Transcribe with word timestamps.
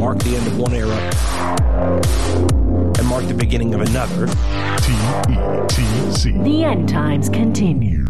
mark 0.00 0.18
the 0.20 0.34
end 0.34 0.46
of 0.46 0.58
one 0.58 0.72
era 0.72 0.96
and 2.98 3.06
mark 3.06 3.22
the 3.26 3.34
beginning 3.34 3.74
of 3.74 3.82
another. 3.82 4.26
T-E-T-C. 4.78 6.32
The 6.38 6.64
end 6.64 6.88
times 6.88 7.28
continue. 7.28 8.06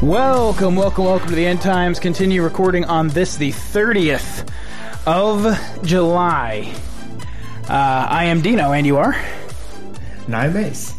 Welcome, 0.00 0.76
welcome, 0.76 1.04
welcome 1.06 1.28
to 1.28 1.34
the 1.34 1.44
End 1.44 1.60
Times. 1.60 1.98
Continue 1.98 2.44
recording 2.44 2.84
on 2.84 3.08
this, 3.08 3.36
the 3.36 3.50
30th 3.50 4.48
of 5.06 5.58
July. 5.84 6.72
Uh, 7.68 8.06
I 8.08 8.26
am 8.26 8.42
Dean-O, 8.42 8.70
and 8.70 8.86
you 8.86 8.98
are? 8.98 9.16
Nine 10.28 10.52
base. 10.52 10.94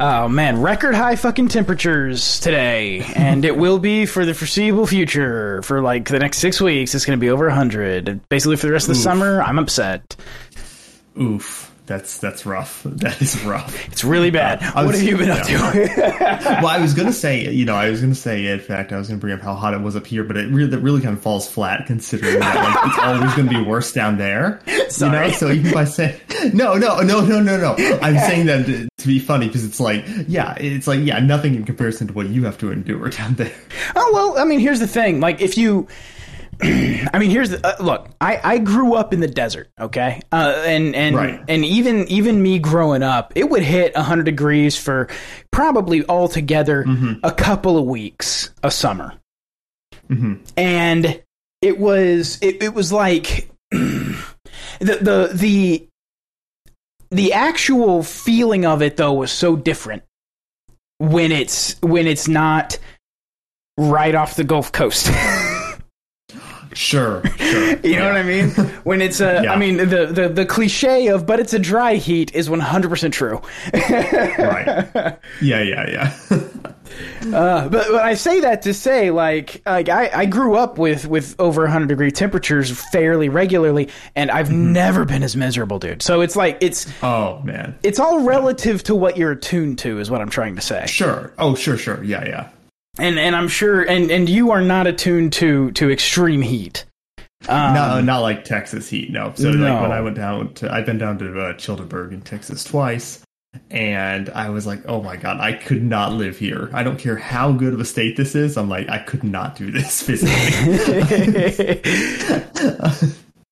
Oh 0.00 0.28
man, 0.28 0.62
record 0.62 0.94
high 0.94 1.16
fucking 1.16 1.48
temperatures 1.48 2.38
today, 2.38 3.00
and 3.16 3.44
it 3.44 3.56
will 3.56 3.80
be 3.80 4.06
for 4.06 4.24
the 4.24 4.32
foreseeable 4.32 4.86
future. 4.86 5.60
For 5.62 5.80
like 5.80 6.08
the 6.08 6.20
next 6.20 6.38
six 6.38 6.60
weeks, 6.60 6.94
it's 6.94 7.04
going 7.04 7.18
to 7.18 7.20
be 7.20 7.30
over 7.30 7.46
100. 7.46 8.28
Basically, 8.28 8.56
for 8.56 8.66
the 8.66 8.72
rest 8.72 8.88
of 8.88 8.94
the 8.94 8.98
Oof. 8.98 9.02
summer, 9.02 9.42
I'm 9.42 9.58
upset. 9.58 10.14
Oof. 11.20 11.72
That's 11.88 12.18
that's 12.18 12.44
rough. 12.46 12.84
That 12.98 13.20
is 13.22 13.42
rough. 13.44 13.88
It's 13.88 14.04
really 14.04 14.30
bad. 14.30 14.62
Uh, 14.62 14.72
I 14.74 14.84
what 14.84 14.88
was- 14.92 15.00
have 15.00 15.08
you 15.08 15.16
been 15.16 15.30
up 15.30 15.46
to? 15.46 15.54
well, 16.62 16.66
I 16.68 16.78
was 16.80 16.94
gonna 16.94 17.12
say, 17.12 17.50
you 17.50 17.64
know, 17.64 17.74
I 17.74 17.90
was 17.90 18.00
gonna 18.00 18.14
say, 18.14 18.46
in 18.46 18.60
fact, 18.60 18.92
I 18.92 18.98
was 18.98 19.08
gonna 19.08 19.18
bring 19.20 19.32
up 19.34 19.40
how 19.40 19.54
hot 19.54 19.72
it 19.74 19.80
was 19.80 19.96
up 19.96 20.06
here, 20.06 20.22
but 20.24 20.36
it 20.36 20.50
really, 20.50 20.70
that 20.70 20.78
really 20.80 21.00
kind 21.00 21.16
of 21.16 21.22
falls 21.22 21.48
flat 21.48 21.86
considering 21.86 22.38
that 22.40 22.54
like 22.54 22.86
it's 22.86 22.98
always 22.98 23.34
gonna 23.34 23.48
be 23.62 23.68
worse 23.68 23.92
down 23.92 24.18
there. 24.18 24.60
You 24.66 24.90
Sorry. 24.90 25.28
know, 25.28 25.32
so 25.34 25.50
even 25.50 25.72
by 25.72 25.84
saying, 25.84 26.20
no, 26.52 26.74
no, 26.74 27.00
no, 27.00 27.20
no, 27.24 27.40
no, 27.40 27.56
no, 27.56 27.74
I'm 28.02 28.18
saying 28.18 28.46
that 28.46 28.66
to 28.66 28.88
to 28.98 29.06
be 29.06 29.18
funny 29.18 29.46
because 29.46 29.64
it's 29.64 29.80
like, 29.80 30.04
yeah, 30.26 30.54
it's 30.58 30.86
like, 30.86 31.00
yeah, 31.02 31.18
nothing 31.20 31.54
in 31.54 31.64
comparison 31.64 32.08
to 32.08 32.12
what 32.12 32.28
you 32.28 32.44
have 32.44 32.58
to 32.58 32.70
endure 32.72 33.08
down 33.10 33.34
there. 33.34 33.54
Oh 33.96 34.10
well, 34.12 34.38
I 34.38 34.44
mean, 34.44 34.58
here's 34.60 34.80
the 34.80 34.86
thing. 34.88 35.20
Like, 35.20 35.40
if 35.40 35.56
you, 35.56 35.86
I 36.62 37.18
mean, 37.18 37.30
here's 37.30 37.50
the 37.50 37.64
uh, 37.64 37.82
look. 37.82 38.08
I 38.20 38.40
I 38.42 38.58
grew 38.58 38.94
up 38.94 39.12
in 39.12 39.20
the 39.20 39.28
desert, 39.28 39.68
okay, 39.80 40.20
uh, 40.32 40.62
and 40.66 40.94
and 40.96 41.14
Right. 41.16 41.40
and 41.48 41.64
even 41.64 42.08
even 42.08 42.42
me 42.42 42.58
growing 42.58 43.02
up, 43.02 43.32
it 43.36 43.48
would 43.48 43.62
hit 43.62 43.94
100 43.94 44.24
degrees 44.24 44.76
for 44.76 45.08
probably 45.52 46.04
altogether 46.08 46.84
a 47.22 47.30
couple 47.32 47.78
of 47.78 47.84
weeks 47.84 48.50
a 48.62 48.70
summer, 48.70 49.14
and 50.56 51.22
it 51.62 51.78
was 51.78 52.38
it, 52.42 52.62
it 52.62 52.74
was 52.74 52.92
like 52.92 53.48
the 53.70 54.18
the 54.80 55.30
the 55.32 55.88
the 57.10 57.32
actual 57.32 58.02
feeling 58.02 58.66
of 58.66 58.82
it 58.82 58.96
though 58.96 59.12
was 59.14 59.30
so 59.30 59.54
different 59.56 60.02
when 60.98 61.30
it's 61.32 61.80
when 61.82 62.06
it's 62.06 62.26
not 62.28 62.78
right 63.78 64.14
off 64.14 64.34
the 64.34 64.44
Gulf 64.44 64.72
Coast. 64.72 65.08
Sure, 66.74 67.22
sure. 67.38 67.76
you 67.82 67.96
know 67.96 68.06
what 68.06 68.16
I 68.16 68.22
mean? 68.22 68.50
When 68.84 69.00
it's 69.00 69.20
a, 69.20 69.40
Yeah. 69.44 69.52
I 69.52 69.56
mean, 69.58 69.76
the, 69.78 70.06
the 70.06 70.28
the 70.28 70.46
cliche 70.46 71.08
of 71.08 71.26
"but 71.26 71.40
it's 71.40 71.52
a 71.54 71.58
dry 71.58 71.94
heat" 71.94 72.34
is 72.34 72.48
one 72.50 72.60
hundred 72.60 72.88
percent 72.90 73.14
true. 73.14 73.40
right. 73.74 75.18
Yeah, 75.40 75.62
yeah, 75.62 75.90
yeah. 75.90 76.14
Uh, 77.32 77.68
but, 77.68 77.86
but 77.88 78.02
I 78.02 78.14
say 78.14 78.40
that 78.40 78.62
to 78.62 78.72
say, 78.74 79.10
like, 79.10 79.62
like 79.66 79.88
I, 79.88 80.10
I 80.12 80.24
grew 80.26 80.56
up 80.56 80.78
with 80.78 81.06
with 81.06 81.36
over 81.38 81.62
100 81.62 81.86
degree 81.86 82.10
temperatures 82.10 82.70
fairly 82.90 83.28
regularly, 83.28 83.90
and 84.16 84.30
I've 84.30 84.48
Mm-hmm. 84.48 84.72
never 84.72 85.04
been 85.04 85.22
as 85.22 85.36
miserable, 85.36 85.78
dude. 85.78 86.02
So 86.02 86.22
it's 86.22 86.34
like 86.34 86.56
it's 86.60 86.86
oh 87.02 87.40
man. 87.44 87.78
it's 87.82 88.00
all 88.00 88.20
relative 88.22 88.82
to 88.84 88.94
what 88.96 89.16
you're 89.18 89.32
attuned 89.32 89.78
to, 89.80 89.98
is 90.00 90.10
what 90.10 90.20
I'm 90.22 90.30
trying 90.30 90.56
to 90.56 90.62
say. 90.62 90.86
Sure. 90.86 91.32
Oh, 91.38 91.54
sure, 91.54 91.76
sure. 91.76 92.02
Yeah, 92.02 92.24
yeah. 92.24 92.48
And 92.98 93.18
and 93.18 93.36
I'm 93.36 93.48
sure, 93.48 93.82
and 93.82 94.10
and 94.10 94.28
you 94.28 94.50
are 94.50 94.62
not 94.62 94.86
attuned 94.86 95.32
to 95.34 95.70
to 95.72 95.90
extreme 95.90 96.42
heat. 96.42 96.84
Um, 97.48 97.74
no, 97.74 98.00
not 98.00 98.18
like 98.20 98.44
Texas 98.44 98.88
heat. 98.90 99.10
No. 99.12 99.32
So 99.36 99.52
No. 99.52 99.72
like 99.72 99.82
when 99.82 99.92
I 99.92 100.00
went 100.00 100.16
down 100.16 100.54
to, 100.54 100.72
I've 100.72 100.84
been 100.84 100.98
down 100.98 101.18
to 101.18 101.40
uh, 101.40 101.52
Childerberg 101.54 102.12
in 102.12 102.20
Texas 102.22 102.64
twice, 102.64 103.22
and 103.70 104.28
I 104.30 104.50
was 104.50 104.66
like, 104.66 104.82
oh 104.86 105.00
my 105.02 105.14
god, 105.16 105.38
I 105.40 105.52
could 105.52 105.84
not 105.84 106.12
live 106.12 106.36
here. 106.36 106.68
I 106.72 106.82
don't 106.82 106.98
care 106.98 107.16
how 107.16 107.52
good 107.52 107.72
of 107.74 107.80
a 107.80 107.84
state 107.84 108.16
this 108.16 108.34
is. 108.34 108.56
I'm 108.56 108.68
like, 108.68 108.88
I 108.88 108.98
could 108.98 109.22
not 109.22 109.54
do 109.54 109.70
this 109.70 110.02
physically. 110.06 110.34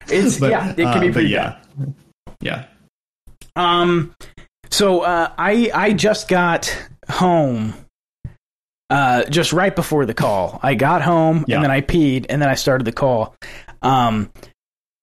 it's 0.09 0.39
But, 0.39 0.51
yeah, 0.51 0.71
it 0.71 0.75
can 0.75 0.85
uh, 0.87 0.99
be 0.99 1.07
but 1.07 1.13
pretty 1.13 1.29
yeah, 1.29 1.57
yeah. 2.41 2.65
Um, 3.55 4.13
so 4.69 5.01
uh, 5.01 5.31
I 5.37 5.71
I 5.73 5.93
just 5.93 6.27
got 6.27 6.75
home. 7.09 7.73
Uh, 8.89 9.25
just 9.25 9.51
right 9.51 9.75
before 9.75 10.05
the 10.05 10.13
call, 10.13 10.59
I 10.63 10.73
got 10.75 11.01
home 11.01 11.43
Yeah. 11.47 11.55
and 11.57 11.63
then 11.65 11.71
I 11.71 11.81
peed 11.81 12.25
and 12.29 12.41
then 12.41 12.47
I 12.49 12.55
started 12.55 12.85
the 12.85 12.91
call. 12.93 13.35
Um, 13.81 14.31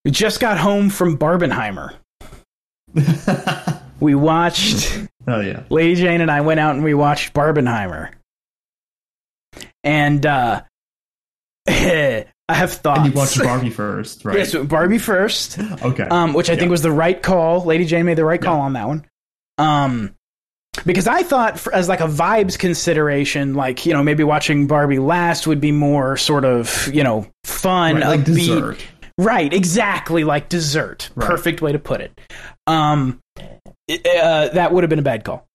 we 0.05 0.11
just 0.11 0.41
got 0.41 0.57
home 0.59 0.89
from 0.91 1.19
Barbenheimer. 1.19 1.95
We 4.01 4.15
watched 4.15 4.99
oh 5.29 5.41
yeah. 5.41 5.63
Lady 5.71 5.95
Jane 5.95 6.21
and 6.21 6.31
I 6.31 6.43
went 6.43 6.61
out 6.61 6.75
and 6.75 6.85
we 6.85 6.93
watched 6.95 7.33
Barbenheimer. 7.33 8.11
And 9.83 10.27
uh, 10.27 10.63
I 11.69 12.25
have 12.51 12.73
thoughts. 12.73 13.01
And 13.01 13.07
you 13.15 13.19
watched 13.19 13.39
Barbie 13.43 13.71
first, 13.71 14.25
right? 14.25 14.37
Yes, 14.39 14.55
Barbie 14.55 14.99
first. 14.99 15.59
Okay. 15.59 16.03
um, 16.03 16.35
which 16.35 16.51
I 16.51 16.57
think 16.57 16.71
was 16.71 16.83
the 16.83 16.91
right 16.91 17.23
call. 17.23 17.65
Lady 17.65 17.87
Jane 17.87 18.05
made 18.05 18.19
the 18.19 18.25
right 18.25 18.43
call 18.43 18.57
Yeah. 18.59 18.63
on 18.65 18.73
that 18.75 18.89
one. 18.89 19.07
Um, 19.57 20.15
because 20.85 21.07
I 21.07 21.23
thought, 21.23 21.59
for, 21.59 21.75
as 21.75 21.89
like 21.89 22.01
a 22.01 22.09
vibes 22.09 22.59
consideration, 22.59 23.55
like 23.55 23.87
you 23.87 23.93
know, 23.93 24.03
maybe 24.03 24.25
watching 24.25 24.67
Barbie 24.67 24.99
last 24.99 25.47
would 25.47 25.61
be 25.61 25.73
more 25.73 26.17
sort 26.17 26.45
of 26.45 26.89
you 26.93 27.05
know 27.05 27.27
fun, 27.45 27.97
Right, 27.97 28.05
like 28.07 28.21
upbeat. 28.21 28.25
dessert. 28.25 28.79
Right, 29.17 29.53
exactly 29.53 30.25
like 30.25 30.49
dessert. 30.49 31.11
Right. 31.15 31.29
Perfect 31.31 31.63
way 31.63 31.73
to 31.73 31.79
put 31.79 32.01
it. 32.01 32.19
Um, 32.67 33.21
it- 33.87 34.05
uh, 34.07 34.49
that 34.55 34.73
would 34.73 34.83
have 34.83 34.91
been 34.91 34.99
a 34.99 35.03
bad 35.03 35.25
call. 35.25 35.47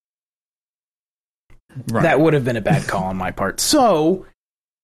Right. 1.88 2.04
That 2.04 2.20
would 2.20 2.34
have 2.34 2.46
been 2.46 2.58
a 2.58 2.62
bad 2.62 2.88
call 2.88 3.04
on 3.06 3.18
my 3.18 3.32
part. 3.32 3.60
So, 3.60 4.26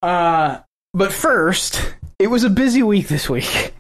uh, 0.02 0.60
but 0.94 1.12
first, 1.12 1.96
it 2.20 2.28
was 2.28 2.44
a 2.44 2.50
busy 2.50 2.84
week 2.84 3.08
this 3.08 3.30
week. 3.30 3.74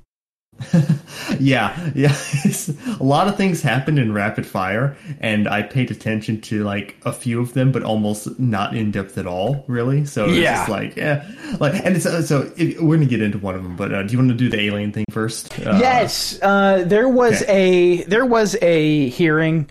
Yeah, 1.39 1.91
yeah. 1.95 2.15
A 2.99 3.03
lot 3.03 3.27
of 3.27 3.35
things 3.35 3.61
happened 3.61 3.99
in 3.99 4.13
rapid 4.13 4.45
fire, 4.45 4.95
and 5.19 5.47
I 5.47 5.61
paid 5.63 5.91
attention 5.91 6.41
to 6.41 6.63
like 6.63 6.95
a 7.05 7.11
few 7.11 7.41
of 7.41 7.53
them, 7.53 7.71
but 7.71 7.83
almost 7.83 8.39
not 8.39 8.75
in 8.75 8.91
depth 8.91 9.17
at 9.17 9.27
all, 9.27 9.63
really. 9.67 10.05
So 10.05 10.25
it's 10.25 10.37
Yeah. 10.37 10.55
just 10.57 10.69
like, 10.69 10.95
yeah, 10.95 11.29
like, 11.59 11.85
and 11.85 11.95
it's 11.95 12.05
uh, 12.05 12.21
so 12.21 12.51
if, 12.57 12.79
we're 12.79 12.95
gonna 12.95 13.05
get 13.07 13.21
into 13.21 13.37
one 13.37 13.55
of 13.55 13.63
them, 13.63 13.75
but 13.75 13.93
uh, 13.93 14.03
do 14.03 14.11
you 14.13 14.17
want 14.17 14.29
to 14.29 14.35
do 14.35 14.49
the 14.49 14.61
alien 14.61 14.91
thing 14.91 15.05
first? 15.11 15.57
Uh, 15.59 15.77
yes, 15.79 16.39
uh, 16.41 16.83
there 16.85 17.09
was 17.09 17.43
a 17.43 18.03
there 18.03 18.25
was 18.25 18.55
a 18.61 19.09
hearing 19.09 19.69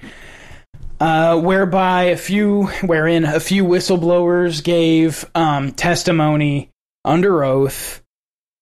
uh, 1.00 1.40
whereby 1.40 2.04
a 2.04 2.16
few 2.16 2.64
wherein 2.82 3.24
a 3.24 3.40
few 3.40 3.64
whistleblowers 3.64 4.62
gave 4.62 5.24
um, 5.34 5.72
testimony 5.72 6.70
under 7.04 7.42
oath 7.44 8.02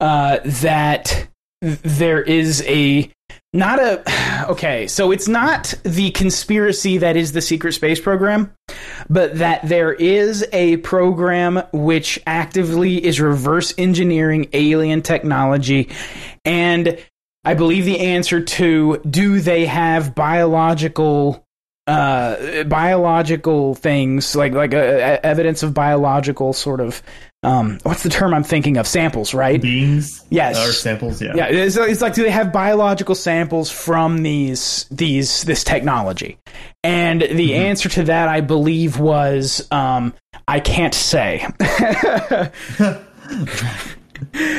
uh, 0.00 0.38
that 0.44 1.04
th- 1.06 1.26
there 1.62 2.20
is 2.20 2.62
a 2.66 3.08
not 3.52 3.78
a 3.78 4.46
okay 4.50 4.86
so 4.88 5.12
it's 5.12 5.28
not 5.28 5.72
the 5.84 6.10
conspiracy 6.10 6.98
that 6.98 7.16
is 7.16 7.32
the 7.32 7.40
secret 7.40 7.72
space 7.72 8.00
program 8.00 8.52
but 9.08 9.38
that 9.38 9.66
there 9.68 9.92
is 9.92 10.44
a 10.52 10.76
program 10.78 11.62
which 11.72 12.18
actively 12.26 13.04
is 13.04 13.20
reverse 13.20 13.74
engineering 13.78 14.48
alien 14.52 15.02
technology. 15.02 15.88
And 16.44 16.98
i 17.44 17.54
believe 17.54 17.84
the 17.84 18.00
answer 18.00 18.40
to 18.40 18.98
do 19.08 19.40
they 19.40 19.66
have 19.66 20.14
biological 20.14 21.44
uh 21.88 22.62
biological 22.64 23.74
things 23.74 24.36
like 24.36 24.52
like 24.52 24.72
uh, 24.72 25.18
evidence 25.24 25.64
of 25.64 25.74
biological 25.74 26.52
sort 26.52 26.80
of 26.80 27.02
um 27.44 27.78
what's 27.82 28.04
the 28.04 28.08
term 28.08 28.32
i'm 28.32 28.44
thinking 28.44 28.76
of 28.76 28.86
samples 28.86 29.34
right 29.34 29.60
beings, 29.60 30.24
Yes. 30.30 30.56
or 30.58 30.72
samples, 30.72 31.20
yeah, 31.20 31.34
yeah, 31.34 31.46
it's, 31.46 31.76
it's 31.76 32.00
like 32.00 32.14
do 32.14 32.22
they 32.22 32.30
have 32.30 32.52
biological 32.52 33.14
samples 33.14 33.70
from 33.70 34.22
these 34.22 34.86
these 34.90 35.42
this 35.42 35.64
technology? 35.64 36.38
And 36.84 37.20
the 37.22 37.50
Mm-hmm. 37.52 37.62
answer 37.62 37.88
to 37.90 38.02
that, 38.04 38.28
I 38.28 38.40
believe, 38.42 38.98
was 38.98 39.66
um, 39.70 40.12
I 40.48 40.60
can't 40.60 40.94
say. 40.94 41.46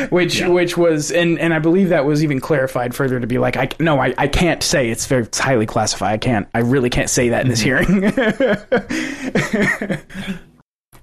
which 0.10 0.40
Yeah. 0.42 0.48
which 0.50 0.78
was 0.78 1.10
and 1.12 1.40
and 1.40 1.54
I 1.54 1.60
believe 1.60 1.90
that 1.90 2.06
was 2.06 2.22
even 2.24 2.40
clarified 2.42 2.94
further 2.94 3.20
to 3.20 3.28
be 3.28 3.38
like 3.38 3.56
I 3.58 3.70
no 3.80 3.98
I, 4.00 4.14
I 4.18 4.28
can't 4.28 4.62
say 4.62 4.90
it's 4.90 5.06
very 5.06 5.24
it's 5.24 5.40
highly 5.40 5.66
classified 5.66 6.14
I 6.14 6.18
can't 6.18 6.48
I 6.54 6.60
really 6.60 6.90
can't 6.90 7.10
say 7.10 7.30
that 7.30 7.44
in 7.44 7.48
this 7.50 7.64
Mm-hmm. 7.64 9.88
hearing. 9.88 10.00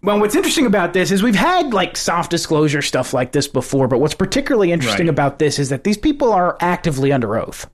Well, 0.03 0.19
what's 0.19 0.35
interesting 0.35 0.67
about 0.67 0.93
this 0.95 1.11
is 1.11 1.23
we've 1.23 1.35
had 1.35 1.75
like 1.75 1.97
soft 1.97 2.31
disclosure 2.31 2.81
stuff 2.83 3.13
like 3.13 3.33
this 3.33 3.47
before, 3.49 3.87
but 3.89 3.99
what's 3.99 4.15
particularly 4.15 4.73
interesting 4.73 5.07
Right. 5.07 5.11
about 5.13 5.39
this 5.39 5.59
is 5.59 5.69
that 5.69 5.85
these 5.85 5.99
people 5.99 6.33
are 6.33 6.57
actively 6.61 7.13
under 7.13 7.37
oath. 7.37 7.69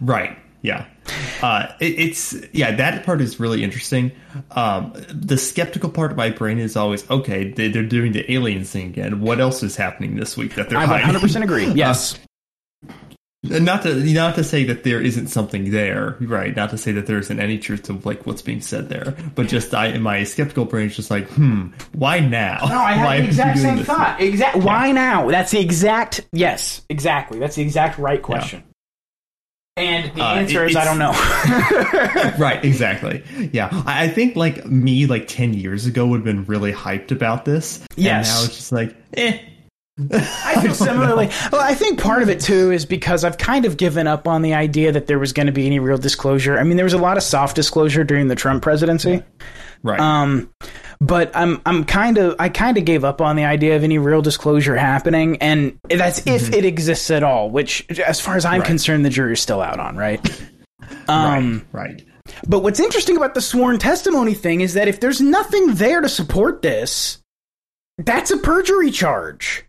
right. 0.00 0.36
yeah. 0.62 0.86
Uh, 1.42 1.66
it, 1.80 1.98
it's 1.98 2.34
yeah. 2.52 2.74
That 2.74 3.04
part 3.04 3.20
is 3.20 3.38
really 3.38 3.62
interesting. 3.62 4.10
Um, 4.52 4.94
the 5.12 5.36
skeptical 5.36 5.90
part 5.90 6.10
of 6.10 6.16
my 6.16 6.30
brain 6.30 6.58
is 6.58 6.76
always 6.76 7.08
okay. 7.10 7.50
They, 7.52 7.68
they're 7.68 7.82
doing 7.84 8.12
the 8.12 8.30
aliens 8.32 8.70
thing 8.70 8.86
again. 8.88 9.20
What 9.20 9.38
else 9.38 9.62
is 9.62 9.76
happening 9.76 10.16
this 10.16 10.36
week 10.36 10.54
that 10.54 10.70
they're 10.70 10.78
I 10.78 10.86
hiding? 10.86 11.20
100% 11.20 11.42
agree. 11.42 11.66
Yes. 11.74 12.14
And 12.14 12.20
not 13.44 13.82
to 13.82 13.94
not 13.94 14.34
to 14.36 14.44
say 14.44 14.64
that 14.64 14.84
there 14.84 15.00
isn't 15.00 15.28
something 15.28 15.70
there, 15.70 16.16
right? 16.20 16.54
Not 16.56 16.70
to 16.70 16.78
say 16.78 16.92
that 16.92 17.06
there 17.06 17.18
isn't 17.18 17.38
any 17.38 17.58
truth 17.58 17.82
to 17.84 18.00
like 18.04 18.26
what's 18.26 18.42
being 18.42 18.60
said 18.60 18.88
there, 18.88 19.14
but 19.34 19.48
just 19.48 19.74
I, 19.74 19.86
in 19.88 20.02
my 20.02 20.24
skeptical 20.24 20.64
brain 20.64 20.86
is 20.86 20.96
just 20.96 21.10
like, 21.10 21.28
hmm, 21.28 21.68
why 21.92 22.20
now? 22.20 22.58
No, 22.68 22.78
I 22.78 22.92
had 22.94 23.04
Why 23.04 23.20
the 23.20 23.26
exact 23.26 23.58
same 23.58 23.78
thought. 23.84 24.20
Exact. 24.20 24.56
Why 24.56 24.92
now? 24.92 25.28
That's 25.30 25.50
the 25.50 25.60
exact. 25.60 26.22
Yes, 26.32 26.82
exactly. 26.88 27.38
That's 27.38 27.56
the 27.56 27.62
exact 27.62 27.98
right 27.98 28.22
question. 28.22 28.62
And 29.76 30.14
the 30.14 30.22
Uh, 30.22 30.34
answer 30.36 30.64
it- 30.64 30.70
is 30.70 30.76
I 30.76 30.84
don't 30.84 30.98
know. 30.98 31.10
right, 32.38 32.64
exactly. 32.64 33.24
Yeah, 33.52 33.68
I, 33.86 34.04
I 34.04 34.08
think 34.08 34.36
like 34.36 34.64
me, 34.66 35.06
like 35.06 35.26
ten 35.26 35.52
years 35.52 35.86
ago, 35.86 36.06
would 36.06 36.18
have 36.18 36.24
been 36.24 36.44
really 36.44 36.72
hyped 36.72 37.10
about 37.10 37.44
this. 37.44 37.84
Yes. 37.96 38.28
and 38.28 38.38
now 38.38 38.44
it's 38.46 38.56
just 38.56 38.72
like, 38.72 38.94
eh. 39.16 39.38
I 40.12 40.60
feel 40.60 40.74
similarly. 40.74 41.30
Well, 41.52 41.60
I 41.60 41.74
think 41.74 42.00
part 42.00 42.22
of 42.22 42.28
it 42.28 42.40
too 42.40 42.72
is 42.72 42.84
because 42.84 43.22
I've 43.22 43.38
kind 43.38 43.64
of 43.64 43.76
given 43.76 44.06
up 44.06 44.26
on 44.26 44.42
the 44.42 44.54
idea 44.54 44.90
that 44.92 45.06
there 45.06 45.18
was 45.20 45.32
going 45.32 45.46
to 45.46 45.52
be 45.52 45.66
any 45.66 45.78
real 45.78 45.98
disclosure. 45.98 46.58
I 46.58 46.64
mean, 46.64 46.76
there 46.76 46.84
was 46.84 46.94
a 46.94 46.98
lot 46.98 47.16
of 47.16 47.22
soft 47.22 47.54
disclosure 47.54 48.02
during 48.02 48.26
the 48.28 48.34
Trump 48.34 48.62
presidency. 48.62 49.22
Right. 49.84 50.00
Um, 50.00 50.50
but 51.00 51.30
I'm 51.36 51.60
I'm 51.66 51.84
kind 51.84 52.18
of 52.18 52.34
I 52.38 52.48
kind 52.48 52.76
of 52.78 52.84
gave 52.84 53.04
up 53.04 53.20
on 53.20 53.36
the 53.36 53.44
idea 53.44 53.76
of 53.76 53.84
any 53.84 53.98
real 53.98 54.22
disclosure 54.22 54.74
happening, 54.76 55.36
and 55.42 55.78
that's 55.88 56.26
if 56.26 56.52
it 56.52 56.64
exists 56.64 57.10
at 57.10 57.22
all. 57.22 57.50
Which, 57.50 57.86
as 58.00 58.20
far 58.20 58.36
as 58.36 58.44
I'm 58.44 58.52
Mm-hmm. 58.54 58.60
Right. 58.60 58.66
concerned, 58.66 59.04
the 59.04 59.10
jury's 59.10 59.40
still 59.40 59.60
out 59.60 59.78
on. 59.78 59.96
Right. 59.96 60.20
Um, 61.08 61.66
right. 61.72 61.90
Right. 61.90 62.06
But 62.46 62.62
what's 62.62 62.80
interesting 62.80 63.16
about 63.16 63.34
the 63.34 63.40
sworn 63.40 63.78
testimony 63.78 64.34
thing 64.34 64.60
is 64.60 64.74
that 64.74 64.88
if 64.88 65.00
there's 65.00 65.20
nothing 65.20 65.74
there 65.74 66.00
to 66.00 66.08
support 66.08 66.62
this, 66.62 67.18
that's 67.98 68.30
a 68.30 68.36
perjury 68.38 68.90
charge. 68.90 69.63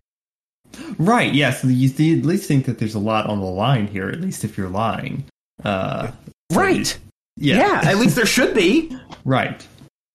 Right. 0.98 1.33
Yeah. 1.33 1.51
So 1.51 1.68
you, 1.68 1.89
you 1.98 2.19
at 2.19 2.25
least 2.25 2.48
think 2.48 2.66
that 2.66 2.80
there's 2.80 2.95
a 2.95 3.00
lot 3.00 3.27
on 3.27 3.39
the 3.39 3.45
line 3.45 3.88
here. 3.88 4.10
At 4.10 4.22
least 4.22 4.44
if 4.44 4.57
you're 4.57 4.69
lying. 4.69 5.25
Uh, 5.63 6.12
so 6.51 6.60
Right. 6.60 6.98
Yeah. 7.38 7.57
Yeah, 7.57 7.89
at 7.89 7.98
least 7.98 8.16
there 8.16 8.25
should 8.25 8.54
be. 8.54 8.95
Right. 9.25 9.68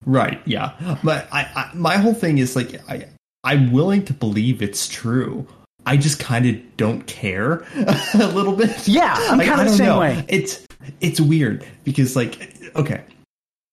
Right. 0.07 0.41
Yeah. 0.47 0.99
But 1.03 1.27
I, 1.33 1.41
I 1.55 1.71
my 1.75 1.97
whole 1.97 2.15
thing 2.15 2.39
is 2.39 2.55
like 2.55 2.81
I 2.89 3.07
I'm 3.43 3.73
willing 3.73 4.05
to 4.05 4.13
believe 4.15 4.63
it's 4.63 4.87
true. 4.89 5.47
I 5.85 5.97
just 5.97 6.21
kind 6.21 6.47
of 6.47 6.77
don't 6.77 7.05
care 7.09 7.65
a 8.15 8.29
little 8.29 8.55
bit. 8.55 8.87
Yeah, 8.87 9.15
I'm 9.19 9.39
Like, 9.39 9.49
kinda 9.49 9.65
the 9.65 9.69
don't 9.71 9.77
same 9.79 9.87
know. 9.89 10.01
way. 10.01 10.25
It's 10.29 10.65
it's 11.01 11.21
weird 11.21 11.67
because 11.85 12.15
like 12.15 12.55
okay, 12.77 13.03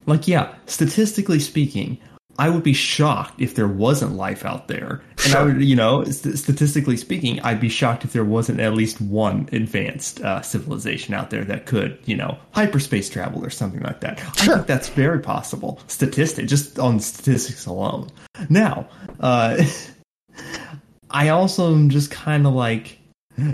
like 0.08 0.28
yeah, 0.28 0.56
statistically 0.66 1.40
speaking, 1.40 2.00
I 2.40 2.50
would 2.50 2.64
be 2.64 2.74
shocked 2.74 3.42
if 3.42 3.56
there 3.56 3.68
wasn't 3.68 4.14
life 4.14 4.46
out 4.46 4.68
there, 4.68 5.02
and 5.26 5.34
I 5.34 5.44
would 5.44 5.64
you 5.64 5.76
know 5.76 6.04
st- 6.04 6.38
statistically 6.38 6.98
speaking, 6.98 7.40
I'd 7.42 7.60
be 7.60 7.70
shocked 7.70 8.06
if 8.06 8.14
there 8.14 8.26
wasn't 8.26 8.60
at 8.60 8.74
least 8.74 9.02
one 9.02 9.50
advanced 9.52 10.22
uh, 10.22 10.42
civilization 10.42 11.14
out 11.14 11.30
there 11.30 11.44
that 11.46 11.66
could 11.66 12.00
you 12.06 12.16
know 12.16 12.38
hyperspace 12.52 13.10
travel 13.10 13.44
or 13.44 13.50
something 13.50 13.82
like 13.82 14.02
that. 14.02 14.20
I 14.20 14.46
think 14.46 14.68
that's 14.68 14.90
very 14.90 15.20
possible. 15.20 15.80
Statistic 15.88 16.48
just 16.48 16.80
on 16.80 17.00
statistics 17.00 17.66
alone. 17.66 18.10
Now, 18.50 18.88
uh, 19.20 19.64
I 21.10 21.30
also 21.30 21.74
am 21.74 21.90
just 21.90 22.12
kind 22.12 22.46
of 22.46 22.54
like, 22.54 22.97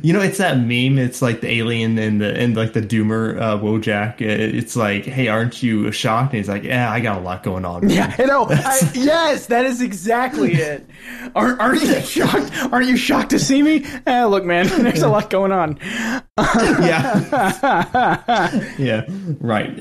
you 0.02 0.14
know, 0.14 0.22
it's 0.22 0.38
that 0.38 0.58
meme. 0.58 0.98
It's 0.98 1.22
like 1.22 1.42
the 1.42 1.50
alien 1.52 1.98
and 1.98 2.22
the 2.22 2.34
and 2.38 2.56
like 2.56 2.74
the 2.74 2.82
doomer 2.82 3.40
uh, 3.40 3.58
Wojak. 3.58 4.22
It- 4.22 4.56
It's 4.56 4.76
like, 4.76 5.06
hey, 5.06 5.28
aren't 5.28 5.62
you 5.62 5.92
shocked? 5.92 6.34
And 6.34 6.38
he's 6.38 6.50
like, 6.50 6.64
yeah, 6.64 6.90
I 6.92 7.00
got 7.02 7.18
a 7.18 7.22
lot 7.22 7.44
going 7.44 7.66
on. 7.66 7.82
man." 7.88 7.96
Yeah, 7.96 8.16
I 8.18 8.24
know. 8.26 8.48
I, 8.50 8.80
yes, 8.94 9.48
that 9.48 9.66
is 9.66 9.82
exactly 9.82 10.54
it. 10.54 10.88
Aren't, 11.36 11.60
aren't 11.60 11.82
you 11.82 12.00
shocked? 12.02 12.52
Aren't 12.72 12.88
you 12.88 12.98
shocked 12.98 13.32
to 13.32 13.40
see 13.40 13.62
me? 13.62 13.86
Eh, 14.06 14.24
look, 14.26 14.46
man, 14.46 14.68
there's 14.84 15.02
a 15.02 15.10
lot 15.10 15.30
going 15.30 15.52
on. 15.52 15.78
yeah, 16.38 18.74
yeah, 18.78 19.06
right. 19.40 19.76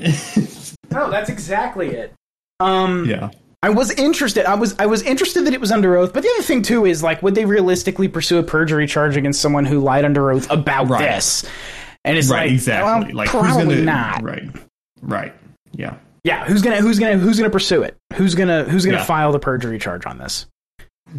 No, 0.91 1.09
that's 1.09 1.29
exactly 1.29 1.89
it. 1.89 2.13
Um, 2.59 3.05
yeah, 3.09 3.31
I 3.63 3.69
was 3.69 3.91
interested. 3.91 4.45
I 4.45 4.55
was 4.55 4.75
I 4.77 4.85
was 4.87 5.01
interested 5.03 5.45
that 5.45 5.53
it 5.53 5.61
was 5.61 5.71
under 5.71 5.95
oath. 5.97 6.11
But 6.13 6.21
the 6.23 6.29
other 6.35 6.43
thing 6.43 6.61
too 6.61 6.85
is 6.85 7.01
like, 7.01 7.23
would 7.23 7.33
they 7.33 7.45
realistically 7.45 8.09
pursue 8.09 8.37
a 8.37 8.43
perjury 8.43 8.85
charge 8.87 9.15
against 9.17 9.41
someone 9.41 9.63
who 9.65 9.79
lied 9.79 10.03
under 10.05 10.31
oath 10.31 10.51
about 10.51 10.89
Right. 10.89 10.99
this? 11.15 11.45
And 12.03 12.17
it's 12.17 12.29
right. 12.29 12.43
like, 12.47 12.51
exactly. 12.51 13.05
well, 13.07 13.15
like 13.15 13.29
probably 13.29 13.75
who's 13.77 13.85
gonna? 13.85 13.85
not. 13.85 14.21
Right, 14.23 14.43
right. 15.01 15.33
Yeah, 15.71 15.95
Yeah, 16.25 16.43
who's 16.45 16.61
gonna 16.61 16.81
who's 16.81 16.99
gonna 16.99 17.17
who's 17.17 17.37
gonna 17.39 17.49
pursue 17.49 17.83
it? 17.83 17.95
Who's 18.15 18.35
gonna 18.35 18.65
who's 18.65 18.85
gonna 18.85 18.97
Yeah. 18.97 19.05
file 19.05 19.31
the 19.31 19.39
perjury 19.39 19.79
charge 19.79 20.05
on 20.05 20.17
this? 20.17 20.45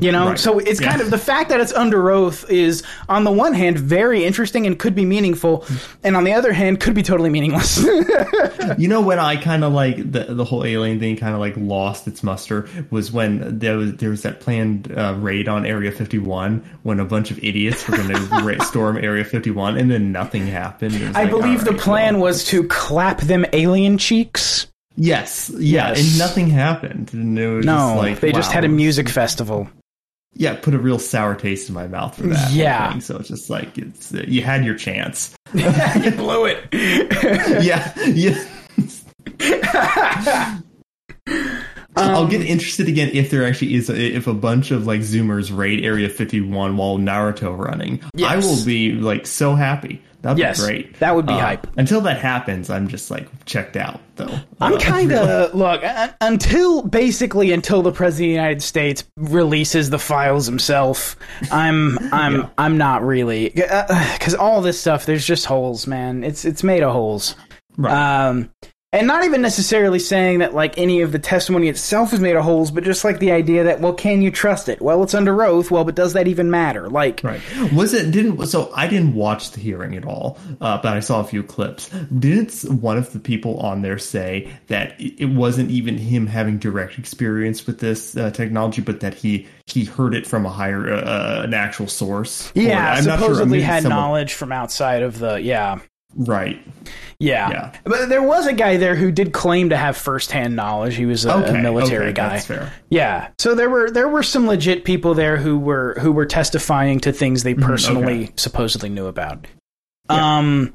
You 0.01 0.11
know, 0.13 0.31
Right. 0.31 0.39
so 0.39 0.59
it's 0.59 0.81
kind 0.81 1.01
of 1.01 1.11
the 1.11 1.19
fact 1.19 1.51
that 1.51 1.61
it's 1.61 1.73
under 1.73 2.11
oath 2.11 2.51
is 2.51 2.83
on 3.09 3.23
the 3.25 3.31
one 3.31 3.53
hand 3.55 3.79
very 3.79 4.25
interesting 4.25 4.67
and 4.67 4.77
could 4.79 4.95
be 4.95 5.05
meaningful, 5.05 5.65
and 6.03 6.17
on 6.17 6.25
the 6.25 6.33
other 6.33 6.53
hand 6.53 6.81
could 6.81 6.95
be 6.95 7.03
totally 7.03 7.31
meaningless. 7.31 7.79
you 8.79 8.89
know 8.89 9.01
when 9.01 9.19
I 9.19 9.37
kind 9.37 9.63
of 9.63 9.73
like 9.73 9.97
the 10.11 10.25
the 10.35 10.45
whole 10.45 10.65
alien 10.65 10.99
thing 10.99 11.17
kind 11.17 11.35
of 11.35 11.41
like 11.41 11.55
lost 11.57 12.09
its 12.09 12.23
muster 12.23 12.69
was 12.91 13.13
when 13.13 13.59
there 13.59 13.77
was 13.77 13.95
there 13.97 14.11
was 14.11 14.23
that 14.23 14.41
planned 14.41 14.91
uh, 14.97 15.15
raid 15.19 15.49
on 15.49 15.65
Area 15.65 15.93
51 15.93 16.65
when 16.83 16.99
a 17.01 17.05
bunch 17.05 17.31
of 17.31 17.39
idiots 17.45 17.87
were 17.89 17.97
going 17.97 18.09
to 18.15 18.19
ra- 18.43 18.65
storm 18.65 18.97
Area 18.97 19.25
51 19.25 19.77
and 19.77 19.91
then 19.91 20.11
nothing 20.13 20.47
happened. 20.47 20.95
I 21.17 21.23
like, 21.23 21.31
believe 21.31 21.61
all 21.61 21.73
the 21.73 21.79
plan 21.79 22.15
well, 22.15 22.25
was 22.25 22.45
to 22.47 22.65
clap 22.65 23.21
them 23.21 23.47
alien 23.53 23.99
cheeks. 23.99 24.67
yes, 24.97 25.51
yeah, 25.57 25.89
Yes. 25.91 26.01
and 26.11 26.19
nothing 26.19 26.49
happened. 26.49 27.11
And 27.13 27.35
No, 27.35 27.61
just 27.63 27.97
like 27.97 28.21
they 28.21 28.33
just 28.33 28.51
had 28.53 28.65
a 28.65 28.69
music 28.69 29.09
festival. 29.09 29.69
Yeah, 30.37 30.57
put 30.57 30.75
a 30.75 30.79
real 30.79 30.99
sour 30.99 31.35
taste 31.35 31.69
in 31.69 31.75
my 31.75 31.87
mouth 31.87 32.17
for 32.17 32.25
that. 32.25 32.53
Yeah. 32.53 32.91
thing. 32.93 33.01
so 33.01 33.17
it's 33.19 33.29
just 33.29 33.51
like 33.51 33.79
it's 33.79 34.13
uh, 34.13 34.25
you 34.27 34.43
had 34.43 34.65
your 34.65 34.75
chance. 34.75 35.35
you 35.55 36.11
blew 36.11 36.47
it. 36.47 36.67
yeah, 37.65 37.93
yeah. 38.07 38.45
I'll 41.97 42.27
get 42.27 42.43
interested 42.43 42.89
again 42.89 43.11
if 43.13 43.31
there 43.31 43.45
actually 43.47 43.75
is 43.75 43.89
a, 43.89 43.97
if 43.97 44.27
a 44.27 44.35
bunch 44.35 44.71
of 44.71 44.87
like 44.87 45.01
Zoomers 45.01 45.57
raid 45.57 45.85
Area 45.85 46.09
51 46.09 46.77
while 46.77 46.99
Naruto 46.99 47.57
running. 47.57 48.01
I 48.25 48.37
will 48.39 48.65
be 48.65 48.93
like 48.93 49.27
so 49.27 49.55
happy. 49.55 50.03
That'd 50.23 50.39
Yes, 50.39 50.59
be 50.59 50.65
great. 50.67 50.99
that 51.01 51.15
would 51.15 51.27
be 51.27 51.35
Uh, 51.35 51.39
hype. 51.39 51.67
Until 51.77 52.01
that 52.01 52.17
happens, 52.17 52.71
I'm 52.71 52.89
just 52.89 53.11
like 53.11 53.29
checked 53.45 53.77
out 53.77 54.01
though. 54.17 54.35
I'm 54.59 54.73
Uh, 54.75 54.79
kind 54.79 55.11
really. 55.11 55.31
of 55.31 55.55
look 55.55 55.85
uh, 55.85 56.09
until 56.23 56.81
basically 56.83 57.53
until 57.53 57.83
the 57.83 57.93
president 57.93 58.25
of 58.25 58.31
the 58.31 58.35
United 58.43 58.63
States 58.63 59.05
releases 59.19 59.91
the 59.91 59.99
files 59.99 60.47
himself. 60.47 61.17
I'm 61.53 61.99
I'm 62.13 62.37
Yeah. 62.37 62.49
I'm 62.57 62.79
not 62.79 63.05
really 63.05 63.51
because 63.51 64.35
all 64.35 64.63
this 64.63 64.81
stuff 64.81 65.05
there's 65.05 65.27
just 65.27 65.45
holes, 65.45 65.87
man. 65.87 66.25
It's 66.25 66.47
it's 66.47 66.63
made 66.65 66.83
of 66.83 66.93
holes. 66.95 67.37
Right. 67.77 67.93
Um, 68.29 68.51
and 68.95 69.07
not 69.07 69.25
even 69.25 69.43
necessarily 69.43 69.99
saying 69.99 70.39
that 70.39 70.55
like 70.55 70.79
any 70.79 71.03
of 71.03 71.13
the 71.13 71.19
testimony 71.19 71.69
itself 71.69 72.13
is 72.13 72.21
made 72.21 72.37
of 72.37 72.45
holes, 72.45 72.71
but 72.71 72.85
just 72.85 73.05
like 73.05 73.19
the 73.19 73.33
idea 73.33 73.65
that 73.65 73.81
well, 73.81 73.93
can 73.93 74.23
you 74.23 74.31
trust 74.31 74.69
it? 74.69 74.81
Well, 74.81 75.03
it's 75.03 75.15
under 75.15 75.43
oath. 75.43 75.71
Well, 75.71 75.85
but 75.85 75.95
does 75.95 76.13
that 76.15 76.29
even 76.29 76.51
matter? 76.51 76.89
Like, 76.89 77.21
Right. 77.23 77.41
Was 77.73 77.93
it 77.95 78.11
didn't 78.11 78.47
so 78.47 78.71
I 78.75 78.87
didn't 78.87 79.15
watch 79.15 79.51
the 79.51 79.61
hearing 79.61 79.97
at 79.97 80.05
all, 80.05 80.39
uh, 80.61 80.79
but 80.81 80.95
I 80.97 81.01
saw 81.01 81.21
a 81.21 81.25
few 81.25 81.43
clips. 81.43 81.89
Didn't 82.19 82.55
one 82.81 82.97
of 82.97 83.13
the 83.13 83.19
people 83.21 83.59
on 83.59 83.83
there 83.83 83.99
say 83.99 84.51
that 84.69 84.95
it 84.99 85.27
wasn't 85.27 85.71
even 85.71 85.99
him 85.99 86.27
having 86.27 86.59
direct 86.59 86.99
experience 86.99 87.67
with 87.67 87.81
this 87.81 88.17
uh, 88.17 88.31
technology, 88.31 88.81
but 88.83 89.01
that 89.01 89.15
he 89.15 89.47
he 89.67 89.85
heard 89.85 90.15
it 90.15 90.27
from 90.27 90.47
a 90.47 90.51
higher 90.51 90.93
uh, 90.93 91.43
an 91.43 91.55
actual 91.55 91.89
source? 91.89 92.53
Yeah, 92.55 92.95
not 92.95 93.03
sure. 93.03 93.13
supposedly 93.19 93.51
Maybe 93.59 93.63
had 93.63 93.83
someone- 93.83 93.99
knowledge 93.99 94.35
from 94.35 94.53
outside 94.53 95.03
of 95.03 95.19
the 95.19 95.41
yeah. 95.43 95.81
Right. 96.17 96.61
Yeah. 97.19 97.51
Yeah. 97.51 97.73
But 97.85 98.09
there 98.09 98.23
was 98.23 98.47
a 98.47 98.53
guy 98.53 98.77
there 98.77 98.95
who 98.95 99.11
did 99.11 99.33
claim 99.33 99.71
to 99.71 99.77
have 99.77 99.97
firsthand 99.97 100.55
knowledge. 100.57 100.95
He 100.95 101.07
was 101.07 101.25
a, 101.25 101.31
a 101.31 101.53
military 101.61 102.07
okay, 102.07 102.13
guy. 102.13 102.29
That's 102.31 102.47
fair. 102.47 102.73
Yeah. 102.91 103.29
So 103.39 103.55
there 103.55 103.71
were 103.71 103.91
there 103.91 104.09
were 104.09 104.23
some 104.23 104.47
legit 104.47 104.85
people 104.85 105.15
there 105.15 105.37
who 105.37 105.59
were 105.59 105.97
who 106.01 106.13
were 106.13 106.27
testifying 106.27 107.01
to 107.01 107.13
things 107.13 107.43
they 107.43 107.55
personally 107.55 108.15
Mm-hmm. 108.15 108.23
okay. 108.25 108.33
supposedly 108.37 108.89
knew 108.91 109.07
about. 109.07 109.47
Um 110.09 110.75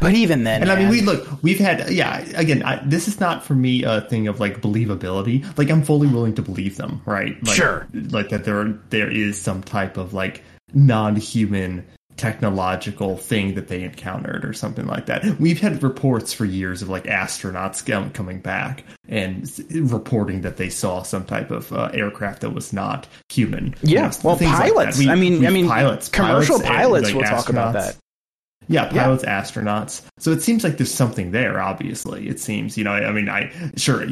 but 0.00 0.14
even 0.14 0.44
then 0.44 0.62
And 0.62 0.72
I 0.72 0.76
mean, 0.76 0.88
we 0.88 1.02
look, 1.02 1.42
we've 1.42 1.58
had, 1.60 1.90
yeah, 1.90 2.18
again, 2.34 2.62
I, 2.62 2.82
this 2.84 3.06
is 3.08 3.20
not 3.20 3.44
for 3.44 3.54
me 3.54 3.84
a 3.84 4.00
thing 4.00 4.26
of 4.26 4.40
like 4.40 4.60
believability. 4.62 5.44
Like, 5.58 5.70
I'm 5.70 5.82
fully 5.82 6.08
willing 6.08 6.34
to 6.36 6.42
believe 6.42 6.76
them, 6.76 7.02
right? 7.04 7.36
Like, 7.44 7.54
Sure. 7.54 7.86
Like 7.92 8.30
that 8.30 8.44
there, 8.44 8.72
there 8.90 9.10
is 9.10 9.40
some 9.40 9.62
type 9.62 9.98
of 9.98 10.14
like 10.14 10.42
non 10.72 11.16
human 11.16 11.86
technological 12.16 13.16
thing 13.16 13.54
that 13.54 13.68
they 13.68 13.82
encountered 13.82 14.44
or 14.44 14.52
something 14.52 14.86
like 14.86 15.06
that. 15.06 15.24
We've 15.40 15.60
had 15.60 15.82
reports 15.82 16.32
for 16.32 16.44
years 16.44 16.82
of 16.82 16.88
like 16.88 17.04
astronauts 17.04 17.84
coming 18.14 18.40
back 18.40 18.84
and 19.08 19.50
reporting 19.70 20.42
that 20.42 20.56
they 20.56 20.68
saw 20.70 21.02
some 21.02 21.24
type 21.24 21.50
of 21.50 21.72
uh, 21.72 21.90
aircraft 21.92 22.40
that 22.42 22.50
was 22.50 22.72
not 22.72 23.06
human. 23.28 23.74
You 23.82 23.94
Yeah, 23.96 24.08
know, 24.08 24.12
well, 24.24 24.36
things 24.36 24.52
like 24.52 24.72
pilots. 24.72 24.98
We- 24.98 25.08
I 25.08 25.14
mean, 25.14 25.44
I 25.46 25.50
mean, 25.50 25.66
pilots, 25.68 26.08
commercial 26.08 26.56
and, 26.56 26.64
pilots. 26.64 27.06
like, 27.06 27.14
we'll 27.14 27.24
talk 27.24 27.48
about 27.48 27.72
that. 27.74 27.96
Yeah, 28.72 28.88
pilots, 28.88 29.24
astronauts. 29.24 30.02
So 30.18 30.30
it 30.30 30.42
seems 30.42 30.64
like 30.64 30.76
there's 30.76 30.92
something 30.92 31.30
there. 31.32 31.60
Obviously, 31.60 32.28
it 32.28 32.40
seems. 32.40 32.78
You 32.78 32.84
know, 32.84 32.92
I 32.92 33.12
mean, 33.12 33.28
I 33.28 33.52
sure 33.76 34.06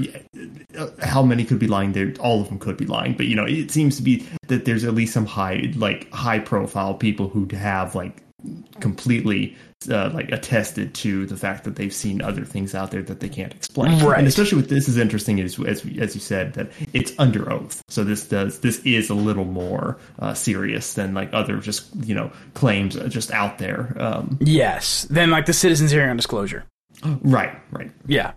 uh, 0.79 0.89
how 1.03 1.23
many 1.23 1.45
could 1.45 1.59
be 1.59 1.67
lying 1.67 1.93
there? 1.93 2.13
All 2.21 2.41
of 2.41 2.49
them 2.49 2.59
could 2.59 2.77
be 2.77 2.87
lying, 2.87 3.15
but 3.17 3.27
you 3.27 3.37
know, 3.37 3.47
it 3.47 3.71
seems 3.71 3.97
to 3.97 4.03
be 4.03 4.27
that 4.49 4.65
there's 4.65 4.85
at 4.85 4.95
least 4.95 5.15
some 5.15 5.27
high, 5.27 5.73
like 5.77 6.11
high 6.13 6.39
profile 6.39 6.95
people 6.95 7.29
who 7.29 7.49
have 7.57 7.95
like 7.95 8.23
completely 8.81 9.57
uh, 9.89 10.11
like 10.13 10.31
attested 10.31 10.95
to 10.95 11.25
the 11.27 11.37
fact 11.37 11.65
that 11.65 11.77
they've 11.77 11.95
seen 11.95 12.21
other 12.21 12.45
things 12.45 12.75
out 12.75 12.91
there 12.91 13.03
that 13.03 13.21
they 13.21 13.29
can't 13.29 13.55
explain. 13.55 14.05
Right. 14.05 14.19
And 14.19 14.27
especially 14.29 14.57
with 14.57 14.69
this 14.69 14.89
is 14.89 14.99
interesting 14.99 15.41
as 15.41 15.59
as 15.61 15.85
as 15.99 16.15
you 16.15 16.21
said 16.21 16.55
that 16.55 16.71
it's 16.93 17.13
under 17.19 17.51
oath. 17.51 17.83
So 17.89 18.05
this 18.05 18.27
does 18.27 18.61
this 18.61 18.81
is 18.85 19.09
a 19.09 19.15
little 19.15 19.45
more 19.47 19.99
uh, 20.19 20.35
serious 20.35 20.95
than 20.95 21.15
like 21.15 21.31
other 21.33 21.59
just 21.59 21.89
you 22.05 22.15
know 22.15 22.31
claims 22.55 22.97
just 23.09 23.31
out 23.31 23.59
there. 23.59 23.97
Um, 23.99 24.39
Yes. 24.41 25.07
Then 25.11 25.31
like 25.31 25.47
the 25.47 25.53
citizens 25.53 25.91
hearing 25.91 26.11
on 26.11 26.17
disclosure. 26.17 26.65
right. 27.23 27.57
Right. 27.71 27.91
Yeah. 28.07 28.33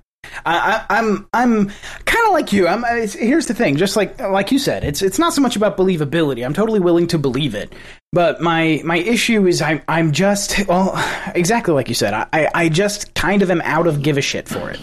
I, 0.46 0.86
I, 0.90 0.98
I'm 1.00 1.28
I'm 1.34 1.72
kind 2.06 2.26
of 2.28 2.34
like 2.34 2.54
you. 2.54 2.68
I'm. 2.68 2.84
Uh, 2.84 2.96
it's, 2.96 3.14
here's 3.14 3.48
the 3.48 3.54
thing. 3.54 3.76
Just 3.78 3.96
like 3.96 4.20
like 4.20 4.52
you 4.52 4.60
said, 4.60 4.84
it's 4.84 5.02
it's 5.02 5.20
not 5.20 5.34
so 5.34 5.42
much 5.42 5.56
about 5.56 5.78
believability. 5.78 6.46
I'm 6.46 6.54
totally 6.54 6.80
willing 6.80 7.08
to 7.08 7.18
believe 7.18 7.56
it, 7.56 7.74
but 8.12 8.42
my 8.42 8.82
my 8.84 8.98
issue 8.98 9.46
is 9.48 9.62
I'm 9.62 9.82
I'm 9.88 10.12
just 10.12 10.68
well 10.68 10.94
exactly 11.36 11.74
like 11.74 11.90
you 11.90 11.96
said. 11.96 12.14
I- 12.14 12.50
I 12.56 12.70
just 12.70 13.14
kind 13.16 13.42
of 13.42 13.50
am 13.52 13.62
out 13.62 13.88
of 13.88 14.02
give 14.02 14.18
a 14.18 14.22
shit 14.22 14.48
for 14.48 14.70
it. 14.70 14.80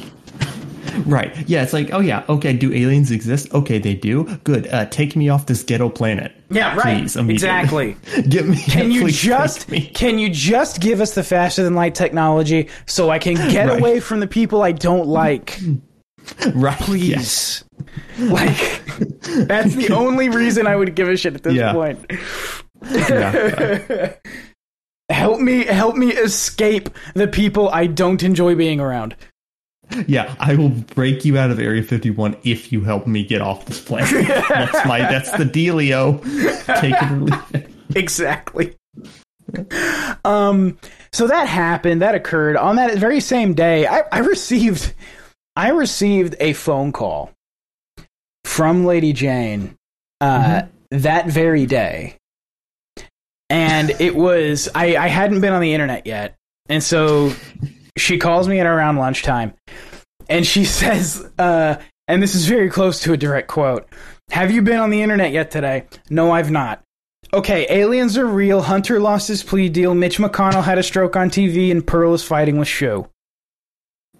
Right. 1.07 1.37
Yeah. 1.49 1.62
It's 1.62 1.73
like, 1.73 1.90
oh 1.92 2.00
yeah, 2.00 2.25
okay. 2.28 2.52
Do 2.52 2.73
aliens 2.73 3.11
exist? 3.11 3.52
Okay, 3.54 3.78
they 3.78 3.95
do. 3.95 4.25
Good. 4.45 4.66
Uh, 4.69 4.87
take 4.87 5.16
me 5.16 5.28
off 5.28 5.47
this 5.47 5.62
ghetto 5.62 5.88
planet. 5.88 6.33
Yeah, 6.50 6.75
right. 6.76 7.00
Please. 7.02 7.16
Exactly. 7.16 7.97
Get 8.28 8.47
me. 8.47 8.57
Can 8.57 8.90
you 8.90 9.09
just 9.11 9.69
can 9.95 10.19
you 10.19 10.28
just 10.30 10.80
give 10.80 11.00
us 11.00 11.14
the 11.14 11.23
faster 11.23 11.62
than 11.62 11.75
light 11.75 11.95
technology 11.95 12.69
so 12.87 13.11
I 13.11 13.19
can 13.19 13.35
get 13.50 13.69
Right. 13.69 13.78
away 13.78 14.00
from 14.00 14.21
the 14.21 14.26
people 14.26 14.62
I 14.62 14.73
don't 14.73 15.07
like? 15.09 15.59
Right. 16.54 16.78
Please. 16.78 17.64
Like 18.19 18.83
that's 19.47 19.75
the 19.75 19.88
only 19.97 20.28
reason 20.28 20.66
I 20.66 20.76
would 20.76 20.95
give 20.95 21.09
a 21.09 21.16
shit 21.16 21.35
at 21.35 21.42
this 21.42 21.54
Yeah. 21.54 21.73
point. 21.73 21.99
Yeah. 22.90 24.12
Help 25.09 25.40
me 25.40 25.64
help 25.64 25.97
me 25.97 26.12
escape 26.12 26.88
the 27.14 27.26
people 27.26 27.69
I 27.71 27.87
don't 27.88 28.23
enjoy 28.23 28.54
being 28.54 28.78
around. 28.80 29.16
Yeah, 30.06 30.35
I 30.40 30.54
will 30.54 30.70
break 30.70 31.25
you 31.25 31.38
out 31.38 31.50
of 31.50 31.59
Area 31.59 31.82
51 31.82 32.37
if 32.44 32.73
you 32.73 32.82
help 32.82 33.06
me 33.06 33.25
get 33.25 33.40
off 33.40 33.66
this 33.66 33.80
planet. 33.80 34.26
that's 34.49 34.87
my 34.87 35.00
that's 35.00 35.30
the 35.32 35.44
dealio. 35.44 36.23
Take 36.80 36.94
it 36.94 37.11
or 37.11 37.16
leave 37.16 37.54
it. 37.54 37.70
Exactly. 37.97 38.76
Um 40.25 40.78
so 41.12 41.26
that 41.26 41.49
happened, 41.49 42.02
that 42.02 42.14
occurred 42.14 42.56
on 42.56 42.76
that 42.76 42.97
very 42.99 43.20
same 43.20 43.54
day. 43.54 43.87
I, 43.87 44.04
I 44.12 44.18
received 44.20 44.94
I 45.56 45.70
received 45.70 46.37
a 46.40 46.52
phone 46.52 46.92
call 46.92 47.32
from 48.44 48.85
Lady 48.85 49.12
Jane 49.12 49.76
uh 50.20 50.62
that 50.90 51.26
very 51.26 51.66
day. 51.66 52.16
And 53.49 53.90
it 53.99 54.14
was 54.14 54.68
I, 54.75 54.97
I 54.97 55.09
hadn't 55.09 55.40
been 55.40 55.52
on 55.52 55.61
the 55.61 55.75
internet 55.75 56.06
yet. 56.06 56.37
And 56.68 56.82
so 56.82 57.32
she 57.97 58.18
calls 58.18 58.49
me 58.49 58.61
at 58.61 58.66
around 58.66 58.97
lunchtime 58.97 59.54
and 60.28 60.47
she 60.47 60.64
says, 60.80 61.28
uh, 61.38 61.76
and 62.09 62.23
this 62.23 62.35
is 62.35 62.47
very 62.47 62.70
close 62.70 63.00
to 63.00 63.12
a 63.12 63.16
direct 63.16 63.49
quote 63.49 63.87
Have 64.30 64.50
you 64.50 64.62
been 64.62 64.78
on 64.78 64.90
the 64.90 65.02
internet 65.02 65.32
yet 65.32 65.50
today? 65.50 65.85
No, 66.09 66.30
I've 66.30 66.50
not. 66.50 66.82
Okay, 67.32 67.66
aliens 67.70 68.18
are 68.18 68.26
real. 68.26 68.62
Hunter 68.62 68.99
lost 68.99 69.28
his 69.28 69.44
plea 69.44 69.68
deal. 69.68 69.94
Mitch 69.94 70.18
McConnell 70.18 70.64
had 70.64 70.78
a 70.78 70.82
stroke 70.82 71.14
on 71.14 71.30
TV, 71.30 71.70
and 71.70 71.87
Pearl 71.87 72.12
is 72.12 72.25
fighting 72.25 72.59
with 72.59 72.66
Shoe. 72.66 73.09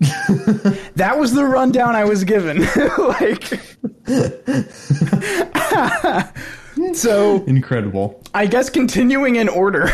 that 0.95 1.17
was 1.19 1.35
the 1.35 1.45
rundown 1.45 1.97
I 1.97 2.05
was 2.05 2.23
given. 2.23 2.61
like, 2.99 3.45
so 6.95 7.43
Incredible. 7.45 8.23
I 8.33 8.47
guess 8.47 8.71
continuing 8.71 9.37
in 9.37 9.49
order, 9.49 9.91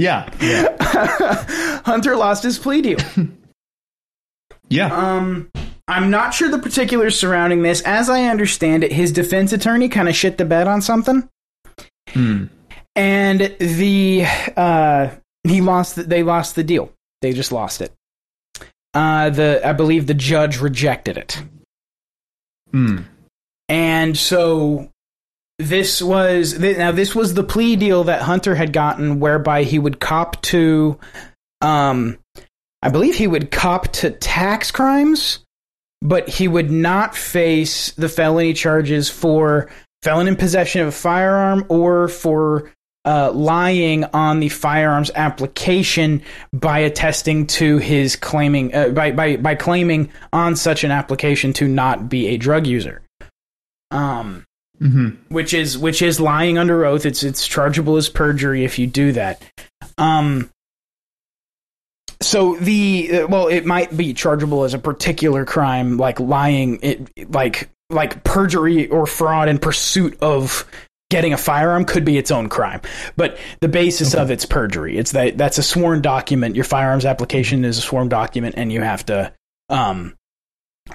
Yeah. 0.00 0.30
Yeah. 0.40 0.76
Hunter 1.84 2.16
lost 2.16 2.42
his 2.42 2.58
plea 2.58 2.80
deal. 2.82 2.98
Yeah. 4.72 4.86
Um, 4.94 5.50
I'm 5.88 6.10
not 6.12 6.32
sure 6.32 6.48
the 6.48 6.60
particulars 6.60 7.18
surrounding 7.18 7.62
this. 7.62 7.82
As 7.82 8.08
I 8.08 8.26
understand 8.26 8.84
it, 8.84 8.92
his 8.92 9.10
defense 9.10 9.52
attorney 9.52 9.88
kind 9.88 10.08
of 10.08 10.14
shit 10.14 10.38
the 10.38 10.44
bed 10.44 10.68
on 10.68 10.80
something, 10.80 11.28
Hmm. 12.10 12.44
and 12.94 13.40
the 13.58 14.26
uh, 14.56 15.08
he 15.42 15.60
lost. 15.60 15.96
The, 15.96 16.04
they 16.04 16.22
lost 16.22 16.54
the 16.54 16.62
deal. 16.62 16.92
They 17.20 17.32
just 17.32 17.50
lost 17.50 17.80
it. 17.80 17.92
Uh, 18.94 19.30
the 19.30 19.60
I 19.64 19.72
believe 19.72 20.06
the 20.06 20.14
judge 20.14 20.60
rejected 20.60 21.16
it, 21.18 21.42
Hmm. 22.70 22.98
and 23.68 24.16
so 24.16 24.88
this 25.60 26.02
was 26.02 26.58
now 26.58 26.92
this 26.92 27.14
was 27.14 27.34
the 27.34 27.44
plea 27.44 27.76
deal 27.76 28.04
that 28.04 28.22
Hunter 28.22 28.54
had 28.54 28.72
gotten, 28.72 29.20
whereby 29.20 29.64
he 29.64 29.78
would 29.78 30.00
cop 30.00 30.40
to, 30.42 30.98
um, 31.60 32.18
I 32.82 32.88
believe 32.88 33.14
he 33.14 33.26
would 33.26 33.50
cop 33.50 33.88
to 33.94 34.10
tax 34.10 34.70
crimes, 34.70 35.44
but 36.00 36.28
he 36.28 36.48
would 36.48 36.70
not 36.70 37.14
face 37.14 37.92
the 37.92 38.08
felony 38.08 38.54
charges 38.54 39.10
for 39.10 39.70
felon 40.02 40.28
in 40.28 40.36
possession 40.36 40.80
of 40.80 40.88
a 40.88 40.92
firearm 40.92 41.66
or 41.68 42.08
for 42.08 42.72
uh, 43.04 43.30
lying 43.32 44.04
on 44.04 44.40
the 44.40 44.48
firearms 44.48 45.10
application 45.14 46.22
by 46.52 46.80
attesting 46.80 47.46
to 47.46 47.78
his 47.78 48.16
claiming 48.16 48.74
uh, 48.74 48.88
by, 48.88 49.10
by 49.10 49.36
by 49.36 49.54
claiming 49.54 50.10
on 50.32 50.56
such 50.56 50.84
an 50.84 50.90
application 50.90 51.52
to 51.52 51.68
not 51.68 52.08
be 52.08 52.28
a 52.28 52.36
drug 52.36 52.66
user. 52.66 53.02
Um, 53.90 54.46
hmm 54.80 55.10
which 55.28 55.52
is 55.52 55.76
which 55.76 56.02
is 56.02 56.18
lying 56.20 56.58
under 56.58 56.84
oath. 56.84 57.04
It's 57.04 57.22
it's 57.22 57.46
chargeable 57.46 57.96
as 57.96 58.08
perjury 58.08 58.64
if 58.64 58.78
you 58.78 58.86
do 58.86 59.12
that. 59.12 59.42
Um. 59.98 60.50
So 62.22 62.56
the 62.56 63.20
uh, 63.20 63.26
well, 63.28 63.48
it 63.48 63.64
might 63.64 63.96
be 63.96 64.12
chargeable 64.14 64.64
as 64.64 64.74
a 64.74 64.78
particular 64.78 65.44
crime, 65.44 65.96
like 65.96 66.20
lying, 66.20 66.78
it 66.82 67.32
like 67.32 67.70
like 67.90 68.24
perjury 68.24 68.88
or 68.88 69.06
fraud 69.06 69.48
in 69.48 69.58
pursuit 69.58 70.16
of 70.22 70.66
getting 71.10 71.32
a 71.32 71.36
firearm 71.36 71.84
could 71.84 72.04
be 72.04 72.16
its 72.16 72.30
own 72.30 72.48
crime. 72.48 72.80
But 73.16 73.38
the 73.60 73.68
basis 73.68 74.14
of 74.14 74.30
it's 74.30 74.46
perjury. 74.46 74.96
It's 74.96 75.12
that 75.12 75.36
that's 75.36 75.58
a 75.58 75.62
sworn 75.62 76.00
document. 76.00 76.54
Your 76.56 76.64
firearms 76.64 77.04
application 77.04 77.64
is 77.64 77.78
a 77.78 77.82
sworn 77.82 78.08
document, 78.08 78.54
and 78.56 78.72
you 78.72 78.80
have 78.80 79.04
to 79.06 79.32
um 79.68 80.14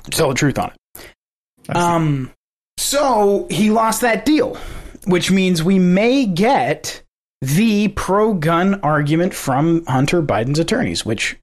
tell 0.10 0.30
the 0.30 0.36
truth 0.36 0.58
on 0.58 0.72
it. 0.72 1.76
Um, 1.76 2.32
so 2.78 3.48
he 3.50 3.70
lost 3.70 4.02
that 4.02 4.26
deal, 4.26 4.58
which 5.06 5.32
means 5.32 5.64
we 5.64 5.80
may 5.80 6.26
get 6.26 7.04
the 7.42 7.90
pro 7.90 8.34
gun 8.34 8.80
argument 8.82 9.34
from 9.34 9.86
Hunter 9.86 10.22
Biden's 10.22 10.60
attorneys, 10.60 11.06
which 11.06 11.38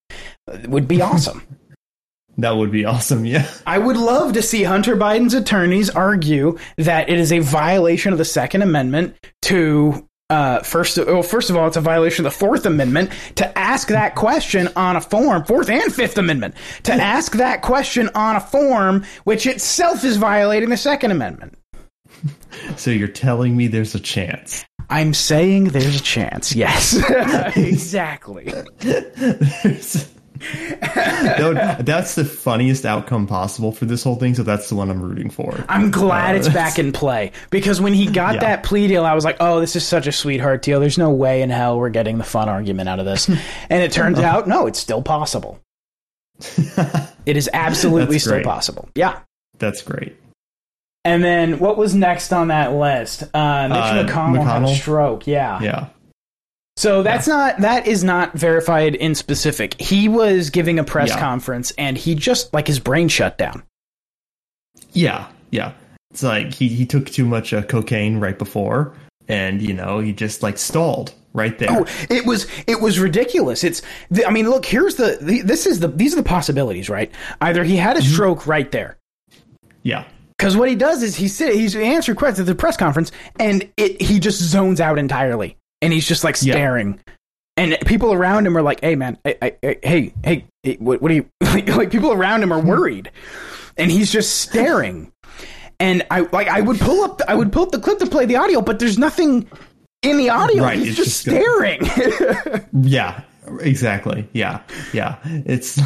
uh, 0.51 0.59
would 0.67 0.89
be 0.89 1.01
awesome. 1.01 1.47
that 2.39 2.57
would 2.57 2.71
be 2.71 2.85
awesome. 2.85 3.25
Yeah. 3.25 3.49
I 3.67 3.79
would 3.79 3.97
love 3.97 4.33
to 4.35 4.43
see 4.43 4.63
Hunter 4.63 4.97
Biden's 4.97 5.35
attorneys 5.35 5.91
argue 5.91 6.59
that 6.77 7.09
it 7.09 7.19
is 7.19 7.33
a 7.33 7.41
violation 7.41 8.13
of 8.13 8.19
the 8.19 8.25
Second 8.25 8.63
Amendment 8.63 9.17
to. 9.43 10.09
Uh, 10.33 10.63
first, 10.63 10.97
well, 10.97 11.23
first 11.23 11.51
of 11.51 11.59
all, 11.59 11.67
it's 11.67 11.77
a 11.77 11.81
violation 11.83 12.25
of 12.25 12.33
the 12.33 12.39
Fourth 12.39 12.65
Amendment 12.65 13.11
to 13.35 13.59
ask 13.59 13.89
that 13.89 14.15
question 14.15 14.67
on 14.77 14.97
a 14.97 15.01
form, 15.03 15.45
Fourth 15.45 15.69
and 15.69 15.93
Fifth 15.95 16.17
Amendment, 16.17 16.55
to 16.85 16.93
ask 16.95 17.33
that 17.33 17.61
question 17.61 18.09
on 18.15 18.37
a 18.37 18.41
form, 18.41 19.05
which 19.25 19.47
itself 19.47 20.05
is 20.05 20.17
violating 20.17 20.71
the 20.71 20.77
Second 20.79 21.11
Amendment. 21.11 21.59
So 22.77 22.91
you're 22.91 23.09
telling 23.09 23.57
me 23.57 23.67
there's 23.67 23.95
a 23.95 24.01
chance. 24.01 24.65
I'm 24.91 25.15
saying 25.15 25.65
there's 25.69 25.97
a 25.97 26.03
chance. 26.03 26.55
Yes, 26.55 26.95
exactly. 27.57 28.53
There's- 28.79 30.12
that 30.81 31.39
would- 31.79 31.87
that's 31.87 32.15
the 32.15 32.25
funniest 32.25 32.85
outcome 32.85 33.27
possible 33.27 33.73
for 33.73 33.85
this 33.85 34.03
whole 34.05 34.17
thing. 34.17 34.35
So 34.35 34.43
that's 34.43 34.69
the 34.69 34.75
one 34.75 34.91
I'm 34.91 35.01
rooting 35.01 35.31
for. 35.31 35.65
I'm 35.69 35.91
glad 35.91 36.35
Uh, 36.35 36.39
it's 36.39 36.49
back 36.49 36.79
in 36.79 36.93
play 36.93 37.33
because 37.51 37.81
when 37.81 37.95
he 37.95 38.07
got 38.07 38.35
Yeah. 38.35 38.41
that 38.41 38.63
plea 38.63 38.89
deal, 38.89 39.05
I 39.05 39.15
was 39.15 39.25
like, 39.25 39.37
"Oh, 39.41 39.61
this 39.61 39.77
is 39.77 39.87
such 39.87 40.07
a 40.07 40.13
sweetheart 40.13 40.63
deal. 40.63 40.81
There's 40.81 40.99
no 40.99 41.11
way 41.11 41.43
in 41.43 41.51
hell 41.51 41.79
we're 41.79 41.91
getting 41.91 42.19
the 42.19 42.25
fun 42.25 42.49
argument 42.49 42.89
out 42.89 42.99
of 42.99 43.05
this." 43.07 43.29
and 43.71 43.83
it 43.83 43.93
turns 43.93 44.19
out, 44.19 44.47
no, 44.49 44.67
it's 44.67 44.79
still 44.79 45.03
possible. 45.03 45.61
It 47.25 47.37
is 47.37 47.49
absolutely 47.53 48.19
still 48.19 48.43
possible. 48.43 48.89
Yeah. 48.97 49.21
That's 49.61 49.81
great. 49.83 50.17
And 51.05 51.23
then 51.23 51.61
what 51.61 51.77
was 51.79 51.95
next 51.95 52.33
on 52.33 52.49
that 52.49 52.73
list? 52.73 53.23
Uh, 53.33 53.69
Mitch 53.69 53.79
Uh, 53.79 54.05
McConnell, 54.05 54.43
had 54.45 54.63
a 54.63 54.65
McConnell? 54.67 54.75
stroke. 54.77 55.27
Yeah. 55.29 55.61
Yeah. 55.63 55.87
So 56.77 57.03
that's 57.03 57.27
not 57.29 57.59
that 57.61 57.87
is 57.87 58.03
not 58.03 58.33
verified 58.33 58.95
in 58.95 59.15
specific. 59.15 59.79
He 59.81 60.09
was 60.09 60.51
giving 60.51 60.79
a 60.79 60.85
press 60.85 61.11
Yeah. 61.11 61.21
conference 61.21 61.71
and 61.79 61.97
he 61.99 62.15
just 62.15 62.53
like 62.55 62.67
his 62.67 62.81
brain 62.81 63.09
shut 63.09 63.37
down. 63.39 63.63
Yeah. 64.93 65.29
Yeah. 65.51 65.73
It's 66.11 66.23
like 66.23 66.53
he, 66.53 66.69
he 66.69 66.87
took 66.87 67.07
too 67.07 67.25
much 67.25 67.53
uh, 67.55 67.63
cocaine 67.63 68.19
right 68.21 68.39
before. 68.39 68.95
and 69.29 69.63
you 69.63 69.73
know 69.73 70.01
he 70.01 70.13
just 70.13 70.43
like 70.43 70.59
stalled 70.59 71.15
right 71.35 71.59
there. 71.59 71.69
Oh, 71.71 71.87
it 72.11 72.27
was 72.27 72.47
it 72.67 72.81
was 72.81 72.99
ridiculous. 72.99 73.65
It's 73.65 73.81
the, 74.11 74.27
I 74.27 74.31
mean, 74.31 74.49
look, 74.51 74.67
here's 74.67 74.97
the, 74.97 75.19
the 75.21 75.43
this 75.43 75.67
is 75.67 75.81
the 75.81 75.89
these 75.89 76.13
are 76.13 76.17
the 76.17 76.23
possibilities, 76.23 76.91
right? 76.91 77.11
Either 77.41 77.65
he 77.65 77.77
had 77.77 77.97
a 77.97 78.03
stroke 78.03 78.47
right 78.47 78.71
there. 78.73 78.99
Yeah, 79.85 80.05
Because 80.39 80.57
what 80.57 80.69
he 80.69 80.75
does 80.77 81.03
is 81.03 81.17
he 81.17 81.27
sit, 81.29 81.55
he's 81.55 81.75
answering 81.75 82.17
questions 82.17 82.41
at 82.49 82.53
the 82.53 82.55
press 82.59 82.77
conference, 82.77 83.11
and 83.41 83.69
it 83.77 84.01
he 84.03 84.19
just 84.21 84.41
zones 84.41 84.81
out 84.81 84.99
entirely, 84.99 85.57
and 85.83 85.93
he's 85.93 86.07
just 86.09 86.25
like 86.25 86.37
Yeah. 86.41 86.55
staring, 86.55 86.99
and 87.59 87.77
people 87.85 88.13
around 88.13 88.47
him 88.47 88.57
are 88.57 88.63
like, 88.63 88.81
"Hey, 88.81 88.95
man, 88.97 89.19
hey, 89.25 89.37
hey, 89.41 89.79
hey, 89.83 90.15
hey, 90.25 90.45
hey 90.63 90.77
what, 90.79 91.03
what 91.03 91.11
are 91.11 91.15
you?" 91.15 91.27
Like, 91.43 91.69
like 91.69 91.91
people 91.91 92.13
around 92.13 92.43
him 92.43 92.51
are 92.53 92.61
worried, 92.61 93.11
and 93.77 93.91
he's 93.91 94.11
just 94.11 94.41
staring. 94.41 95.13
And 95.79 96.07
I 96.11 96.21
like 96.33 96.49
I 96.49 96.61
would 96.63 96.79
pull 96.81 97.03
up 97.05 97.21
I 97.29 97.35
would 97.35 97.53
pull 97.53 97.65
up 97.65 97.73
the 97.73 97.79
clip 97.81 97.99
to 97.99 98.07
play 98.07 98.25
the 98.25 98.37
audio, 98.37 98.63
but 98.63 98.79
there's 98.79 98.97
nothing 98.97 99.49
in 100.03 100.17
the 100.17 100.31
audio. 100.31 100.63
Right, 100.63 100.79
he's 100.79 100.99
it's 100.99 101.25
just, 101.25 101.25
just 101.25 101.27
gonna- 101.27 101.85
staring. 101.85 102.67
yeah, 102.83 103.23
exactly. 103.61 104.29
Yeah, 104.33 104.61
yeah. 104.93 105.17
It's 105.25 105.79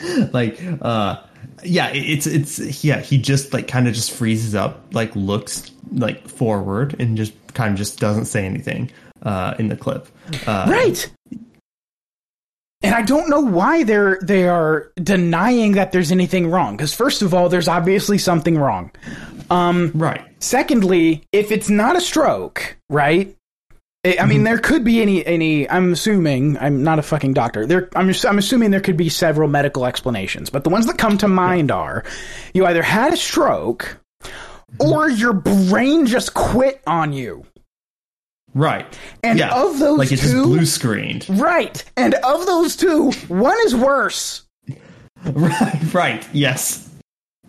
like, 0.00 0.32
like 0.32 0.60
uh, 0.80 1.20
yeah. 1.62 1.88
It's 1.92 2.26
it's 2.26 2.82
yeah. 2.82 3.00
He 3.00 3.18
just 3.18 3.52
like 3.52 3.68
kind 3.68 3.86
of 3.86 3.94
just 3.94 4.10
freezes 4.12 4.54
up, 4.54 4.86
like 4.92 5.14
looks 5.14 5.70
like 5.92 6.26
forward, 6.28 6.96
and 6.98 7.16
just 7.16 7.32
kind 7.54 7.72
of 7.72 7.78
just 7.78 8.00
doesn't 8.00 8.24
say 8.26 8.44
anything 8.44 8.90
uh, 9.22 9.54
in 9.58 9.68
the 9.68 9.76
clip. 9.76 10.08
Uh, 10.46 10.66
Right. 10.68 11.08
And 12.82 12.94
I 12.94 13.02
don't 13.02 13.28
know 13.30 13.40
why 13.40 13.82
they're 13.84 14.18
they 14.22 14.46
are 14.48 14.92
denying 15.02 15.72
that 15.72 15.92
there's 15.92 16.12
anything 16.12 16.50
wrong. 16.50 16.76
Because 16.76 16.94
first 16.94 17.22
of 17.22 17.32
all, 17.34 17.48
there's 17.48 17.68
obviously 17.68 18.18
something 18.18 18.56
wrong. 18.58 18.90
Um, 19.50 19.90
Right. 19.94 20.22
secondly, 20.40 21.24
if 21.32 21.50
it's 21.50 21.68
not 21.70 21.96
a 21.96 22.00
stroke, 22.00 22.76
right? 22.90 23.34
I 24.04 24.18
I 24.20 24.26
mean, 24.26 24.44
there 24.44 24.58
could 24.58 24.84
be 24.84 25.00
any 25.02 25.26
any. 25.26 25.68
I'm 25.68 25.92
assuming 25.92 26.58
I'm 26.58 26.84
not 26.84 26.98
a 27.00 27.02
fucking 27.02 27.32
doctor. 27.32 27.66
There, 27.66 27.88
I'm 27.96 28.12
I'm 28.28 28.38
assuming 28.38 28.70
there 28.70 28.80
could 28.80 28.96
be 28.96 29.08
several 29.08 29.48
medical 29.48 29.84
explanations, 29.86 30.50
but 30.50 30.62
the 30.62 30.70
ones 30.70 30.86
that 30.86 30.98
come 30.98 31.18
to 31.18 31.28
mind 31.28 31.72
are 31.72 32.04
you 32.54 32.66
either 32.66 32.82
had 32.82 33.12
a 33.12 33.16
stroke 33.16 33.98
or 34.78 35.08
your 35.08 35.32
brain 35.32 36.06
just 36.06 36.34
quit 36.34 36.82
on 36.86 37.12
you. 37.14 37.44
Right. 38.56 38.86
And 39.22 39.38
yeah. 39.38 39.54
of 39.54 39.78
those 39.78 39.98
like 39.98 40.10
it's 40.10 40.22
just 40.22 40.34
blue 40.34 40.64
screened. 40.64 41.26
Right. 41.28 41.84
And 41.98 42.14
of 42.14 42.46
those 42.46 42.74
two, 42.74 43.12
one 43.28 43.56
is 43.66 43.74
worse. 43.76 44.42
right. 45.24 45.78
Right. 45.92 46.26
Yes. 46.32 46.88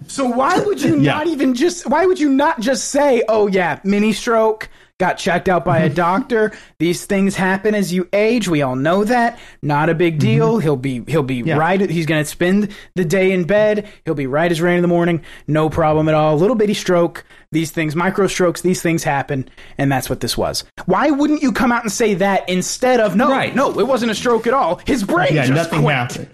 So 0.07 0.25
why 0.25 0.59
would 0.59 0.81
you 0.81 0.99
Yeah. 0.99 1.13
not 1.13 1.27
even 1.27 1.53
just 1.55 1.87
why 1.89 2.05
would 2.05 2.19
you 2.19 2.29
not 2.29 2.59
just 2.59 2.89
say, 2.89 3.23
"Oh 3.29 3.47
yeah, 3.47 3.79
mini 3.85 4.11
stroke, 4.11 4.69
got 4.99 5.17
checked 5.17 5.47
out 5.47 5.63
by 5.63 5.79
a 5.79 5.89
doctor. 5.93 6.51
These 6.79 7.05
things 7.05 7.35
happen 7.35 7.75
as 7.75 7.93
you 7.93 8.07
age. 8.13 8.47
We 8.47 8.61
all 8.61 8.75
know 8.75 9.03
that. 9.03 9.39
Not 9.61 9.89
a 9.89 9.95
big 9.95 10.15
mm-hmm. 10.15 10.27
deal. 10.27 10.57
He'll 10.59 10.75
be 10.75 11.03
he'll 11.07 11.23
be 11.23 11.35
Yeah. 11.37 11.57
right 11.57 11.77
he's 11.89 12.05
going 12.05 12.23
to 12.23 12.29
spend 12.29 12.73
the 12.95 13.05
day 13.05 13.31
in 13.31 13.45
bed. 13.45 13.87
He'll 14.05 14.15
be 14.15 14.27
right 14.27 14.51
as 14.51 14.61
rain 14.61 14.77
in 14.77 14.81
the 14.81 14.87
morning. 14.87 15.23
No 15.47 15.69
problem 15.69 16.07
at 16.09 16.15
all. 16.15 16.37
Little 16.37 16.55
bitty 16.55 16.73
stroke. 16.73 17.25
These 17.51 17.71
things, 17.71 17.95
micro 17.95 18.27
strokes, 18.27 18.59
these 18.59 18.81
things 18.81 19.05
happen, 19.05 19.47
and 19.77 19.89
that's 19.89 20.09
what 20.09 20.19
this 20.19 20.37
was. 20.37 20.65
Why 20.85 21.11
wouldn't 21.11 21.41
you 21.41 21.53
come 21.53 21.71
out 21.71 21.83
and 21.83 21.91
say 21.91 22.13
that 22.15 22.47
instead 22.49 22.99
of 22.99 23.15
no, 23.15 23.29
Right. 23.29 23.55
no, 23.55 23.79
it 23.79 23.87
wasn't 23.87 24.11
a 24.11 24.15
stroke 24.15 24.47
at 24.47 24.53
all. 24.53 24.81
His 24.85 25.05
brain 25.05 25.33
Yeah. 25.33 25.45
just 25.45 25.71
Nothing 25.71 25.83
happened. 25.87 26.29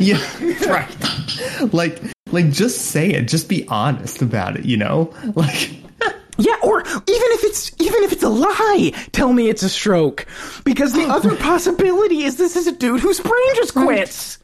yeah. 0.00 0.18
Right. 0.66 1.72
Like. 1.74 2.00
Like 2.32 2.50
just 2.50 2.86
say 2.86 3.10
it. 3.10 3.28
Just 3.28 3.48
be 3.50 3.68
honest 3.68 4.22
about 4.22 4.56
it. 4.56 4.64
You 4.64 4.78
know. 4.78 5.12
Like. 5.34 5.83
Yeah, 6.38 6.56
or 6.62 6.80
even 6.80 7.02
if 7.06 7.44
it's 7.44 7.72
even 7.80 8.02
if 8.04 8.12
it's 8.12 8.22
a 8.22 8.28
lie, 8.28 8.92
tell 9.12 9.32
me 9.32 9.48
it's 9.48 9.62
a 9.62 9.68
stroke. 9.68 10.26
Because 10.64 10.92
the 10.92 11.04
oh. 11.04 11.10
other 11.10 11.36
possibility 11.36 12.24
is 12.24 12.36
this 12.36 12.56
is 12.56 12.66
a 12.66 12.72
dude 12.72 13.00
whose 13.00 13.20
brain 13.20 13.54
just 13.56 13.74
quits. 13.74 14.38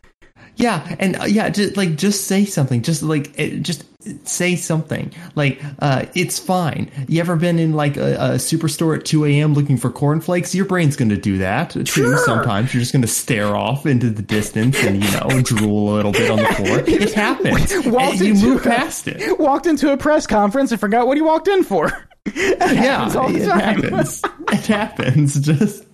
Yeah, 0.60 0.96
and 0.98 1.16
uh, 1.20 1.24
yeah, 1.24 1.48
just 1.48 1.76
like 1.76 1.96
just 1.96 2.26
say 2.26 2.44
something. 2.44 2.82
Just 2.82 3.02
like 3.02 3.38
it, 3.38 3.62
just 3.62 3.84
say 4.28 4.56
something. 4.56 5.12
Like 5.34 5.62
uh, 5.78 6.06
it's 6.14 6.38
fine. 6.38 6.90
You 7.08 7.20
ever 7.20 7.36
been 7.36 7.58
in 7.58 7.72
like 7.72 7.96
a, 7.96 8.14
a 8.14 8.28
superstore 8.34 8.98
at 8.98 9.04
two 9.04 9.24
a.m. 9.24 9.54
looking 9.54 9.76
for 9.76 9.90
cornflakes? 9.90 10.54
Your 10.54 10.64
brain's 10.66 10.96
going 10.96 11.08
to 11.10 11.16
do 11.16 11.38
that 11.38 11.70
too. 11.70 11.86
Sure. 11.86 12.18
Sometimes 12.18 12.74
you're 12.74 12.80
just 12.80 12.92
going 12.92 13.02
to 13.02 13.08
stare 13.08 13.56
off 13.56 13.86
into 13.86 14.10
the 14.10 14.22
distance 14.22 14.76
and 14.84 15.02
you 15.02 15.10
know 15.12 15.40
drool 15.42 15.92
a 15.92 15.96
little 15.96 16.12
bit 16.12 16.30
on 16.30 16.38
the 16.38 16.44
floor. 16.54 16.80
It 16.86 17.12
happens. 17.14 17.72
Walked 17.86 18.12
And 18.12 18.20
you 18.20 18.32
into 18.34 18.46
move 18.46 18.66
a- 18.66 18.68
past 18.68 19.08
it. 19.08 19.38
Walked 19.38 19.66
into 19.66 19.92
a 19.92 19.96
press 19.96 20.26
conference 20.26 20.70
and 20.72 20.80
forgot 20.80 21.06
what 21.06 21.16
he 21.16 21.22
walked 21.22 21.48
in 21.48 21.64
for. 21.64 21.90
That 22.26 22.74
Yeah, 22.74 23.08
happens 23.10 23.36
it 23.42 23.48
happens. 23.50 24.22
It 24.52 24.66
happens. 24.66 25.40
Just 25.40 25.84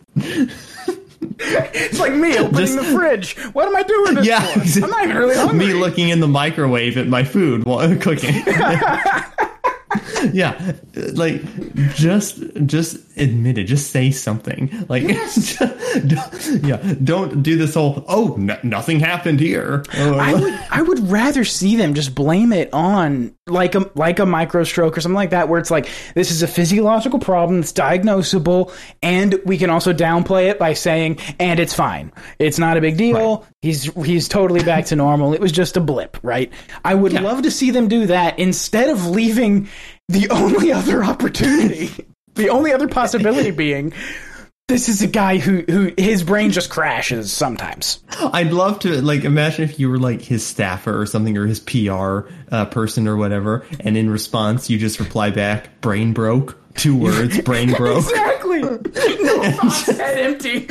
It's 1.78 1.98
like 1.98 2.12
me 2.12 2.36
opening 2.38 2.52
Just- 2.66 2.76
the 2.76 2.84
fridge. 2.84 3.36
What 3.52 3.66
am 3.68 3.76
I 3.76 3.82
doing 3.82 4.14
this 4.14 4.26
yeah. 4.26 4.40
for? 4.44 4.84
I'm 4.84 4.90
not 4.90 5.04
even 5.04 5.16
really 5.16 5.36
hungry. 5.36 5.58
me 5.66 5.72
looking 5.74 6.08
in 6.08 6.20
the 6.20 6.28
microwave 6.28 6.96
at 6.96 7.06
my 7.06 7.24
food 7.24 7.64
while 7.64 7.78
I'm 7.80 7.98
cooking. 8.06 8.34
yeah, 10.32 10.72
like 11.14 11.42
just 11.94 12.42
just 12.66 12.96
admit 13.16 13.58
it. 13.58 13.64
Just 13.64 13.90
say 13.90 14.10
something. 14.10 14.70
Like, 14.88 15.02
yeah, 16.62 16.94
don't 17.02 17.42
do 17.42 17.56
this 17.56 17.74
whole 17.74 18.04
oh 18.08 18.34
n- 18.36 18.58
nothing 18.62 19.00
happened 19.00 19.40
here. 19.40 19.84
Oh, 19.96 20.14
I 20.18 20.34
would 20.34 20.54
I 20.70 20.82
would 20.82 21.08
rather 21.10 21.44
see 21.44 21.76
them 21.76 21.94
just 21.94 22.14
blame 22.14 22.52
it 22.52 22.70
on 22.72 23.34
like 23.46 23.74
a 23.74 23.90
like 23.94 24.18
a 24.18 24.26
micro 24.26 24.64
stroke 24.64 24.96
or 24.98 25.00
something 25.00 25.14
like 25.16 25.30
that 25.30 25.48
where 25.48 25.58
it's 25.60 25.70
like 25.70 25.88
this 26.14 26.30
is 26.30 26.42
a 26.42 26.48
physiological 26.48 27.18
problem 27.18 27.60
that's 27.60 27.72
diagnosable 27.72 28.72
and 29.02 29.40
we 29.44 29.56
can 29.58 29.70
also 29.70 29.92
downplay 29.92 30.50
it 30.50 30.58
by 30.58 30.72
saying 30.72 31.18
and 31.38 31.60
it's 31.60 31.74
fine. 31.74 32.12
It's 32.38 32.58
not 32.58 32.76
a 32.76 32.80
big 32.80 32.96
deal. 32.96 33.46
He's 33.62 33.84
he's 34.04 34.28
totally 34.28 34.62
back 34.62 34.86
to 34.86 34.96
normal. 34.96 35.32
It 35.34 35.40
was 35.40 35.52
just 35.52 35.76
a 35.76 35.80
blip, 35.80 36.16
right? 36.22 36.52
I 36.84 36.94
would 36.94 37.12
Yeah. 37.12 37.20
love 37.20 37.42
to 37.42 37.50
see 37.50 37.70
them 37.70 37.88
do 37.88 38.06
that 38.06 38.38
instead 38.38 38.90
of 38.90 39.06
leaving 39.06 39.68
the 40.08 40.28
only 40.30 40.72
other 40.72 41.04
opportunity, 41.04 41.90
the 42.34 42.50
only 42.50 42.72
other 42.72 42.88
possibility 42.88 43.50
being 43.52 43.92
this 44.68 44.88
is 44.88 45.00
a 45.00 45.06
guy 45.06 45.38
who 45.38 45.62
who 45.68 45.92
his 45.96 46.24
brain 46.24 46.50
just 46.50 46.70
crashes 46.70 47.32
sometimes. 47.32 48.02
I'd 48.32 48.52
love 48.52 48.80
to 48.80 49.00
like 49.00 49.22
imagine 49.24 49.62
if 49.64 49.78
you 49.78 49.88
were 49.88 49.98
like 49.98 50.20
his 50.22 50.44
staffer 50.44 51.00
or 51.00 51.06
something 51.06 51.38
or 51.38 51.46
his 51.46 51.60
PR 51.60 52.22
uh, 52.50 52.64
person 52.66 53.06
or 53.06 53.16
whatever, 53.16 53.64
and 53.78 53.96
in 53.96 54.10
response 54.10 54.68
you 54.68 54.76
just 54.78 54.98
reply 54.98 55.30
back, 55.30 55.80
"Brain 55.80 56.12
broke." 56.12 56.58
Two 56.74 56.96
words, 56.96 57.40
brain 57.44 57.72
broke. 57.72 58.04
Exactly. 58.04 58.62
No 59.26 59.40
head 59.42 60.18
empty. 60.18 60.66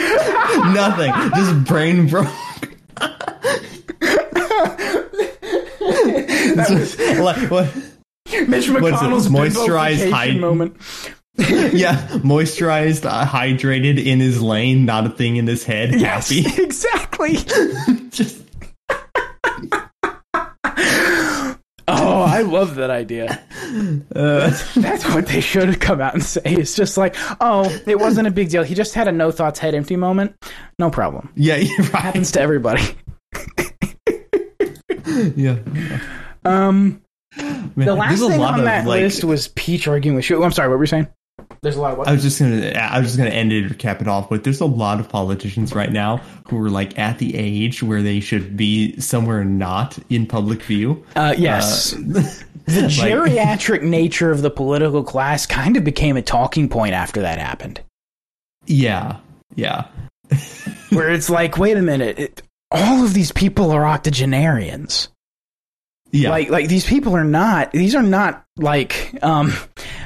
Nothing. 0.73 1.13
Just 1.35 1.63
brain 1.65 2.07
broke. 2.07 2.27
like, 7.19 7.51
what? 7.51 7.73
Mitch 8.25 8.47
What 8.49 8.61
is 8.61 8.69
it? 8.69 8.81
McConnell's 8.81 9.27
Moisturized 9.29 10.11
hide- 10.11 10.39
moment. 10.39 10.75
Yeah, 11.37 11.97
moisturized, 12.23 13.03
uh, 13.05 13.25
hydrated 13.25 14.01
in 14.03 14.21
his 14.21 14.41
lane, 14.41 14.85
not 14.85 15.05
a 15.05 15.09
thing 15.09 15.35
in 15.35 15.45
his 15.45 15.65
head. 15.65 15.93
Yes, 15.93 16.29
Happy. 16.29 16.63
exactly. 16.63 17.33
Just 18.09 18.41
Oh, 21.87 22.23
I 22.23 22.41
love 22.41 22.75
that 22.75 22.89
idea. 22.89 23.43
uh, 24.15 24.49
That's 24.75 25.05
what 25.13 25.27
they 25.27 25.41
should 25.41 25.67
have 25.67 25.79
come 25.79 25.99
out 26.01 26.13
and 26.13 26.23
say. 26.23 26.41
It's 26.45 26.73
just 26.75 26.97
like, 26.97 27.15
oh, 27.41 27.69
it 27.85 27.99
wasn't 27.99 28.27
a 28.27 28.31
big 28.31 28.49
deal. 28.49 28.63
He 28.63 28.73
just 28.73 28.93
had 28.95 29.07
a 29.07 29.11
no 29.11 29.29
thoughts, 29.29 29.59
head 29.59 29.75
empty 29.75 29.95
moment. 29.95 30.35
No 30.79 30.89
problem. 30.89 31.29
yeah, 31.35 31.55
right. 31.57 31.67
Happens 31.91 32.31
to 32.31 32.41
everybody. 32.41 32.83
Yeah. 35.35 35.57
Um, 36.43 37.01
Man, 37.37 37.73
the 37.75 37.95
last 37.95 38.09
there's 38.09 38.21
a 38.21 38.27
thing 38.29 38.39
lot 38.39 38.53
on 38.53 38.59
of, 38.59 38.65
that 38.65 38.85
like, 38.85 39.01
list 39.01 39.23
was 39.23 39.49
Peach 39.49 39.87
arguing 39.87 40.15
with 40.15 40.25
Shoe. 40.25 40.43
I'm 40.43 40.51
sorry, 40.51 40.69
what 40.69 40.77
were 40.77 40.83
you 40.83 40.87
saying? 40.87 41.07
There's 41.61 41.75
a 41.75 41.81
lot 41.81 41.93
of 41.93 41.97
what? 41.97 42.07
I 42.07 42.13
was 42.13 42.21
just 42.21 42.39
gonna, 42.39 42.69
I 42.69 42.99
was 42.99 43.07
just 43.07 43.17
gonna 43.17 43.31
end 43.31 43.51
it 43.51 43.69
or 43.69 43.73
cap 43.73 44.01
it 44.01 44.07
off 44.07 44.29
But 44.29 44.43
There's 44.43 44.61
a 44.61 44.65
lot 44.65 44.99
of 44.99 45.09
politicians 45.09 45.73
right 45.73 45.91
now 45.91 46.17
who 46.47 46.63
are 46.63 46.69
like 46.69 46.97
at 46.97 47.17
the 47.17 47.35
age 47.35 47.83
where 47.83 48.01
they 48.01 48.19
should 48.19 48.55
be 48.55 48.99
somewhere 48.99 49.43
not 49.43 49.97
in 50.09 50.27
public 50.27 50.61
view. 50.61 51.03
Uh, 51.15 51.35
yes. 51.37 51.91
the 52.65 52.81
geriatric 52.87 53.81
nature 53.83 54.31
of 54.31 54.41
the 54.41 54.49
political 54.49 55.03
class 55.03 55.45
kind 55.45 55.77
of 55.77 55.83
became 55.83 56.17
a 56.17 56.21
talking 56.21 56.69
point 56.69 56.93
after 56.93 57.21
that 57.21 57.39
happened. 57.39 57.81
Yeah, 58.65 59.17
yeah, 59.55 59.87
where 60.89 61.09
it's 61.11 61.29
like, 61.29 61.57
wait 61.57 61.77
a 61.77 61.81
minute, 61.81 62.19
it, 62.19 62.41
all 62.71 63.03
of 63.03 63.13
these 63.13 63.31
people 63.31 63.71
are 63.71 63.85
octogenarians. 63.85 65.09
Yeah. 66.11 66.29
Like, 66.29 66.49
like 66.49 66.67
these 66.67 66.85
people 66.85 67.15
are 67.15 67.23
not. 67.23 67.71
These 67.71 67.95
are 67.95 68.03
not 68.03 68.45
like, 68.57 69.17
um, 69.21 69.53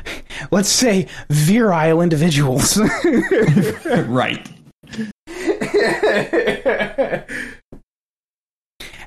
let's 0.52 0.70
say, 0.70 1.08
virile 1.30 2.02
individuals. 2.02 2.78
right. 3.86 4.50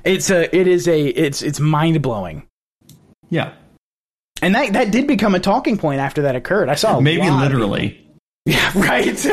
it's 0.05 0.29
a, 0.29 0.55
it 0.55 0.67
is 0.67 0.87
a, 0.87 1.07
it's, 1.07 1.41
it's 1.41 1.59
mind 1.59 2.01
blowing. 2.01 2.47
Yeah. 3.29 3.53
And 4.43 4.55
that 4.55 4.73
that 4.73 4.91
did 4.91 5.07
become 5.07 5.35
a 5.35 5.39
talking 5.39 5.77
point 5.77 6.01
after 6.01 6.23
that 6.23 6.35
occurred. 6.35 6.67
I 6.67 6.75
saw 6.75 6.97
a 6.97 7.01
Maybe 7.01 7.21
lot 7.21 7.45
of 7.45 7.53
literally. 7.53 7.99
Yeah, 8.45 8.71
right. 8.75 9.25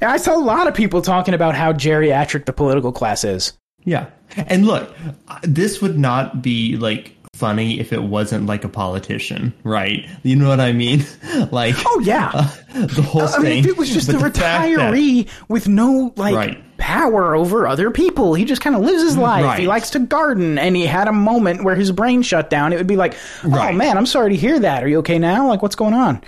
I 0.00 0.16
saw 0.16 0.34
a 0.34 0.40
lot 0.40 0.68
of 0.68 0.74
people 0.74 1.02
talking 1.02 1.34
about 1.34 1.54
how 1.54 1.74
geriatric 1.74 2.46
the 2.46 2.54
political 2.54 2.92
class 2.92 3.24
is. 3.24 3.52
Yeah. 3.88 4.06
And 4.36 4.66
look, 4.66 4.94
this 5.42 5.80
would 5.80 5.98
not 5.98 6.42
be 6.42 6.76
like 6.76 7.14
funny 7.34 7.78
if 7.80 7.92
it 7.92 8.02
wasn't 8.02 8.46
like 8.46 8.64
a 8.64 8.68
politician, 8.68 9.54
right? 9.64 10.06
You 10.22 10.36
know 10.36 10.48
what 10.48 10.60
I 10.60 10.72
mean? 10.72 11.04
Like, 11.52 11.76
Oh 11.86 12.00
yeah. 12.04 12.30
uh, 12.34 12.86
the 12.86 13.00
whole 13.02 13.22
I 13.22 13.26
thing. 13.28 13.42
mean, 13.44 13.58
if 13.64 13.66
it 13.66 13.76
was 13.78 13.88
just 13.90 14.06
But 14.08 14.16
a 14.16 14.18
that- 14.18 14.34
retiree 14.34 15.28
with 15.48 15.68
no 15.68 16.12
like 16.16 16.34
Right. 16.34 16.76
power 16.78 17.34
over 17.36 17.66
other 17.66 17.90
people, 17.92 18.34
he 18.34 18.44
just 18.44 18.60
kind 18.60 18.74
of 18.76 18.82
lives 18.82 19.02
his 19.02 19.16
life. 19.16 19.58
He 19.58 19.66
likes 19.68 19.90
to 19.90 20.00
garden, 20.00 20.58
and 20.58 20.74
he 20.76 20.84
had 20.84 21.06
a 21.08 21.12
moment 21.12 21.62
where 21.64 21.74
his 21.76 21.92
brain 21.92 22.22
shut 22.22 22.50
down. 22.50 22.72
It 22.72 22.76
would 22.76 22.86
be 22.88 22.96
like, 22.96 23.14
"Oh 23.44 23.50
Right. 23.50 23.74
man, 23.74 23.96
I'm 23.96 24.06
sorry 24.06 24.30
to 24.30 24.36
hear 24.36 24.58
that. 24.58 24.82
Are 24.82 24.88
you 24.88 24.98
okay 24.98 25.18
now? 25.18 25.46
Like, 25.46 25.62
what's 25.62 25.76
going 25.76 25.94
on? 25.94 26.20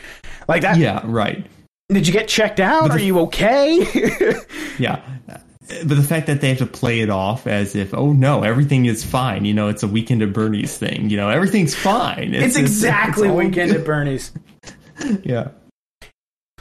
Like 0.48 0.62
that? 0.62 0.76
Yeah, 0.78 1.00
right. 1.04 1.44
Did 1.88 2.06
you 2.06 2.12
get 2.12 2.28
checked 2.28 2.60
out? 2.60 2.92
Are 2.92 2.98
you 3.00 3.18
okay? 3.20 3.84
Yeah. 4.78 5.00
But 5.86 5.96
the 5.96 6.02
fact 6.02 6.26
that 6.26 6.40
they 6.40 6.48
have 6.48 6.58
to 6.58 6.66
play 6.66 7.00
it 7.00 7.10
off 7.10 7.46
as 7.46 7.74
if, 7.76 7.94
oh 7.94 8.12
no, 8.12 8.42
everything 8.42 8.86
is 8.86 9.04
fine. 9.04 9.44
You 9.44 9.54
know, 9.54 9.68
it's 9.68 9.82
a 9.82 9.88
weekend 9.88 10.22
at 10.22 10.32
Bernie's 10.32 10.76
thing. 10.76 11.10
You 11.10 11.16
know, 11.16 11.28
everything's 11.28 11.74
fine. 11.74 12.34
it's 12.34 12.56
exactly 12.56 13.28
all 13.28 13.36
weekend 13.36 13.72
at 13.72 13.84
Bernie's. 13.84 14.32
Yeah. 15.24 15.48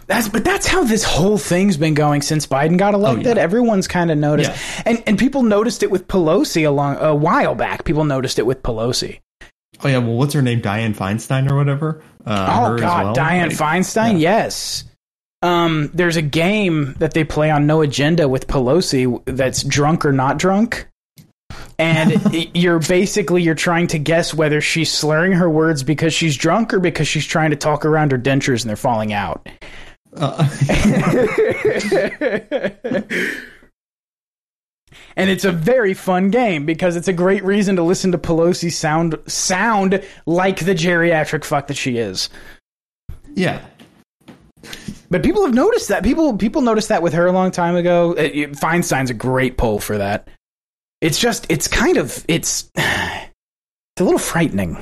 That's 0.08 0.28
but 0.30 0.44
that's 0.44 0.66
how 0.66 0.84
this 0.86 1.04
whole 1.04 1.38
thing's 1.38 1.78
been 1.78 1.94
going 1.94 2.22
since 2.24 2.48
Biden 2.48 2.78
got 2.78 2.94
elected. 2.94 3.36
yeah. 3.38 3.44
Everyone's 3.44 3.88
kind 3.88 4.10
of 4.10 4.18
noticed, 4.18 4.50
Yeah. 4.52 4.84
and 4.86 5.04
and 5.06 5.20
people 5.20 5.44
noticed 5.44 5.84
it 5.84 5.92
with 5.92 6.08
Pelosi 6.08 6.66
along 6.68 6.98
a 6.98 7.14
while 7.14 7.54
back. 7.54 7.84
People 7.86 8.06
noticed 8.06 8.40
it 8.40 8.46
with 8.46 8.64
Pelosi. 8.64 9.20
Oh 9.84 9.88
yeah. 9.88 9.98
Well, 10.00 10.16
what's 10.16 10.34
her 10.34 10.42
name? 10.42 10.62
Dianne 10.62 10.96
Feinstein 10.96 11.52
or 11.52 11.56
whatever. 11.58 12.02
Uh, 12.26 12.72
Oh 12.72 12.78
God, 12.78 13.06
well? 13.06 13.16
Dianne 13.16 13.50
Like, 13.50 13.58
Feinstein. 13.58 14.20
Yes. 14.20 14.84
Um, 15.42 15.90
there's 15.94 16.18
a 16.18 16.22
game 16.22 16.96
that 17.00 17.14
they 17.14 17.24
play 17.24 17.50
on 17.50 17.66
No 17.66 17.82
Agenda 17.82 18.28
with 18.28 18.48
Pelosi 18.48 19.22
that's 19.26 19.64
drunk 19.64 20.06
or 20.06 20.12
not 20.12 20.38
drunk. 20.38 20.88
And 21.78 22.36
you're 22.56 22.80
basically 22.80 23.42
you're 23.42 23.56
trying 23.56 23.88
to 23.88 24.00
guess 24.00 24.34
whether 24.34 24.60
she's 24.62 24.92
slurring 24.92 25.32
her 25.34 25.50
words 25.50 25.82
because 25.84 26.14
she's 26.14 26.36
drunk 26.36 26.74
or 26.74 26.80
because 26.80 27.08
she's 27.08 27.26
trying 27.26 27.52
to 27.52 27.56
talk 27.56 27.86
around 27.86 28.12
her 28.12 28.18
dentures 28.18 28.62
and 28.62 28.70
they're 28.70 28.76
falling 28.76 29.14
out. 29.14 29.48
Uh, 30.16 30.48
And 35.16 35.30
it's 35.30 35.44
a 35.44 35.52
very 35.52 35.94
fun 35.94 36.30
game 36.32 36.66
because 36.66 36.96
it's 36.96 37.10
a 37.10 37.14
great 37.14 37.44
reason 37.44 37.76
to 37.76 37.84
listen 37.84 38.14
to 38.14 38.18
Pelosi 38.18 38.72
sound 38.72 39.18
sound 39.28 40.02
like 40.26 40.64
the 40.64 40.74
geriatric 40.74 41.44
fuck 41.44 41.68
that 41.68 41.76
she 41.78 41.98
is. 41.98 42.30
yeah. 43.36 43.62
But 45.10 45.24
people 45.24 45.44
have 45.46 45.54
noticed 45.56 45.88
that. 45.90 46.04
People 46.04 46.38
people 46.38 46.62
noticed 46.62 46.90
that 46.90 47.02
with 47.02 47.14
her 47.14 47.26
a 47.26 47.32
long 47.32 47.52
time 47.52 47.76
ago. 47.76 48.16
Uh, 48.18 48.22
you- 48.24 48.50
Feinstein's 48.50 49.10
a 49.10 49.14
great 49.16 49.58
poll 49.58 49.80
for 49.80 49.98
that. 49.98 50.28
It's 51.02 51.18
just 51.20 51.46
it's 51.50 51.68
kind 51.68 51.98
of 51.98 52.24
it's 52.28 52.70
it's 52.76 54.00
a 54.00 54.04
little 54.04 54.20
frightening. 54.20 54.78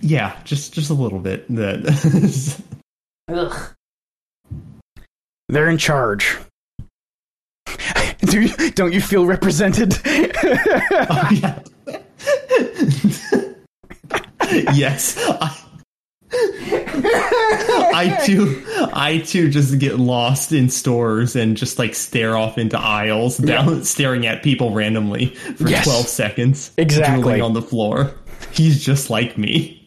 Yeah. 0.00 0.36
Just 0.44 0.72
just 0.72 0.90
a 0.90 0.94
little 0.94 1.18
bit. 1.20 1.46
That. 1.54 2.62
Ugh. 3.28 3.74
They're 5.48 5.68
in 5.68 5.78
charge. 5.78 6.36
Do 8.20 8.40
you, 8.42 8.70
don't 8.72 8.92
you 8.92 9.00
feel 9.00 9.26
represented? 9.26 9.94
Oh, 11.10 11.28
yeah. 11.32 11.60
yes. 14.74 15.16
I, 15.18 15.56
I 16.30 18.22
too 18.26 18.62
I 18.92 19.18
too 19.24 19.48
just 19.50 19.78
get 19.78 19.98
lost 19.98 20.52
in 20.52 20.68
stores 20.68 21.36
and 21.36 21.56
just 21.56 21.78
like 21.78 21.94
stare 21.94 22.36
off 22.36 22.58
into 22.58 22.78
aisles 22.78 23.38
down 23.38 23.84
staring 23.84 24.26
at 24.26 24.42
people 24.42 24.74
randomly 24.74 25.34
for 25.34 25.68
Yes. 25.68 25.84
12 25.84 26.06
seconds 26.06 26.70
Exactly. 26.76 27.40
on 27.40 27.54
the 27.54 27.62
floor. 27.62 28.12
He's 28.52 28.84
just 28.84 29.10
like 29.10 29.36
me. 29.38 29.82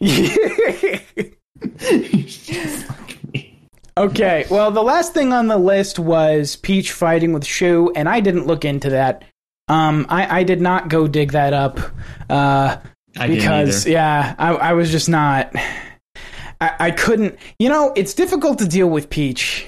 He's 1.78 2.36
just 2.46 2.88
like 2.88 3.32
me. 3.32 3.58
Okay, 3.96 4.44
well, 4.50 4.70
the 4.70 4.82
last 4.82 5.14
thing 5.14 5.32
on 5.32 5.48
the 5.48 5.56
list 5.58 5.98
was 5.98 6.56
Peach 6.56 6.92
fighting 6.92 7.32
with 7.32 7.44
Shoe, 7.44 7.92
and 7.94 8.08
I 8.08 8.20
didn't 8.20 8.46
look 8.46 8.64
into 8.64 8.90
that. 8.90 9.24
Um, 9.68 10.06
I, 10.08 10.40
I 10.40 10.42
did 10.44 10.60
not 10.60 10.88
go 10.88 11.06
dig 11.06 11.32
that 11.32 11.52
up 11.52 11.78
uh, 12.30 12.76
I 13.18 13.26
because, 13.26 13.86
yeah, 13.86 14.34
I, 14.38 14.54
I 14.54 14.72
was 14.72 14.90
just 14.90 15.08
not. 15.08 15.54
I, 16.62 16.86
I 16.86 16.90
couldn't. 16.90 17.38
You 17.58 17.68
know, 17.68 17.92
it's 17.96 18.14
difficult 18.14 18.58
to 18.60 18.66
deal 18.68 18.88
with 18.88 19.10
Peach. 19.10 19.66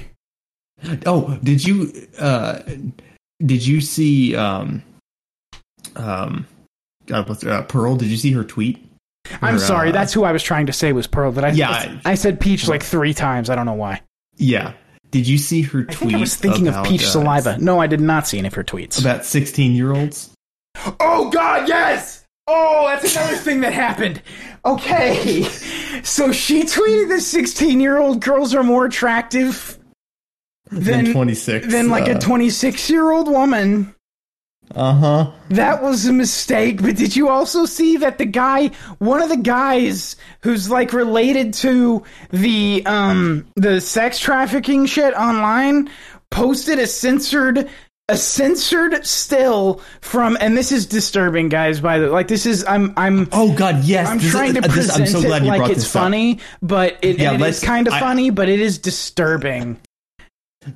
Oh, 1.07 1.39
did 1.43 1.65
you 1.67 1.93
uh 2.19 2.61
did 3.45 3.67
you 3.67 3.81
see 3.81 4.37
um 4.37 4.83
um 5.97 6.47
God, 7.07 7.29
what's 7.29 7.45
uh, 7.45 7.63
Pearl? 7.63 7.97
Did 7.97 8.09
you 8.09 8.17
see 8.17 8.33
her 8.33 8.45
tweet? 8.45 8.85
I'm 9.43 9.59
sorry, 9.59 9.89
uh, 9.91 9.93
that's 9.93 10.13
who 10.13 10.25
I 10.25 10.33
was 10.33 10.43
trying 10.43 10.67
to 10.67 10.73
say 10.73 10.93
was 10.93 11.07
Pearl, 11.07 11.33
but 11.33 11.45
I, 11.45 11.51
Yeah, 11.51 11.71
I, 11.71 12.01
I- 12.05 12.15
said 12.15 12.41
Peach 12.41 12.69
like 12.69 12.83
three 12.83 13.15
times. 13.15 13.49
I 13.51 13.55
don't 13.55 13.67
know 13.67 13.73
why. 13.75 14.03
Yeah. 14.37 14.73
Did 15.11 15.27
you 15.29 15.39
see 15.39 15.63
her 15.63 15.85
tweet? 15.85 16.15
I 16.15 16.19
I 16.19 16.21
was 16.21 16.35
thinking 16.35 16.69
of 16.69 16.85
Peach 16.87 17.05
uh, 17.05 17.07
saliva. 17.07 17.57
No, 17.59 17.79
I 17.79 17.87
did 17.87 18.01
not 18.01 18.27
see 18.27 18.39
any 18.39 18.49
of 18.49 18.55
her 18.55 18.65
tweets. 18.65 19.01
About 19.01 19.25
16 19.25 19.73
year 19.73 19.93
olds? 19.95 20.31
Oh 20.99 21.31
God, 21.31 21.69
yes! 21.69 22.24
Oh, 22.47 22.87
that's 22.89 23.17
another 23.17 23.37
thing 23.37 23.61
that 23.61 23.73
happened. 23.73 24.21
Okay, 24.67 25.43
so 26.03 26.33
she 26.33 26.63
tweeted 26.65 27.09
that 27.11 27.21
sixteen-year-old 27.21 28.21
girls 28.21 28.55
are 28.55 28.63
more 28.63 28.85
attractive 28.87 29.79
Than 30.71 31.05
than 31.05 31.13
26. 31.13 31.67
than 31.69 31.89
like 31.89 32.09
a 32.09 32.19
twenty-six-year-old 32.19 33.29
woman. 33.29 33.95
Uh 34.75 34.95
huh. 34.95 35.31
That 35.51 35.83
was 35.83 36.07
a 36.07 36.13
mistake. 36.13 36.81
But 36.83 36.97
did 36.97 37.15
you 37.15 37.29
also 37.29 37.67
see 37.67 37.99
that 37.99 38.17
the 38.17 38.25
guy, 38.25 38.69
one 38.99 39.23
of 39.23 39.29
the 39.29 39.37
guys 39.37 40.17
who's 40.43 40.71
like 40.71 40.93
related 40.95 41.53
to 41.55 42.03
the 42.31 42.83
um 42.87 43.47
the 43.57 43.81
sex 43.81 44.19
trafficking 44.19 44.87
shit 44.87 45.13
online, 45.15 45.91
posted 46.31 46.79
a 46.79 46.87
censored 46.87 47.69
a 48.09 48.17
censored 48.19 49.07
still 49.07 49.81
from 50.03 50.37
and 50.41 50.55
this 50.57 50.71
is 50.73 50.85
disturbing 50.85 51.49
guys 51.49 51.81
by 51.81 51.99
the 51.99 52.11
like 52.11 52.29
this 52.29 52.45
is 52.45 52.63
i'm 52.69 52.93
i'm 52.99 53.27
Oh, 53.33 53.55
God, 53.55 53.83
yes. 53.85 54.07
I'm 54.09 54.19
This 54.19 54.27
is- 54.27 54.33
trying 54.33 54.55
to 54.55 54.59
uh, 54.59 54.63
this- 54.67 54.73
present 54.75 55.01
I'm 55.01 55.07
so 55.07 55.23
glad 55.23 55.41
it 55.43 55.45
you 55.47 55.51
like 55.51 55.59
brought 55.61 55.71
it's 55.71 55.85
this 55.85 55.97
up. 55.97 56.03
funny, 56.03 56.41
but 56.61 56.99
it, 57.01 57.19
Yeah, 57.19 57.33
it 57.33 57.41
is 57.41 57.61
kind 57.63 57.89
of 57.89 57.95
funny, 57.95 58.29
but 58.31 58.49
it 58.51 58.61
is 58.61 58.77
disturbing. 58.79 59.81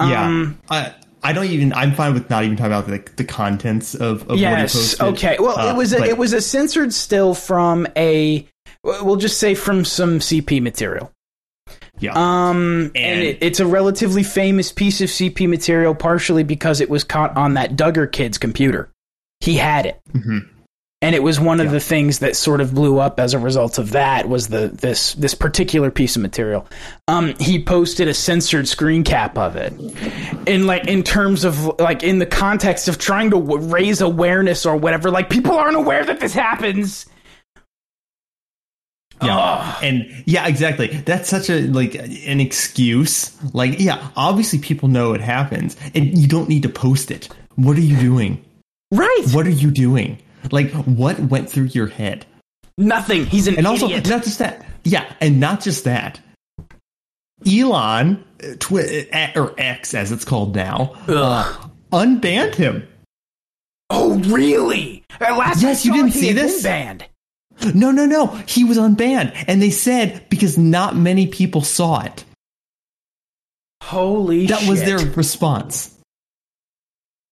Yeah. 0.01 0.25
Um, 0.27 0.59
I, 0.71 0.95
I 1.23 1.33
don't 1.35 1.47
even, 1.47 1.73
I'm 1.75 1.93
fine 1.95 2.14
with 2.14 2.31
not 2.31 2.45
even 2.45 2.57
talking 2.57 2.73
about 2.73 2.88
like 2.88 3.17
the 3.17 3.25
contents 3.25 3.95
of, 3.95 4.23
of 4.23 4.29
what 4.29 4.38
yes. 4.38 4.99
Okay. 5.01 5.37
Well, 5.38 5.59
Uh, 5.59 5.73
it 5.73 5.77
was 5.77 5.93
a, 5.93 5.99
but- 5.99 6.09
it 6.09 6.17
was 6.17 6.33
a 6.33 6.41
censored 6.41 6.95
still 6.95 7.35
from 7.35 7.87
a 7.97 8.47
we'll 8.83 9.17
just 9.17 9.38
say 9.38 9.55
from 9.55 9.85
some 9.85 10.19
CP 10.21 10.62
material. 10.62 11.12
Yeah. 12.01 12.13
Um, 12.15 12.91
and, 12.95 12.97
And- 12.97 13.23
it, 13.23 13.39
it's 13.41 13.61
a 13.61 13.67
relatively 13.67 14.23
famous 14.23 14.73
piece 14.73 15.01
of 15.01 15.09
CP 15.09 15.49
material, 15.49 15.95
partially 15.95 16.45
because 16.45 16.81
it 16.81 16.89
was 16.91 17.05
caught 17.05 17.37
on 17.37 17.55
that 17.55 17.77
Duggar 17.77 18.11
kid's 18.11 18.39
computer. 18.39 18.91
He 19.41 19.57
had 19.57 19.87
it, 19.87 20.01
Mhm. 20.17 20.49
and 21.01 21.15
it 21.15 21.23
was 21.23 21.39
one 21.39 21.61
of 21.61 21.67
Yeah. 21.67 21.73
the 21.73 21.81
things 21.81 22.19
that 22.19 22.35
sort 22.35 22.61
of 22.61 22.75
blew 22.75 22.99
up 22.99 23.21
as 23.21 23.33
a 23.35 23.39
result 23.39 23.79
of 23.79 23.93
that. 23.93 24.29
Was 24.29 24.49
the 24.49 24.67
this 24.69 25.15
this 25.15 25.35
particular 25.35 25.93
piece 25.93 26.17
of 26.17 26.23
material? 26.23 26.67
Um, 27.07 27.35
he 27.39 27.63
posted 27.63 28.09
a 28.09 28.15
censored 28.15 28.67
screen 28.67 29.05
cap 29.05 29.39
of 29.39 29.55
it, 29.55 29.73
in 30.47 30.67
like 30.67 30.89
in 30.89 31.05
terms 31.05 31.45
of 31.45 31.79
like 31.79 32.03
in 32.03 32.19
the 32.19 32.27
context 32.27 32.89
of 32.89 32.99
trying 32.99 33.31
to 33.31 33.39
w- 33.39 33.65
raise 33.73 34.01
awareness 34.01 34.67
or 34.67 34.77
whatever. 34.77 35.09
Like 35.11 35.31
people 35.31 35.53
aren't 35.57 35.77
aware 35.77 36.05
that 36.05 36.19
this 36.19 36.35
happens. 36.35 37.07
Yeah. 39.22 39.78
And 39.83 40.22
yeah, 40.26 40.46
exactly. 40.46 40.88
That's 40.88 41.28
such 41.28 41.50
a 41.50 41.62
like 41.68 41.94
an 41.94 42.40
excuse. 42.40 43.37
Like, 43.54 43.81
yeah, 43.81 44.11
obviously 44.16 44.59
people 44.59 44.88
know 44.88 45.12
it 45.14 45.20
happens 45.20 45.76
and 45.94 46.16
you 46.16 46.28
don't 46.28 46.48
need 46.48 46.62
to 46.62 46.68
post 46.68 47.11
it. 47.11 47.28
What 47.57 47.76
are 47.76 47.81
you 47.83 47.96
doing? 47.98 48.44
Right. 48.92 49.24
What 49.33 49.46
are 49.46 49.50
you 49.50 49.70
doing? 49.70 50.18
Like, 50.52 50.70
what 50.72 51.18
went 51.18 51.50
through 51.50 51.64
your 51.64 51.88
head? 51.88 52.24
Nothing. 52.78 53.26
He's 53.26 53.48
an 53.48 53.57
And 53.59 53.66
also, 53.66 53.87
idiot. 53.87 54.09
not 54.09 54.22
just 54.22 54.38
that. 54.38 54.64
Yeah, 54.85 55.04
and 55.20 55.40
not 55.40 55.61
just 55.61 55.85
that. 55.85 56.20
Elon, 57.46 58.24
uh, 58.42 58.54
twi- 58.59 59.09
uh, 59.12 59.40
or 59.40 59.54
X 59.59 59.94
as 59.94 60.12
it's 60.12 60.24
called 60.24 60.54
now, 60.57 60.94
uh, 61.09 61.52
unbanned 61.92 62.54
him. 62.54 62.87
Oh, 63.90 64.18
really? 64.20 65.04
Last 65.20 65.62
Yes, 65.62 65.85
you 65.85 65.92
didn't 65.92 66.12
see 66.12 66.33
this? 66.33 66.62
Banned. 66.62 67.04
No, 67.75 67.90
no, 67.90 68.07
no. 68.07 68.27
He 68.47 68.64
was 68.64 68.79
unbanned. 68.79 69.33
And 69.49 69.61
they 69.61 69.71
said 69.71 70.25
because 70.31 70.57
not 70.59 70.97
many 70.97 71.27
people 71.27 71.61
saw 71.62 72.03
it. 72.03 72.25
Holy 73.83 74.47
That 74.47 74.61
shit. 74.61 74.68
was 74.68 74.81
their 74.83 74.99
response. 74.99 75.94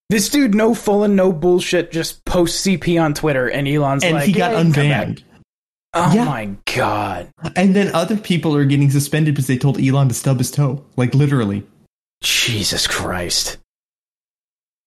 This 0.09 0.29
dude, 0.29 0.55
no 0.55 0.75
full 0.75 1.03
and 1.03 1.17
no 1.17 1.33
bullshit, 1.33 1.91
just 1.91 2.25
posts 2.25 2.65
CP 2.65 3.01
on 3.03 3.13
Twitter, 3.13 3.49
and 3.49 3.67
Elon's 3.67 4.05
And 4.05 4.15
like, 4.15 4.27
he 4.27 4.33
got 4.33 4.53
"Hey, 4.53 4.63
unbanned. 4.63 5.23
Oh 5.95 6.13
Yeah. 6.15 6.25
my 6.25 6.51
god. 6.75 7.29
And 7.57 7.75
then 7.75 7.93
other 7.95 8.17
people 8.17 8.55
are 8.55 8.65
getting 8.65 8.91
suspended 8.91 9.35
because 9.35 9.49
they 9.49 9.59
told 9.59 9.81
Elon 9.81 10.09
to 10.09 10.15
stub 10.15 10.39
his 10.39 10.51
toe. 10.51 10.85
Like 10.97 11.15
literally. 11.15 11.67
Jesus 12.23 12.87
Christ. 12.87 13.57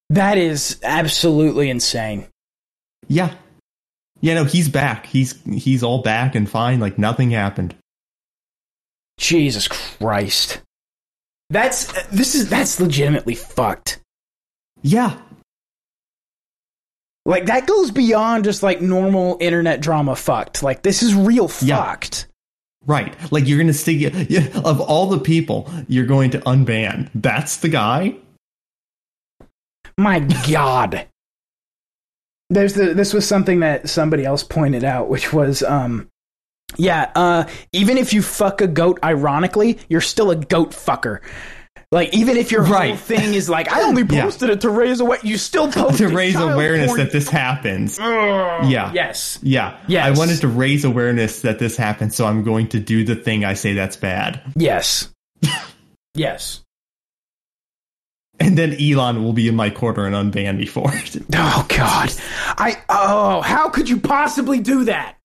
That 0.10 0.38
is 0.38 0.80
absolutely 0.84 1.70
insane. 1.70 2.28
Yeah. 3.08 3.34
Yeah, 4.22 4.36
no, 4.36 4.44
he's 4.44 4.70
back. 4.70 5.06
He's 5.06 5.42
he's 5.46 5.84
all 5.84 6.02
back 6.02 6.36
and 6.36 6.50
fine, 6.50 6.80
like 6.80 6.98
nothing 6.98 7.32
happened. 7.32 7.76
Jesus 9.18 9.68
Christ. 9.68 10.62
That's 11.50 11.86
this 12.10 12.36
is 12.36 12.50
that's 12.50 12.80
legitimately 12.80 13.36
fucked. 13.36 14.00
Yeah. 14.82 15.18
Like 17.26 17.46
that 17.48 17.68
goes 17.68 17.92
beyond 17.92 18.44
just 18.44 18.64
like 18.64 18.82
normal 18.82 19.38
internet 19.40 19.82
drama 19.82 20.16
fucked. 20.16 20.64
Like 20.64 20.82
this 20.84 21.02
is 21.04 21.14
real 21.14 21.50
Yeah. 21.62 21.84
fucked. 21.84 22.28
Right. 22.86 23.14
Like 23.32 23.48
you're 23.48 23.58
gonna 23.60 23.74
stick 23.74 24.00
yeah, 24.30 24.48
of 24.64 24.80
all 24.82 25.08
the 25.08 25.20
people 25.20 25.70
you're 25.88 26.06
going 26.06 26.32
to 26.32 26.40
unban. 26.40 27.10
That's 27.16 27.58
the 27.58 27.70
guy? 27.70 28.16
My 29.98 30.20
god. 30.50 31.08
There's 32.50 32.74
the 32.74 32.94
this 32.94 33.14
was 33.14 33.28
something 33.28 33.60
that 33.60 33.90
somebody 33.90 34.26
else 34.26 34.44
pointed 34.44 34.84
out 34.84 35.08
which 35.10 35.32
was 35.32 35.62
um 35.64 36.08
yeah, 36.78 37.12
uh 37.16 37.44
even 37.74 37.98
if 37.98 38.14
you 38.14 38.22
fuck 38.22 38.62
a 38.62 38.68
goat 38.68 39.00
ironically, 39.04 39.80
you're 39.90 40.02
still 40.02 40.32
a 40.32 40.36
goat 40.36 40.72
fucker. 40.72 41.20
Like 41.92 42.14
even 42.14 42.38
if 42.38 42.52
your 42.52 42.62
whole 42.64 42.76
Right. 42.76 43.00
thing 43.00 43.34
is 43.34 43.50
like 43.50 43.72
I 43.72 43.82
only 43.84 44.04
Yeah. 44.10 44.22
posted 44.24 44.52
it 44.52 44.62
to 44.62 44.70
raise 44.70 45.00
aware 45.00 45.18
you 45.24 45.38
still 45.40 45.72
posted 45.72 46.10
to 46.10 46.16
raise 46.16 46.36
awareness 46.36 46.88
porn. 46.88 47.00
that 47.00 47.12
this 47.12 47.28
happens. 47.28 47.98
Ugh. 48.00 48.70
Yeah. 48.70 48.92
Yes. 48.94 49.40
Yeah. 49.42 49.78
Yes. 49.88 50.06
I 50.06 50.12
wanted 50.12 50.42
to 50.42 50.48
raise 50.48 50.86
awareness 50.86 51.42
that 51.42 51.58
this 51.58 51.76
happened, 51.76 52.14
so 52.14 52.26
I'm 52.28 52.44
going 52.44 52.68
to 52.70 52.80
do 52.80 53.04
the 53.04 53.16
thing 53.16 53.44
I 53.46 53.56
say 53.56 53.74
that's 53.74 53.96
bad. 53.98 54.42
Yes. 54.56 55.10
yes. 56.14 56.62
And 58.42 58.58
then 58.58 58.76
Elon 58.80 59.24
will 59.24 59.34
be 59.34 59.48
in 59.50 59.56
my 59.56 59.70
corner 59.70 60.06
and 60.06 60.16
unban 60.16 60.58
me 60.58 60.66
for 60.66 60.90
it. 60.94 61.18
Oh 61.36 61.66
god. 61.70 62.14
I 62.58 62.78
oh, 62.90 63.42
how 63.42 63.70
could 63.70 63.90
you 63.90 64.00
possibly 64.00 64.60
do 64.60 64.86
that? 64.86 65.16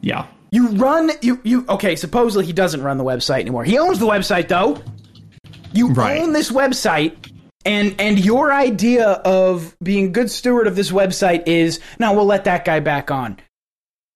yeah. 0.00 0.26
You 0.50 0.68
run 0.68 1.10
you 1.20 1.40
you 1.44 1.66
okay, 1.68 1.94
supposedly 1.96 2.46
he 2.46 2.52
doesn't 2.54 2.82
run 2.82 2.96
the 2.96 3.04
website 3.04 3.40
anymore. 3.40 3.64
He 3.64 3.78
owns 3.78 3.98
the 3.98 4.06
website 4.06 4.48
though. 4.48 4.80
You 5.74 5.88
Right. 5.92 6.20
own 6.22 6.32
this 6.32 6.50
website 6.50 7.30
and 7.66 7.94
and 8.00 8.18
your 8.24 8.50
idea 8.52 9.08
of 9.08 9.76
being 9.82 10.12
good 10.12 10.30
steward 10.30 10.66
of 10.66 10.74
this 10.76 10.90
website 10.90 11.46
is 11.46 11.80
now 11.98 12.14
we'll 12.14 12.24
let 12.24 12.44
that 12.44 12.64
guy 12.64 12.80
back 12.80 13.10
on. 13.10 13.36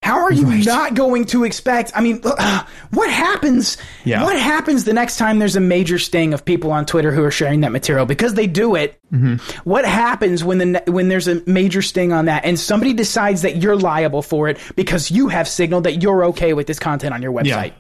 How 0.03 0.25
are 0.25 0.33
you 0.33 0.47
Right. 0.47 0.65
not 0.67 0.95
going 0.95 1.27
to 1.27 1.45
expect? 1.45 1.93
I 1.95 2.01
mean, 2.01 2.21
what 2.91 3.11
happens? 3.11 3.77
Yeah. 4.05 4.25
What 4.25 4.37
happens 4.37 4.83
the 4.85 4.93
next 4.93 5.17
time 5.17 5.39
there's 5.39 5.55
a 5.55 5.61
major 5.61 5.99
sting 5.99 6.35
of 6.35 6.45
people 6.45 6.73
on 6.73 6.87
Twitter 6.87 7.13
who 7.13 7.23
are 7.23 7.31
sharing 7.31 7.61
that 7.61 7.71
material 7.71 8.05
because 8.05 8.35
they 8.35 8.49
do 8.49 8.75
it? 8.75 8.99
Mm-hmm. 9.13 9.37
What 9.69 9.85
happens 9.85 10.43
when 10.43 10.59
the 10.59 10.65
ne- 10.67 10.83
when 10.89 11.09
there's 11.09 11.29
a 11.29 11.41
major 11.49 11.83
sting 11.83 12.13
on 12.13 12.25
that 12.25 12.45
and 12.45 12.59
somebody 12.59 12.95
decides 12.95 13.43
that 13.43 13.57
you're 13.59 13.77
liable 13.77 14.23
for 14.23 14.49
it 14.49 14.59
because 14.75 15.11
you 15.11 15.29
have 15.29 15.47
signaled 15.47 15.85
that 15.85 16.03
you're 16.03 16.25
okay 16.27 16.53
with 16.53 16.67
this 16.67 16.81
content 16.81 17.15
on 17.15 17.23
your 17.23 17.33
website? 17.33 17.73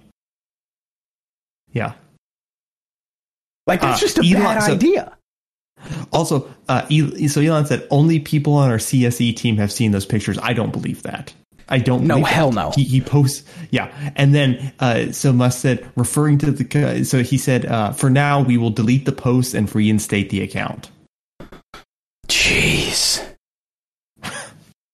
Yeah. 1.73 1.73
yeah. 1.73 1.93
Like 3.67 3.81
that's 3.81 3.99
Uh, 3.99 4.07
just 4.07 4.19
a 4.19 4.23
Elon- 4.23 4.43
bad 4.43 4.63
so- 4.63 4.73
idea. 4.75 5.17
Also, 6.13 6.49
uh, 6.69 6.87
so 7.27 7.41
Elon 7.41 7.67
said 7.67 7.85
only 7.91 8.21
people 8.21 8.53
on 8.55 8.71
our 8.71 8.79
CSE 8.79 9.35
team 9.37 9.57
have 9.57 9.73
seen 9.73 9.91
those 9.91 10.07
pictures. 10.07 10.39
I 10.41 10.53
don't 10.53 10.71
believe 10.73 11.03
that. 11.03 11.33
I 11.73 11.79
don't. 11.79 12.05
No, 12.07 12.19
that. 12.19 12.27
hell 12.27 12.53
no. 12.53 12.71
He, 12.71 12.85
he 12.85 13.01
posts, 13.01 13.43
yeah, 13.71 13.91
and 14.15 14.35
then 14.35 14.73
uh, 14.79 15.11
so 15.11 15.33
Musk 15.33 15.59
said, 15.61 15.91
referring 15.97 16.39
to 16.39 16.51
the, 16.53 17.05
so 17.05 17.23
he 17.23 17.39
said, 17.39 17.67
uh, 17.67 17.93
for 17.93 18.11
now 18.11 18.43
we 18.43 18.59
will 18.59 18.71
delete 18.71 19.07
the 19.07 19.13
post 19.13 19.55
and 19.55 19.75
reinstate 19.75 20.31
the 20.31 20.43
account. 20.43 20.91
Jeez. 22.29 23.27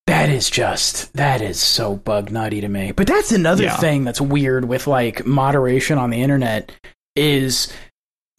That 0.06 0.30
is 0.30 0.48
just 0.48 1.12
that 1.14 1.42
is 1.42 1.60
so 1.60 1.96
bug 1.96 2.30
nutty 2.30 2.62
to 2.62 2.68
me. 2.68 2.92
But 2.92 3.06
that's 3.06 3.30
another 3.30 3.64
Yeah. 3.64 3.76
thing 3.76 4.04
that's 4.04 4.20
weird 4.20 4.64
with 4.64 4.86
like 4.86 5.26
moderation 5.26 5.98
on 5.98 6.10
the 6.10 6.22
internet 6.22 6.72
is 7.14 7.70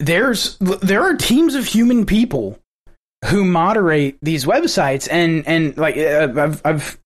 there's 0.00 0.56
there 0.58 1.02
are 1.02 1.14
teams 1.14 1.54
of 1.54 1.66
human 1.66 2.06
people 2.06 2.58
who 3.26 3.44
moderate 3.44 4.18
these 4.20 4.44
websites 4.46 5.06
and 5.12 5.46
and 5.46 5.76
like 5.78 5.96
uh, 5.96 6.28
I've 6.36 6.60
I've 6.64 6.99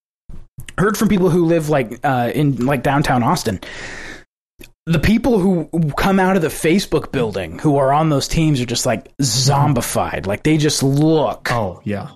heard 0.79 0.97
from 0.97 1.09
people 1.09 1.31
who 1.31 1.45
live 1.47 1.69
like 1.69 1.99
uh, 2.05 2.31
in 2.35 2.67
like 2.67 2.83
downtown 2.83 3.23
Austin. 3.23 3.61
The 4.87 4.99
people 4.99 5.39
who 5.39 5.69
come 5.97 6.21
out 6.21 6.37
of 6.37 6.43
the 6.43 6.49
Facebook 6.49 7.11
building 7.11 7.59
who 7.59 7.77
are 7.79 7.91
on 7.93 8.11
those 8.11 8.29
teams 8.29 8.61
are 8.61 8.67
just 8.67 8.85
like 8.85 9.17
zombified. 9.19 10.27
Like 10.27 10.43
they 10.43 10.59
just 10.59 10.83
look 10.83 11.51
Oh 11.51 11.81
yeah, 11.85 12.11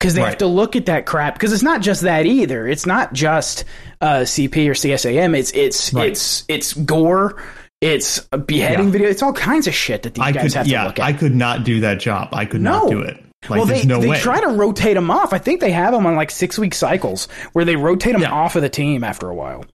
because 0.00 0.14
they 0.14 0.22
have 0.22 0.38
to 0.38 0.46
look 0.46 0.74
at 0.74 0.86
that 0.86 1.04
crap 1.04 1.34
because 1.34 1.52
it's 1.52 1.62
not 1.62 1.82
just 1.82 2.00
that 2.02 2.24
either 2.24 2.66
it's 2.66 2.86
not 2.86 3.12
just 3.12 3.64
uh, 4.00 4.20
cp 4.20 4.66
or 4.68 4.72
csam 4.72 5.36
it's 5.36 5.50
it's 5.52 5.92
Right. 5.92 6.10
it's 6.10 6.44
it's 6.48 6.72
gore 6.74 7.42
it's 7.82 8.26
a 8.32 8.38
beheading 8.38 8.86
Yeah. 8.86 8.90
video 8.92 9.08
it's 9.10 9.22
all 9.22 9.32
kinds 9.34 9.66
of 9.66 9.74
shit 9.74 10.02
that 10.04 10.14
these 10.14 10.24
I 10.24 10.32
guys 10.32 10.42
could, 10.44 10.52
have 10.54 10.66
to 10.66 10.72
yeah, 10.72 10.84
look 10.86 10.98
at 10.98 11.04
I 11.04 11.12
could 11.12 11.34
not 11.34 11.64
do 11.64 11.80
that 11.80 12.00
job. 12.00 12.28
I 12.32 12.44
could 12.46 12.62
No. 12.62 12.70
not 12.84 12.90
do 12.90 13.00
it. 13.02 13.22
Like, 13.48 13.58
well, 13.58 13.66
they, 13.66 13.84
no 13.84 14.00
they 14.00 14.08
way. 14.08 14.18
try 14.18 14.40
to 14.40 14.48
rotate 14.48 14.94
them 14.94 15.10
off. 15.10 15.32
I 15.32 15.38
think 15.38 15.60
they 15.60 15.70
have 15.72 15.92
them 15.92 16.06
on 16.06 16.14
like 16.16 16.30
six 16.30 16.58
week 16.58 16.74
cycles 16.74 17.26
where 17.52 17.64
they 17.64 17.76
rotate 17.76 18.12
them 18.14 18.22
Yeah. 18.22 18.30
off 18.32 18.56
of 18.56 18.62
the 18.62 18.68
team 18.70 19.04
after 19.04 19.28
a 19.28 19.34
while 19.34 19.64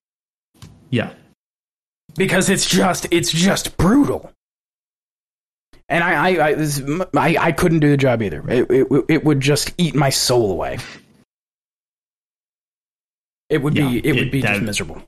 yeah, 0.89 1.13
because 2.15 2.49
it's 2.49 2.67
just 2.67 3.07
it's 3.11 3.31
just 3.31 3.77
brutal. 3.77 4.31
And 5.87 6.03
I 6.03 6.13
I 6.29 6.47
I, 6.47 6.53
this, 6.55 6.81
I, 7.15 7.37
I 7.39 7.51
couldn't 7.53 7.79
do 7.79 7.89
the 7.89 7.97
job 7.97 8.21
either. 8.21 8.43
It, 8.49 8.69
it 8.69 8.87
it 9.07 9.23
would 9.23 9.39
just 9.39 9.73
eat 9.77 9.95
my 9.95 10.09
soul 10.09 10.51
away. 10.51 10.79
It 13.49 13.61
would 13.61 13.75
Yeah, 13.75 13.89
be 13.89 13.97
it 14.05 14.13
would 14.15 14.27
it- 14.27 14.31
be 14.31 14.41
just 14.41 14.61
miserable. 14.61 15.01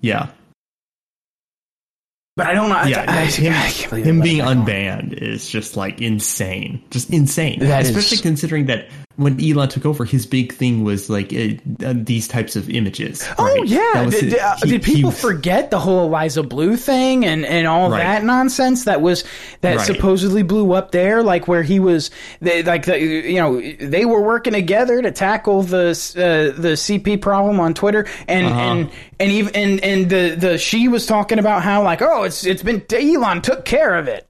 yeah. 0.00 0.28
But 2.38 2.46
I 2.46 2.54
don't 2.54 2.68
know. 2.68 2.80
Yeah, 2.84 3.04
I, 3.08 3.22
I, 3.22 3.24
him, 3.24 3.52
can't 3.52 3.90
believe 3.90 4.04
him 4.04 4.20
being 4.20 4.38
let 4.38 4.56
him 4.56 4.64
go. 4.64 4.70
unbanned 4.72 5.12
is 5.14 5.50
just 5.50 5.76
like 5.76 6.00
insane, 6.00 6.80
just 6.90 7.10
insane. 7.10 7.58
That 7.58 7.82
is- 7.82 7.90
Especially 7.90 8.18
considering 8.18 8.66
that 8.66 8.86
when 9.18 9.38
Elon 9.44 9.68
took 9.68 9.84
over, 9.84 10.04
his 10.04 10.24
big 10.26 10.52
thing 10.54 10.84
was 10.84 11.10
like 11.10 11.32
uh, 11.32 11.48
uh, 11.84 11.92
these 11.94 12.28
types 12.28 12.54
of 12.56 12.70
images. 12.70 13.26
Oh 13.36 13.44
right? 13.44 13.66
yeah, 13.66 14.04
did, 14.08 14.12
his- 14.22 14.34
uh, 14.34 14.56
he- 14.62 14.70
did 14.70 14.82
people 14.84 15.10
was- 15.10 15.20
forget 15.20 15.70
the 15.70 15.78
whole 15.78 16.06
Eliza 16.06 16.42
Bleu 16.44 16.76
thing 16.76 17.26
and, 17.26 17.44
and 17.44 17.66
all 17.66 17.90
Right. 17.90 17.98
that 17.98 18.24
nonsense 18.24 18.84
that 18.84 19.00
was 19.02 19.24
that 19.60 19.78
Right. 19.78 19.86
supposedly 19.86 20.42
blew 20.44 20.72
up 20.72 20.92
there? 20.92 21.22
Like 21.24 21.48
where 21.48 21.64
he 21.64 21.80
was, 21.80 22.10
they, 22.40 22.62
like 22.62 22.86
the 22.86 22.98
you 22.98 23.40
know 23.40 23.60
they 23.60 24.04
were 24.04 24.22
working 24.22 24.52
together 24.52 25.02
to 25.02 25.10
tackle 25.10 25.62
the 25.64 25.88
uh, 26.16 26.60
the 26.60 26.76
CP 26.76 27.20
problem 27.20 27.58
on 27.58 27.74
Twitter, 27.74 28.06
and 28.28 28.46
Uh-huh. 28.46 28.60
and 28.60 28.90
and 29.18 29.32
even 29.32 29.54
and 29.56 29.82
and 29.82 30.08
the 30.10 30.36
the 30.38 30.58
she 30.58 30.86
was 30.86 31.06
talking 31.06 31.40
about 31.40 31.62
how 31.64 31.82
like 31.82 32.00
oh 32.02 32.22
it's 32.22 32.46
it's 32.46 32.62
been 32.62 32.82
Elon 32.92 33.42
took 33.42 33.64
care 33.64 33.96
of 33.96 34.06
it. 34.06 34.27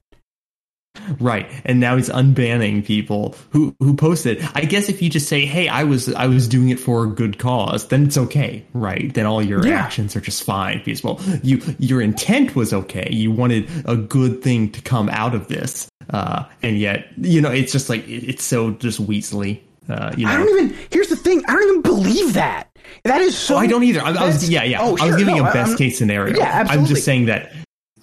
Right, 1.19 1.49
and 1.65 1.79
now 1.79 1.95
he's 1.97 2.09
unbanning 2.09 2.85
people 2.85 3.35
who 3.49 3.75
who 3.79 3.95
posted. 3.95 4.47
I 4.55 4.61
guess 4.61 4.89
if 4.89 5.01
you 5.01 5.09
just 5.09 5.27
say, 5.27 5.45
"Hey, 5.45 5.67
I 5.67 5.83
was 5.83 6.13
I 6.13 6.27
was 6.27 6.47
doing 6.47 6.69
it 6.69 6.79
for 6.79 7.03
a 7.03 7.07
good 7.07 7.39
cause," 7.39 7.87
then 7.87 8.05
it's 8.05 8.17
okay, 8.17 8.63
right? 8.73 9.13
Then 9.13 9.25
all 9.25 9.41
your 9.41 9.65
Yeah. 9.65 9.79
actions 9.79 10.15
are 10.15 10.21
just 10.21 10.43
fine. 10.43 10.81
Well, 11.03 11.19
you 11.43 11.61
your 11.79 12.01
intent 12.01 12.55
was 12.55 12.73
okay. 12.73 13.07
You 13.11 13.31
wanted 13.31 13.67
a 13.85 13.95
good 13.95 14.41
thing 14.41 14.69
to 14.71 14.81
come 14.81 15.09
out 15.09 15.33
of 15.35 15.47
this, 15.47 15.89
uh, 16.11 16.43
and 16.61 16.77
yet 16.77 17.07
you 17.17 17.41
know 17.41 17.49
it's 17.51 17.71
just 17.71 17.89
like 17.89 18.07
it, 18.07 18.23
it's 18.29 18.43
so 18.43 18.71
just 18.71 19.05
weaselly. 19.05 19.59
Uh, 19.89 20.11
you 20.15 20.25
know, 20.25 20.31
I 20.31 20.37
don't 20.37 20.49
even. 20.49 20.77
Here's 20.91 21.07
the 21.07 21.15
thing. 21.15 21.41
I 21.47 21.53
don't 21.53 21.63
even 21.69 21.81
believe 21.81 22.33
that. 22.33 22.67
That 23.05 23.21
is 23.21 23.35
so. 23.37 23.55
Oh, 23.55 23.57
I 23.57 23.65
don't 23.67 23.83
either. 23.83 24.01
I, 24.01 24.11
I 24.13 24.25
was 24.27 24.47
yeah 24.49 24.63
yeah. 24.63 24.81
Oh, 24.81 24.95
I 25.01 25.07
was 25.07 25.15
giving 25.15 25.37
no, 25.37 25.41
a 25.47 25.51
best 25.53 25.69
I'm- 25.69 25.77
case 25.77 25.97
scenario. 25.97 26.37
Yeah, 26.37 26.43
absolutely. 26.45 26.77
I'm 26.81 26.85
just 26.87 27.05
saying 27.05 27.25
that 27.25 27.51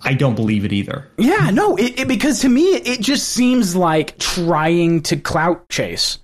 I 0.06 0.14
don't 0.14 0.34
believe 0.36 0.64
it 0.64 0.72
either. 0.72 1.06
Yeah, 1.18 1.50
no, 1.50 1.76
it, 1.76 2.00
it, 2.00 2.08
because 2.08 2.40
to 2.40 2.48
me 2.48 2.62
it 2.76 3.00
just 3.00 3.28
seems 3.30 3.74
like 3.76 4.16
trying 4.18 5.02
to 5.02 5.16
clout 5.16 5.68
chase. 5.68 6.18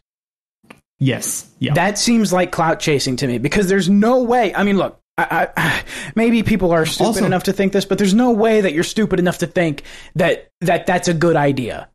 Yes, 0.98 1.50
yeah, 1.58 1.74
That 1.74 1.98
seems 1.98 2.32
like 2.32 2.52
clout 2.52 2.78
chasing 2.78 3.16
to 3.16 3.26
me 3.26 3.38
because 3.38 3.68
there's 3.68 3.90
no 3.90 4.22
way. 4.22 4.54
I 4.54 4.62
mean, 4.62 4.76
look, 4.76 5.00
I, 5.18 5.48
I, 5.56 5.82
maybe 6.14 6.44
people 6.44 6.70
are 6.70 6.86
stupid 6.86 7.06
Also- 7.08 7.26
enough 7.26 7.42
to 7.44 7.52
think 7.52 7.72
this, 7.72 7.84
but 7.84 7.98
there's 7.98 8.14
no 8.14 8.30
way 8.30 8.60
that 8.60 8.72
you're 8.72 8.84
stupid 8.84 9.18
enough 9.18 9.38
to 9.38 9.46
think 9.48 9.82
that 10.14 10.48
that 10.60 10.86
that's 10.86 11.08
a 11.08 11.14
good 11.14 11.34
idea. 11.34 11.88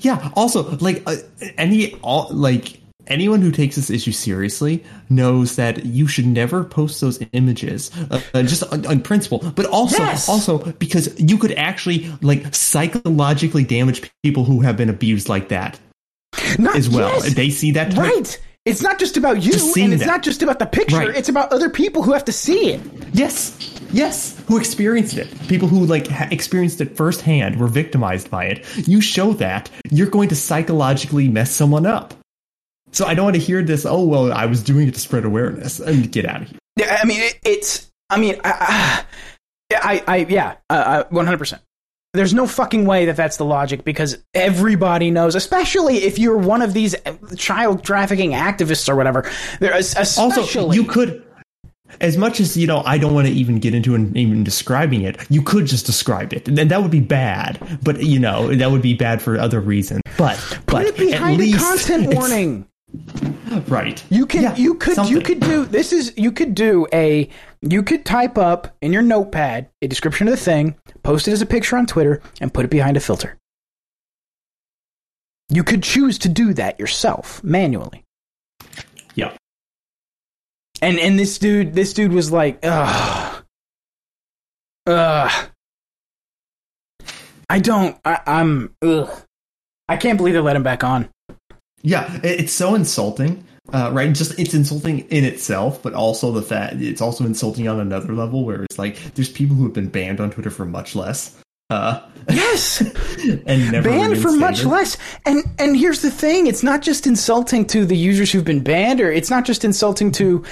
Yeah. 0.00 0.30
Also, 0.34 0.76
like 0.78 1.02
uh, 1.06 1.16
any 1.58 1.94
all 1.96 2.28
like 2.30 2.80
anyone 3.06 3.40
who 3.42 3.50
takes 3.50 3.76
this 3.76 3.90
issue 3.90 4.12
seriously 4.12 4.84
knows 5.10 5.56
that 5.56 5.84
you 5.84 6.06
should 6.06 6.26
never 6.26 6.64
post 6.64 7.00
those 7.00 7.22
images, 7.32 7.90
uh, 8.10 8.20
uh, 8.34 8.42
just 8.42 8.62
on, 8.72 8.86
on 8.86 9.00
principle. 9.00 9.38
But 9.54 9.66
also, 9.66 10.02
Yes. 10.02 10.28
also 10.28 10.58
because 10.58 11.18
you 11.20 11.38
could 11.38 11.52
actually 11.52 12.10
like 12.22 12.54
psychologically 12.54 13.64
damage 13.64 14.10
people 14.22 14.44
who 14.44 14.60
have 14.60 14.76
been 14.76 14.88
abused 14.90 15.28
like 15.28 15.48
that 15.48 15.78
Not, 16.58 16.76
as 16.76 16.88
well. 16.88 17.08
yes, 17.24 17.34
They 17.34 17.50
see 17.50 17.72
that 17.72 17.90
type- 17.92 17.98
right? 17.98 18.40
It's 18.64 18.80
not 18.80 19.00
just 19.00 19.16
about 19.16 19.42
you, 19.42 19.50
Just 19.50 19.76
and 19.76 19.92
it's 19.92 20.02
that. 20.04 20.06
not 20.06 20.22
just 20.22 20.40
about 20.40 20.60
the 20.60 20.66
picture. 20.66 20.96
Right. 20.98 21.16
It's 21.16 21.28
about 21.28 21.52
other 21.52 21.68
people 21.68 22.04
who 22.04 22.12
have 22.12 22.24
to 22.26 22.32
see 22.32 22.70
it. 22.70 22.80
Yes, 23.12 23.56
yes. 23.92 24.40
Who 24.46 24.56
experienced 24.56 25.16
it? 25.16 25.26
People 25.48 25.66
who 25.66 25.84
like 25.84 26.06
ha- 26.06 26.28
experienced 26.30 26.80
it 26.80 26.96
firsthand 26.96 27.58
were 27.58 27.66
victimized 27.66 28.30
by 28.30 28.44
it. 28.44 28.64
You 28.86 29.00
show 29.00 29.32
that, 29.32 29.68
you're 29.90 30.06
going 30.06 30.28
to 30.28 30.36
psychologically 30.36 31.26
mess 31.28 31.50
someone 31.50 31.86
up. 31.86 32.14
So 32.92 33.06
I 33.06 33.14
don't 33.14 33.24
want 33.24 33.36
to 33.36 33.42
hear 33.42 33.62
this. 33.62 33.84
Oh 33.86 34.04
well, 34.04 34.32
I 34.32 34.46
was 34.46 34.62
doing 34.62 34.86
it 34.88 34.94
to 34.94 35.00
spread 35.00 35.24
awareness. 35.24 35.80
And 35.80 36.10
get 36.12 36.26
out 36.26 36.42
of 36.42 36.48
here. 36.48 36.58
Yeah, 36.76 36.98
I 37.02 37.06
mean, 37.06 37.20
it, 37.20 37.38
it's. 37.44 37.90
I 38.10 38.18
mean, 38.18 38.36
I, 38.44 39.04
I, 39.70 40.02
I 40.06 40.16
yeah, 40.28 41.04
one 41.10 41.24
hundred 41.26 41.38
percent. 41.38 41.62
There's 42.14 42.34
no 42.34 42.46
fucking 42.46 42.84
way 42.84 43.06
that 43.06 43.16
that's 43.16 43.38
the 43.38 43.44
logic 43.46 43.84
because 43.84 44.22
everybody 44.34 45.10
knows, 45.10 45.34
especially 45.34 46.04
if 46.04 46.18
you're 46.18 46.36
one 46.36 46.60
of 46.60 46.74
these 46.74 46.94
child 47.36 47.82
trafficking 47.84 48.32
activists 48.32 48.86
or 48.90 48.96
whatever. 48.96 49.30
There, 49.60 49.72
especially 49.74 50.22
Also, 50.22 50.72
you 50.72 50.84
could, 50.84 51.24
as 52.02 52.18
much 52.18 52.38
as 52.38 52.54
you 52.54 52.66
know, 52.66 52.82
I 52.84 52.98
don't 52.98 53.14
want 53.14 53.28
to 53.28 53.32
even 53.32 53.60
get 53.60 53.74
into 53.74 53.94
and 53.94 54.14
even 54.14 54.44
describing 54.44 55.00
it. 55.00 55.16
You 55.30 55.40
could 55.40 55.64
just 55.64 55.86
describe 55.86 56.34
it, 56.34 56.46
and 56.48 56.58
that 56.58 56.82
would 56.82 56.90
be 56.90 57.00
bad. 57.00 57.58
But 57.82 58.02
you 58.02 58.18
know, 58.18 58.54
that 58.54 58.70
would 58.70 58.82
be 58.82 58.92
bad 58.92 59.22
for 59.22 59.38
other 59.38 59.60
reasons. 59.60 60.02
But 60.18 60.36
put 60.36 60.66
but 60.66 60.84
it 60.84 60.96
behind 60.98 61.40
at 61.40 61.40
a 61.40 61.50
least 61.50 61.64
content 61.64 62.04
it's- 62.04 62.14
warning. 62.18 62.66
Right. 63.68 64.02
You 64.10 64.26
can 64.26 64.42
Yeah, 64.42 64.56
you 64.56 64.74
could 64.74 65.08
you 65.08 65.20
could 65.20 65.40
do 65.40 65.64
this 65.64 65.92
is 65.92 66.12
you 66.16 66.32
could 66.32 66.54
do 66.54 66.86
a 66.92 67.28
you 67.60 67.82
could 67.82 68.04
type 68.04 68.38
up 68.38 68.74
in 68.80 68.92
your 68.92 69.02
notepad 69.02 69.68
a 69.82 69.88
description 69.88 70.26
of 70.26 70.32
the 70.32 70.40
thing, 70.40 70.76
post 71.02 71.28
it 71.28 71.32
as 71.32 71.42
a 71.42 71.46
picture 71.46 71.76
on 71.76 71.86
Twitter, 71.86 72.22
and 72.40 72.52
put 72.52 72.64
it 72.64 72.70
behind 72.70 72.96
a 72.96 73.00
filter. 73.00 73.38
You 75.48 75.64
could 75.64 75.82
choose 75.82 76.18
to 76.18 76.28
do 76.28 76.54
that 76.54 76.80
yourself 76.80 77.44
manually. 77.44 78.04
Yeah. 79.14 79.36
And 80.80 80.98
and 80.98 81.18
this 81.18 81.38
dude 81.38 81.74
this 81.74 81.92
dude 81.92 82.12
was 82.12 82.32
like, 82.32 82.58
ugh. 82.62 83.44
Ugh. 84.86 85.48
I 87.50 87.58
don't 87.58 87.98
I, 88.04 88.20
I'm 88.26 88.74
ugh. 88.82 89.10
I 89.88 89.96
can't 89.98 90.16
believe 90.16 90.34
they 90.34 90.40
let 90.40 90.56
him 90.56 90.62
back 90.62 90.84
on. 90.84 91.10
Yeah, 91.82 92.20
it's 92.22 92.52
so 92.52 92.74
insulting, 92.74 93.44
uh, 93.72 93.90
right? 93.92 94.12
Just 94.12 94.38
it's 94.38 94.54
insulting 94.54 95.00
in 95.10 95.24
itself, 95.24 95.82
but 95.82 95.94
also 95.94 96.30
the 96.32 96.42
fact 96.42 96.76
it's 96.76 97.00
also 97.00 97.24
insulting 97.24 97.68
on 97.68 97.80
another 97.80 98.12
level 98.12 98.44
where 98.44 98.62
it's 98.64 98.78
like 98.78 98.96
there's 99.14 99.28
people 99.28 99.56
who 99.56 99.64
have 99.64 99.72
been 99.72 99.88
banned 99.88 100.20
on 100.20 100.30
Twitter 100.30 100.50
for 100.50 100.64
much 100.64 100.94
less, 100.94 101.36
uh, 101.70 102.00
Yes. 102.28 102.80
and 103.46 103.72
never 103.72 103.88
banned 103.88 104.18
for 104.18 104.30
much 104.32 104.64
less 104.64 104.96
and 105.26 105.42
and 105.58 105.76
here's 105.76 106.02
the 106.02 106.10
thing 106.10 106.46
it's 106.46 106.62
not 106.62 106.82
just 106.82 107.06
insulting 107.06 107.64
to 107.66 107.84
the 107.84 107.96
users 107.96 108.30
who've 108.30 108.44
been 108.44 108.62
banned 108.62 109.00
or 109.00 109.10
it's 109.10 109.30
not 109.30 109.44
just 109.44 109.64
insulting 109.64 110.12
to 110.12 110.44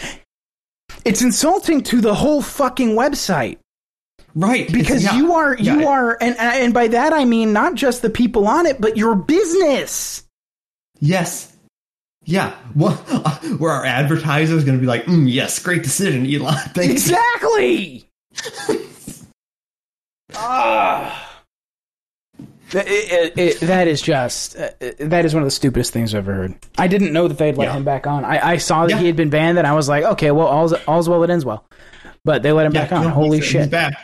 it's 1.04 1.22
insulting 1.22 1.82
to 1.84 2.00
the 2.00 2.14
whole 2.14 2.42
fucking 2.42 2.96
website 2.96 3.58
right? 4.34 4.72
because 4.72 5.04
yeah. 5.04 5.16
you 5.16 5.32
are 5.34 5.56
you 5.58 5.80
Yeah, 5.80 5.88
are 5.88 6.18
and 6.20 6.36
and 6.38 6.74
by 6.74 6.88
that 6.88 7.12
I 7.12 7.24
mean 7.24 7.52
not 7.52 7.74
just 7.76 8.02
the 8.02 8.10
people 8.10 8.48
on 8.48 8.66
it 8.66 8.80
but 8.80 8.96
your 8.96 9.14
business 9.14 10.24
yes, 11.00 11.54
yeah. 12.24 12.54
Well, 12.76 12.92
where 13.58 13.72
our 13.72 13.84
advertisers 13.84 14.64
going 14.64 14.76
to 14.78 14.80
be 14.80 14.86
like, 14.86 15.04
mm, 15.06 15.30
yes, 15.30 15.58
great 15.58 15.82
decision, 15.82 16.26
Elon. 16.32 16.54
Thank 16.74 16.92
exactly 16.92 18.06
ah 20.34 21.26
That- 22.70 22.86
it- 22.86 23.12
it- 23.36 23.38
it- 23.38 23.60
that 23.66 23.88
is 23.88 24.00
just 24.00 24.56
uh, 24.56 24.70
that 25.00 25.24
is 25.24 25.34
one 25.34 25.42
of 25.42 25.46
the 25.46 25.50
stupidest 25.50 25.92
things 25.92 26.14
I've 26.14 26.18
ever 26.28 26.34
heard. 26.34 26.54
I 26.78 26.86
didn't 26.86 27.12
know 27.12 27.26
that 27.26 27.36
they'd 27.38 27.56
let 27.56 27.64
Yeah. 27.66 27.76
him 27.76 27.84
back 27.84 28.06
on. 28.06 28.24
I, 28.24 28.52
I 28.52 28.56
saw 28.58 28.82
that 28.86 28.90
Yeah. 28.92 28.98
he 28.98 29.06
had 29.06 29.16
been 29.16 29.30
banned, 29.30 29.58
and 29.58 29.66
I 29.66 29.72
was 29.72 29.88
like, 29.88 30.04
okay, 30.04 30.30
well, 30.30 30.46
all's 30.46 30.72
all's 30.86 31.08
well 31.08 31.18
that 31.22 31.30
ends 31.30 31.44
well. 31.44 31.64
But 32.24 32.42
they 32.44 32.52
let 32.52 32.66
him 32.66 32.72
Yeah, 32.74 32.82
back 32.82 32.92
on. 32.92 33.02
no, 33.02 33.10
Holy 33.10 33.38
he's- 33.38 33.50
shit! 33.50 33.60
He's 33.62 33.70
back. 33.70 33.94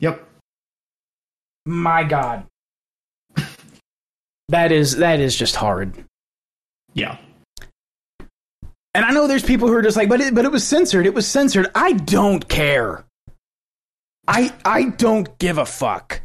Yep. 0.00 0.22
My 1.64 2.04
God, 2.04 2.44
that 4.50 4.70
is 4.70 4.96
that 4.96 5.18
is 5.20 5.34
just 5.34 5.56
horrid. 5.56 6.04
Yeah. 6.94 7.18
And 8.94 9.04
I 9.04 9.10
know 9.10 9.26
there's 9.26 9.42
people 9.42 9.68
who 9.68 9.74
are 9.74 9.82
just 9.82 9.96
like, 9.96 10.08
but 10.08 10.20
it, 10.20 10.34
but 10.34 10.44
it 10.44 10.52
was 10.52 10.66
censored. 10.66 11.04
It 11.06 11.14
was 11.14 11.26
censored. 11.26 11.66
I 11.74 11.92
don't 11.92 12.48
care. 12.48 13.04
I 14.26 14.52
I 14.64 14.90
don't 14.90 15.36
give 15.38 15.58
a 15.58 15.66
fuck. 15.66 16.20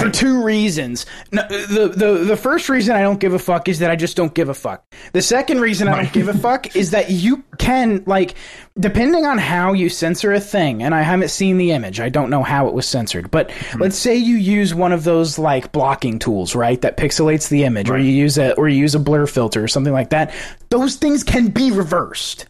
For 0.00 0.10
two 0.10 0.42
reasons. 0.42 1.06
No, 1.32 1.42
the, 1.48 1.92
the 1.94 2.24
the 2.24 2.36
first 2.36 2.68
reason 2.68 2.94
I 2.96 3.02
don't 3.02 3.20
give 3.20 3.34
a 3.34 3.38
fuck 3.38 3.68
is 3.68 3.78
that 3.80 3.90
I 3.90 3.96
just 3.96 4.16
don't 4.16 4.34
give 4.34 4.48
a 4.48 4.54
fuck. 4.54 4.84
The 5.12 5.22
second 5.22 5.60
reason 5.60 5.88
I 5.88 5.96
don't 6.02 6.12
give 6.12 6.28
a 6.28 6.34
fuck 6.34 6.76
is 6.76 6.90
that 6.92 7.10
you 7.10 7.44
can 7.58 8.02
like 8.06 8.34
depending 8.78 9.24
on 9.24 9.38
how 9.38 9.72
you 9.72 9.88
censor 9.88 10.32
a 10.32 10.40
thing, 10.40 10.82
and 10.82 10.94
I 10.94 11.02
haven't 11.02 11.28
seen 11.28 11.58
the 11.58 11.72
image. 11.72 12.00
I 12.00 12.08
don't 12.08 12.30
know 12.30 12.42
how 12.42 12.68
it 12.68 12.74
was 12.74 12.86
censored. 12.86 13.30
But 13.30 13.50
hmm. 13.50 13.80
let's 13.80 13.96
say 13.96 14.16
you 14.16 14.36
use 14.36 14.74
one 14.74 14.92
of 14.92 15.04
those 15.04 15.38
like 15.38 15.72
blocking 15.72 16.18
tools, 16.18 16.54
right? 16.54 16.80
That 16.80 16.96
pixelates 16.96 17.48
the 17.48 17.64
image, 17.64 17.90
or 17.90 17.98
you 17.98 18.10
use 18.10 18.38
a 18.38 18.54
or 18.54 18.68
you 18.68 18.78
use 18.78 18.94
a 18.94 19.00
blur 19.00 19.26
filter 19.26 19.62
or 19.62 19.68
something 19.68 19.92
like 19.92 20.10
that. 20.10 20.34
Those 20.70 20.96
things 20.96 21.22
can 21.22 21.48
be 21.48 21.70
reversed. 21.70 22.46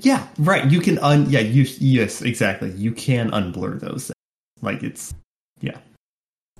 Yeah. 0.00 0.26
Right. 0.38 0.70
You 0.70 0.80
can 0.80 0.98
un. 0.98 1.28
Yeah. 1.28 1.40
You. 1.40 1.66
Yes. 1.78 2.22
Exactly. 2.22 2.70
You 2.72 2.92
can 2.92 3.30
unblur 3.30 3.80
those. 3.80 4.06
Things. 4.06 4.14
Like 4.62 4.82
it's. 4.82 5.14
Yeah. 5.60 5.78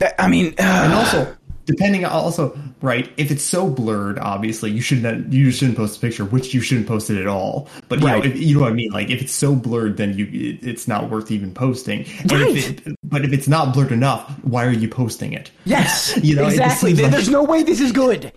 That- 0.01 0.21
I 0.21 0.29
mean, 0.29 0.55
uh, 0.59 0.63
and 0.85 0.93
also 0.93 1.37
depending 1.67 2.05
also 2.05 2.59
right 2.83 3.13
if 3.17 3.31
it's 3.31 3.45
so 3.45 3.69
blurred 3.69 4.19
obviously 4.19 4.71
you 4.73 4.81
shouldn't 4.81 5.33
you 5.33 5.53
shouldn't 5.53 5.77
post 5.77 5.99
a 5.99 6.01
picture 6.01 6.25
which 6.25 6.53
you 6.53 6.61
shouldn't 6.61 6.89
post 6.89 7.11
it 7.11 7.21
at 7.21 7.29
all 7.29 7.69
but 7.89 8.01
you 8.01 8.07
Right. 8.07 8.25
know 8.25 8.31
if, 8.31 8.37
you 8.41 8.55
know 8.57 8.63
what 8.63 8.73
i 8.73 8.75
mean 8.75 8.91
like 8.91 9.09
if 9.11 9.21
it's 9.23 9.33
so 9.33 9.55
blurred 9.55 9.97
then 9.99 10.17
you 10.19 10.25
it, 10.25 10.67
it's 10.67 10.89
not 10.89 11.11
worth 11.11 11.31
even 11.31 11.53
posting 11.55 12.01
Right. 12.27 12.57
if 12.57 12.87
it, 12.89 12.97
but 13.05 13.25
if 13.25 13.33
it's 13.33 13.47
not 13.47 13.73
blurred 13.73 13.93
enough 13.93 14.29
why 14.43 14.65
are 14.67 14.73
you 14.73 14.89
posting 14.89 15.33
it 15.33 15.53
yes, 15.65 16.19
You 16.23 16.35
know, 16.37 16.49
exactly. 16.49 16.95
like- 16.95 17.13
There's 17.13 17.29
no 17.29 17.45
way 17.45 17.63
this 17.63 17.79
is 17.81 17.93
good. 17.93 18.33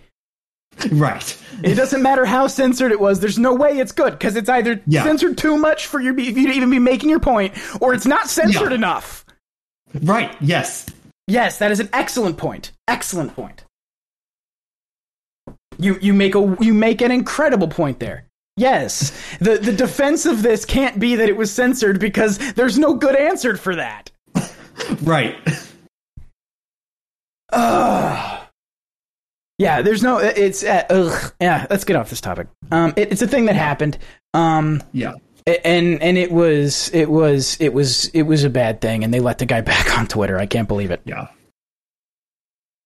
right 0.92 1.36
It 1.64 1.74
doesn't 1.74 2.02
matter 2.02 2.24
how 2.26 2.46
censored 2.46 2.92
it 2.92 3.00
was. 3.00 3.18
There's 3.20 3.38
no 3.38 3.54
way 3.54 3.78
it's 3.78 3.92
good 3.92 4.12
because 4.12 4.36
it's 4.36 4.48
either 4.50 4.80
Yeah. 4.86 5.02
censored 5.02 5.38
too 5.38 5.56
much 5.56 5.86
for 5.86 5.98
your, 6.00 6.16
you 6.20 6.46
to 6.48 6.52
even 6.52 6.68
be 6.70 6.78
making 6.78 7.10
your 7.10 7.20
point, 7.20 7.54
or 7.80 7.94
it's 7.94 8.06
not 8.06 8.28
censored 8.28 8.70
Yeah. 8.70 8.76
enough. 8.76 9.24
right 10.02 10.36
yes 10.40 10.86
Yes, 11.26 11.58
that 11.58 11.70
is 11.70 11.80
an 11.80 11.88
excellent 11.92 12.36
point. 12.36 12.72
Excellent 12.86 13.34
point. 13.34 13.64
You 15.78 15.98
you 16.00 16.12
make 16.12 16.34
a 16.34 16.56
you 16.60 16.74
make 16.74 17.00
an 17.00 17.10
incredible 17.10 17.68
point 17.68 17.98
there. 17.98 18.26
Yes, 18.56 19.10
the 19.40 19.58
the 19.58 19.72
defense 19.72 20.26
of 20.26 20.42
this 20.42 20.64
can't 20.64 21.00
be 21.00 21.16
that 21.16 21.28
it 21.28 21.36
was 21.36 21.50
censored 21.50 21.98
because 21.98 22.38
there's 22.52 22.78
no 22.78 22.94
good 22.94 23.16
answer 23.16 23.56
for 23.56 23.74
that. 23.74 24.10
right 25.02 25.36
Ugh. 27.52 28.40
Yeah, 29.58 29.82
there's 29.82 30.02
no. 30.02 30.18
It's 30.18 30.64
uh, 30.64 30.84
ugh. 30.90 31.32
Yeah, 31.40 31.66
let's 31.70 31.84
get 31.84 31.94
off 31.94 32.10
this 32.10 32.20
topic. 32.20 32.48
Um, 32.72 32.92
it, 32.96 33.12
it's 33.12 33.22
a 33.22 33.28
thing 33.28 33.44
that 33.46 33.54
happened. 33.54 33.98
Um, 34.34 34.82
yeah 34.92 35.14
and 35.46 36.02
and 36.02 36.16
it 36.18 36.30
was 36.32 36.90
it 36.94 37.10
was 37.10 37.56
it 37.60 37.72
was 37.72 38.06
it 38.08 38.22
was 38.22 38.44
a 38.44 38.50
bad 38.50 38.80
thing, 38.80 39.04
and 39.04 39.12
they 39.12 39.20
let 39.20 39.38
the 39.38 39.46
guy 39.46 39.60
back 39.72 39.96
on 39.98 40.06
Twitter. 40.06 40.38
I 40.38 40.46
can't 40.46 40.68
believe 40.68 40.90
it. 40.90 41.00
yeah 41.04 41.28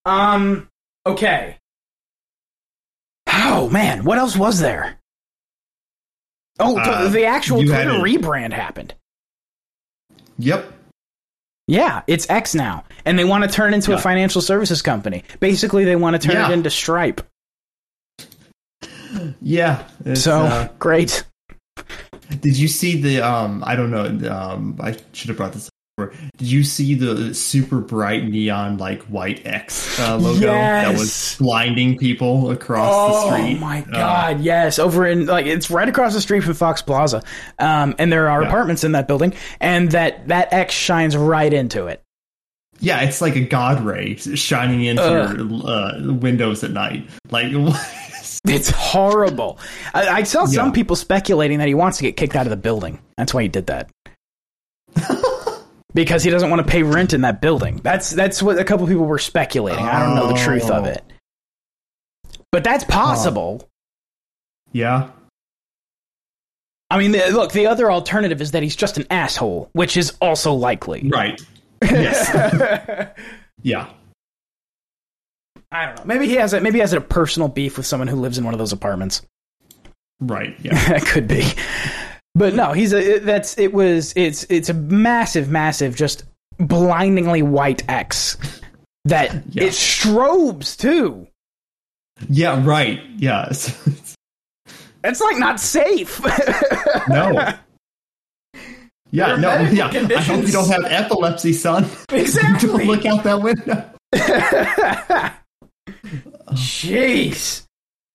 Um. 0.04 0.68
Okay. 1.06 1.56
Oh 3.30 3.68
man, 3.70 4.04
what 4.04 4.18
else 4.18 4.36
was 4.36 4.58
there? 4.60 4.98
Oh, 6.58 6.74
the- 6.74 6.80
Uh, 6.80 7.08
the 7.08 7.24
actual 7.26 7.62
Twitter 7.62 7.90
a- 7.90 8.00
rebrand 8.00 8.52
happened. 8.52 8.94
yep 10.38 10.72
Yeah, 11.68 12.02
it's 12.08 12.28
X 12.28 12.54
now, 12.54 12.84
and 13.04 13.16
they 13.18 13.24
want 13.24 13.44
to 13.44 13.50
turn 13.50 13.72
it 13.72 13.76
into 13.76 13.94
a 13.94 13.98
financial 13.98 14.40
services 14.42 14.82
company. 14.82 15.22
Basically, 15.38 15.84
they 15.84 15.94
want 15.96 16.20
to 16.20 16.26
turn 16.26 16.36
Yeah. 16.36 16.50
it 16.50 16.52
into 16.54 16.70
Stripe. 16.70 17.20
yeah 19.40 19.84
So 20.14 20.40
uh, 20.42 20.68
great. 20.78 21.24
Did 22.40 22.56
you 22.58 22.68
see 22.68 23.00
the 23.00 23.20
um 23.20 23.62
I 23.66 23.74
don't 23.76 23.90
know 23.90 24.30
um 24.30 24.76
I 24.80 24.96
should 25.12 25.28
have 25.28 25.36
brought 25.36 25.52
this 25.52 25.68
up 25.68 25.72
before. 25.96 26.14
Did 26.36 26.48
you 26.48 26.62
see 26.62 26.94
the 26.94 27.34
super 27.34 27.80
bright 27.80 28.24
neon 28.24 28.76
like 28.78 29.02
white 29.04 29.44
X 29.46 29.98
uh, 29.98 30.16
logo 30.18 30.40
that 30.46 30.92
was 30.96 31.36
blinding 31.38 31.96
people 31.98 32.50
across 32.50 32.90
Oh 32.92 33.30
the 33.30 33.36
street? 33.38 33.56
Oh 33.56 33.60
my 33.60 33.80
Uh, 33.80 33.84
god, 33.92 34.40
yes. 34.40 34.78
Over 34.78 35.06
in 35.06 35.26
like 35.26 35.46
it's 35.46 35.70
right 35.70 35.88
across 35.88 36.12
the 36.14 36.20
street 36.20 36.44
from 36.44 36.54
Fox 36.54 36.82
Plaza. 36.82 37.22
Um 37.58 37.94
and 37.98 38.12
there 38.12 38.28
are 38.28 38.42
Yeah. 38.42 38.48
apartments 38.48 38.84
in 38.84 38.92
that 38.92 39.08
building 39.08 39.32
and 39.60 39.90
that 39.92 40.28
that 40.28 40.52
X 40.52 40.74
shines 40.74 41.16
right 41.16 41.52
into 41.52 41.86
it. 41.86 42.02
yeah, 42.80 43.00
it's 43.00 43.20
like 43.20 43.34
a 43.36 43.40
god 43.40 43.80
ray 43.84 44.14
shining 44.16 44.84
into 44.84 45.02
Ugh. 45.02 45.36
your 45.38 45.68
uh, 45.68 46.12
windows 46.12 46.62
at 46.62 46.70
night. 46.72 47.08
Like 47.30 47.50
It's 48.48 48.70
horrible. 48.70 49.58
I, 49.94 50.08
I 50.08 50.22
saw 50.22 50.44
some 50.46 50.66
Yeah. 50.68 50.72
people 50.72 50.96
speculating 50.96 51.58
that 51.58 51.68
he 51.68 51.74
wants 51.74 51.98
to 51.98 52.04
get 52.04 52.16
kicked 52.16 52.36
out 52.36 52.46
of 52.46 52.50
the 52.50 52.56
building. 52.56 52.98
That's 53.16 53.34
why 53.34 53.42
he 53.42 53.48
did 53.48 53.66
that. 53.66 53.90
because 55.94 56.22
he 56.22 56.30
doesn't 56.30 56.48
want 56.50 56.64
to 56.64 56.70
pay 56.70 56.82
rent 56.82 57.12
in 57.12 57.22
that 57.22 57.40
building. 57.40 57.80
That's 57.82 58.10
that's 58.10 58.42
what 58.42 58.58
a 58.58 58.64
couple 58.64 58.86
people 58.86 59.04
were 59.04 59.18
speculating. 59.18 59.84
I 59.84 60.00
don't 60.04 60.14
know 60.14 60.28
the 60.28 60.34
truth 60.38 60.70
of 60.70 60.84
Oh. 60.84 60.88
it. 60.88 61.04
But 62.52 62.64
that's 62.64 62.84
possible. 62.84 63.68
yeah, 64.72 65.10
I 66.90 66.98
mean, 66.98 67.12
the, 67.12 67.28
look, 67.32 67.52
the 67.52 67.66
other 67.66 67.92
alternative 67.92 68.40
is 68.40 68.52
that 68.52 68.62
he's 68.62 68.76
just 68.76 68.96
an 68.96 69.04
asshole, 69.10 69.68
which 69.74 69.96
is 69.98 70.16
also 70.22 70.54
likely. 70.54 71.08
Right. 71.08 71.40
Yes. 71.82 73.10
yeah. 73.62 73.88
I 75.70 75.86
don't 75.86 75.96
know. 75.98 76.04
Maybe 76.06 76.26
he 76.26 76.34
has 76.36 76.52
a 76.54 76.60
maybe 76.60 76.76
he 76.78 76.80
has 76.80 76.92
a 76.92 77.00
personal 77.00 77.48
beef 77.48 77.76
with 77.76 77.86
someone 77.86 78.08
who 78.08 78.16
lives 78.16 78.38
in 78.38 78.44
one 78.44 78.54
of 78.54 78.58
those 78.58 78.72
apartments. 78.72 79.22
Right. 80.20 80.56
Yeah. 80.62 80.74
that 80.88 81.06
could 81.06 81.28
be. 81.28 81.44
But 82.34 82.54
no, 82.54 82.72
he's 82.72 82.92
a 82.94 83.18
that's 83.18 83.58
it 83.58 83.72
was 83.72 84.12
it's 84.16 84.44
it's 84.48 84.68
a 84.68 84.74
massive 84.74 85.48
massive 85.50 85.94
just 85.96 86.24
blindingly 86.58 87.42
white 87.42 87.82
X 87.88 88.36
that 89.04 89.32
Yeah. 89.50 89.64
it 89.64 89.72
strobes 89.72 90.76
too. 90.76 91.26
Yeah. 92.28 92.64
Right. 92.64 93.00
Yeah. 93.16 93.52
It's 95.04 95.20
like 95.20 95.38
not 95.38 95.60
safe. 95.60 96.20
no. 97.08 97.54
Yeah. 99.12 99.36
No. 99.36 99.56
medical 99.62 99.74
Yeah. 99.74 100.18
I 100.18 100.22
hope 100.22 100.44
you 100.44 100.52
don't 100.52 100.68
have 100.68 100.84
epilepsy, 100.86 101.52
son. 101.52 101.88
exactly. 102.10 102.68
don't 102.68 102.86
look 102.88 103.06
out 103.06 103.22
that 103.22 103.40
window. 103.40 103.84
Jeez. 106.52 107.64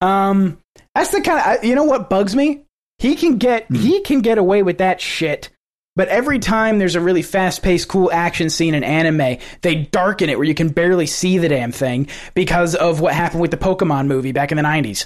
Um, 0.01 0.59
that's 0.95 1.11
the 1.11 1.21
kind 1.21 1.57
of 1.57 1.63
you 1.63 1.75
know 1.75 1.83
what 1.83 2.09
bugs 2.09 2.35
me. 2.35 2.63
He 2.99 3.15
can 3.15 3.37
get 3.37 3.71
he 3.71 4.01
can 4.01 4.21
get 4.21 4.37
away 4.37 4.63
with 4.63 4.77
that 4.79 5.01
shit. 5.01 5.49
But 5.95 6.07
every 6.07 6.39
time 6.39 6.79
there's 6.79 6.95
a 6.95 7.01
really 7.01 7.21
fast 7.21 7.61
paced, 7.61 7.87
cool 7.87 8.11
action 8.11 8.49
scene 8.49 8.73
in 8.73 8.83
anime, 8.83 9.37
they 9.61 9.75
darken 9.75 10.27
it 10.27 10.37
where 10.37 10.47
you 10.47 10.55
can 10.55 10.69
barely 10.69 11.05
see 11.05 11.37
the 11.37 11.49
damn 11.49 11.71
thing 11.71 12.07
because 12.33 12.73
of 12.73 12.99
what 12.99 13.13
happened 13.13 13.41
with 13.41 13.51
the 13.51 13.57
Pokemon 13.57 14.07
movie 14.07 14.31
back 14.31 14.51
in 14.51 14.57
the 14.57 14.63
90s. 14.63 15.05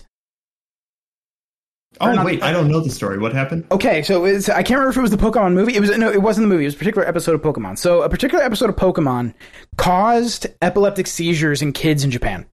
Oh 1.99 2.23
wait, 2.23 2.43
I 2.43 2.51
don't 2.51 2.69
know 2.69 2.79
the 2.79 2.89
story. 2.89 3.17
What 3.17 3.33
happened? 3.33 3.65
Okay, 3.71 4.03
so 4.03 4.25
it's, 4.25 4.49
I 4.49 4.61
can't 4.61 4.79
remember 4.79 4.91
if 4.91 4.97
it 4.97 5.01
was 5.01 5.11
the 5.11 5.17
Pokemon 5.17 5.53
movie. 5.53 5.75
It 5.75 5.79
was 5.79 5.97
no, 5.97 6.11
it 6.11 6.21
wasn't 6.21 6.45
the 6.45 6.49
movie. 6.49 6.63
It 6.63 6.67
was 6.67 6.75
a 6.75 6.77
particular 6.77 7.07
episode 7.07 7.33
of 7.33 7.41
Pokemon. 7.41 7.77
So 7.77 8.03
a 8.03 8.09
particular 8.09 8.43
episode 8.43 8.69
of 8.69 8.75
Pokemon 8.75 9.33
caused 9.77 10.47
epileptic 10.61 11.07
seizures 11.07 11.61
in 11.61 11.73
kids 11.73 12.03
in 12.03 12.11
Japan. 12.11 12.45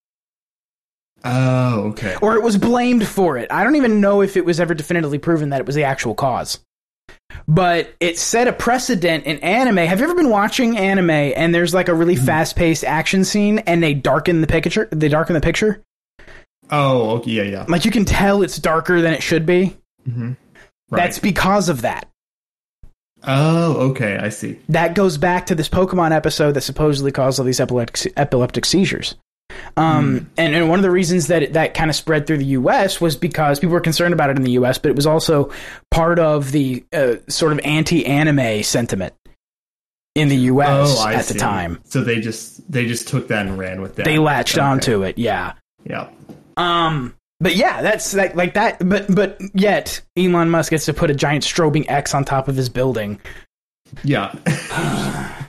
Oh, 1.25 1.89
okay. 1.89 2.17
or 2.21 2.37
it 2.37 2.43
was 2.43 2.59
blamed 2.59 3.07
for 3.07 3.39
it. 3.39 3.51
I 3.51 3.65
don't 3.65 3.77
even 3.77 4.01
know 4.01 4.21
if 4.21 4.37
it 4.37 4.45
was 4.45 4.61
ever 4.61 4.75
definitively 4.75 5.19
proven 5.19 5.51
that 5.51 5.61
it 5.61 5.67
was 5.67 5.75
the 5.75 5.85
actual 5.85 6.15
cause. 6.15 6.61
But 7.49 7.95
it 7.99 8.19
set 8.19 8.47
a 8.47 8.53
precedent 8.53 9.25
in 9.25 9.39
anime. 9.39 9.79
Have 9.79 9.99
you 9.99 10.05
ever 10.05 10.15
been 10.15 10.31
watching 10.31 10.77
anime 10.77 11.11
and 11.11 11.55
there's 11.55 11.75
like 11.75 11.89
a 11.89 11.95
really 11.95 12.15
mm-hmm. 12.15 12.27
fast-paced 12.27 12.85
action 12.85 13.25
scene 13.25 13.61
and 13.61 13.83
they 13.83 13.95
darken 13.95 14.41
the 14.41 14.47
picture? 14.47 14.89
They 14.91 15.09
darken 15.09 15.35
the 15.35 15.41
picture. 15.41 15.83
Oh, 16.71 17.17
okay. 17.17 17.31
Yeah, 17.31 17.43
yeah. 17.43 17.67
Like 17.69 17.85
you 17.85 17.91
can 17.91 18.05
tell 18.05 18.43
it's 18.43 18.59
darker 18.59 19.01
than 19.01 19.15
it 19.15 19.23
should 19.23 19.47
be. 19.47 19.77
Mm-hmm. 20.09 20.33
Right. 20.91 21.03
That's 21.03 21.19
because 21.19 21.69
of 21.69 21.83
that. 21.83 22.09
oh, 23.27 23.91
okay. 23.91 24.19
I 24.19 24.29
see. 24.29 24.59
That 24.69 24.95
goes 24.95 25.19
back 25.19 25.47
to 25.47 25.55
this 25.55 25.69
Pokemon 25.69 26.13
episode 26.13 26.53
that 26.53 26.61
supposedly 26.61 27.13
caused 27.13 27.39
all 27.39 27.47
these 27.47 27.61
epileptic 27.61 28.13
epileptic 28.17 28.65
seizures. 28.67 29.15
Um, 29.77 30.31
and, 30.37 30.55
and 30.55 30.69
one 30.69 30.79
of 30.79 30.83
the 30.83 30.91
reasons 30.91 31.29
that 31.29 31.43
it, 31.43 31.53
that 31.55 31.75
kind 31.75 31.91
of 31.91 31.97
spread 31.97 32.27
through 32.27 32.39
the 32.39 32.45
U.S. 32.47 33.01
was 33.01 33.17
because 33.17 33.59
people 33.59 33.73
were 33.73 33.81
concerned 33.81 34.15
about 34.15 34.31
it 34.31 34.37
in 34.37 34.43
the 34.43 34.53
U.S., 34.53 34.79
but 34.79 34.91
it 34.91 34.97
was 34.97 35.07
also 35.07 35.51
part 35.91 36.19
of 36.19 36.53
the 36.53 36.85
uh, 36.93 37.17
sort 37.29 37.53
of 37.53 37.61
anti-anime 37.65 38.63
sentiment 38.63 39.15
in 40.15 40.29
the 40.29 40.37
U.S. 40.37 40.97
Oh, 40.99 41.09
at 41.09 41.27
the 41.27 41.35
time. 41.35 41.81
So 41.85 42.03
they 42.03 42.21
just 42.21 42.71
they 42.71 42.87
just 42.87 43.09
took 43.09 43.29
that 43.29 43.47
and 43.47 43.59
ran 43.59 43.81
with 43.81 43.97
that. 43.97 44.05
They 44.05 44.19
latched 44.19 44.57
Okay. 44.57 44.65
onto 44.67 45.03
it, 45.03 45.19
yeah. 45.19 45.55
Yeah. 45.85 46.09
Um, 46.57 47.15
but 47.41 47.57
yeah, 47.57 47.83
that's 47.83 48.15
like 48.15 48.35
like 48.37 48.55
that. 48.55 48.79
But 48.89 49.13
but 49.13 49.41
yet 49.55 50.01
Elon 50.17 50.51
Musk 50.51 50.71
gets 50.71 50.87
to 50.87 50.95
put 50.95 51.11
a 51.11 51.15
giant 51.15 51.45
strobing 51.45 51.89
X 51.89 52.15
on 52.15 52.25
top 52.25 52.49
of 52.49 52.57
his 52.57 52.69
building. 52.69 53.21
Yeah. 54.03 54.33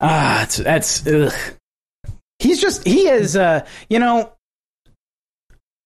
Ah, 0.00 0.42
it's, 0.44 0.56
that's 0.58 1.06
ugh. 1.06 1.32
He's 2.38 2.60
just 2.60 2.86
he 2.86 3.08
is 3.08 3.34
uh 3.36 3.66
you 3.88 3.98
know 3.98 4.32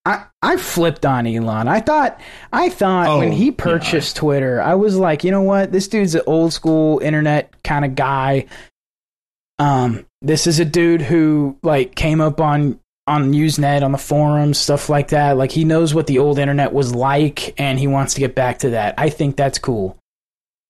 I 0.04 0.24
I 0.42 0.56
flipped 0.56 1.04
on 1.06 1.26
Elon. 1.26 1.68
I 1.68 1.80
thought 1.80 2.20
I 2.52 2.70
thought 2.70 3.06
Oh, 3.08 3.18
when 3.18 3.32
he 3.32 3.46
yeah. 3.46 3.54
purchased 3.56 4.16
Twitter, 4.16 4.60
I 4.60 4.74
was 4.74 4.96
like, 4.96 5.22
you 5.24 5.30
know 5.30 5.42
what? 5.42 5.70
This 5.72 5.88
dude's 5.88 6.14
an 6.14 6.22
old 6.26 6.52
school 6.52 6.98
internet 7.00 7.62
kind 7.62 7.84
of 7.84 7.94
guy. 7.94 8.46
Um 9.58 10.06
this 10.22 10.46
is 10.46 10.58
a 10.58 10.64
dude 10.64 11.02
who 11.02 11.56
like 11.62 11.94
came 11.94 12.20
up 12.20 12.40
on 12.40 12.80
on 13.06 13.32
Usenet 13.32 13.82
on 13.82 13.92
the 13.92 13.98
forums, 13.98 14.58
stuff 14.58 14.88
like 14.88 15.08
that. 15.08 15.36
Like 15.36 15.50
he 15.52 15.64
knows 15.64 15.94
what 15.94 16.06
the 16.06 16.18
old 16.18 16.38
internet 16.38 16.72
was 16.72 16.94
like 16.94 17.58
and 17.60 17.78
he 17.78 17.86
wants 17.86 18.14
to 18.14 18.20
get 18.20 18.34
back 18.34 18.58
to 18.60 18.70
that. 18.70 18.94
I 18.98 19.10
think 19.10 19.36
that's 19.36 19.58
cool. 19.58 19.96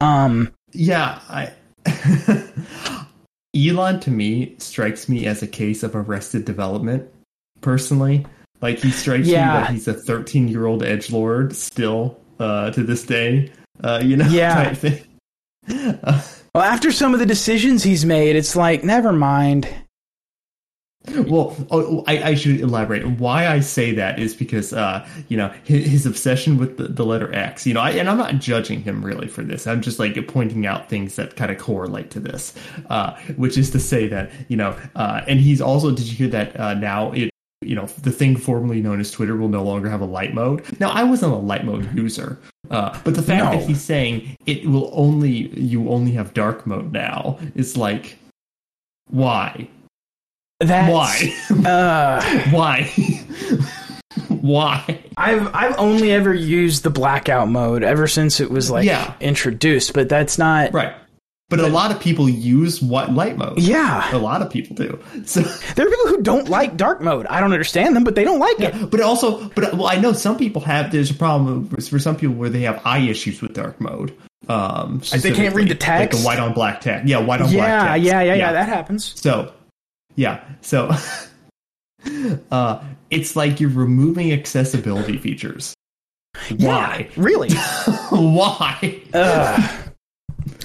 Um 0.00 0.52
Yeah, 0.72 1.20
I 1.28 1.52
Elon 3.56 3.98
to 4.00 4.10
me 4.10 4.54
strikes 4.58 5.08
me 5.08 5.26
as 5.26 5.42
a 5.42 5.46
case 5.46 5.82
of 5.82 5.94
arrested 5.96 6.44
development. 6.44 7.08
Personally, 7.60 8.24
like 8.62 8.78
he 8.78 8.90
strikes 8.90 9.26
Yeah. 9.26 9.46
me 9.46 9.52
that 9.60 9.70
he's 9.70 9.88
a 9.88 9.94
13 9.94 10.48
year 10.48 10.66
old 10.66 10.82
edge 10.82 11.10
lord 11.10 11.54
still 11.56 12.18
uh, 12.38 12.70
to 12.70 12.82
this 12.84 13.02
day. 13.04 13.50
Uh, 13.82 14.00
you 14.02 14.16
know, 14.16 14.26
Yeah. 14.30 14.64
type 14.72 14.76
thing. 14.76 15.04
Well 16.52 16.64
after 16.64 16.90
some 16.90 17.14
of 17.14 17.20
the 17.20 17.26
decisions 17.26 17.84
he's 17.84 18.04
made, 18.04 18.34
it's 18.34 18.56
like 18.56 18.82
never 18.82 19.12
mind. 19.12 19.68
Well, 21.08 21.56
oh, 21.70 22.04
I, 22.06 22.22
I 22.22 22.34
should 22.34 22.60
elaborate. 22.60 23.06
Why 23.18 23.48
I 23.48 23.60
say 23.60 23.92
that 23.94 24.18
is 24.18 24.34
because, 24.34 24.72
uh, 24.74 25.06
you 25.28 25.36
know, 25.36 25.48
his, 25.64 25.86
his 25.86 26.06
obsession 26.06 26.58
with 26.58 26.76
the, 26.76 26.88
the 26.88 27.06
letter 27.06 27.32
X. 27.34 27.66
You 27.66 27.72
know, 27.72 27.80
I, 27.80 27.90
and 27.92 28.08
I'm 28.08 28.18
not 28.18 28.34
judging 28.38 28.82
him 28.82 29.02
really 29.02 29.26
for 29.26 29.42
this. 29.42 29.66
I'm 29.66 29.80
just 29.80 29.98
like 29.98 30.14
pointing 30.28 30.66
out 30.66 30.90
things 30.90 31.16
that 31.16 31.36
kind 31.36 31.50
of 31.50 31.58
correlate 31.58 32.10
to 32.10 32.20
this, 32.20 32.54
uh, 32.90 33.14
which 33.36 33.56
is 33.56 33.70
to 33.70 33.80
say 33.80 34.08
that 34.08 34.30
you 34.48 34.56
know, 34.56 34.76
uh, 34.94 35.22
and 35.26 35.40
he's 35.40 35.60
also. 35.60 35.90
Did 35.90 36.06
you 36.06 36.16
hear 36.16 36.28
that 36.28 36.58
uh, 36.60 36.74
now? 36.74 37.12
It 37.12 37.30
you 37.62 37.74
know 37.74 37.86
the 38.02 38.10
thing 38.10 38.36
formerly 38.36 38.80
known 38.80 39.00
as 39.00 39.10
Twitter 39.10 39.36
will 39.36 39.48
no 39.48 39.62
longer 39.62 39.88
have 39.88 40.00
a 40.02 40.06
light 40.06 40.34
mode. 40.34 40.64
Now, 40.80 40.90
I 40.90 41.04
wasn't 41.04 41.32
a 41.32 41.36
light 41.36 41.64
mode 41.64 41.94
user, 41.94 42.38
uh, 42.70 42.98
but 43.04 43.14
the 43.14 43.22
fact 43.22 43.44
No. 43.44 43.58
that 43.58 43.66
he's 43.66 43.80
saying 43.80 44.36
it 44.46 44.66
will 44.66 44.90
only 44.92 45.48
you 45.58 45.88
only 45.88 46.12
have 46.12 46.34
dark 46.34 46.66
mode 46.66 46.92
now 46.92 47.38
is 47.54 47.76
like, 47.76 48.18
why? 49.08 49.68
That's, 50.60 50.92
Why? 50.92 51.34
Uh, 51.68 52.22
Why? 52.50 52.82
Why? 54.28 55.00
I've 55.16 55.54
I've 55.54 55.78
only 55.78 56.12
ever 56.12 56.32
used 56.34 56.82
the 56.82 56.90
blackout 56.90 57.48
mode 57.48 57.82
ever 57.82 58.06
since 58.06 58.40
it 58.40 58.50
was 58.50 58.70
like 58.70 58.84
Yeah. 58.84 59.14
introduced, 59.20 59.92
but 59.92 60.08
that's 60.08 60.38
not 60.38 60.72
Right. 60.72 60.94
But, 61.48 61.58
a 61.58 61.66
lot 61.66 61.90
of 61.90 61.98
people 61.98 62.28
use 62.28 62.80
what 62.80 63.12
light 63.12 63.36
mode. 63.36 63.58
Yeah, 63.58 64.14
A 64.14 64.18
lot 64.18 64.40
of 64.40 64.50
people 64.50 64.76
do. 64.76 65.00
So 65.26 65.40
there 65.40 65.84
are 65.84 65.90
people 65.90 66.06
who 66.06 66.22
don't 66.22 66.48
like 66.48 66.76
dark 66.76 67.00
mode. 67.00 67.26
I 67.26 67.40
don't 67.40 67.52
understand 67.52 67.96
them, 67.96 68.04
but 68.04 68.14
they 68.14 68.22
don't 68.22 68.38
like 68.38 68.60
it. 68.60 68.88
but 68.90 69.00
also 69.00 69.48
but 69.56 69.74
well 69.74 69.88
I 69.88 69.96
know 69.96 70.12
some 70.12 70.38
people 70.38 70.62
have 70.62 70.92
there's 70.92 71.10
a 71.10 71.14
problem 71.14 71.68
for 71.68 71.98
some 71.98 72.14
people 72.16 72.36
where 72.36 72.50
they 72.50 72.60
have 72.62 72.80
eye 72.84 73.00
issues 73.00 73.42
with 73.42 73.52
dark 73.54 73.80
mode. 73.80 74.14
Um 74.48 75.00
they 75.10 75.32
can't 75.32 75.54
read 75.54 75.68
the 75.68 75.74
specifically, 75.74 75.98
Like 75.98 76.10
text? 76.10 76.18
the 76.20 76.24
white 76.26 76.38
on 76.38 76.52
black 76.54 76.80
text. 76.80 77.08
Yeah, 77.08 77.18
white 77.18 77.40
on 77.40 77.50
black 77.50 77.68
Yeah, 77.68 77.94
yeah, 77.96 78.22
yeah, 78.22 78.34
yeah, 78.34 78.52
That 78.52 78.68
happens. 78.68 79.12
So, 79.20 79.52
yeah. 80.16 80.44
So, 80.60 80.90
uh, 82.50 82.84
it's 83.10 83.36
like 83.36 83.60
you're 83.60 83.70
removing 83.70 84.32
accessibility 84.32 85.18
features. 85.18 85.74
Why? 86.58 87.08
Yeah, 87.08 87.22
really? 87.22 87.50
Why? 88.10 89.02
Ugh. 89.12 89.80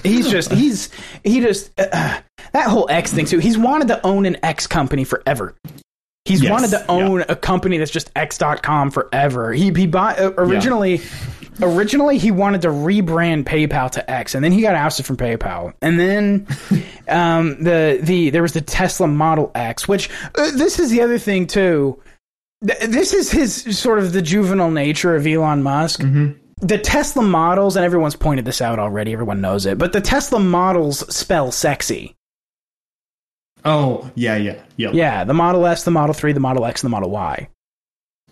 He's 0.04 0.30
just 0.30 0.52
he's 0.52 0.89
he 1.24 1.41
just 1.41 1.72
uh, 1.80 2.22
that 2.54 2.70
whole 2.70 2.88
X 2.89 3.12
thing 3.12 3.26
too. 3.26 3.39
He's 3.39 3.58
wanted 3.58 3.88
to 3.89 4.06
own 4.06 4.26
an 4.26 4.38
X 4.43 4.68
company 4.68 5.04
forever. 5.04 5.56
He's 6.26 6.41
Yes, 6.41 6.52
wanted 6.52 6.70
to 6.72 6.89
own 6.89 7.24
a 7.28 7.36
company 7.36 7.78
that's 7.78 7.91
just 7.91 8.12
X.com 8.16 8.91
forever. 8.91 9.54
He 9.54 9.72
he 9.72 9.86
bought 9.86 10.20
uh, 10.20 10.34
originally 10.38 11.02
originally 11.62 12.18
he 12.18 12.32
wanted 12.32 12.62
to 12.64 12.70
rebrand 12.70 13.43
PayPal 13.45 13.89
to 13.91 14.10
X, 14.12 14.36
and 14.36 14.43
then 14.43 14.51
he 14.51 14.62
got 14.62 14.76
ousted 14.76 15.06
from 15.06 15.18
PayPal, 15.18 15.74
and 15.82 15.99
then 15.99 16.47
um, 17.08 17.64
the 17.64 17.99
the 18.01 18.30
there 18.32 18.41
was 18.41 18.53
the 18.53 18.62
Tesla 18.62 19.08
Model 19.08 19.51
X, 19.56 19.88
which 19.88 20.10
uh, 20.36 20.51
this 20.51 20.80
is 20.80 20.89
the 20.91 21.01
other 21.01 21.18
thing 21.18 21.47
too. 21.47 22.01
Th- 22.66 22.80
This 22.89 23.14
is 23.14 23.32
his 23.32 23.78
sort 23.78 23.99
of 23.99 24.14
the 24.14 24.22
juvenile 24.22 24.72
nature 24.72 25.16
of 25.16 25.26
Elon 25.28 25.64
Musk 25.64 26.01
the 26.62 26.78
Tesla 26.78 27.22
models, 27.22 27.76
and 27.76 27.84
everyone's 27.86 28.16
pointed 28.16 28.45
this 28.45 28.62
out 28.62 28.80
already, 28.80 29.12
everyone 29.12 29.41
knows 29.41 29.66
it, 29.66 29.78
but 29.78 29.91
the 29.91 29.99
Tesla 29.99 30.39
models 30.39 31.14
spell 31.14 31.51
sexy. 31.51 32.16
Oh, 33.66 34.10
yeah, 34.16 34.36
yeah, 34.38 34.62
yep. 34.78 34.93
Yeah, 34.93 35.24
the 35.26 35.34
Model 35.34 35.66
S, 35.66 35.84
the 35.84 35.91
Model 35.91 36.14
3, 36.14 36.32
the 36.34 36.39
Model 36.39 36.66
X, 36.66 36.82
and 36.84 36.88
the 36.88 36.95
Model 36.95 37.10
Y. 37.10 37.49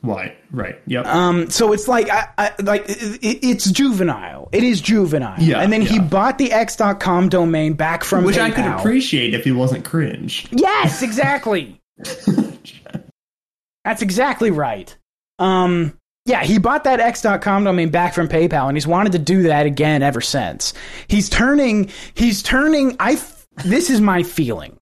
Why? 0.03 0.35
Right. 0.51 0.79
Yep. 0.85 1.05
Um, 1.05 1.49
so 1.49 1.71
it's 1.73 1.87
like, 1.87 2.09
I, 2.09 2.27
I, 2.37 2.51
like 2.61 2.83
it, 2.89 3.23
it- 3.23 3.39
it's 3.43 3.71
juvenile. 3.71 4.49
It 4.51 4.63
is 4.63 4.81
juvenile. 4.81 5.41
Yeah, 5.41 5.61
and 5.61 5.71
then 5.71 5.81
he 5.81 5.97
bought 5.99 6.37
the 6.37 6.51
X.com 6.51 7.29
domain 7.29 7.73
back 7.73 8.03
from 8.03 8.23
Which 8.25 8.37
I 8.37 8.51
could 8.51 8.65
appreciate 8.65 9.33
if 9.33 9.45
he 9.45 9.51
wasn't 9.53 9.85
cringe. 9.85 10.47
Yes, 10.51 11.01
exactly. 11.01 11.81
That's 13.85 14.01
exactly 14.01 14.51
right. 14.51 14.95
Um, 15.39 15.97
Yeah, 16.25 16.43
he 16.43 16.57
bought 16.57 16.85
that 16.85 16.99
x.com 17.01 17.65
domain 17.65 17.89
back 17.89 18.13
from 18.13 18.29
PayPal 18.29 18.67
and 18.67 18.77
he's 18.77 18.87
wanted 18.87 19.11
to 19.13 19.19
do 19.19 19.43
that 19.43 19.65
again 19.65 20.01
ever 20.03 20.21
since. 20.21 20.73
He's 21.07 21.29
turning 21.29 21.89
he's 22.13 22.41
turning 22.41 22.95
I 22.99 23.19
this 23.65 23.89
is 23.89 23.99
my 23.99 24.23
feeling. 24.23 24.77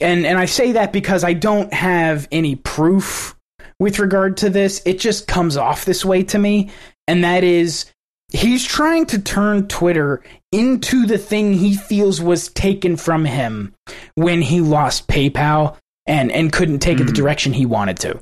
And 0.00 0.26
and 0.26 0.36
I 0.38 0.46
say 0.46 0.72
that 0.72 0.92
because 0.92 1.22
I 1.22 1.32
don't 1.32 1.72
have 1.72 2.26
any 2.32 2.56
proof 2.56 3.36
with 3.78 3.98
regard 3.98 4.38
to 4.38 4.50
this. 4.50 4.82
It 4.84 4.98
just 4.98 5.26
comes 5.26 5.56
off 5.56 5.84
this 5.84 6.04
way 6.04 6.22
to 6.24 6.38
me 6.38 6.70
and 7.08 7.24
that 7.24 7.42
is 7.42 7.86
he's 8.30 8.64
trying 8.64 9.06
to 9.06 9.18
turn 9.18 9.66
Twitter 9.66 10.22
into 10.52 11.06
the 11.06 11.18
thing 11.18 11.54
he 11.54 11.74
feels 11.74 12.20
was 12.20 12.48
taken 12.48 12.96
from 12.96 13.24
him 13.24 13.74
when 14.14 14.42
he 14.42 14.60
lost 14.60 15.08
PayPal 15.08 15.76
and 16.06 16.30
and 16.30 16.52
couldn't 16.52 16.78
take 16.78 17.00
it 17.00 17.04
the 17.04 17.10
hmm. 17.10 17.16
direction 17.16 17.52
he 17.52 17.66
wanted 17.66 17.98
to. 18.00 18.20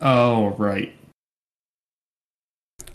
Oh, 0.00 0.48
right. 0.58 0.92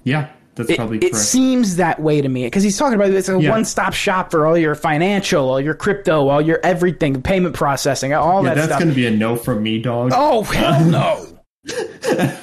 Yeah, 0.04 0.30
that's 0.56 0.70
It, 0.70 0.78
probably 0.78 0.98
it 0.98 1.12
correct. 1.12 1.16
seems 1.18 1.76
that 1.78 2.00
way 2.00 2.22
to 2.22 2.30
me 2.30 2.46
because 2.46 2.64
he's 2.64 2.78
talking 2.78 2.96
about 2.96 3.12
it's 3.12 3.30
a 3.30 3.40
Yeah. 3.40 3.52
one-stop 3.52 3.94
shop 3.94 4.32
for 4.32 4.46
all 4.46 4.58
your 4.58 4.76
financial, 4.76 5.50
all 5.50 5.62
your 5.62 5.74
crypto, 5.74 6.28
all 6.30 6.42
your 6.42 6.60
everything, 6.64 7.22
payment 7.22 7.56
processing, 7.56 8.14
all 8.14 8.44
yeah, 8.44 8.56
that 8.56 8.70
that's 8.70 8.80
going 8.80 8.90
to 8.90 8.96
be 8.96 9.08
a 9.08 9.12
no 9.12 9.36
from 9.36 9.62
me, 9.64 9.80
dog. 9.80 10.12
Oh 10.16 10.44
hell 10.44 10.84
no! 10.86 11.26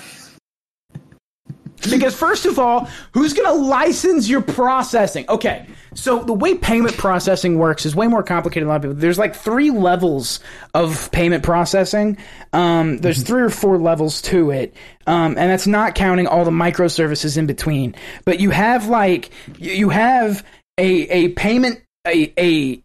because 1.90 2.14
first 2.14 2.46
of 2.46 2.58
all, 2.58 2.88
who's 3.12 3.32
going 3.32 3.48
to 3.48 3.64
license 3.64 4.28
your 4.28 4.42
processing? 4.42 5.24
Okay, 5.28 5.66
so 5.94 6.22
the 6.22 6.32
way 6.32 6.56
payment 6.56 6.96
processing 6.96 7.58
works 7.58 7.86
is 7.86 7.96
way 7.96 8.06
more 8.06 8.22
complicated 8.22 8.64
than 8.64 8.68
a 8.68 8.72
lot 8.72 8.76
of 8.76 8.82
people. 8.82 8.96
There's 8.96 9.18
like 9.18 9.34
three 9.34 9.70
levels 9.70 10.40
of 10.74 11.10
payment 11.10 11.42
processing. 11.42 12.18
Um, 12.52 12.98
there's 12.98 13.22
three 13.22 13.42
or 13.42 13.50
four 13.50 13.78
levels 13.78 14.20
to 14.22 14.50
it, 14.50 14.74
um, 15.06 15.38
and 15.38 15.50
that's 15.50 15.66
not 15.66 15.94
counting 15.94 16.26
all 16.26 16.44
the 16.44 16.50
microservices 16.50 17.38
in 17.38 17.46
between. 17.46 17.94
But 18.24 18.40
you 18.40 18.50
have 18.50 18.88
like 18.88 19.30
you 19.58 19.88
have 19.88 20.44
a 20.78 21.08
a 21.08 21.28
payment 21.30 21.80
a 22.06 22.82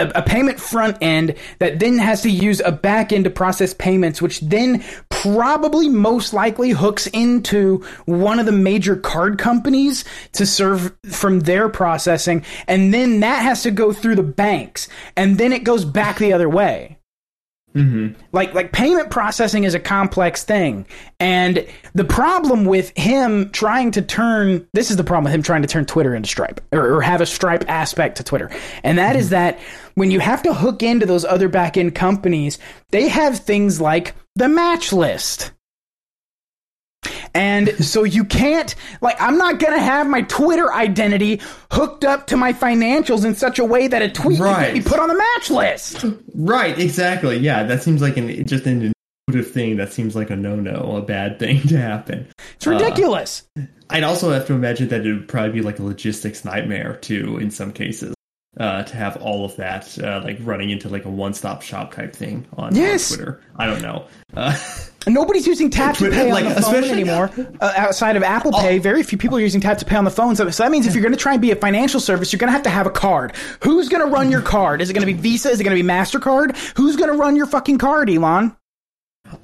a, 0.00 0.10
a 0.14 0.22
payment 0.22 0.60
front 0.60 0.98
end 1.00 1.34
that 1.58 1.78
then 1.78 1.98
has 1.98 2.22
to 2.22 2.30
use 2.30 2.60
a 2.60 2.72
back 2.72 3.12
end 3.12 3.24
to 3.24 3.30
process 3.30 3.74
payments, 3.74 4.22
which 4.22 4.40
then 4.40 4.82
probably 5.22 5.86
most 5.86 6.32
likely 6.32 6.70
hooks 6.70 7.06
into 7.08 7.84
one 8.06 8.38
of 8.38 8.46
the 8.46 8.52
major 8.52 8.96
card 8.96 9.38
companies 9.38 10.04
to 10.32 10.46
serve 10.46 10.96
from 11.10 11.40
their 11.40 11.68
processing. 11.68 12.42
And 12.66 12.94
then 12.94 13.20
that 13.20 13.42
has 13.42 13.62
to 13.64 13.70
go 13.70 13.92
through 13.92 14.16
the 14.16 14.22
banks. 14.22 14.88
And 15.16 15.36
then 15.36 15.52
it 15.52 15.64
goes 15.64 15.84
back 15.84 16.16
the 16.16 16.32
other 16.32 16.48
way. 16.48 16.99
Mm-hmm. 17.74 18.20
Like 18.32 18.52
like 18.52 18.72
payment 18.72 19.10
processing 19.10 19.62
is 19.62 19.74
a 19.74 19.80
complex 19.80 20.42
thing, 20.42 20.86
and 21.20 21.64
the 21.94 22.04
problem 22.04 22.64
with 22.64 22.92
him 22.96 23.50
trying 23.50 23.92
to 23.92 24.02
turn 24.02 24.66
this 24.72 24.90
is 24.90 24.96
the 24.96 25.04
problem 25.04 25.24
with 25.24 25.34
him 25.34 25.42
trying 25.42 25.62
to 25.62 25.68
turn 25.68 25.86
Twitter 25.86 26.12
into 26.14 26.28
Stripe 26.28 26.60
or, 26.72 26.96
or 26.96 27.00
have 27.00 27.20
a 27.20 27.26
Stripe 27.26 27.64
aspect 27.68 28.16
to 28.16 28.24
Twitter, 28.24 28.50
and 28.82 28.98
that 28.98 29.14
is 29.14 29.26
mm-hmm. 29.26 29.34
that 29.34 29.60
when 29.94 30.10
you 30.10 30.18
have 30.18 30.42
to 30.42 30.52
hook 30.52 30.82
into 30.82 31.06
those 31.06 31.24
other 31.24 31.48
back 31.48 31.76
end 31.76 31.94
companies, 31.94 32.58
they 32.90 33.06
have 33.06 33.38
things 33.38 33.80
like 33.80 34.14
the 34.34 34.48
match 34.48 34.92
list. 34.92 35.52
And 37.34 37.68
so 37.84 38.02
you 38.04 38.24
can't, 38.24 38.74
like, 39.00 39.20
I'm 39.20 39.38
not 39.38 39.58
going 39.58 39.72
to 39.72 39.80
have 39.80 40.06
my 40.08 40.22
Twitter 40.22 40.72
identity 40.72 41.40
hooked 41.70 42.04
up 42.04 42.26
to 42.28 42.36
my 42.36 42.52
financials 42.52 43.24
in 43.24 43.34
such 43.34 43.58
a 43.58 43.64
way 43.64 43.86
that 43.88 44.02
a 44.02 44.10
tweet 44.10 44.38
can 44.38 44.44
Right. 44.46 44.74
be 44.74 44.80
put 44.82 44.98
on 44.98 45.08
the 45.08 45.14
match 45.14 45.50
list. 45.50 46.04
Right, 46.34 46.78
exactly. 46.78 47.38
Yeah, 47.38 47.62
that 47.64 47.82
seems 47.82 48.02
like 48.02 48.16
an 48.16 48.44
just 48.46 48.66
an 48.66 48.92
intuitive 49.28 49.52
thing. 49.52 49.76
That 49.76 49.92
seems 49.92 50.16
like 50.16 50.30
a 50.30 50.36
no-no, 50.36 50.96
a 50.96 51.02
bad 51.02 51.38
thing 51.38 51.60
to 51.68 51.78
happen. 51.78 52.26
It's 52.56 52.66
ridiculous. 52.66 53.44
Uh, 53.58 53.62
I'd 53.90 54.04
also 54.04 54.30
have 54.32 54.46
to 54.48 54.52
imagine 54.54 54.88
that 54.88 55.06
it 55.06 55.12
would 55.12 55.28
probably 55.28 55.52
be 55.52 55.62
like 55.62 55.78
a 55.78 55.82
logistics 55.84 56.44
nightmare 56.44 56.96
too, 56.96 57.38
in 57.38 57.50
some 57.50 57.72
cases, 57.72 58.14
uh, 58.60 58.82
to 58.82 58.94
have 58.94 59.16
all 59.22 59.44
of 59.44 59.56
that 59.56 59.98
uh, 59.98 60.20
like 60.22 60.38
running 60.42 60.68
into 60.68 60.88
like 60.90 61.06
a 61.06 61.10
one-stop 61.10 61.62
shop 61.62 61.94
type 61.94 62.14
thing 62.14 62.46
on, 62.58 62.66
on 62.66 62.76
Yes. 62.76 63.08
Twitter. 63.08 63.40
I 63.56 63.66
don't 63.66 63.80
know. 63.80 64.04
Uh, 64.36 64.56
Nobody's 65.06 65.46
using 65.46 65.70
tap 65.70 65.96
to 65.96 66.10
pay 66.10 66.30
on 66.30 66.44
like, 66.44 66.54
the 66.54 66.60
phone 66.60 66.84
anymore. 66.84 67.30
Uh, 67.58 67.72
outside 67.74 68.16
of 68.16 68.22
Apple 68.22 68.52
Pay, 68.52 68.76
very 68.78 69.02
few 69.02 69.16
people 69.16 69.38
are 69.38 69.40
using 69.40 69.62
tap 69.62 69.78
to 69.78 69.86
pay 69.86 69.96
on 69.96 70.04
the 70.04 70.10
phone. 70.10 70.36
So, 70.36 70.50
so 70.50 70.62
that 70.62 70.70
means 70.70 70.86
if 70.86 70.94
you're 70.94 71.02
going 71.02 71.14
to 71.14 71.18
try 71.18 71.32
and 71.32 71.40
be 71.40 71.50
a 71.52 71.56
financial 71.56 72.00
service, 72.00 72.32
you're 72.32 72.38
going 72.38 72.48
to 72.48 72.52
have 72.52 72.62
to 72.64 72.70
have 72.70 72.86
a 72.86 72.90
card. 72.90 73.34
Who's 73.62 73.88
going 73.88 74.06
to 74.06 74.12
run 74.14 74.30
your 74.30 74.42
card? 74.42 74.82
Is 74.82 74.90
it 74.90 74.92
going 74.92 75.06
to 75.06 75.12
be 75.12 75.18
Visa? 75.18 75.48
Is 75.48 75.58
it 75.58 75.64
going 75.64 75.74
to 75.74 75.82
be 75.82 75.88
Mastercard? 75.88 76.54
Who's 76.76 76.96
going 76.96 77.10
to 77.10 77.16
run 77.16 77.36
your 77.36 77.46
fucking 77.46 77.78
card, 77.78 78.10
Elon? 78.10 78.54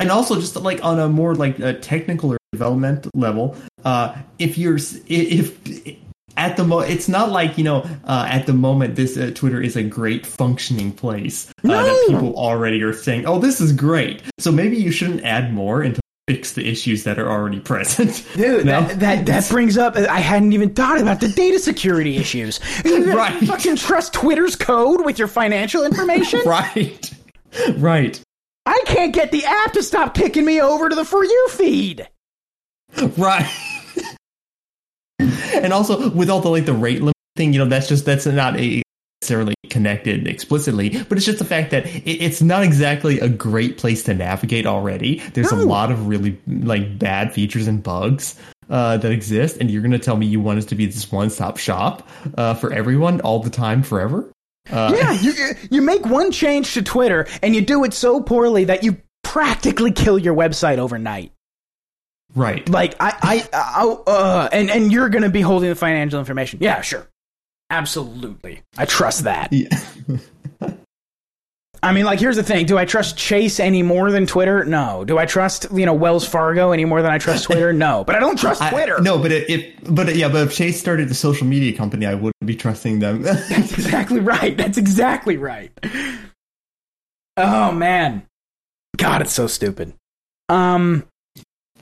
and 0.00 0.10
also 0.10 0.34
just 0.40 0.56
like 0.56 0.84
on 0.84 0.98
a 0.98 1.08
more 1.08 1.34
like 1.36 1.60
a 1.60 1.72
technical 1.72 2.32
or 2.32 2.38
development 2.52 3.06
level 3.14 3.56
uh 3.84 4.16
if 4.38 4.58
you're 4.58 4.76
if, 4.76 5.58
if 5.64 5.96
at 6.36 6.56
the 6.56 6.64
mo 6.64 6.80
it's 6.80 7.08
not 7.08 7.30
like 7.30 7.56
you 7.58 7.64
know 7.64 7.84
uh, 8.04 8.26
at 8.30 8.46
the 8.46 8.52
moment 8.52 8.94
this 8.96 9.16
uh, 9.16 9.30
twitter 9.34 9.60
is 9.60 9.76
a 9.76 9.82
great 9.82 10.26
functioning 10.26 10.92
place 10.92 11.50
uh, 11.64 11.68
that 11.68 12.04
people 12.08 12.34
already 12.36 12.82
are 12.82 12.92
saying 12.92 13.24
oh 13.26 13.38
this 13.38 13.60
is 13.60 13.72
great 13.72 14.22
so 14.38 14.50
maybe 14.52 14.76
you 14.76 14.90
shouldn't 14.90 15.24
add 15.24 15.52
more 15.52 15.82
and 15.82 15.98
fix 16.28 16.54
the 16.54 16.68
issues 16.68 17.04
that 17.04 17.18
are 17.20 17.30
already 17.30 17.60
present 17.72 18.26
Dude, 18.34 18.66
No? 18.66 18.80
that, 18.82 18.98
that 19.00 19.26
that 19.26 19.48
brings 19.48 19.78
up. 19.78 19.96
I 19.96 20.18
hadn't 20.18 20.52
even 20.52 20.74
thought 20.74 21.00
about 21.00 21.20
the 21.20 21.28
data 21.28 21.58
security 21.60 22.16
issues. 22.16 22.58
Right. 22.84 23.40
fucking 23.46 23.76
trust 23.76 24.12
Twitter's 24.12 24.56
code 24.56 25.04
with 25.04 25.18
your 25.20 25.28
financial 25.28 25.84
information? 25.84 26.40
right 26.46 27.12
right 27.76 28.20
I 28.66 28.82
can't 28.86 29.14
get 29.14 29.30
the 29.30 29.44
app 29.44 29.72
to 29.74 29.82
stop 29.84 30.14
kicking 30.14 30.44
me 30.44 30.60
over 30.60 30.88
to 30.88 30.96
the 30.96 31.04
for 31.04 31.24
you 31.24 31.48
feed. 31.50 32.08
right 33.16 33.48
and 35.20 35.72
also 35.72 36.10
with 36.10 36.30
all 36.30 36.40
the 36.40 36.48
like 36.48 36.66
the 36.66 36.72
rate 36.72 37.00
limit 37.00 37.14
thing 37.36 37.52
you 37.52 37.58
know 37.58 37.66
that's 37.66 37.88
just 37.88 38.04
that's 38.04 38.26
not 38.26 38.58
a 38.58 38.82
necessarily 39.22 39.54
connected 39.70 40.26
explicitly 40.26 40.90
but 41.08 41.16
it's 41.16 41.26
just 41.26 41.38
the 41.38 41.44
fact 41.44 41.70
that 41.70 41.86
it, 41.86 42.02
it's 42.22 42.40
not 42.42 42.62
exactly 42.62 43.18
a 43.20 43.28
great 43.28 43.78
place 43.78 44.02
to 44.02 44.14
navigate 44.14 44.66
already 44.66 45.18
there's 45.34 45.50
No. 45.52 45.58
a 45.58 45.64
lot 45.64 45.90
of 45.90 46.06
really 46.06 46.38
like 46.46 46.98
bad 46.98 47.32
features 47.32 47.66
and 47.66 47.82
bugs 47.82 48.36
uh, 48.68 48.96
that 48.98 49.12
exist 49.12 49.56
and 49.60 49.70
you're 49.70 49.82
going 49.82 49.92
to 49.92 49.98
tell 49.98 50.16
me 50.16 50.26
you 50.26 50.40
want 50.40 50.58
us 50.58 50.64
to 50.66 50.74
be 50.74 50.86
this 50.86 51.10
one-stop 51.12 51.56
shop 51.56 52.06
uh, 52.36 52.54
for 52.54 52.72
everyone 52.72 53.20
all 53.22 53.40
the 53.40 53.50
time 53.50 53.82
forever 53.82 54.30
uh, 54.70 54.92
Yeah, 54.96 55.12
you 55.12 55.32
you 55.70 55.82
make 55.82 56.04
one 56.06 56.30
change 56.32 56.74
to 56.74 56.82
Twitter 56.82 57.26
and 57.42 57.54
you 57.54 57.60
do 57.62 57.84
it 57.84 57.94
so 57.94 58.20
poorly 58.20 58.64
that 58.64 58.82
you 58.82 58.96
practically 59.22 59.92
kill 59.92 60.18
your 60.18 60.34
website 60.34 60.78
overnight. 60.78 61.30
Right 62.36 62.68
Like 62.68 62.94
I 63.00 63.48
I, 63.52 63.58
I 63.82 63.86
uh, 64.06 64.48
and 64.52 64.70
and 64.70 64.92
you're 64.92 65.08
going 65.08 65.24
to 65.24 65.30
be 65.30 65.40
holding 65.40 65.68
the 65.70 65.74
financial 65.74 66.20
information. 66.20 66.60
Yeah, 66.62 66.80
sure. 66.82 67.08
Absolutely. 67.70 68.62
I 68.78 68.84
trust 68.84 69.24
that. 69.24 69.52
Yeah. 69.52 69.68
I 71.82 71.92
mean, 71.92 72.04
like 72.04 72.18
here's 72.18 72.36
the 72.36 72.42
thing, 72.42 72.66
do 72.66 72.78
I 72.78 72.84
trust 72.84 73.16
Chase 73.16 73.60
any 73.60 73.82
more 73.82 74.10
than 74.10 74.26
Twitter? 74.26 74.64
No. 74.64 75.04
Do 75.04 75.18
I 75.18 75.26
trust, 75.26 75.66
you 75.72 75.84
know, 75.86 75.92
Wells 75.94 76.26
Fargo 76.26 76.72
any 76.72 76.84
more 76.84 77.02
than 77.02 77.12
I 77.12 77.18
trust 77.18 77.44
Twitter? 77.44 77.72
No. 77.72 78.02
But 78.02 78.16
I 78.16 78.18
don't 78.20 78.38
trust 78.38 78.62
I- 78.62 78.70
Twitter. 78.70 79.00
no 79.00 79.18
but 79.18 79.30
if 79.30 79.74
but 79.88 80.14
yeah 80.16 80.28
but 80.28 80.48
if 80.48 80.54
chase 80.54 80.80
started 80.80 81.10
a 81.10 81.14
social 81.14 81.46
media 81.46 81.76
company 81.76 82.06
i 82.06 82.14
wouldn't 82.14 82.34
be 82.44 82.56
trusting 82.56 82.98
them 83.00 83.22
That's 83.22 83.72
exactly 83.72 84.20
right. 84.20 84.56
That's 84.56 84.78
exactly 84.78 85.36
right. 85.36 85.70
Oh 87.36 87.72
man. 87.72 88.22
God, 88.96 89.20
it's 89.20 89.32
so 89.32 89.46
stupid. 89.46 89.92
Um 90.48 91.04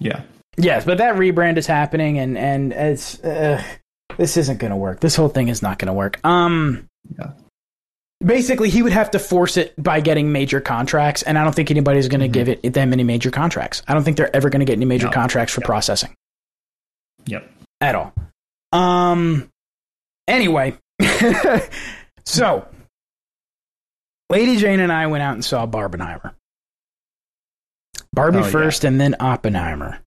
yeah 0.00 0.22
Yes, 0.56 0.84
but 0.84 0.98
that 0.98 1.16
rebrand 1.16 1.56
is 1.56 1.66
happening, 1.66 2.18
and 2.18 2.38
and 2.38 2.72
it's 2.72 3.22
uh, 3.24 3.62
this 4.16 4.36
isn't 4.36 4.58
going 4.58 4.70
to 4.70 4.76
work. 4.76 5.00
This 5.00 5.16
whole 5.16 5.28
thing 5.28 5.48
is 5.48 5.62
not 5.62 5.78
going 5.78 5.86
to 5.88 5.92
work. 5.92 6.20
Um, 6.24 6.86
Yeah. 7.18 7.32
basically, 8.24 8.70
he 8.70 8.82
would 8.82 8.92
have 8.92 9.10
to 9.12 9.18
force 9.18 9.56
it 9.56 9.74
by 9.82 10.00
getting 10.00 10.30
major 10.32 10.60
contracts, 10.60 11.22
and 11.22 11.36
I 11.38 11.42
don't 11.44 11.54
think 11.54 11.70
anybody's 11.70 12.08
going 12.08 12.20
to 12.20 12.28
give 12.28 12.48
it 12.48 12.62
them 12.72 12.92
any 12.92 13.02
major 13.02 13.30
contracts. 13.30 13.82
I 13.88 13.94
don't 13.94 14.04
think 14.04 14.16
they're 14.16 14.34
ever 14.34 14.48
going 14.50 14.60
to 14.60 14.66
get 14.66 14.74
any 14.74 14.84
major 14.84 15.06
No. 15.06 15.12
contracts 15.12 15.52
for 15.52 15.60
processing 15.62 16.14
yep 17.26 17.50
at 17.80 17.94
all. 17.94 18.12
Um. 18.72 19.48
Anyway, 20.28 20.74
so 22.24 22.66
Lady 24.30 24.56
Jane 24.56 24.80
and 24.80 24.92
I 24.92 25.06
went 25.08 25.22
out 25.22 25.34
and 25.34 25.44
saw 25.44 25.66
Barbenheimer. 25.66 26.32
Barbie 28.12 28.38
Oh, 28.38 28.44
yeah. 28.44 28.50
first, 28.50 28.84
and 28.84 29.00
then 29.00 29.16
Oppenheimer. 29.20 29.98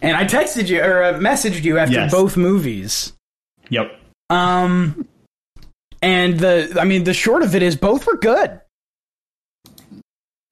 And 0.00 0.16
I 0.16 0.24
texted 0.24 0.68
you 0.68 0.80
or 0.82 1.02
uh, 1.02 1.12
messaged 1.14 1.62
you 1.64 1.78
after 1.78 1.94
Yes. 1.94 2.10
both 2.12 2.36
movies. 2.36 3.12
yep 3.68 3.98
Um, 4.30 5.06
and 6.00 6.38
the 6.38 6.76
I 6.80 6.84
mean 6.84 7.04
the 7.04 7.14
short 7.14 7.42
of 7.42 7.54
it 7.54 7.62
is 7.62 7.76
both 7.76 8.06
were 8.06 8.16
good. 8.16 8.60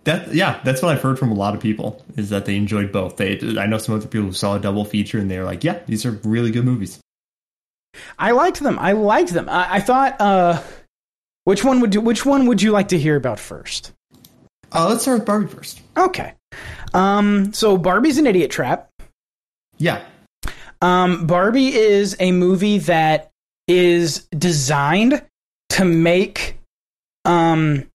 That 0.04 0.34
yeah, 0.34 0.60
that's 0.64 0.80
what 0.82 0.94
I've 0.96 1.02
heard 1.02 1.18
from 1.18 1.30
a 1.30 1.34
lot 1.34 1.54
of 1.54 1.60
people 1.60 2.02
is 2.16 2.30
that 2.30 2.46
they 2.46 2.56
enjoyed 2.56 2.90
both. 2.90 3.16
They 3.16 3.38
I 3.58 3.66
know 3.66 3.76
some 3.78 3.94
other 3.94 4.06
people 4.08 4.28
who 4.28 4.32
saw 4.32 4.56
a 4.56 4.60
double 4.60 4.84
feature 4.84 5.18
and 5.18 5.30
they're 5.30 5.44
like, 5.44 5.62
yeah, 5.62 5.80
these 5.86 6.06
are 6.06 6.12
really 6.24 6.50
good 6.50 6.64
movies. 6.64 6.98
I 8.18 8.30
liked 8.30 8.60
them. 8.60 8.78
I 8.78 8.92
liked 8.92 9.30
them. 9.32 9.48
I, 9.48 9.74
I 9.74 9.80
thought. 9.80 10.20
Uh, 10.20 10.62
which 11.44 11.64
one 11.64 11.80
would 11.80 11.94
you, 11.94 12.00
Which 12.00 12.24
one 12.24 12.46
would 12.46 12.62
you 12.62 12.70
like 12.70 12.88
to 12.88 12.98
hear 12.98 13.16
about 13.16 13.40
first? 13.40 13.92
Uh, 14.72 14.88
let's 14.88 15.02
start 15.02 15.18
with 15.20 15.26
Barbie 15.26 15.48
first. 15.48 15.80
Okay. 15.96 16.34
Um, 16.94 17.52
so 17.52 17.76
Barbie's 17.76 18.18
an 18.18 18.26
idiot 18.26 18.50
trap. 18.50 18.89
Yeah. 19.80 20.04
Um, 20.80 21.26
Barbie 21.26 21.74
is 21.74 22.16
a 22.20 22.30
movie 22.32 22.78
that 22.78 23.30
is 23.66 24.26
designed 24.36 25.22
to 25.70 25.84
make 25.84 26.58
um, 27.24 27.86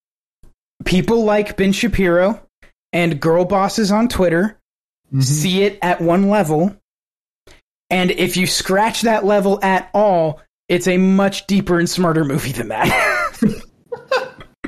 people 0.83 1.23
like 1.23 1.57
Ben 1.57 1.71
Shapiro 1.71 2.41
and 2.93 3.19
girl 3.19 3.45
bosses 3.45 3.91
on 3.91 4.07
Twitter 4.07 4.57
Mhm. 5.13 5.23
see 5.23 5.63
it 5.63 5.77
at 5.81 6.01
one 6.01 6.29
level. 6.29 6.75
And 7.89 8.11
if 8.11 8.35
you 8.37 8.47
scratch 8.47 9.01
that 9.03 9.23
level 9.25 9.59
at 9.63 9.89
all, 9.93 10.41
it's 10.67 10.87
a 10.87 10.97
much 10.97 11.45
deeper 11.47 11.77
and 11.79 11.89
smarter 11.89 12.25
movie 12.25 12.51
than 12.51 12.69
that. 12.69 13.31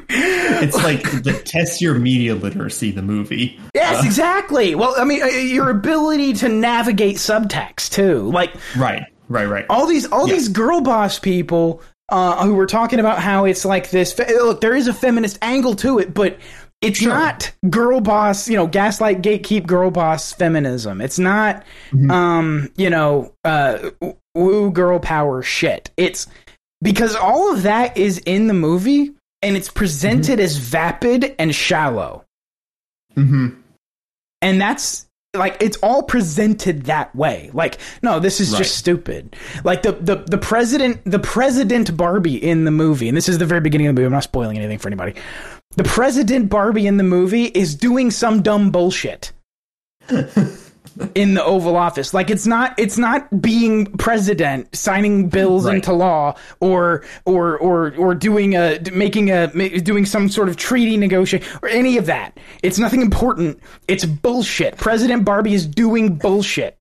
It's 0.09 0.75
like 0.83 1.23
the 1.23 1.33
test 1.45 1.81
your 1.81 1.95
media 1.99 2.35
literacy, 2.35 2.91
the 2.91 3.01
movie. 3.01 3.59
yes, 3.75 4.05
exactly. 4.05 4.75
Well, 4.75 4.95
I 4.97 5.03
mean, 5.03 5.21
uh, 5.21 5.27
your 5.27 5.69
ability 5.69 6.33
to 6.33 6.49
navigate 6.49 7.17
subtext 7.17 7.91
too. 7.91 8.31
Like 8.31 8.53
Right, 8.75 9.03
right, 9.29 9.45
right. 9.45 9.65
all 9.69 9.85
these 9.87 10.05
all 10.07 10.27
Yeah. 10.27 10.35
these 10.35 10.47
girl 10.49 10.81
boss 10.81 11.19
people 11.19 11.81
uh, 12.09 12.45
who 12.45 12.53
were 12.55 12.65
talking 12.67 12.99
about 12.99 13.19
how 13.19 13.43
it's 13.45 13.65
like 13.65 13.89
this. 13.89 14.13
Fe- 14.13 14.33
look, 14.39 14.61
there 14.61 14.75
is 14.75 14.87
a 14.87 14.93
feminist 14.93 15.37
angle 15.41 15.75
to 15.75 15.99
it, 15.99 16.13
but 16.13 16.37
it's 16.81 16.99
Sure. 16.99 17.09
not 17.09 17.51
girl 17.69 17.99
boss. 17.99 18.47
You 18.47 18.55
know, 18.55 18.65
gaslight, 18.67 19.21
gatekeep, 19.21 19.67
girl 19.67 19.91
boss 19.91 20.31
feminism. 20.31 21.01
It's 21.01 21.19
not, 21.19 21.63
Mhm. 21.93 22.09
um, 22.11 22.69
you 22.77 22.89
know, 22.89 23.33
uh, 23.43 23.89
woo 24.33 24.71
girl 24.71 24.99
power 24.99 25.41
shit. 25.43 25.89
It's 25.97 26.27
because 26.81 27.13
all 27.15 27.51
of 27.53 27.63
that 27.63 27.97
is 27.97 28.19
in 28.19 28.47
the 28.47 28.53
movie, 28.53 29.11
and 29.41 29.55
it's 29.57 29.69
presented 29.69 30.39
as 30.39 30.57
vapid 30.57 31.35
and 31.39 31.53
shallow. 31.53 32.25
Hmm 33.15 33.49
and 34.41 34.61
that's 34.61 35.07
like 35.35 35.57
it's 35.61 35.77
all 35.77 36.03
presented 36.03 36.83
that 36.83 37.15
way. 37.15 37.49
Like 37.53 37.79
no 38.01 38.19
this 38.19 38.39
is 38.39 38.51
Right. 38.51 38.59
just 38.59 38.75
stupid. 38.77 39.35
Like 39.63 39.81
the, 39.81 39.93
the 39.93 40.15
the 40.17 40.37
president 40.37 41.01
the 41.05 41.19
president 41.19 41.95
barbie 41.97 42.35
in 42.35 42.63
the 42.65 42.71
movie 42.71 43.07
and 43.07 43.17
this 43.17 43.27
is 43.27 43.37
the 43.37 43.45
very 43.45 43.61
beginning 43.61 43.87
of 43.87 43.95
the 43.95 44.01
movie 44.01 44.05
i'm 44.07 44.13
not 44.13 44.23
spoiling 44.23 44.57
anything 44.57 44.77
for 44.79 44.87
anybody. 44.87 45.15
The 45.75 45.83
president 45.83 46.49
barbie 46.49 46.87
in 46.87 46.97
the 46.97 47.03
movie 47.03 47.45
is 47.45 47.75
doing 47.75 48.09
some 48.11 48.41
dumb 48.41 48.71
bullshit 48.71 49.31
in 51.15 51.33
the 51.33 51.43
oval 51.43 51.75
office. 51.75 52.13
Like 52.13 52.29
it's 52.29 52.45
not 52.47 52.73
it's 52.77 52.97
not 52.97 53.41
being 53.41 53.85
president 53.97 54.75
signing 54.75 55.29
bills 55.29 55.65
Right. 55.65 55.75
into 55.75 55.93
law 55.93 56.35
or 56.59 57.03
or 57.25 57.57
or 57.57 57.93
or 57.97 58.15
doing 58.15 58.55
a 58.55 58.79
making 58.93 59.31
a 59.31 59.47
doing 59.81 60.05
some 60.05 60.29
sort 60.29 60.49
of 60.49 60.57
treaty 60.57 60.97
negotiation 60.97 61.47
or 61.61 61.69
any 61.69 61.97
of 61.97 62.05
that. 62.07 62.37
It's 62.63 62.79
nothing 62.79 63.01
important. 63.01 63.59
It's 63.87 64.05
bullshit. 64.05 64.77
President 64.77 65.25
barbie 65.25 65.53
is 65.53 65.65
doing 65.65 66.15
bullshit. 66.15 66.77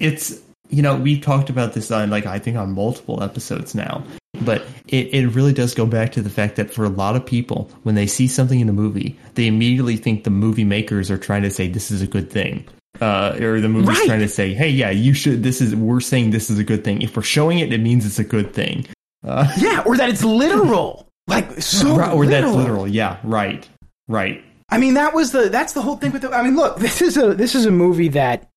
It's 0.00 0.40
you 0.70 0.82
know 0.82 0.96
we've 0.96 1.22
talked 1.22 1.50
about 1.50 1.72
this 1.74 1.90
on 1.90 2.10
like 2.10 2.26
I 2.26 2.38
think 2.38 2.56
on 2.56 2.72
multiple 2.72 3.22
episodes 3.22 3.74
now, 3.74 4.02
but 4.42 4.62
it, 4.88 5.12
it 5.14 5.28
really 5.28 5.52
does 5.52 5.74
go 5.74 5.86
back 5.86 6.12
to 6.12 6.22
the 6.22 6.30
fact 6.30 6.56
that 6.56 6.72
for 6.72 6.84
a 6.84 6.88
lot 6.88 7.16
of 7.16 7.24
people, 7.24 7.70
when 7.82 7.94
they 7.94 8.06
see 8.06 8.26
something 8.28 8.60
in 8.60 8.68
a 8.68 8.72
movie, 8.72 9.18
they 9.34 9.46
immediately 9.46 9.96
think 9.96 10.24
the 10.24 10.30
movie 10.30 10.64
makers 10.64 11.10
are 11.10 11.18
trying 11.18 11.42
to 11.42 11.50
say 11.50 11.68
this 11.68 11.90
is 11.90 12.02
a 12.02 12.06
good 12.06 12.30
thing. 12.30 12.66
Uh, 13.00 13.36
or 13.40 13.60
the 13.60 13.68
movie's 13.68 13.88
Right. 13.98 14.06
trying 14.06 14.20
to 14.20 14.28
say, 14.28 14.54
"Hey, 14.54 14.68
yeah, 14.70 14.90
you 14.90 15.14
should. 15.14 15.42
This 15.42 15.60
is 15.60 15.74
we're 15.74 16.00
saying 16.00 16.30
this 16.30 16.48
is 16.50 16.58
a 16.58 16.64
good 16.64 16.84
thing. 16.84 17.02
If 17.02 17.16
we're 17.16 17.22
showing 17.22 17.58
it, 17.58 17.72
it 17.72 17.80
means 17.80 18.06
it's 18.06 18.18
a 18.20 18.24
good 18.24 18.52
thing." 18.52 18.86
Uh, 19.26 19.50
yeah 19.56 19.82
or 19.86 19.96
that 19.96 20.10
it's 20.10 20.22
literal 20.22 21.08
like 21.28 21.50
so 21.62 21.96
right, 21.96 22.12
or 22.12 22.26
that's 22.26 22.44
literal. 22.44 22.56
literal. 22.56 22.88
Yeah, 22.88 23.16
right, 23.24 23.66
right. 24.06 24.44
I 24.68 24.76
mean, 24.78 24.94
that 24.94 25.14
was 25.14 25.32
the 25.32 25.48
that's 25.48 25.72
the 25.72 25.80
whole 25.82 25.96
thing 25.96 26.12
with 26.12 26.22
the. 26.22 26.30
I 26.30 26.42
mean, 26.42 26.56
look, 26.56 26.76
this 26.78 27.00
is 27.02 27.16
a 27.16 27.34
this 27.34 27.54
is 27.54 27.64
a 27.66 27.70
movie 27.70 28.08
that, 28.08 28.48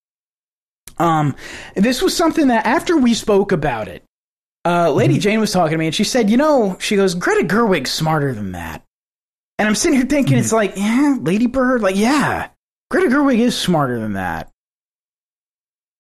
um, 1.00 1.36
this 1.76 2.02
was 2.02 2.16
something 2.16 2.48
that 2.50 2.66
after 2.66 2.98
we 2.98 3.14
spoke 3.14 3.52
about 3.52 3.88
it, 3.88 4.04
uh, 4.66 4.92
Lady 4.92 5.18
Jane 5.20 5.40
was 5.40 5.52
talking 5.52 5.72
to 5.72 5.78
me 5.78 5.86
and 5.88 5.96
she 5.96 6.04
said, 6.04 6.30
you 6.30 6.38
know, 6.38 6.76
she 6.80 6.96
goes, 6.96 7.16
Greta 7.16 7.48
Gerwig's 7.48 7.92
smarter 7.92 8.34
than 8.34 8.52
that, 8.54 8.84
and 9.58 9.68
I'm 9.68 9.76
sitting 9.76 9.98
here 9.98 10.08
thinking, 10.08 10.38
it's 10.38 10.52
like, 10.52 10.74
yeah, 10.76 11.18
Lady 11.22 11.48
Bird, 11.48 11.82
like, 11.82 11.96
yeah, 11.96 12.50
Greta 12.90 13.08
Gerwig 13.10 13.40
is 13.40 13.58
smarter 13.58 14.00
than 14.00 14.14
that. 14.14 14.50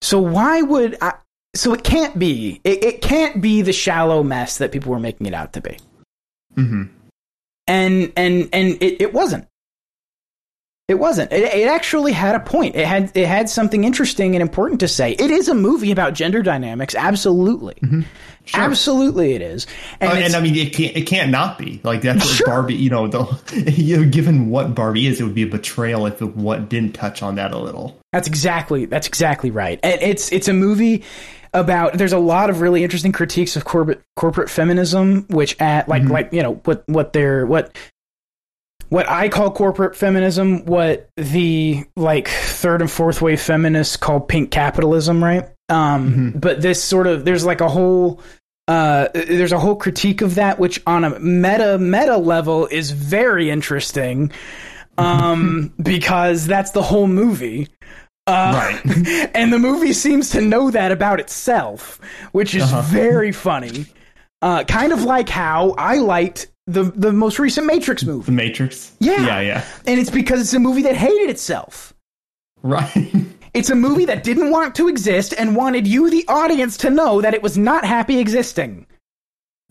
So 0.02 0.20
why 0.20 0.62
would 0.62 0.98
I? 1.02 1.16
So 1.56 1.74
it 1.74 1.84
can't 1.84 2.18
be. 2.18 2.62
It, 2.64 2.84
it 2.84 3.02
can't 3.02 3.42
be 3.42 3.62
the 3.62 3.74
shallow 3.74 4.24
mess 4.24 4.58
that 4.60 4.72
people 4.72 4.92
were 4.92 5.00
making 5.00 5.28
it 5.28 5.34
out 5.34 5.54
to 5.54 5.62
be 5.62 5.78
Mm-hmm. 6.56 6.84
and 7.68 8.14
and 8.16 8.50
and 8.52 8.78
it, 8.82 9.02
it 9.02 9.14
wasn't 9.14 9.48
it 10.88 11.00
wasn't 11.00 11.32
it, 11.34 11.44
it 11.44 11.68
actually 11.68 12.12
had 12.14 12.36
a 12.36 12.40
point 12.40 12.76
it 12.76 12.86
had 12.88 13.12
it 13.16 13.28
had 13.28 13.50
something 13.50 13.84
interesting 13.84 14.36
and 14.36 14.42
important 14.42 14.80
to 14.80 14.88
say 14.88 15.12
it 15.12 15.30
is 15.32 15.48
a 15.50 15.54
movie 15.54 15.92
about 15.92 16.14
gender 16.14 16.42
dynamics 16.42 16.96
absolutely 16.96 17.76
Sure. 18.46 18.62
absolutely 18.62 19.34
it 19.34 19.42
is 19.42 19.68
and, 20.00 20.10
Uh, 20.10 20.16
and 20.16 20.34
I 20.36 20.40
mean, 20.40 20.56
it 20.56 20.74
can't 20.74 20.96
it 20.96 21.02
can't 21.02 21.32
not 21.32 21.58
be 21.60 21.82
like 21.84 22.02
that's 22.02 22.26
what 22.26 22.36
Sure. 22.36 22.48
Barbie. 22.48 22.76
You 22.76 22.90
know, 22.90 23.08
the 23.10 23.74
you 23.76 23.98
know, 23.98 24.10
given 24.10 24.50
what 24.50 24.74
Barbie 24.74 25.06
is, 25.08 25.20
it 25.20 25.26
would 25.26 25.36
be 25.36 25.44
a 25.44 25.48
betrayal 25.48 26.06
if 26.06 26.22
it 26.22 26.34
what 26.38 26.70
didn't 26.70 26.94
touch 26.94 27.22
on 27.22 27.36
that 27.36 27.52
a 27.52 27.58
little. 27.58 28.00
That's 28.14 28.30
exactly 28.30 28.86
that's 28.86 29.06
exactly 29.08 29.52
right. 29.52 29.82
And 29.84 30.02
it's 30.02 30.32
it's 30.32 30.48
a 30.48 30.54
movie 30.54 31.04
about 31.54 31.98
there's 31.98 32.14
a 32.14 32.20
lot 32.20 32.50
of 32.50 32.62
really 32.62 32.86
interesting 32.86 33.12
critiques 33.12 33.58
of 33.58 33.66
corporate 33.66 34.02
corporate 34.16 34.50
feminism, 34.50 35.26
which 35.30 35.60
at 35.60 35.90
like 35.90 36.04
like 36.06 36.32
you 36.32 36.42
know 36.42 36.54
what 36.64 36.84
what 36.88 37.12
they're 37.12 37.46
what 37.46 37.76
what 38.90 39.10
I 39.10 39.30
call 39.30 39.52
corporate 39.52 39.96
feminism, 39.96 40.66
what 40.66 41.10
the 41.18 41.84
like 41.96 42.28
third 42.28 42.82
and 42.82 42.90
fourth 42.90 43.22
wave 43.22 43.42
feminists 43.42 43.98
call 43.98 44.20
pink 44.20 44.52
capitalism, 44.52 45.24
right? 45.24 45.50
Um, 45.70 46.34
But 46.36 46.62
this 46.62 46.82
sort 46.82 47.08
of 47.08 47.26
there's 47.26 47.46
like 47.46 47.62
a 47.62 47.68
whole 47.70 48.22
uh, 48.68 49.08
there's 49.14 49.54
a 49.54 49.60
whole 49.60 49.76
critique 49.76 50.22
of 50.22 50.36
that, 50.36 50.60
which 50.60 50.82
on 50.86 51.04
a 51.04 51.20
meta 51.20 51.78
meta 51.78 52.18
level 52.18 52.68
is 52.68 52.92
very 52.92 53.50
interesting, 53.50 54.32
um, 54.98 55.74
because 55.82 56.46
that's 56.46 56.72
the 56.72 56.82
whole 56.82 57.08
movie. 57.08 57.68
Uh, 58.26 58.52
Right. 58.86 59.30
and 59.36 59.54
the 59.54 59.60
movie 59.60 59.94
seems 59.94 60.32
to 60.32 60.42
know 60.42 60.70
that 60.72 60.92
about 60.92 61.20
itself, 61.22 62.00
which 62.34 62.56
is 62.56 62.70
very 62.92 63.32
funny. 63.32 63.86
Uh, 64.42 64.64
kind 64.66 64.92
of 64.92 65.04
like 65.04 65.30
how 65.30 65.72
I 65.78 65.98
liked 66.00 66.48
the 66.68 66.84
the 66.84 67.12
most 67.12 67.40
recent 67.40 67.66
Matrix 67.66 68.04
movie. 68.04 68.26
The. 68.26 68.32
Matrix. 68.32 68.92
Yeah. 69.00 69.26
yeah, 69.26 69.40
yeah. 69.40 69.66
And 69.86 70.00
it's 70.00 70.10
because 70.12 70.42
it's 70.42 70.54
a 70.54 70.60
movie 70.60 70.84
that 70.84 70.96
hated 70.96 71.30
itself. 71.30 71.94
Right. 72.62 73.12
It's 73.54 73.72
a 73.72 73.76
movie 73.76 74.06
that 74.06 74.24
didn't 74.24 74.52
want 74.52 74.76
to 74.76 74.88
exist 74.88 75.34
and 75.36 75.56
wanted 75.56 75.88
you, 75.88 76.12
the 76.12 76.24
audience, 76.28 76.78
to 76.78 76.92
know 76.92 77.22
that 77.22 77.34
it 77.34 77.42
was 77.42 77.58
not 77.58 77.86
happy 77.86 78.20
existing. 78.20 78.86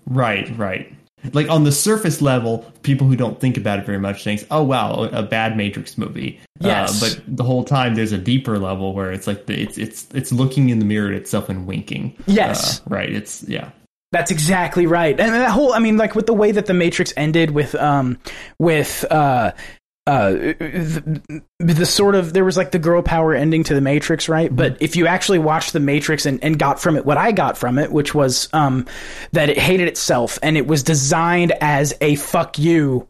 right. 0.07 0.51
Right. 0.59 0.93
Like 1.33 1.49
on 1.49 1.63
the 1.63 1.71
surface 1.71 2.21
level, 2.21 2.65
people 2.83 3.07
who 3.07 3.15
don't 3.15 3.39
think 3.39 3.57
about 3.57 3.79
it 3.79 3.87
very 3.87 3.99
much 4.01 4.25
think, 4.25 4.45
"Oh 4.51 4.63
wow, 4.65 5.05
a 5.13 5.23
bad 5.23 5.57
Matrix 5.57 5.97
movie." 5.97 6.41
Yes. 6.59 7.01
Uh, 7.01 7.07
but 7.07 7.37
the 7.37 7.45
whole 7.45 7.63
time, 7.65 7.95
there's 7.95 8.13
a 8.13 8.19
deeper 8.19 8.59
level 8.59 8.93
where 8.93 9.13
it's 9.13 9.27
like 9.27 9.47
the, 9.47 9.61
it's 9.61 9.79
it's 9.79 10.07
it's 10.15 10.33
looking 10.33 10.69
in 10.71 10.79
the 10.81 10.85
mirror 10.85 11.09
at 11.11 11.15
itself 11.15 11.49
and 11.49 11.67
winking. 11.67 12.17
Yes. 12.27 12.81
Uh, 12.81 12.83
right. 12.89 13.13
It's 13.13 13.45
yeah. 13.49 13.71
That's 14.13 14.31
exactly 14.31 14.87
right. 14.87 15.19
And 15.19 15.35
that 15.35 15.51
whole 15.51 15.73
I 15.73 15.79
mean 15.79 15.97
like 15.97 16.15
with 16.15 16.27
the 16.27 16.35
way 16.35 16.53
that 16.53 16.67
the 16.67 16.75
Matrix 16.75 17.13
ended 17.17 17.51
with 17.51 17.75
um 17.75 18.19
with 18.59 19.05
uh 19.11 19.53
uh 20.07 20.31
the, 20.31 21.41
the 21.59 21.87
sort 21.87 22.15
of 22.15 22.33
there 22.33 22.45
was 22.45 22.57
like 22.57 22.71
the 22.71 22.79
girl 22.79 23.03
power 23.03 23.35
ending 23.35 23.65
to 23.65 23.75
the 23.75 23.81
Matrix, 23.81 24.29
right? 24.29 24.55
But 24.55 24.81
if 24.81 24.95
you 24.95 25.09
actually 25.09 25.41
watched 25.41 25.73
the 25.73 25.81
Matrix 25.81 26.25
and, 26.25 26.43
and 26.45 26.59
got 26.59 26.79
from 26.81 26.97
it 26.97 27.05
what 27.05 27.17
I 27.19 27.33
got 27.33 27.59
from 27.59 27.79
it, 27.79 27.91
which 27.91 28.15
was 28.15 28.49
um 28.53 28.87
that 29.33 29.51
it 29.51 29.59
hated 29.59 29.89
itself 29.89 30.39
and 30.43 30.57
it 30.57 30.67
was 30.67 30.83
designed 30.85 31.53
as 31.61 31.93
a 32.01 32.15
fuck 32.15 32.59
you. 32.59 33.09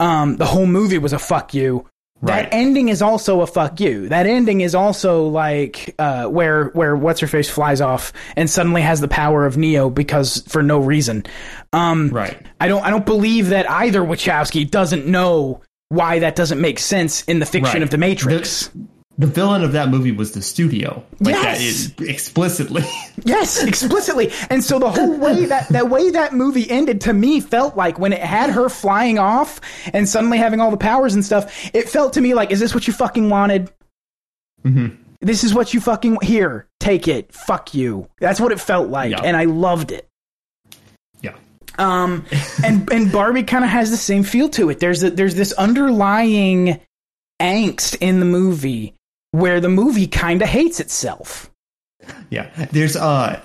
Um 0.00 0.36
the 0.36 0.46
whole 0.46 0.66
movie 0.66 0.98
was 0.98 1.12
a 1.12 1.18
fuck 1.18 1.54
you. 1.54 1.86
Right. 2.24 2.50
That 2.50 2.54
ending 2.54 2.88
is 2.88 3.02
also 3.02 3.42
a 3.42 3.46
fuck 3.46 3.80
you. 3.80 4.08
That 4.08 4.26
ending 4.26 4.62
is 4.62 4.74
also 4.74 5.26
like 5.26 5.94
uh, 5.98 6.26
where 6.26 6.66
where 6.68 6.96
what's 6.96 7.20
her 7.20 7.26
face 7.26 7.50
flies 7.50 7.80
off 7.80 8.12
and 8.34 8.48
suddenly 8.48 8.80
has 8.82 9.00
the 9.00 9.08
power 9.08 9.44
of 9.44 9.56
Neo 9.58 9.90
because 9.90 10.42
for 10.48 10.62
no 10.62 10.78
reason. 10.78 11.24
Um, 11.72 12.08
Right. 12.08 12.40
I 12.60 12.68
don't 12.68 12.82
I 12.84 12.90
don't 12.90 13.04
believe 13.04 13.48
that 13.50 13.70
either 13.70 14.00
Wachowski 14.00 14.70
doesn't 14.70 15.06
know 15.06 15.60
why 15.90 16.20
that 16.20 16.34
doesn't 16.34 16.60
make 16.60 16.78
sense 16.78 17.22
in 17.24 17.40
the 17.40 17.46
fiction 17.46 17.74
Right. 17.74 17.82
of 17.82 17.90
the 17.90 17.98
Matrix. 17.98 18.68
The 18.68 18.80
villain 19.18 19.62
of 19.62 19.72
that 19.72 19.88
movie 19.90 20.10
was 20.12 20.32
the 20.32 20.42
studio. 20.42 21.04
Like 21.20 21.34
that 21.34 21.60
Yes! 21.60 21.60
is 21.60 21.94
explicitly. 22.00 22.82
Yes, 23.24 23.62
explicitly. 23.62 24.32
And 24.50 24.62
so 24.62 24.78
the 24.80 24.90
whole 24.90 25.16
way 25.16 25.44
that 25.46 25.68
that 25.70 25.88
way 25.88 26.10
that 26.10 26.34
movie 26.34 26.68
ended 26.68 27.00
to 27.02 27.12
me 27.12 27.40
felt 27.40 27.76
like 27.76 27.98
when 27.98 28.12
it 28.12 28.20
had 28.20 28.50
her 28.50 28.68
flying 28.68 29.18
off 29.20 29.60
and 29.94 30.08
suddenly 30.08 30.36
having 30.36 30.60
all 30.60 30.70
the 30.72 30.76
powers 30.76 31.14
and 31.14 31.24
stuff, 31.24 31.70
it 31.72 31.88
felt 31.88 32.14
to 32.14 32.20
me 32.20 32.34
like, 32.34 32.50
is 32.50 32.58
this 32.60 32.74
what 32.74 32.86
you 32.88 32.92
fucking 32.92 33.30
wanted? 33.30 33.70
Mhm. 34.64 34.96
This 35.20 35.44
is 35.44 35.54
what 35.54 35.72
you 35.72 35.80
fucking 35.80 36.18
here. 36.22 36.66
Take 36.80 37.06
it. 37.08 37.32
Fuck 37.32 37.72
you. 37.72 38.08
That's 38.20 38.40
what 38.40 38.52
it 38.52 38.60
felt 38.60 38.90
like, 38.90 39.12
Yeah. 39.12 39.20
and 39.22 39.36
I 39.36 39.44
loved 39.44 39.90
it. 39.92 40.06
Yeah. 41.22 41.34
Um, 41.78 42.26
and 42.64 42.90
and 42.92 43.10
Barbie 43.12 43.44
kind 43.44 43.64
of 43.64 43.70
has 43.70 43.90
the 43.90 43.96
same 43.96 44.22
feel 44.24 44.48
to 44.50 44.68
it. 44.70 44.80
There's 44.80 45.02
a, 45.04 45.10
there's 45.10 45.34
this 45.36 45.52
underlying 45.52 46.80
angst 47.40 47.96
in 48.00 48.18
the 48.20 48.26
movie 48.26 48.93
where 49.34 49.58
the 49.60 49.68
movie 49.68 50.06
kind 50.06 50.42
of 50.42 50.48
hates 50.48 50.78
itself. 50.78 51.50
yeah. 52.30 52.50
There's 52.70 52.94
uh, 52.96 53.40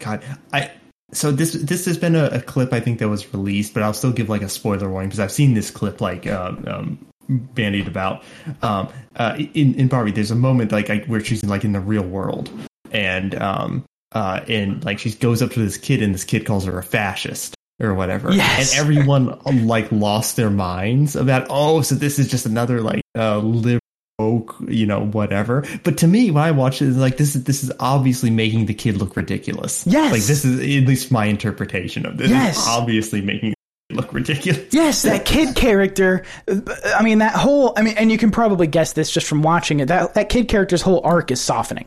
God, 0.00 0.24
I. 0.52 0.70
So 1.12 1.30
this 1.30 1.52
this 1.52 1.84
has 1.84 1.98
been 1.98 2.16
a, 2.16 2.24
a 2.26 2.40
clip 2.40 2.72
I 2.72 2.80
think 2.80 2.98
that 2.98 3.08
was 3.08 3.32
released, 3.32 3.74
but 3.74 3.82
I'll 3.82 3.92
still 3.94 4.10
give 4.12 4.28
like 4.28 4.42
a 4.42 4.48
spoiler 4.48 4.88
warning 4.88 5.10
because 5.10 5.20
I've 5.20 5.30
seen 5.32 5.54
this 5.54 5.70
clip 5.70 6.00
like 6.00 6.26
um, 6.26 6.64
um, 6.66 7.06
bandied 7.28 7.86
about. 7.86 8.24
Um, 8.62 8.88
uh, 9.16 9.36
in 9.54 9.74
in 9.74 9.88
Barbie, 9.88 10.12
there's 10.12 10.30
a 10.32 10.34
moment 10.36 10.72
like 10.72 10.88
I, 10.90 10.98
where 11.06 11.22
she's 11.22 11.42
in, 11.42 11.48
like 11.50 11.62
in 11.64 11.72
the 11.72 11.80
real 11.80 12.02
world, 12.02 12.50
and 12.90 13.34
um, 13.40 13.84
uh, 14.12 14.40
and 14.48 14.82
like 14.84 14.98
she 14.98 15.12
goes 15.12 15.42
up 15.42 15.50
to 15.52 15.60
this 15.60 15.76
kid, 15.76 16.02
and 16.02 16.14
this 16.14 16.24
kid 16.24 16.46
calls 16.46 16.64
her 16.64 16.78
a 16.78 16.82
fascist 16.82 17.54
or 17.80 17.92
whatever, 17.94 18.32
Yes. 18.32 18.72
and 18.72 18.80
everyone 18.80 19.38
like 19.66 19.92
lost 19.92 20.36
their 20.36 20.50
minds 20.50 21.14
about 21.16 21.46
oh, 21.50 21.82
so 21.82 21.94
this 21.94 22.18
is 22.18 22.28
just 22.28 22.46
another 22.46 22.80
like 22.80 23.02
uh, 23.16 23.38
liberal, 23.38 23.80
woke, 24.18 24.54
you 24.68 24.86
know, 24.86 25.06
whatever. 25.06 25.64
But 25.82 25.98
to 25.98 26.06
me, 26.06 26.30
when 26.30 26.42
I 26.42 26.50
watch 26.52 26.80
it, 26.82 26.88
it's 26.88 26.96
like 26.96 27.16
this 27.16 27.34
is 27.34 27.44
this 27.44 27.62
is 27.64 27.72
obviously 27.80 28.30
making 28.30 28.66
the 28.66 28.74
kid 28.74 28.96
look 28.96 29.16
ridiculous. 29.16 29.86
Yes. 29.86 30.12
like 30.12 30.22
this 30.22 30.44
is 30.44 30.58
at 30.60 30.88
least 30.88 31.10
my 31.10 31.26
interpretation 31.26 32.06
of 32.06 32.16
this. 32.16 32.30
Yes. 32.30 32.56
It's 32.58 32.68
obviously 32.68 33.20
making 33.20 33.50
it 33.90 33.96
look 33.96 34.12
ridiculous. 34.12 34.72
Yes, 34.72 35.02
that 35.02 35.24
kid 35.24 35.54
character. 35.56 36.24
I 36.48 37.02
mean, 37.02 37.18
that 37.18 37.34
whole. 37.34 37.72
I 37.76 37.82
mean, 37.82 37.94
and 37.96 38.10
you 38.12 38.18
can 38.18 38.30
probably 38.30 38.66
guess 38.66 38.92
this 38.92 39.10
just 39.10 39.26
from 39.26 39.42
watching 39.42 39.80
it. 39.80 39.86
That 39.88 40.14
that 40.14 40.28
kid 40.28 40.48
character's 40.48 40.82
whole 40.82 41.00
arc 41.04 41.30
is 41.30 41.40
softening. 41.40 41.86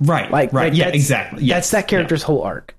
Right, 0.00 0.30
Like, 0.30 0.52
right, 0.54 0.70
like 0.72 0.78
yeah, 0.78 0.88
exactly. 0.88 1.44
Yes. 1.44 1.56
That's 1.56 1.70
that 1.72 1.88
character's 1.88 2.22
whole 2.22 2.42
arc. 2.42 2.74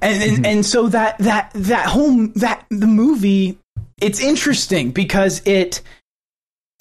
And 0.00 0.22
and, 0.22 0.32
Mm-hmm. 0.32 0.44
and 0.46 0.66
so 0.66 0.88
that 0.88 1.18
that 1.18 1.50
that 1.54 1.86
whole 1.86 2.28
that 2.36 2.64
the 2.70 2.86
movie 2.86 3.58
it's 4.00 4.20
interesting 4.20 4.92
because 4.92 5.42
it 5.44 5.80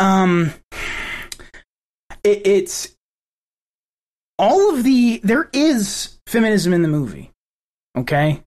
um 0.01 0.51
it, 2.23 2.45
it's 2.45 2.95
all 4.37 4.75
of 4.75 4.83
the 4.83 5.21
there 5.23 5.49
is 5.53 6.17
feminism 6.27 6.73
in 6.73 6.81
the 6.81 6.87
movie. 6.87 7.31
Okay? 7.97 8.41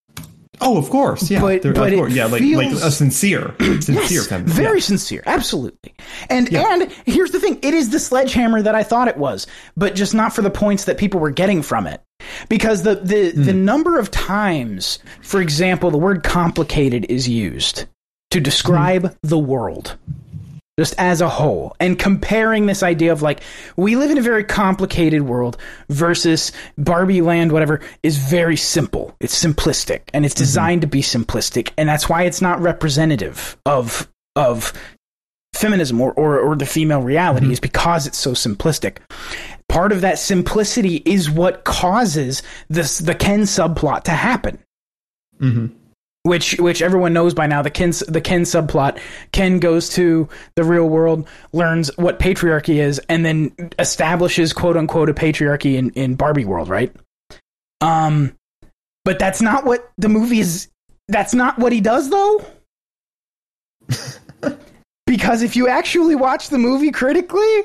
Oh, 0.60 0.78
of 0.78 0.88
course, 0.88 1.30
yeah, 1.30 1.40
But- 1.40 1.62
There- 1.62 1.72
but 1.72 1.92
of 1.92 1.98
course, 1.98 2.12
yeah, 2.14 2.26
like 2.26 2.40
like 2.40 2.70
a 2.72 2.90
sincere, 2.90 3.54
sincere 3.60 3.94
Yes, 4.02 4.26
kind 4.28 4.46
of 4.48 4.54
very 4.54 4.78
yeah. 4.78 4.84
sincere, 4.84 5.22
absolutely. 5.26 5.94
And 6.30 6.48
Yeah. 6.50 6.72
and 6.72 6.92
here's 7.06 7.32
the 7.32 7.40
thing: 7.40 7.58
it 7.62 7.74
is 7.74 7.90
the 7.90 7.98
sledgehammer 7.98 8.62
that 8.62 8.74
I 8.74 8.84
thought 8.84 9.08
it 9.08 9.16
was, 9.16 9.46
but 9.76 9.94
just 9.96 10.14
not 10.14 10.32
for 10.32 10.42
the 10.42 10.50
points 10.50 10.84
that 10.84 10.96
people 10.96 11.18
were 11.20 11.30
getting 11.32 11.60
from 11.62 11.86
it. 11.88 12.00
Because 12.48 12.84
the 12.84 12.94
the 12.94 13.32
the 13.32 13.52
Hmm. 13.52 13.64
number 13.64 13.98
of 13.98 14.10
times, 14.12 15.00
for 15.22 15.40
example, 15.42 15.90
the 15.90 15.98
word 15.98 16.22
"complicated" 16.22 17.06
is 17.08 17.28
used 17.28 17.86
to 18.30 18.40
describe 18.40 19.02
Hmm. 19.10 19.14
the 19.28 19.38
world. 19.38 19.96
Just 20.76 20.96
as 20.98 21.20
a 21.20 21.28
whole, 21.28 21.76
and 21.78 21.96
comparing 21.96 22.66
this 22.66 22.82
idea 22.82 23.12
of 23.12 23.22
like 23.22 23.40
we 23.76 23.94
live 23.94 24.10
in 24.10 24.18
a 24.18 24.22
very 24.22 24.42
complicated 24.42 25.22
world 25.22 25.56
versus 25.88 26.50
Barbie 26.76 27.20
Land, 27.20 27.52
whatever, 27.52 27.80
is 28.02 28.16
very 28.18 28.56
simple. 28.56 29.14
It's 29.20 29.40
simplistic, 29.40 30.00
and 30.12 30.24
it's 30.26 30.34
designed 30.34 30.80
to 30.80 30.88
be 30.88 31.00
simplistic, 31.00 31.70
and 31.78 31.88
that's 31.88 32.08
why 32.08 32.24
it's 32.24 32.42
not 32.42 32.60
representative 32.60 33.56
of 33.64 34.08
of 34.34 34.72
feminism 35.54 36.00
or, 36.00 36.12
or, 36.14 36.40
or 36.40 36.56
the 36.56 36.66
female 36.66 37.00
reality 37.00 37.52
is 37.52 37.60
because 37.60 38.08
it's 38.08 38.18
so 38.18 38.32
simplistic. 38.32 38.96
Part 39.68 39.92
of 39.92 40.00
that 40.00 40.18
simplicity 40.18 40.96
is 41.06 41.30
what 41.30 41.62
causes 41.62 42.42
this 42.68 42.98
the 42.98 43.14
Ken 43.14 43.42
subplot 43.42 44.02
to 44.02 44.10
happen. 44.10 44.58
Mhm. 45.40 45.70
Which 46.24 46.58
which 46.58 46.80
everyone 46.80 47.12
knows 47.12 47.34
by 47.34 47.46
now. 47.46 47.62
The 47.62 47.70
Ken 47.70 47.92
the 48.08 48.20
Ken 48.20 48.42
subplot. 48.42 48.98
Ken 49.32 49.58
goes 49.58 49.90
to 49.90 50.28
the 50.56 50.64
real 50.64 50.88
world, 50.88 51.28
learns 51.52 51.90
what 51.96 52.18
patriarchy 52.18 52.76
is, 52.76 52.98
and 53.10 53.26
then 53.26 53.54
establishes 53.78 54.54
quote 54.54 54.76
unquote 54.76 55.10
a 55.10 55.14
patriarchy 55.14 55.76
in, 55.76 55.90
in 55.90 56.14
Barbie 56.14 56.46
world, 56.46 56.68
right? 56.68 56.94
Um, 57.82 58.34
but 59.04 59.18
that's 59.18 59.42
not 59.42 59.66
what 59.66 59.92
the 59.98 60.08
movie 60.08 60.40
is. 60.40 60.68
That's 61.08 61.34
not 61.34 61.58
what 61.58 61.72
he 61.72 61.82
does, 61.82 62.08
though. 62.08 62.42
because 65.06 65.42
if 65.42 65.56
you 65.56 65.68
actually 65.68 66.14
watch 66.14 66.48
the 66.48 66.56
movie 66.56 66.90
critically, 66.90 67.64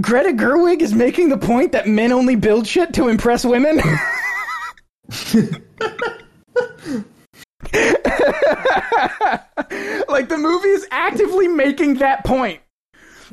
Greta 0.00 0.30
Gerwig 0.30 0.80
is 0.80 0.92
making 0.92 1.28
the 1.28 1.38
point 1.38 1.70
that 1.72 1.86
men 1.86 2.10
only 2.10 2.34
build 2.34 2.66
shit 2.66 2.94
to 2.94 3.06
impress 3.06 3.44
women. 3.44 3.80
like 10.08 10.28
the 10.28 10.38
movie 10.38 10.68
is 10.68 10.86
actively 10.90 11.48
making 11.48 11.94
that 11.94 12.24
point. 12.24 12.60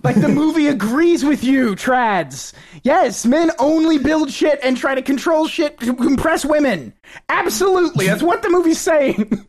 Like 0.04 0.20
the 0.22 0.30
movie 0.30 0.68
agrees 0.68 1.26
with 1.26 1.44
you, 1.44 1.76
trads. 1.76 2.54
Yes, 2.84 3.26
men 3.26 3.52
only 3.60 3.98
build 3.98 4.32
shit 4.32 4.60
and 4.64 4.78
try 4.78 4.96
to 4.96 5.02
control 5.02 5.48
shit 5.48 5.80
to 5.80 5.96
impress 6.04 6.46
women. 6.46 6.94
Absolutely, 7.30 8.08
that's 8.08 8.24
what 8.24 8.44
the 8.44 8.50
movie's 8.50 8.80
saying. 8.80 9.46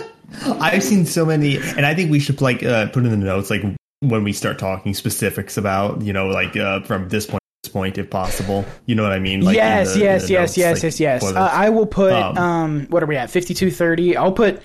I've 0.44 0.82
seen 0.82 1.06
so 1.06 1.24
many, 1.24 1.58
and 1.58 1.86
I 1.86 1.94
think 1.94 2.10
we 2.10 2.18
should 2.18 2.40
like 2.40 2.62
uh, 2.62 2.88
put 2.88 3.04
in 3.04 3.10
the 3.10 3.16
notes 3.16 3.50
like 3.50 3.62
when 4.00 4.24
we 4.24 4.32
start 4.32 4.58
talking 4.58 4.94
specifics 4.94 5.56
about 5.56 6.02
you 6.02 6.12
know 6.12 6.26
like 6.26 6.56
uh, 6.56 6.80
from 6.82 7.08
this 7.08 7.26
point 7.26 7.40
point 7.74 7.98
if 7.98 8.08
possible. 8.08 8.64
You 8.86 8.94
know 8.94 9.02
what 9.02 9.12
I 9.12 9.18
mean? 9.18 9.42
Like 9.42 9.56
yes, 9.56 9.92
the- 9.92 10.00
yes, 10.00 10.30
yes, 10.30 10.40
notes, 10.40 10.56
yes, 10.56 10.76
like, 10.76 10.82
yes, 10.84 11.00
yes. 11.00 11.20
spoilers. 11.20 11.36
Uh, 11.36 11.50
I 11.52 11.68
will 11.68 11.86
put 11.86 12.14
Um, 12.14 12.38
um, 12.38 12.86
what 12.88 13.02
are 13.02 13.06
we 13.06 13.16
at? 13.16 13.28
Fifty 13.28 13.52
two 13.52 13.70
thirty. 13.70 14.16
I'll 14.16 14.32
put 14.32 14.62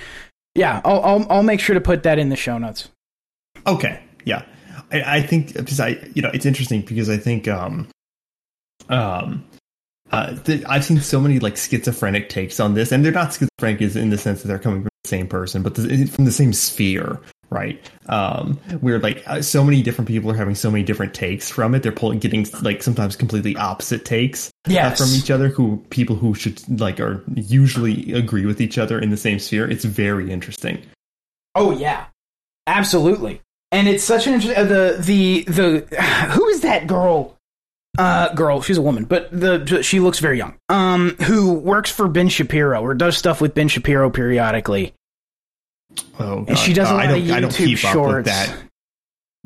yeah. 0.55 0.80
I'll, 0.86 1.03
I'll 1.03 1.28
I'll 1.30 1.43
make 1.43 1.60
sure 1.60 1.74
to 1.74 1.82
put 1.82 2.03
that 2.03 2.18
in 2.18 2.30
the 2.30 2.38
show 2.38 2.57
notes. 2.57 2.88
Okay, 3.68 3.99
yeah, 4.24 4.43
I, 4.91 5.18
I 5.18 5.22
think 5.22 5.53
because 5.53 5.82
I, 5.82 5.97
you 6.14 6.22
know, 6.22 6.32
it's 6.34 6.45
interesting 6.45 6.82
because 6.82 7.10
I 7.10 7.18
think, 7.18 7.47
um, 7.47 7.88
um, 8.88 9.43
uh, 10.12 10.36
th- 10.38 10.64
I've 10.68 10.86
seen 10.86 10.99
so 11.01 11.20
many 11.20 11.39
like 11.39 11.57
schizophrenic 11.57 12.30
takes 12.30 12.60
on 12.60 12.74
this, 12.74 12.91
and 12.91 13.03
they're 13.03 13.12
not 13.12 13.34
schizophrenic 13.34 13.82
in 13.95 14.10
the 14.12 14.18
sense 14.18 14.41
that 14.41 14.47
they're 14.47 14.60
coming 14.60 14.82
from 14.84 14.89
the 15.03 15.10
same 15.10 15.28
person, 15.28 15.62
but 15.62 15.76
the, 15.76 16.05
from 16.05 16.26
the 16.26 16.32
same 16.32 16.53
sphere, 16.53 17.20
right? 17.50 17.80
Um, 18.08 18.60
we're 18.82 19.00
like 19.00 19.24
uh, 19.28 19.41
so 19.41 19.64
many 19.64 19.82
different 19.82 20.08
people 20.08 20.32
are 20.32 20.36
having 20.36 20.56
so 20.56 20.70
many 20.72 20.84
different 20.84 21.14
takes 21.14 21.50
from 21.50 21.76
it. 21.76 21.84
They're 21.84 21.91
pulling, 21.91 22.20
getting 22.20 22.47
like 22.62 22.84
sometimes 22.84 23.16
completely 23.16 23.56
opposite 23.56 24.06
takes 24.06 24.52
uh, 24.70 24.91
from 24.91 25.10
each 25.10 25.32
other. 25.32 25.50
Who 25.50 25.84
people 25.89 26.16
who 26.16 26.34
should 26.34 26.80
like 26.80 27.00
are 27.00 27.24
usually 27.34 28.14
agree 28.14 28.45
with 28.45 28.62
each 28.62 28.78
other 28.78 29.00
in 29.00 29.10
the 29.10 29.18
same 29.18 29.39
sphere. 29.39 29.70
It's 29.70 29.86
very 29.86 30.32
interesting. 30.32 30.82
Oh 31.56 31.72
yeah, 31.72 32.06
absolutely. 32.68 33.41
And 33.72 33.88
it's 33.88 34.04
such 34.04 34.28
an 34.28 34.34
interesting. 34.34 34.64
Uh, 34.64 34.68
the 34.68 34.97
the 35.00 35.43
the 35.43 35.95
who 36.32 36.47
is 36.50 36.62
that 36.62 36.88
girl? 36.88 37.36
Uh, 37.97 38.34
girl, 38.34 38.62
she's 38.62 38.78
a 38.78 38.82
woman, 38.82 39.04
but 39.04 39.30
the 39.32 39.82
she 39.82 40.00
looks 40.00 40.20
very 40.20 40.38
young. 40.38 40.56
Um, 40.70 41.16
who 41.24 41.54
works 41.54 41.91
for 41.91 42.08
Ben 42.08 42.30
Shapiro 42.30 42.82
or 42.82 42.93
does 42.93 43.18
stuff 43.18 43.41
with 43.41 43.56
Ben 43.56 43.68
Shapiro 43.68 44.10
periodically, 44.10 44.93
Oh, 46.20 46.46
and 46.48 46.58
she 46.58 46.74
does 46.74 46.88
a 46.90 46.92
Uh, 46.92 46.96
lot 46.96 47.04
I 47.06 47.08
don't, 47.08 47.22
of 47.22 47.32
I 47.32 47.40
don't 47.40 47.52
YouTube 47.52 47.58
keep 47.82 47.86
up 47.86 48.16
with 48.16 48.26
that. 48.26 48.56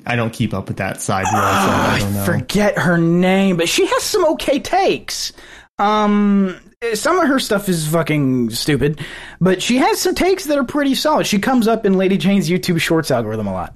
I 0.05 0.15
don't 0.15 0.33
keep 0.33 0.53
up 0.53 0.67
with 0.67 0.77
that 0.77 1.01
side. 1.01 1.25
so 1.25 1.31
Ah, 1.35 1.93
I 1.95 1.99
don't 1.99 2.13
know. 2.13 2.25
forget 2.25 2.77
her 2.77 2.97
name, 2.97 3.57
but 3.57 3.69
she 3.69 3.85
has 3.85 4.03
some 4.03 4.25
okay 4.33 4.59
takes. 4.59 5.31
Um, 5.79 6.59
some 6.93 7.19
of 7.19 7.27
her 7.27 7.39
stuff 7.39 7.69
is 7.69 7.87
fucking 7.87 8.49
stupid, 8.49 8.99
but 9.39 9.61
she 9.61 9.77
has 9.77 9.99
some 9.99 10.15
takes 10.15 10.45
that 10.45 10.57
are 10.57 10.63
pretty 10.65 10.95
solid. 10.95 11.25
She 11.27 11.39
comes 11.39 11.67
up 11.67 11.85
in 11.85 11.93
Lady 11.97 12.17
Jane's 12.17 12.49
YouTube 12.49 12.81
Shorts 12.81 13.11
algorithm 13.11 13.47
a 13.47 13.53
lot. 13.53 13.75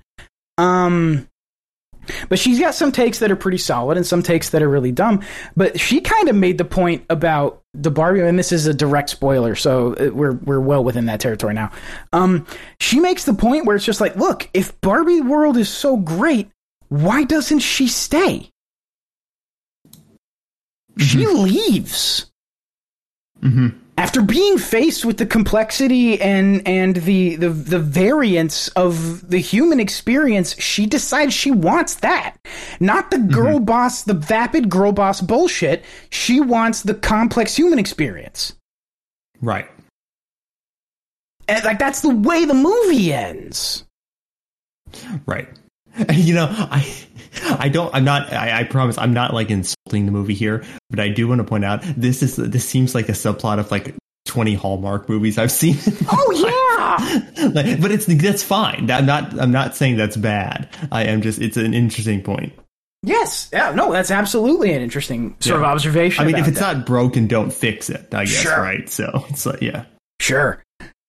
Um, 0.58 1.28
but 2.30 2.40
she's 2.40 2.60
got 2.60 2.76
some 2.76 2.92
takes 2.92 3.20
that 3.20 3.32
are 3.32 3.36
pretty 3.36 3.58
solid 3.58 3.98
and 3.98 4.06
some 4.06 4.24
takes 4.24 4.50
that 4.50 4.62
are 4.62 4.70
really 4.70 4.92
dumb. 4.92 5.22
But 5.56 5.80
she 5.80 6.02
kind 6.02 6.30
of 6.30 6.36
made 6.36 6.58
the 6.58 6.66
point 6.66 7.06
about 7.10 7.64
the 7.74 7.92
Barbie, 7.92 8.22
and 8.22 8.38
this 8.40 8.52
is 8.52 8.68
a 8.68 8.74
direct 8.74 9.10
spoiler, 9.10 9.56
so 9.56 9.94
uh, 9.94 10.10
we're 10.14 10.34
we're 10.34 10.60
well 10.60 10.84
within 10.84 11.06
that 11.06 11.20
territory 11.20 11.54
now. 11.54 11.72
Um, 12.14 12.46
she 12.80 13.00
makes 13.00 13.26
the 13.26 13.34
point 13.34 13.66
where 13.66 13.76
it's 13.76 13.86
just 13.86 14.02
like, 14.02 14.16
look, 14.16 14.50
if 14.54 14.80
Barbie 14.82 15.22
world 15.22 15.58
is 15.58 15.70
so 15.70 15.98
great, 15.98 16.50
why 16.90 17.24
doesn't 17.24 17.60
she 17.60 17.88
stay? 17.88 18.50
She 20.98 21.28
leaves 21.28 22.32
hmm 23.42 23.70
after 23.98 24.22
being 24.22 24.60
faced 24.60 25.04
with 25.04 25.18
the 25.18 25.26
complexity 25.26 26.22
and 26.22 26.66
and 26.68 26.98
the, 26.98 27.36
the 27.36 27.50
the 27.50 27.80
variance 27.80 28.68
of 28.70 29.28
the 29.30 29.40
human 29.40 29.80
experience. 29.80 30.56
She 30.62 30.86
decides 30.86 31.34
she 31.34 31.52
wants 31.52 31.96
that, 31.96 32.38
not 32.80 33.10
the 33.10 33.18
mm-hmm. 33.18 33.34
girl 33.34 33.60
boss, 33.60 34.04
the 34.04 34.14
vapid 34.14 34.70
girl 34.70 34.92
boss 34.92 35.20
bullshit. 35.20 35.84
She 36.12 36.40
wants 36.40 36.84
the 36.84 36.94
complex 36.94 37.56
human 37.56 37.80
experience, 37.80 38.54
Right. 39.42 39.68
and 41.48 41.64
like 41.66 41.80
that's 41.80 42.02
the 42.02 42.14
way 42.16 42.46
the 42.46 42.54
movie 42.54 43.14
ends. 43.14 43.84
Right. 45.26 45.50
You 46.14 46.36
know, 46.36 46.48
I, 46.48 46.88
I 47.60 47.70
don't. 47.70 47.94
I'm 47.94 48.04
not. 48.04 48.32
I, 48.34 48.60
I 48.60 48.64
promise. 48.64 48.98
I'm 48.98 49.14
not 49.14 49.34
like 49.34 49.50
insulting 49.50 50.06
the 50.06 50.12
movie 50.12 50.34
here, 50.34 50.64
but 50.90 51.00
I 51.00 51.10
do 51.10 51.28
want 51.28 51.40
to 51.40 51.44
point 51.46 51.66
out 51.66 51.82
this 51.96 52.24
is 52.24 52.36
this 52.36 52.68
seems 52.68 52.96
like 52.96 53.10
a 53.10 53.14
subplot 53.14 53.60
of 53.60 53.72
like 53.72 53.96
20 54.28 54.56
Hallmark 54.56 55.10
movies 55.10 55.38
I've 55.38 55.52
seen. 55.52 55.78
Oh 56.12 56.32
yeah. 57.38 57.48
like, 57.54 57.82
but 57.82 57.92
it's 57.92 58.06
that's 58.06 58.44
fine. 58.44 58.90
I'm 58.92 59.06
not. 59.06 59.40
I'm 59.40 59.52
not 59.52 59.76
saying 59.76 59.98
that's 59.98 60.18
bad. 60.18 60.70
I 60.92 61.06
am 61.06 61.22
just. 61.22 61.40
It's 61.40 61.58
an 61.58 61.74
interesting 61.74 62.22
point. 62.22 62.54
Yes. 63.04 63.50
Yeah. 63.54 63.72
No, 63.74 63.92
that's 63.92 64.12
absolutely 64.12 64.74
an 64.74 64.82
interesting 64.82 65.36
sort 65.40 65.60
of 65.60 65.66
observation. 65.66 66.24
I 66.24 66.28
mean, 66.28 66.36
if 66.36 66.48
it's 66.48 66.60
that. 66.60 66.78
not 66.78 66.86
broken, 66.86 67.28
don't 67.28 67.52
fix 67.54 67.90
it. 67.90 68.14
I 68.14 68.26
guess, 68.26 68.42
Sure. 68.42 68.60
right? 68.62 68.90
So 68.90 69.26
it's 69.30 69.46
like, 69.46 69.62
yeah. 69.62 69.86
Sure. 70.20 70.62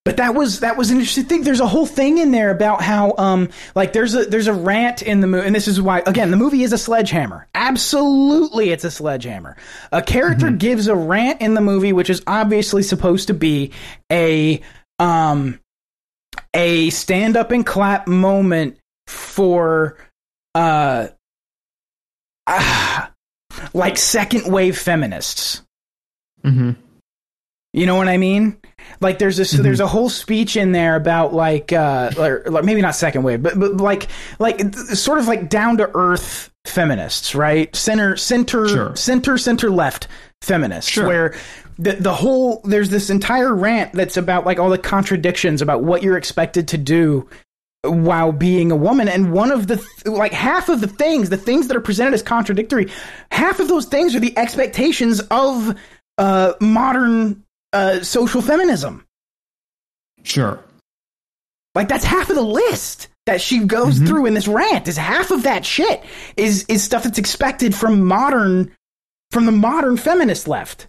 But 0.08 0.16
that 0.16 0.34
was 0.34 0.60
that 0.60 0.78
was 0.78 0.90
an 0.90 0.96
interesting 0.96 1.26
thing. 1.26 1.42
There's 1.42 1.60
a 1.60 1.66
whole 1.66 1.84
thing 1.84 2.16
in 2.16 2.30
there 2.30 2.50
about 2.50 2.80
how 2.80 3.14
um 3.18 3.50
like 3.74 3.92
there's 3.92 4.14
a 4.14 4.24
there's 4.24 4.46
a 4.46 4.54
rant 4.54 5.02
in 5.02 5.20
the 5.20 5.26
movie, 5.26 5.46
and 5.46 5.54
this 5.54 5.68
is 5.68 5.82
why 5.82 6.02
again 6.06 6.30
the 6.30 6.38
movie 6.38 6.62
is 6.62 6.72
a 6.72 6.78
sledgehammer. 6.78 7.46
Absolutely, 7.54 8.70
it's 8.70 8.84
a 8.84 8.90
sledgehammer. 8.90 9.58
A 9.92 10.00
character 10.00 10.50
gives 10.50 10.86
a 10.86 10.96
rant 10.96 11.42
in 11.42 11.52
the 11.52 11.60
movie, 11.60 11.92
which 11.92 12.08
is 12.08 12.22
obviously 12.26 12.82
supposed 12.82 13.26
to 13.26 13.34
be 13.34 13.72
a 14.10 14.62
um 14.98 15.60
a 16.54 16.88
stand 16.88 17.36
up 17.36 17.50
and 17.50 17.66
clap 17.66 18.08
moment 18.08 18.78
for 19.06 19.98
uh, 20.54 21.08
ah, 22.46 23.12
like 23.74 23.98
second 23.98 24.50
wave 24.50 24.78
feminists. 24.78 25.60
hmm 26.42 26.70
You 27.74 27.84
know 27.84 27.96
what 27.96 28.08
I 28.08 28.16
mean? 28.16 28.56
Like 29.00 29.18
there's 29.18 29.36
this 29.36 29.52
there's 29.52 29.80
a 29.80 29.86
whole 29.86 30.08
speech 30.08 30.56
in 30.56 30.72
there 30.72 30.96
about 30.96 31.32
like 31.34 31.72
uh 31.72 32.10
or, 32.18 32.42
like 32.46 32.64
maybe 32.64 32.80
not 32.82 32.94
second 32.96 33.22
wave, 33.22 33.42
but 33.42 33.58
but 33.58 33.76
like 33.76 34.08
like 34.38 34.74
sort 34.74 35.18
of 35.18 35.28
like 35.28 35.48
down 35.48 35.76
to 35.78 35.90
earth 35.94 36.50
feminists, 36.66 37.34
right? 37.34 37.74
Center 37.76 38.16
center 38.16 38.68
Sure. 38.68 38.96
center 38.96 39.38
center 39.38 39.70
left 39.70 40.08
feminists 40.42 40.90
Sure. 40.90 41.06
where 41.06 41.34
the 41.78 41.92
the 41.92 42.12
whole 42.14 42.60
there's 42.64 42.88
this 42.90 43.08
entire 43.10 43.54
rant 43.54 43.92
that's 43.92 44.16
about 44.16 44.44
like 44.44 44.58
all 44.58 44.68
the 44.70 44.78
contradictions 44.78 45.62
about 45.62 45.82
what 45.84 46.02
you're 46.02 46.16
expected 46.18 46.68
to 46.68 46.78
do 46.78 47.28
while 47.84 48.32
being 48.32 48.72
a 48.72 48.76
woman 48.76 49.08
and 49.08 49.32
one 49.32 49.52
of 49.52 49.68
the 49.68 49.76
th- 49.76 50.06
like 50.06 50.32
half 50.32 50.68
of 50.68 50.80
the 50.80 50.88
things 50.88 51.30
the 51.30 51.36
things 51.36 51.68
that 51.68 51.76
are 51.76 51.80
presented 51.80 52.12
as 52.12 52.22
contradictory 52.22 52.90
half 53.30 53.60
of 53.60 53.68
those 53.68 53.86
things 53.86 54.16
are 54.16 54.20
the 54.20 54.36
expectations 54.36 55.20
of 55.30 55.76
uh 56.18 56.52
modern 56.60 57.40
uh 57.72 58.00
social 58.02 58.42
feminism. 58.42 59.04
Sure. 60.24 60.62
like 61.74 61.88
that's 61.88 62.04
half 62.04 62.28
of 62.28 62.36
the 62.36 62.42
list 62.42 63.08
that 63.26 63.40
she 63.40 63.60
goes 63.64 63.98
through 63.98 64.26
in 64.26 64.34
this 64.34 64.48
rant 64.48 64.88
is 64.88 64.96
half 64.96 65.30
of 65.30 65.44
that 65.44 65.64
shit 65.64 66.02
is 66.36 66.64
is 66.68 66.82
stuff 66.82 67.04
that's 67.04 67.18
expected 67.18 67.74
from 67.74 68.04
modern 68.04 68.74
from 69.30 69.46
the 69.46 69.52
modern 69.52 69.96
feminist 69.96 70.48
left. 70.48 70.88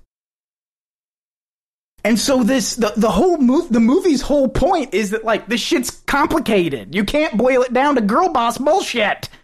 And 2.06 2.18
so 2.18 2.44
this 2.44 2.76
the, 2.76 2.94
the 2.96 3.12
whole 3.12 3.38
move 3.38 3.72
the 3.72 3.82
movie's 3.82 4.22
whole 4.22 4.48
point 4.48 4.94
is 4.94 5.12
that 5.12 5.26
like 5.26 5.48
this 5.48 5.60
shit's 5.60 5.92
complicated. 5.92 6.96
You 6.96 7.04
can't 7.04 7.38
boil 7.38 7.62
it 7.62 7.74
down 7.74 7.96
to 7.96 8.02
girl 8.02 8.30
boss 8.30 8.58
bullshit. 8.58 9.30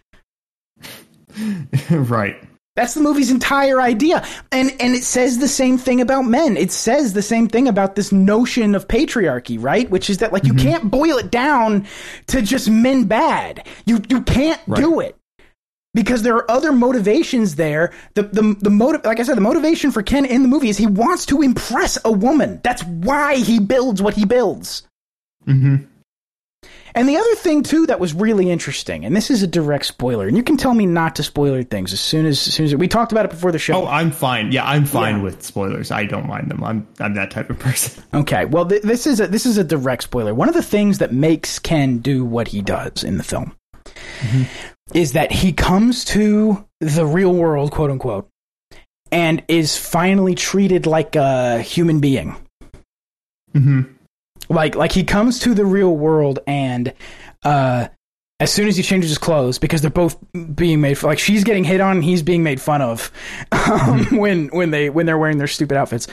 Right. 1.90 2.42
That's 2.76 2.92
the 2.92 3.00
movie's 3.00 3.30
entire 3.30 3.80
idea. 3.80 4.24
And 4.52 4.70
and 4.78 4.94
it 4.94 5.02
says 5.02 5.38
the 5.38 5.48
same 5.48 5.78
thing 5.78 6.00
about 6.00 6.22
men. 6.22 6.56
It 6.56 6.70
says 6.70 7.14
the 7.14 7.22
same 7.22 7.48
thing 7.48 7.66
about 7.66 7.96
this 7.96 8.12
notion 8.12 8.74
of 8.74 8.86
patriarchy, 8.86 9.60
right? 9.60 9.88
Which 9.90 10.10
is 10.10 10.18
that 10.18 10.32
like 10.32 10.44
you 10.44 10.54
can't 10.54 10.90
boil 10.90 11.16
it 11.16 11.30
down 11.30 11.86
to 12.28 12.42
just 12.42 12.68
men 12.70 13.04
bad. 13.04 13.66
You 13.86 14.00
you 14.08 14.20
can't 14.20 14.60
do 14.74 15.00
it. 15.00 15.16
Because 15.94 16.22
there 16.22 16.36
are 16.36 16.50
other 16.50 16.72
motivations 16.72 17.56
there. 17.56 17.94
The 18.12 18.24
the 18.24 18.54
the 18.60 18.70
motive 18.70 19.04
like 19.06 19.18
I 19.18 19.22
said, 19.22 19.38
the 19.38 19.40
motivation 19.40 19.90
for 19.90 20.02
Ken 20.02 20.26
in 20.26 20.42
the 20.42 20.48
movie 20.48 20.68
is 20.68 20.76
he 20.76 20.86
wants 20.86 21.24
to 21.26 21.40
impress 21.40 21.98
a 22.04 22.12
woman. 22.12 22.60
That's 22.62 22.84
why 22.84 23.36
he 23.36 23.58
builds 23.58 24.02
what 24.02 24.14
he 24.14 24.26
builds. 24.26 24.86
hmm 25.46 25.76
And 26.96 27.06
the 27.08 27.16
other 27.18 27.34
thing 27.36 27.62
too 27.62 27.86
that 27.86 28.00
was 28.00 28.14
really 28.14 28.50
interesting, 28.50 29.04
and 29.04 29.14
this 29.14 29.30
is 29.30 29.42
a 29.42 29.46
direct 29.46 29.84
spoiler, 29.84 30.26
and 30.26 30.36
you 30.36 30.42
can 30.42 30.56
tell 30.56 30.72
me 30.72 30.86
not 30.86 31.14
to 31.16 31.22
spoiler 31.22 31.62
things 31.62 31.92
as 31.92 32.00
soon 32.00 32.24
as 32.24 32.48
as 32.48 32.54
soon 32.54 32.64
as 32.64 32.74
we 32.74 32.88
talked 32.88 33.12
about 33.12 33.26
it 33.26 33.30
before 33.30 33.52
the 33.52 33.58
show. 33.58 33.82
Oh, 33.82 33.86
I'm 33.86 34.10
fine. 34.10 34.50
Yeah, 34.50 34.64
I'm 34.64 34.86
fine 34.86 35.16
Yeah. 35.18 35.22
with 35.24 35.42
spoilers. 35.42 35.90
I 35.90 36.06
don't 36.06 36.26
mind 36.26 36.50
them. 36.50 36.64
I'm 36.64 36.88
I'm 36.98 37.12
that 37.14 37.30
type 37.30 37.50
of 37.50 37.58
person. 37.58 38.02
Okay, 38.14 38.46
well, 38.46 38.64
th- 38.66 38.82
this 38.82 39.06
is 39.06 39.20
a 39.20 39.26
this 39.26 39.44
is 39.44 39.58
a 39.58 39.64
direct 39.64 40.04
spoiler. 40.04 40.34
One 40.34 40.48
of 40.48 40.54
the 40.54 40.62
things 40.62 40.98
that 40.98 41.12
makes 41.12 41.58
Ken 41.58 41.98
do 41.98 42.24
what 42.24 42.48
he 42.48 42.62
does 42.62 43.04
in 43.04 43.18
the 43.18 43.24
film 43.24 43.54
is 44.94 45.12
that 45.12 45.30
he 45.30 45.52
comes 45.52 46.04
to 46.06 46.66
the 46.80 47.04
real 47.04 47.34
world, 47.34 47.72
quote 47.72 47.90
unquote, 47.90 48.28
and 49.12 49.42
is 49.48 49.76
finally 49.76 50.34
treated 50.34 50.86
like 50.86 51.14
a 51.14 51.60
human 51.60 52.00
being. 52.00 52.36
hmm 53.52 53.82
Like 54.48 54.74
like 54.74 54.92
he 54.92 55.04
comes 55.04 55.40
to 55.40 55.54
the 55.54 55.64
real 55.64 55.96
world 55.96 56.40
and 56.46 56.92
uh 57.44 57.88
as 58.38 58.52
soon 58.52 58.68
as 58.68 58.76
he 58.76 58.82
changes 58.82 59.08
his 59.08 59.18
clothes, 59.18 59.58
because 59.58 59.80
they're 59.80 59.90
both 59.90 60.18
being 60.54 60.82
made 60.82 60.98
for, 60.98 61.06
like 61.06 61.18
she's 61.18 61.42
getting 61.42 61.64
hit 61.64 61.80
on, 61.80 61.96
and 61.96 62.04
he's 62.04 62.22
being 62.22 62.42
made 62.42 62.60
fun 62.60 62.82
of 62.82 63.10
um, 63.52 64.18
when 64.18 64.48
when 64.48 64.70
they 64.70 64.90
when 64.90 65.06
they're 65.06 65.18
wearing 65.18 65.38
their 65.38 65.46
stupid 65.46 65.76
outfits. 65.76 66.06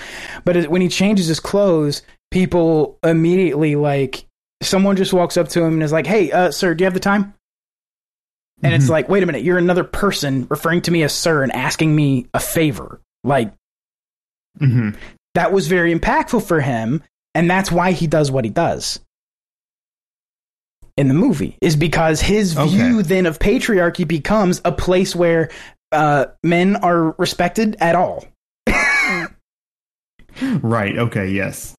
But 0.45 0.69
when 0.69 0.81
he 0.81 0.87
changes 0.87 1.27
his 1.27 1.39
clothes, 1.39 2.01
people 2.31 2.97
immediately 3.03 3.75
like 3.75 4.25
someone 4.61 4.95
just 4.95 5.11
walks 5.11 5.35
up 5.35 5.49
to 5.49 5.63
him 5.63 5.73
and 5.73 5.83
is 5.83 5.91
like, 5.91 6.07
"Hey, 6.07 6.31
uh, 6.31 6.51
sir, 6.51 6.73
do 6.73 6.83
you 6.83 6.85
have 6.85 6.93
the 6.93 6.99
time?" 7.01 7.33
And 8.61 8.73
it's 8.73 8.87
like, 8.87 9.09
"Wait 9.09 9.21
a 9.21 9.25
minute, 9.25 9.43
you're 9.43 9.57
another 9.57 9.83
person 9.83 10.47
referring 10.49 10.81
to 10.83 10.91
me 10.91 11.03
as 11.03 11.13
sir 11.13 11.43
and 11.43 11.51
asking 11.51 11.93
me 11.93 12.27
a 12.33 12.39
favor." 12.39 13.01
Like 13.25 13.53
hmm 14.59 14.91
that 15.35 15.51
was 15.51 15.67
very 15.67 15.93
impactful 15.93 16.43
for 16.47 16.61
him 16.61 17.01
and 17.35 17.49
that's 17.49 17.71
why 17.71 17.91
he 17.91 18.07
does 18.07 18.29
what 18.31 18.43
he 18.45 18.49
does 18.51 18.99
in 20.97 21.07
the 21.07 21.13
movie 21.13 21.57
is 21.61 21.75
because 21.75 22.21
his 22.21 22.57
Okay. 22.57 22.69
view 22.69 23.01
then 23.03 23.25
of 23.25 23.39
patriarchy 23.39 24.07
becomes 24.07 24.61
a 24.63 24.71
place 24.71 25.15
where 25.15 25.49
uh, 25.91 26.25
men 26.43 26.75
are 26.77 27.11
respected 27.17 27.75
at 27.79 27.95
all 27.95 28.25
Right. 30.61 30.97
Okay. 30.97 31.29
Yes. 31.29 31.75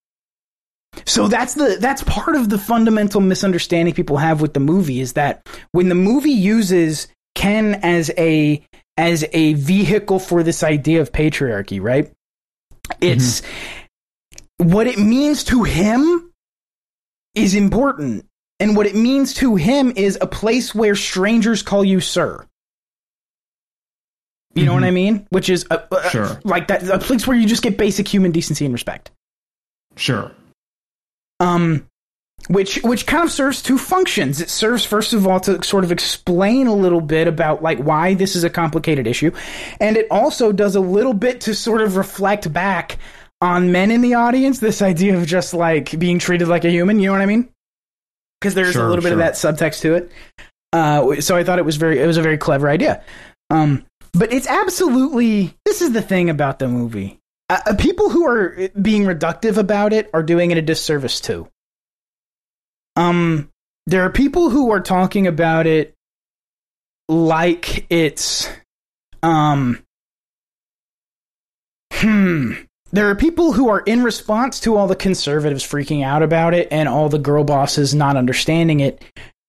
so 1.05 1.26
that's 1.26 1.55
the 1.55 1.76
that's 1.80 2.05
part 2.05 2.36
of 2.36 2.48
the 2.48 2.57
fundamental 2.59 3.20
misunderstanding 3.20 3.92
people 3.94 4.16
have 4.16 4.40
with 4.40 4.55
the 4.55 4.61
movie 4.61 5.00
is 5.00 5.14
that 5.14 5.44
when 5.72 5.88
the 5.88 5.94
movie 5.96 6.30
uses 6.30 7.09
ken 7.34 7.74
as 7.82 8.12
a 8.16 8.64
as 8.96 9.24
a 9.32 9.55
vehicle 9.55 10.20
for 10.20 10.44
this 10.44 10.62
idea 10.62 11.00
of 11.00 11.11
patriarchy 11.11 11.82
right 11.82 12.12
it's 13.00 13.42
what 14.59 14.86
it 14.86 14.98
means 14.98 15.44
to 15.44 15.62
him 15.64 16.32
is 17.34 17.55
important 17.55 18.26
and 18.61 18.76
what 18.76 18.86
it 18.86 18.94
means 18.94 19.34
to 19.34 19.57
him 19.57 19.92
is 19.96 20.16
a 20.20 20.26
place 20.26 20.74
where 20.74 20.94
strangers 20.94 21.62
call 21.62 21.84
you 21.84 22.00
sir. 22.00 22.46
You 24.55 24.66
know 24.66 24.72
what 24.72 24.78
mm-hmm. 24.78 24.86
i 24.86 24.90
mean? 24.92 25.26
Which 25.30 25.50
is 25.50 25.66
a, 25.70 25.82
a- 25.90 26.11
Sure. 26.11 26.40
like 26.44 26.68
that 26.68 26.88
a 26.88 26.98
place 26.98 27.26
where 27.26 27.36
you 27.36 27.46
just 27.46 27.62
get 27.62 27.76
basic 27.76 28.07
human 28.07 28.30
decency 28.30 28.64
and 28.64 28.72
respect. 28.72 29.11
Sure. 29.96 30.30
um 31.40 31.86
which 32.48 32.76
which 32.82 33.07
kind 33.07 33.24
of 33.24 33.32
serves 33.32 33.62
two 33.62 33.78
functions. 33.78 34.40
It 34.40 34.50
serves 34.50 34.84
first 34.84 35.12
of 35.12 35.26
all 35.26 35.40
to 35.40 35.62
sort 35.64 35.82
of 35.82 35.90
explain 35.90 36.66
a 36.68 36.74
little 36.74 37.00
bit 37.00 37.26
about 37.26 37.62
like 37.62 37.78
why 37.78 38.14
this 38.14 38.36
is 38.36 38.44
a 38.44 38.50
complicated 38.50 39.07
issue 39.07 39.32
and 39.80 39.96
it 39.96 40.07
also 40.11 40.52
does 40.52 40.76
a 40.76 40.80
little 40.80 41.14
bit 41.14 41.40
to 41.42 41.55
sort 41.55 41.80
of 41.80 41.96
reflect 41.96 42.52
back 42.52 42.98
on 43.45 43.70
men 43.70 43.90
in 43.90 44.01
the 44.01 44.14
audience 44.14 44.59
this 44.59 44.80
idea 44.80 45.14
of 45.16 45.26
just 45.26 45.53
like 45.53 45.99
being 45.99 46.18
treated 46.18 46.49
like 46.49 46.64
a 46.64 46.70
human 46.70 46.99
you 46.99 47.07
know 47.09 47.12
what 47.12 47.20
i 47.20 47.26
mean? 47.26 47.49
Because 48.40 48.55
there's 48.55 48.70
a 48.70 48.72
Sure, 48.72 48.88
little 48.88 49.03
bit 49.03 49.12
of 49.12 49.18
that 49.18 49.34
subtext 49.34 49.80
to 49.82 49.95
it. 49.95 50.11
Uh 50.72 51.20
so 51.20 51.36
i 51.36 51.45
thought 51.45 51.59
it 51.59 51.64
was 51.64 51.76
very 51.76 52.01
it 52.01 52.07
was 52.07 52.16
a 52.16 52.22
very 52.22 52.38
clever 52.38 52.68
idea. 52.68 53.03
Um 53.51 53.84
but 54.14 54.32
it's 54.32 54.47
absolutely 54.47 55.55
this 55.66 55.82
is 55.82 55.92
the 55.92 56.03
thing 56.03 56.30
about 56.30 56.59
the 56.59 56.68
movie. 56.68 57.18
Uh, 57.51 57.61
uh, 57.66 57.74
people 57.76 58.09
who 58.09 58.26
are 58.26 58.70
being 58.80 59.03
reductive 59.05 59.59
about 59.59 59.92
it 59.92 60.09
are 60.14 60.22
doing 60.22 60.51
it 60.51 60.57
a 60.59 60.62
disservice 60.62 61.20
too. 61.20 61.47
Um 62.97 63.51
there 63.86 64.03
are 64.05 64.11
people 64.11 64.49
who 64.51 64.70
are 64.72 64.80
talking 64.80 65.26
about 65.26 65.66
it 65.66 65.92
like 67.09 67.84
it's 67.90 68.49
um 69.22 69.82
hmm 71.92 72.53
there 72.95 73.11
are 73.11 73.14
people 73.16 73.53
who 73.53 73.68
are 73.68 73.80
in 73.80 74.03
response 74.05 74.61
to 74.61 74.76
all 74.76 74.86
the 74.86 74.95
conservatives 74.97 75.64
freaking 75.64 76.05
out 76.05 76.22
about 76.22 76.55
it 76.55 76.68
and 76.70 76.88
all 76.88 77.09
the 77.09 77.18
girl 77.18 77.42
bosses 77.45 77.95
not 77.95 78.16
understanding 78.16 78.80
it 78.80 79.03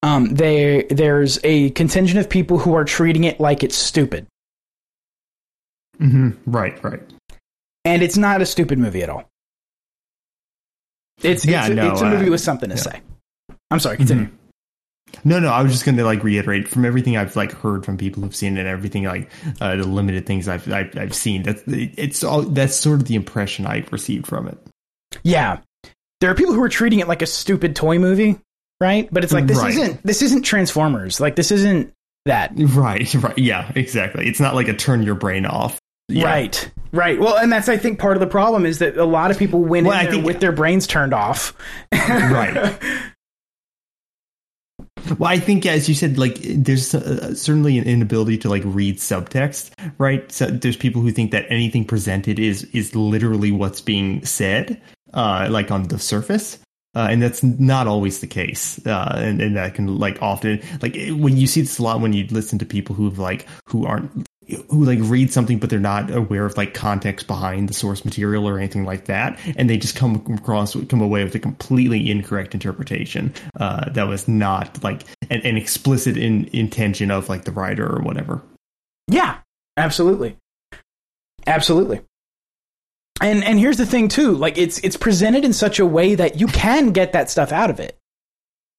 um 0.04 0.34
they 0.34 0.86
there's 0.90 1.40
a 1.44 1.70
contingent 1.72 2.20
of 2.20 2.30
people 2.30 2.58
who 2.58 2.74
are 2.74 2.84
treating 2.84 3.24
it 3.24 3.40
like 3.40 3.64
it's 3.64 3.78
stupid 3.78 4.26
hmm 6.00 6.32
Right. 6.46 6.84
Right. 6.84 7.02
and 7.86 8.02
it's 8.02 8.18
not 8.18 8.42
a 8.42 8.46
stupid 8.46 8.80
movie 8.80 9.04
at 9.04 9.10
all 9.10 9.30
it's 11.24 11.46
Yeah, 11.46 11.62
it's, 11.62 11.70
a, 11.70 11.76
no, 11.76 11.92
it's 11.92 12.02
a 12.02 12.10
movie 12.10 12.28
uh, 12.28 12.32
with 12.32 12.42
something 12.42 12.70
to 12.70 12.76
yeah. 12.76 12.82
say 12.82 13.02
i'm 13.72 13.80
sorry 13.80 13.98
continue 13.98 14.30
No, 15.24 15.40
no. 15.40 15.50
I 15.50 15.62
was 15.62 15.72
just 15.72 15.86
going 15.86 15.98
to 15.98 16.04
like 16.06 16.24
reiterate 16.24 16.68
from 16.68 16.86
everything 16.86 17.16
I've 17.18 17.36
like 17.36 17.52
heard 17.52 17.86
from 17.86 17.98
people 17.98 18.24
who've 18.24 18.36
seen 18.36 18.58
it, 18.58 18.62
and 18.62 18.70
everything 18.70 19.04
like 19.06 19.30
uh, 19.62 19.76
the 19.76 19.84
limited 19.88 20.26
things 20.26 20.48
I've 20.48 20.72
I've, 20.72 20.98
I've 20.98 21.16
seen. 21.16 21.44
That 21.44 21.64
it's 21.68 22.24
all 22.24 22.42
that's 22.42 22.76
sort 22.76 23.02
of 23.02 23.08
the 23.08 23.16
impression 23.16 23.66
I've 23.66 23.92
received 23.92 24.28
from 24.28 24.48
it. 24.48 24.58
Yeah. 25.24 25.60
There 26.22 26.32
are 26.32 26.36
people 26.36 26.54
who 26.54 26.62
are 26.64 26.70
treating 26.70 27.00
it 27.00 27.08
like 27.08 27.22
a 27.22 27.28
stupid 27.28 27.76
toy 27.76 28.00
movie, 28.00 28.40
right? 28.80 29.08
But 29.12 29.24
it's 29.24 29.34
like 29.34 29.48
this 29.48 29.58
Right. 29.60 29.72
isn't 29.72 30.04
this 30.04 30.22
isn't 30.22 30.44
Transformers. 30.44 31.20
Like 31.20 31.36
this 31.36 31.52
isn't 31.52 31.94
that. 32.26 32.52
Right, 32.56 33.14
right. 33.16 33.38
Yeah, 33.38 33.72
exactly. 33.76 34.28
It's 34.28 34.40
not 34.40 34.56
like 34.56 34.68
a 34.68 34.74
turn 34.74 35.04
your 35.04 35.16
brain 35.16 35.46
off. 35.46 35.80
Yeah. 36.08 36.26
Right. 36.26 36.72
Right. 36.92 37.20
Well, 37.20 37.36
and 37.38 37.52
that's 37.52 37.68
I 37.68 37.78
think 37.78 38.00
part 38.00 38.16
of 38.16 38.22
the 38.22 38.28
problem 38.28 38.66
is 38.66 38.80
that 38.80 38.96
a 38.96 39.06
lot 39.06 39.32
of 39.32 39.38
people 39.40 39.60
went 39.64 39.86
Well, 39.88 39.98
in 40.00 40.06
there 40.06 40.14
think- 40.14 40.26
with 40.26 40.40
their 40.40 40.52
brains 40.52 40.88
turned 40.88 41.14
off. 41.14 41.54
right. 41.92 42.78
Well, 45.20 45.30
I 45.30 45.38
think 45.38 45.66
as 45.66 45.88
you 45.88 45.96
said, 45.96 46.18
like 46.18 46.40
there's 46.42 46.94
uh, 46.94 47.36
certainly 47.36 47.78
an 47.78 47.86
inability 47.86 48.38
to 48.40 48.50
like 48.50 48.64
read 48.66 48.98
subtext, 48.98 49.72
right? 49.98 50.30
So 50.32 50.48
there's 50.48 50.76
people 50.76 51.02
who 51.02 51.12
think 51.12 51.32
that 51.32 51.46
anything 51.50 51.86
presented 51.86 52.40
is 52.40 52.64
is 52.74 52.96
literally 52.96 53.52
what's 53.52 53.82
being 53.82 54.26
said, 54.26 54.82
uh, 55.14 55.48
like 55.50 55.72
on 55.72 55.84
the 55.84 56.00
surface. 56.00 56.60
Uh, 56.96 57.08
and 57.12 57.22
that's 57.22 57.44
not 57.44 57.88
always 57.88 58.22
the 58.22 58.28
case, 58.28 58.80
uh, 58.88 59.16
and, 59.18 59.42
and 59.42 59.58
that 59.58 59.76
can 59.76 60.00
like 60.00 60.22
often 60.22 60.62
like 60.82 60.96
when 61.10 61.36
you 61.36 61.46
see 61.46 61.60
this 61.60 61.78
a 61.78 61.84
lot 61.84 62.00
when 62.00 62.14
you 62.14 62.26
listen 62.28 62.58
to 62.58 62.66
people 62.66 62.96
who've 62.96 63.20
like 63.20 63.46
who 63.68 63.86
aren't 63.86 64.26
who 64.70 64.84
like 64.84 65.00
read 65.02 65.32
something 65.32 65.58
but 65.58 65.70
they're 65.70 65.80
not 65.80 66.12
aware 66.12 66.46
of 66.46 66.56
like 66.58 66.74
context 66.74 67.28
behind 67.28 67.70
the 67.70 67.74
source 67.74 68.06
material 68.06 68.48
or 68.48 68.58
anything 68.58 68.86
like 68.86 69.06
that 69.06 69.40
and 69.58 69.70
they 69.70 69.78
just 69.78 69.96
come 69.96 70.16
across 70.38 70.76
come 70.88 71.02
away 71.02 71.24
with 71.24 71.36
a 71.36 71.40
completely 71.40 72.10
incorrect 72.10 72.54
interpretation 72.54 73.34
uh, 73.60 73.90
that 73.90 74.08
was 74.08 74.28
not 74.28 74.84
like 74.84 75.04
an, 75.30 75.42
an 75.42 75.58
explicit 75.58 76.18
in, 76.18 76.46
intention 76.54 77.12
of 77.12 77.30
like 77.30 77.46
the 77.46 77.52
writer 77.52 77.86
or 77.86 78.02
whatever 78.02 78.42
Yeah, 79.08 79.38
absolutely, 79.78 80.38
absolutely. 81.46 82.02
And 83.22 83.44
and 83.44 83.60
here's 83.60 83.78
the 83.78 83.86
thing 83.86 84.10
too, 84.10 84.34
like 84.34 84.58
it's 84.58 84.80
it's 84.80 84.98
presented 84.98 85.46
in 85.46 85.54
such 85.54 85.80
a 85.80 85.86
way 85.86 86.16
that 86.16 86.40
you 86.40 86.48
can 86.48 86.92
get 86.92 87.14
that 87.14 87.30
stuff 87.30 87.52
out 87.52 87.70
of 87.70 87.80
it. 87.80 87.98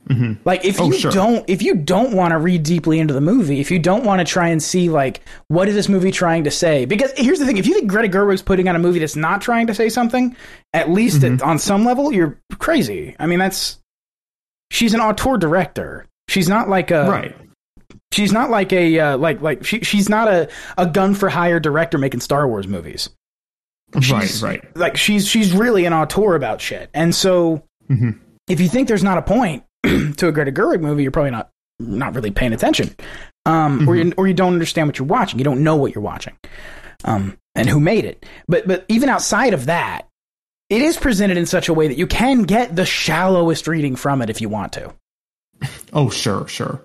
Mhm. 0.08 0.38
Like 0.44 0.64
if 0.64 0.80
Oh, 0.80 0.86
you 0.86 0.92
sure. 0.98 1.10
don't 1.10 1.44
if 1.48 1.62
you 1.62 1.74
don't 1.74 2.12
want 2.12 2.30
to 2.32 2.38
read 2.38 2.62
deeply 2.62 3.00
into 3.00 3.12
the 3.12 3.20
movie, 3.20 3.58
if 3.60 3.70
you 3.72 3.78
don't 3.80 4.04
want 4.04 4.20
to 4.20 4.24
try 4.24 4.48
and 4.48 4.62
see 4.62 4.88
like 4.88 5.20
what 5.48 5.68
is 5.68 5.74
this 5.74 5.88
movie 5.88 6.12
trying 6.12 6.44
to 6.44 6.50
say? 6.50 6.84
Because 6.84 7.12
here's 7.16 7.40
the 7.40 7.46
thing, 7.46 7.56
if 7.56 7.66
you 7.66 7.74
think 7.74 7.88
Greta 7.90 8.08
Gerwig's 8.08 8.40
putting 8.42 8.68
on 8.68 8.76
a 8.76 8.78
movie 8.78 9.00
that's 9.00 9.16
not 9.16 9.40
trying 9.40 9.66
to 9.66 9.74
say 9.74 9.88
something, 9.88 10.36
at 10.72 10.90
least 10.90 11.22
Mm-hmm. 11.22 11.34
at, 11.36 11.42
on 11.42 11.58
some 11.58 11.84
level, 11.84 12.12
you're 12.12 12.38
crazy. 12.58 13.16
I 13.18 13.26
mean, 13.26 13.40
that's 13.40 13.78
she's 14.70 14.94
an 14.94 15.00
auteur 15.00 15.38
director. 15.38 16.06
She's 16.28 16.48
not 16.48 16.68
like 16.68 16.90
a 16.92 17.08
right 17.10 17.36
She's 18.12 18.32
not 18.32 18.48
like 18.50 18.72
a 18.72 18.98
uh, 19.00 19.16
like 19.18 19.40
like 19.42 19.64
she 19.64 19.80
she's 19.80 20.08
not 20.08 20.28
a 20.28 20.48
a 20.78 20.86
gun 20.86 21.14
for 21.14 21.28
hire 21.28 21.58
director 21.60 21.98
making 21.98 22.20
Star 22.20 22.46
Wars 22.48 22.66
movies. 22.68 23.10
right 23.94 24.02
She's- 24.04 24.42
right 24.42 24.62
Like 24.76 24.96
she's 24.96 25.26
she's 25.26 25.52
really 25.52 25.84
an 25.84 25.92
auteur 25.92 26.34
about 26.36 26.60
shit. 26.60 26.90
And 26.94 27.14
so 27.14 27.62
Mhm. 27.90 28.18
if 28.48 28.60
you 28.60 28.68
think 28.68 28.88
there's 28.88 29.02
not 29.04 29.18
a 29.18 29.22
point 29.22 29.64
to 30.16 30.28
a 30.28 30.32
Greta 30.32 30.52
Gerwig 30.52 30.80
movie, 30.80 31.02
you're 31.02 31.12
probably 31.12 31.30
not 31.30 31.50
not 31.78 32.14
really 32.14 32.30
paying 32.30 32.52
attention. 32.52 32.94
Um, 33.44 33.88
or 33.88 33.96
you 33.96 34.12
or 34.16 34.26
you 34.26 34.34
don't 34.34 34.52
understand 34.54 34.88
what 34.88 34.98
you're 34.98 35.06
watching. 35.06 35.38
You 35.38 35.44
don't 35.44 35.62
know 35.62 35.76
what 35.76 35.94
you're 35.94 36.02
watching. 36.02 36.36
Um, 37.04 37.38
and 37.54 37.68
who 37.68 37.80
made 37.80 38.04
it. 38.04 38.26
But 38.48 38.66
but 38.66 38.84
even 38.88 39.08
outside 39.08 39.54
of 39.54 39.66
that, 39.66 40.08
it 40.68 40.82
is 40.82 40.96
presented 40.96 41.36
in 41.36 41.46
such 41.46 41.68
a 41.68 41.74
way 41.74 41.88
that 41.88 41.98
you 41.98 42.06
can 42.06 42.42
get 42.42 42.74
the 42.74 42.86
shallowest 42.86 43.68
reading 43.68 43.96
from 43.96 44.22
it 44.22 44.30
if 44.30 44.40
you 44.40 44.48
want 44.48 44.72
to. 44.74 44.92
oh 45.92 46.10
sure 46.10 46.46
sure 46.48 46.82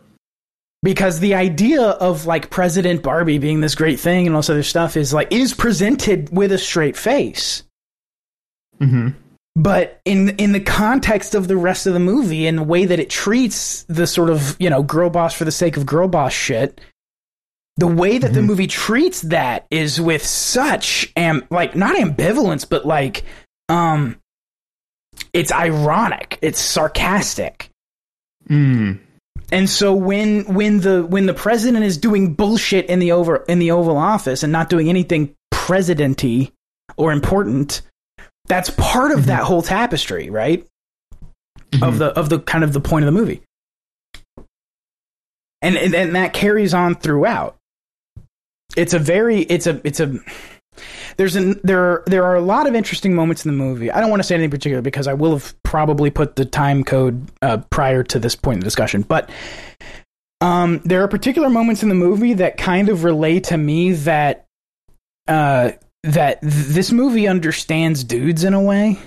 because 0.83 1.19
the 1.19 1.35
idea 1.35 1.81
of 1.81 2.25
like 2.25 2.49
President 2.49 3.03
Barbie 3.03 3.37
being 3.37 3.61
this 3.61 3.75
great 3.75 3.99
thing 3.99 4.25
and 4.27 4.35
all 4.35 4.41
this 4.41 4.49
other 4.49 4.63
stuff 4.63 4.97
is 4.97 5.13
like 5.13 5.31
is 5.31 5.53
presented 5.53 6.35
with 6.35 6.51
a 6.51 6.57
straight 6.57 6.97
face. 6.97 7.63
hmm 8.79 9.09
But 9.55 9.99
in 10.05 10.29
in 10.37 10.53
the 10.53 10.61
context 10.61 11.35
of 11.35 11.47
the 11.47 11.57
rest 11.57 11.85
of 11.85 11.93
the 11.93 11.99
movie 11.99 12.47
and 12.47 12.57
the 12.57 12.63
way 12.63 12.85
that 12.85 12.99
it 12.99 13.09
treats 13.09 13.83
the 13.83 14.07
sort 14.07 14.29
of, 14.29 14.55
you 14.59 14.69
know, 14.69 14.81
girl 14.81 15.09
boss 15.09 15.33
for 15.33 15.43
the 15.43 15.51
sake 15.51 15.75
of 15.75 15.85
girl 15.85 16.07
boss 16.07 16.31
shit, 16.31 16.79
the 17.77 17.87
way 17.87 18.17
that 18.17 18.33
the 18.33 18.41
movie 18.41 18.67
treats 18.67 19.21
that 19.21 19.65
is 19.69 19.99
with 19.99 20.25
such 20.25 21.11
am 21.15 21.45
like 21.49 21.75
not 21.75 21.97
ambivalence, 21.97 22.67
but 22.67 22.85
like 22.85 23.23
um 23.67 24.17
it's 25.33 25.51
ironic, 25.51 26.39
it's 26.41 26.59
sarcastic. 26.59 27.69
mm. 28.47 28.99
And 29.51 29.69
so 29.69 29.93
when 29.93 30.53
when 30.53 30.79
the 30.79 31.05
when 31.05 31.25
the 31.25 31.33
president 31.33 31.83
is 31.83 31.97
doing 31.97 32.35
bullshit 32.35 32.85
in 32.85 32.99
the 32.99 33.11
over 33.11 33.37
in 33.49 33.59
the 33.59 33.71
Oval 33.71 33.97
Office 33.97 34.43
and 34.43 34.51
not 34.53 34.69
doing 34.69 34.89
anything 34.89 35.35
presidenty 35.51 36.53
or 36.95 37.11
important, 37.11 37.81
that's 38.45 38.69
part 38.71 39.11
of 39.11 39.27
that 39.27 39.43
whole 39.43 39.61
tapestry, 39.61 40.29
right? 40.29 40.65
Of 41.81 41.99
the 41.99 42.07
of 42.07 42.29
the 42.29 42.39
kind 42.39 42.63
of 42.63 42.73
the 42.73 42.81
point 42.81 43.05
of 43.05 43.13
the 43.13 43.19
movie. 43.19 43.41
And, 45.61 45.77
and 45.77 45.93
and 45.93 46.15
that 46.15 46.33
carries 46.33 46.73
on 46.73 46.95
throughout. 46.95 47.55
It's 48.75 48.93
a 48.93 48.99
very 48.99 49.41
it's 49.41 49.67
a 49.67 49.79
it's 49.83 49.99
a 49.99 50.19
there's 51.17 51.35
an 51.35 51.59
there 51.63 52.03
there 52.07 52.23
are 52.23 52.35
a 52.35 52.41
lot 52.41 52.67
of 52.67 52.75
interesting 52.75 53.13
moments 53.13 53.45
in 53.45 53.51
the 53.51 53.57
movie. 53.57 53.91
I 53.91 54.01
don't 54.01 54.09
want 54.09 54.21
to 54.21 54.27
say 54.27 54.35
anything 54.35 54.51
particular 54.51 54.81
because 54.81 55.07
I 55.07 55.13
will 55.13 55.33
have 55.33 55.55
probably 55.63 56.09
put 56.09 56.35
the 56.35 56.45
time 56.45 56.83
code 56.83 57.27
uh, 57.41 57.57
prior 57.69 58.03
to 58.03 58.19
this 58.19 58.35
point 58.35 58.55
in 58.55 58.59
the 58.61 58.65
discussion, 58.65 59.03
but 59.03 59.29
um, 60.41 60.81
there 60.83 61.03
are 61.03 61.07
particular 61.07 61.49
moments 61.49 61.83
in 61.83 61.89
the 61.89 61.95
movie 61.95 62.33
that 62.33 62.57
kind 62.57 62.89
of 62.89 63.03
relay 63.03 63.39
to 63.41 63.57
me 63.57 63.91
that 63.91 64.47
uh, 65.27 65.71
that 66.03 66.41
th- 66.41 66.53
this 66.53 66.91
movie 66.91 67.27
understands 67.27 68.03
dudes 68.03 68.43
in 68.43 68.53
a 68.53 68.61
way. 68.61 68.99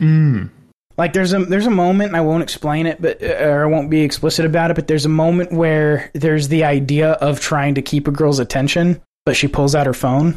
Mm. 0.00 0.50
Like 0.98 1.12
there's 1.14 1.32
a 1.32 1.44
there's 1.44 1.66
a 1.66 1.70
moment 1.70 2.08
and 2.08 2.16
I 2.16 2.20
won't 2.20 2.42
explain 2.42 2.86
it, 2.86 3.00
but 3.00 3.22
uh, 3.22 3.26
or 3.26 3.64
I 3.64 3.66
won't 3.66 3.88
be 3.90 4.02
explicit 4.02 4.44
about 4.44 4.70
it. 4.70 4.74
But 4.74 4.88
there's 4.88 5.06
a 5.06 5.10
moment 5.10 5.52
where 5.52 6.10
there's 6.14 6.48
the 6.48 6.64
idea 6.64 7.12
of 7.12 7.40
trying 7.40 7.74
to 7.76 7.82
keep 7.82 8.06
a 8.08 8.10
girl's 8.10 8.38
attention, 8.38 9.00
but 9.24 9.36
she 9.36 9.48
pulls 9.48 9.74
out 9.74 9.86
her 9.86 9.94
phone. 9.94 10.36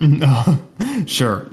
No, 0.00 0.62
sure 1.06 1.48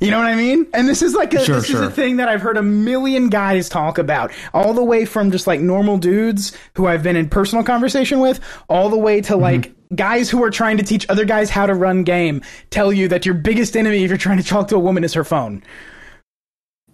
You 0.00 0.10
know 0.12 0.18
what 0.18 0.28
I 0.28 0.36
mean? 0.36 0.68
And 0.72 0.88
this 0.88 1.02
is 1.02 1.14
like 1.14 1.34
a, 1.34 1.44
Sure, 1.44 1.56
this 1.56 1.68
is 1.68 1.80
a 1.80 1.90
thing 1.90 2.18
that 2.18 2.28
I've 2.28 2.40
heard 2.42 2.56
a 2.56 2.62
million 2.62 3.28
guys 3.28 3.68
talk 3.68 3.98
about, 3.98 4.30
all 4.54 4.72
the 4.72 4.84
way 4.84 5.04
from 5.04 5.32
just 5.32 5.46
like 5.48 5.60
normal 5.60 5.98
dudes 5.98 6.56
who 6.74 6.86
I've 6.86 7.02
been 7.02 7.16
in 7.16 7.28
personal 7.28 7.64
conversation 7.64 8.20
with, 8.20 8.38
all 8.68 8.88
the 8.88 8.96
way 8.98 9.18
Mm-hmm. 9.20 9.26
to 9.32 9.36
like 9.36 9.72
guys 9.94 10.30
who 10.30 10.42
are 10.42 10.50
trying 10.50 10.76
to 10.78 10.82
teach 10.82 11.06
other 11.08 11.24
guys 11.24 11.50
how 11.50 11.66
to 11.66 11.74
run 11.74 12.04
game. 12.04 12.42
Tell 12.70 12.92
you 12.92 13.08
that 13.08 13.26
your 13.26 13.34
biggest 13.34 13.76
enemy 13.76 14.04
if 14.04 14.10
you're 14.10 14.18
trying 14.18 14.38
to 14.38 14.44
talk 14.44 14.68
to 14.68 14.76
a 14.76 14.80
woman 14.80 15.04
is 15.04 15.14
her 15.14 15.24
phone. 15.24 15.62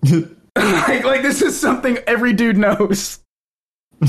like, 0.56 1.04
like 1.04 1.22
this 1.22 1.42
is 1.42 1.58
something 1.58 1.98
every 2.06 2.32
dude 2.32 2.56
knows. 2.56 3.20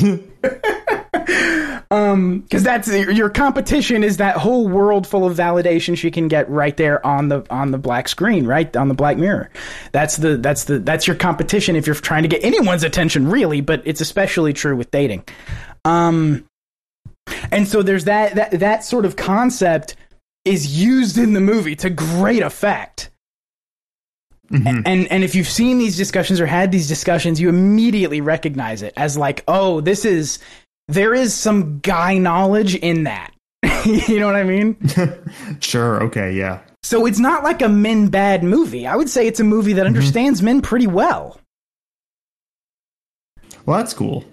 um 1.91 2.41
because 2.41 2.63
that's 2.63 2.87
your 2.91 3.29
competition 3.29 4.03
is 4.03 4.17
that 4.17 4.37
whole 4.37 4.67
world 4.67 5.05
full 5.05 5.25
of 5.25 5.37
validation 5.37 5.95
she 5.95 6.09
can 6.09 6.27
get 6.27 6.49
right 6.49 6.77
there 6.77 7.05
on 7.05 7.27
the 7.27 7.45
on 7.49 7.71
the 7.71 7.77
black 7.77 8.07
screen 8.07 8.45
right 8.45 8.75
on 8.75 8.87
the 8.87 8.93
black 8.93 9.17
mirror 9.17 9.49
that's 9.91 10.17
the 10.17 10.37
that's 10.37 10.65
the 10.65 10.79
that's 10.79 11.05
your 11.05 11.15
competition 11.15 11.75
if 11.75 11.85
you're 11.85 11.95
trying 11.95 12.23
to 12.23 12.27
get 12.27 12.43
anyone's 12.43 12.83
attention 12.83 13.29
really 13.29 13.61
but 13.61 13.81
it's 13.85 14.01
especially 14.01 14.53
true 14.53 14.75
with 14.75 14.89
dating 14.91 15.23
um 15.85 16.43
and 17.51 17.67
so 17.67 17.81
there's 17.81 18.05
that 18.05 18.35
that 18.35 18.51
that 18.51 18.83
sort 18.83 19.05
of 19.05 19.15
concept 19.15 19.95
is 20.43 20.79
used 20.79 21.17
in 21.17 21.33
the 21.33 21.41
movie 21.41 21.75
to 21.75 21.89
great 21.89 22.41
effect 22.41 23.09
mm-hmm. 24.51 24.81
and 24.85 25.11
and 25.11 25.23
if 25.23 25.35
you've 25.35 25.47
seen 25.47 25.77
these 25.77 25.97
discussions 25.97 26.39
or 26.39 26.45
had 26.45 26.71
these 26.71 26.87
discussions, 26.87 27.39
you 27.39 27.49
immediately 27.49 28.21
recognize 28.21 28.81
it 28.81 28.93
as 28.95 29.17
like, 29.17 29.43
oh, 29.47 29.81
this 29.81 30.05
is 30.05 30.39
there 30.87 31.13
is 31.13 31.33
some 31.33 31.79
guy 31.79 32.17
knowledge 32.17 32.75
in 32.75 33.03
that. 33.03 33.33
you 33.85 34.19
know 34.19 34.27
what 34.27 34.35
I 34.35 34.43
mean? 34.43 34.77
sure 35.59 36.03
okay 36.03 36.33
yeah 36.33 36.61
So 36.83 37.05
it's 37.05 37.19
not 37.19 37.43
like 37.43 37.61
a 37.61 37.69
men 37.69 38.09
bad 38.09 38.43
movie. 38.43 38.85
I 38.85 38.95
would 38.95 39.09
say 39.09 39.27
it's 39.27 39.39
a 39.39 39.43
movie 39.43 39.73
that 39.73 39.81
mm-hmm. 39.81 39.87
understands 39.87 40.41
men 40.41 40.61
pretty 40.61 40.87
well. 40.87 41.39
well 43.65 43.77
that's 43.77 43.93
cool 43.93 44.23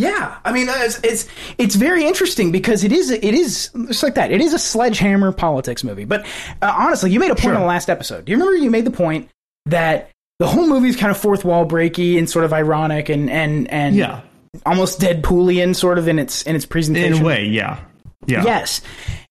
Yeah, 0.00 0.38
I 0.44 0.52
mean, 0.52 0.66
it's, 0.70 0.98
it's 1.04 1.28
it's 1.58 1.74
very 1.74 2.04
interesting 2.06 2.50
because 2.52 2.84
it 2.84 2.92
is 2.92 3.10
it 3.10 3.22
is 3.22 3.70
just 3.88 4.02
like 4.02 4.14
that. 4.14 4.32
It 4.32 4.40
is 4.40 4.54
a 4.54 4.58
sledgehammer 4.58 5.30
politics 5.32 5.84
movie. 5.84 6.04
But 6.06 6.24
uh, 6.62 6.74
honestly, 6.76 7.10
you 7.10 7.20
made 7.20 7.30
a 7.30 7.34
point 7.34 7.42
Sure. 7.42 7.54
in 7.54 7.60
the 7.60 7.66
last 7.66 7.90
episode. 7.90 8.24
Do 8.24 8.32
you 8.32 8.38
remember 8.38 8.56
you 8.56 8.70
made 8.70 8.86
the 8.86 8.90
point 8.90 9.28
that 9.66 10.10
the 10.38 10.46
whole 10.46 10.66
movie 10.66 10.88
is 10.88 10.96
kind 10.96 11.10
of 11.10 11.18
fourth 11.18 11.44
wall 11.44 11.66
breaky 11.66 12.16
and 12.18 12.28
sort 12.30 12.46
of 12.46 12.52
ironic 12.52 13.10
and 13.10 13.28
and 13.30 13.70
and 13.70 13.94
yeah 13.94 14.22
almost 14.66 15.00
Deadpoolian 15.00 15.76
sort 15.76 15.98
of 15.98 16.08
in 16.08 16.18
its 16.18 16.42
in 16.42 16.56
its 16.56 16.64
presentation. 16.66 17.14
in 17.14 17.22
a 17.22 17.24
way 17.24 17.44
yeah 17.44 17.78
yeah 18.26 18.42
Yes. 18.42 18.80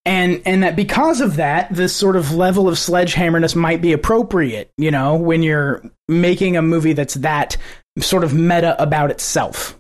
And 0.06 0.42
and 0.46 0.64
that 0.64 0.76
because 0.76 1.20
of 1.20 1.36
that, 1.36 1.74
this 1.74 1.96
sort 1.96 2.16
of 2.16 2.34
level 2.34 2.68
of 2.70 2.76
sledgehammerness 2.76 3.56
might 3.56 3.82
be 3.82 3.92
appropriate, 3.92 4.72
you 4.78 4.92
know, 4.92 5.16
when 5.16 5.44
you're 5.44 5.84
making 6.08 6.58
a 6.58 6.62
movie 6.62 6.94
that's 6.94 7.16
that 7.16 7.58
sort 8.00 8.24
of 8.24 8.34
meta 8.34 8.82
about 8.82 9.12
itself. 9.12 9.79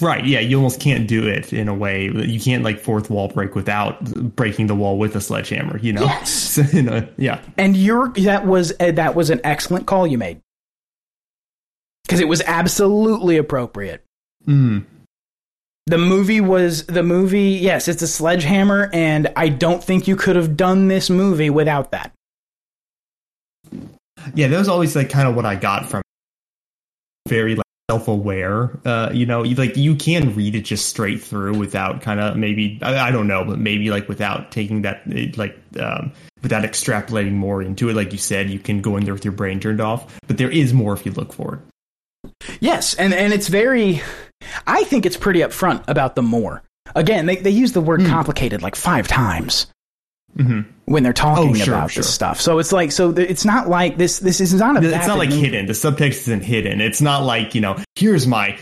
Right, 0.00 0.24
yeah, 0.24 0.40
you 0.40 0.56
almost 0.56 0.80
can't 0.80 1.06
do 1.06 1.26
it 1.26 1.52
in 1.52 1.68
a 1.68 1.74
way. 1.74 2.04
You 2.08 2.40
can't 2.40 2.64
like 2.64 2.80
fourth 2.80 3.10
wall 3.10 3.28
break 3.28 3.54
without 3.54 4.02
breaking 4.34 4.66
the 4.66 4.74
wall 4.74 4.98
with 4.98 5.14
a 5.14 5.20
sledgehammer, 5.20 5.78
you 5.78 5.92
know? 5.92 6.04
Yes. 6.04 6.42
So, 6.54 6.62
you 6.72 6.82
know, 6.82 7.04
yeah. 7.16 7.40
And 7.58 7.76
you're 7.76 8.10
that 8.10 8.46
was 8.46 8.72
uh, 8.78 8.92
that 8.92 9.16
was 9.16 9.28
an 9.30 9.40
excellent 9.42 9.86
call 9.86 10.06
you 10.06 10.16
made. 10.16 10.40
Cuz 12.06 12.20
it 12.20 12.28
was 12.28 12.42
absolutely 12.42 13.38
appropriate. 13.38 14.04
Mm. 14.46 14.84
The 15.86 15.98
movie 15.98 16.40
was 16.40 16.86
the 16.86 17.02
movie. 17.02 17.58
Yes, 17.60 17.88
it's 17.88 18.02
a 18.02 18.06
sledgehammer, 18.06 18.88
and 18.92 19.32
I 19.34 19.48
don't 19.48 19.82
think 19.82 20.06
you 20.06 20.14
could 20.14 20.36
have 20.36 20.56
done 20.56 20.86
this 20.86 21.10
movie 21.10 21.50
without 21.50 21.90
that. 21.90 22.12
Yeah, 24.34 24.46
that 24.46 24.58
was 24.58 24.68
always 24.68 24.94
like 24.94 25.10
kind 25.10 25.28
of 25.28 25.34
what 25.34 25.44
I 25.44 25.56
got 25.56 25.86
from 25.90 26.02
very 27.28 27.56
like 27.56 27.63
self-aware. 27.90 28.78
Uh, 28.84 29.10
you 29.12 29.26
know, 29.26 29.42
you, 29.42 29.54
like 29.56 29.76
you 29.76 29.94
can 29.94 30.34
read 30.34 30.54
it 30.54 30.62
just 30.62 30.86
straight 30.86 31.22
through 31.22 31.56
without 31.58 32.00
kind 32.00 32.20
of 32.20 32.36
maybe 32.36 32.78
I, 32.82 33.08
I 33.08 33.10
don't 33.10 33.26
know, 33.26 33.44
but 33.44 33.58
maybe 33.58 33.90
like 33.90 34.08
without 34.08 34.50
taking 34.50 34.82
that 34.82 35.02
like 35.36 35.58
um, 35.78 36.12
without 36.42 36.64
extrapolating 36.64 37.32
more 37.32 37.62
into 37.62 37.88
it. 37.88 37.94
Like 37.94 38.12
you 38.12 38.18
said, 38.18 38.50
you 38.50 38.58
can 38.58 38.80
go 38.80 38.96
in 38.96 39.04
there 39.04 39.14
with 39.14 39.24
your 39.24 39.32
brain 39.32 39.60
turned 39.60 39.80
off, 39.80 40.18
but 40.26 40.38
there 40.38 40.50
is 40.50 40.72
more 40.72 40.94
if 40.94 41.04
you 41.04 41.12
look 41.12 41.32
for 41.32 41.54
it. 41.54 42.30
Yes, 42.60 42.94
and 42.94 43.12
and 43.12 43.32
it's 43.32 43.48
very. 43.48 44.02
I 44.66 44.84
think 44.84 45.06
it's 45.06 45.16
pretty 45.16 45.40
upfront 45.40 45.84
about 45.88 46.16
the 46.16 46.22
more. 46.22 46.62
Again, 46.94 47.26
they 47.26 47.36
they 47.36 47.50
use 47.50 47.72
the 47.72 47.80
word 47.80 48.04
complicated 48.06 48.62
like 48.62 48.76
five 48.76 49.08
times 49.08 49.66
when 50.86 51.02
they're 51.02 51.12
talking. 51.12 51.50
Oh, 51.50 51.54
sure, 51.54 51.74
about 51.74 51.90
sure. 51.90 52.02
this 52.02 52.12
stuff. 52.12 52.40
So 52.40 52.58
it's 52.58 52.72
like 52.72 52.92
so 52.92 53.12
th- 53.12 53.28
it's 53.30 53.44
not 53.44 53.68
like 53.68 53.96
this. 53.96 54.18
This 54.18 54.40
is 54.40 54.54
not 54.54 54.82
a. 54.82 54.88
It's 54.94 55.06
not 55.06 55.18
like 55.18 55.30
movie. 55.30 55.42
hidden. 55.42 55.66
The 55.66 55.72
subtext 55.72 56.22
isn't 56.22 56.42
hidden. 56.42 56.80
It's 56.80 57.00
not 57.00 57.22
like 57.24 57.54
you 57.54 57.60
know. 57.60 57.76
Here's 57.96 58.26
my 58.26 58.58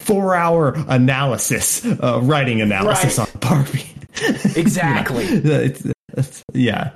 four-hour 0.00 0.74
analysis, 0.88 1.84
uh, 1.84 2.20
writing 2.22 2.60
analysis 2.60 3.18
Right. 3.18 3.34
on 3.34 3.40
Barbie. 3.40 3.86
Exactly. 4.56 5.24
It's- 5.44 5.86
it's- 6.16 6.42
yeah. 6.54 6.90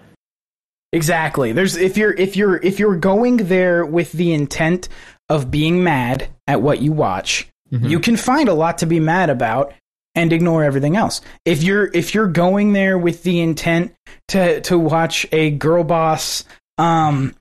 Exactly. 0.93 1.53
There's 1.53 1.77
if 1.77 1.97
you're 1.97 2.13
if 2.15 2.37
you're 2.37 2.57
if 2.57 2.79
you're 2.79 2.97
going 2.97 3.37
there 3.39 3.85
with 3.87 4.11
the 4.13 4.33
intent 4.33 4.89
of 5.29 5.51
being 5.51 5.85
mad 5.85 6.29
at 6.49 6.63
what 6.63 6.83
you 6.83 6.93
watch, 6.93 7.47
you 7.71 8.01
can 8.01 8.17
find 8.17 8.49
a 8.49 8.55
lot 8.55 8.79
to 8.79 8.87
be 8.87 8.99
mad 8.99 9.31
about 9.31 9.73
and 10.15 10.33
ignore 10.33 10.65
everything 10.65 10.97
else. 10.97 11.21
If 11.45 11.63
you're 11.63 11.87
if 11.95 12.15
you're 12.15 12.27
going 12.29 12.73
there 12.73 12.99
with 12.99 13.23
the 13.23 13.41
intent 13.41 13.95
to 14.29 14.61
to 14.63 14.79
watch 14.79 15.27
a 15.33 15.51
girl 15.51 15.85
boss 15.85 16.45
um 16.79 17.35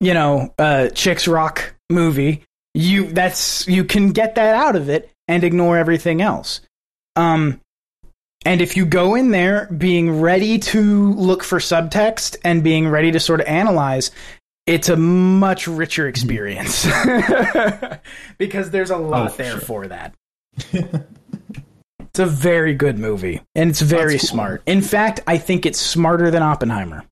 you 0.00 0.14
know, 0.14 0.52
uh 0.58 0.88
chicks 0.88 1.26
rock 1.28 1.74
movie, 1.90 2.42
you 2.74 3.06
that's 3.12 3.66
you 3.68 3.84
can 3.84 4.12
get 4.12 4.34
that 4.36 4.54
out 4.54 4.76
of 4.76 4.88
it 4.88 5.10
and 5.28 5.44
ignore 5.44 5.76
everything 5.78 6.22
else. 6.22 6.60
Um 7.16 7.60
and 8.46 8.60
if 8.60 8.76
you 8.76 8.84
go 8.84 9.14
in 9.14 9.30
there 9.30 9.66
being 9.66 10.20
ready 10.20 10.58
to 10.58 11.12
look 11.14 11.42
for 11.42 11.58
subtext 11.58 12.36
and 12.44 12.62
being 12.62 12.86
ready 12.88 13.10
to 13.12 13.18
sort 13.20 13.40
of 13.40 13.46
analyze, 13.46 14.10
it's 14.66 14.90
a 14.90 14.96
much 14.96 15.66
richer 15.66 16.06
experience 16.08 16.84
because 18.38 18.70
there's 18.70 18.90
a 18.90 18.96
lot 18.96 19.32
Oh, 19.32 19.36
there 19.36 19.52
sure. 19.52 19.60
for 19.60 19.86
that. 19.88 20.14
it's 22.14 22.20
a 22.20 22.26
very 22.26 22.74
good 22.74 22.96
movie 22.96 23.40
and 23.56 23.70
it's 23.70 23.80
very 23.80 24.18
cool. 24.18 24.28
smart. 24.28 24.62
In 24.66 24.82
fact, 24.82 25.18
I 25.26 25.36
think 25.36 25.66
it's 25.66 25.80
smarter 25.80 26.30
than 26.30 26.44
Oppenheimer. 26.44 27.04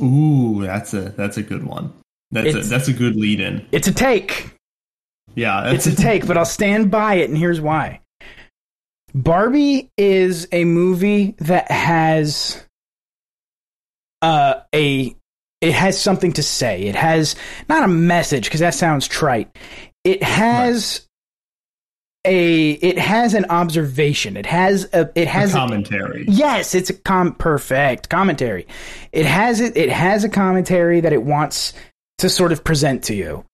Ooh, 0.00 0.62
that's 0.62 0.94
a 0.94 1.10
that's 1.10 1.36
a 1.36 1.42
good 1.42 1.64
one. 1.64 1.92
That's 2.30 2.54
a, 2.54 2.60
that's 2.60 2.86
a 2.86 2.92
good 2.92 3.16
lead 3.16 3.40
in. 3.40 3.66
It's 3.72 3.88
a 3.88 3.92
take. 3.92 4.54
Yeah, 5.34 5.70
It's 5.74 5.86
a 5.86 5.96
take, 5.96 6.28
but 6.28 6.38
I'll 6.38 6.44
stand 6.44 6.92
by 6.92 7.14
it, 7.14 7.28
and 7.28 7.36
here's 7.36 7.60
why. 7.60 8.02
Barbie 9.12 9.90
is 9.98 10.46
a 10.52 10.64
movie 10.64 11.34
that 11.38 11.68
has 11.68 12.64
uh, 14.22 14.60
a 14.72 15.16
it 15.60 15.72
has 15.72 16.00
something 16.00 16.34
to 16.34 16.42
say. 16.44 16.82
It 16.82 16.94
has 16.94 17.34
not 17.68 17.82
a 17.82 17.88
message 17.88 18.44
because 18.44 18.60
that 18.60 18.74
sounds 18.74 19.08
trite. 19.08 19.50
It 20.04 20.22
has 20.22 21.08
a 22.26 22.70
it 22.72 22.98
has 22.98 23.34
an 23.34 23.46
observation. 23.48 24.36
It 24.36 24.46
has 24.46 24.88
a 24.92 25.10
it 25.14 25.28
has 25.28 25.52
a- 25.52 25.56
commentary. 25.58 26.26
Yes, 26.28 26.74
it's 26.74 26.90
a 26.90 26.94
com 26.94 27.34
perfect 27.34 28.08
commentary. 28.08 28.66
It 29.12 29.26
has 29.26 29.60
it. 29.60 29.76
It 29.76 29.90
has 29.90 30.24
a 30.24 30.28
commentary 30.28 31.00
that 31.00 31.12
it 31.12 31.22
wants 31.22 31.72
to 32.18 32.28
sort 32.28 32.52
of 32.52 32.62
present 32.62 33.04
to 33.04 33.14
you, 33.14 33.44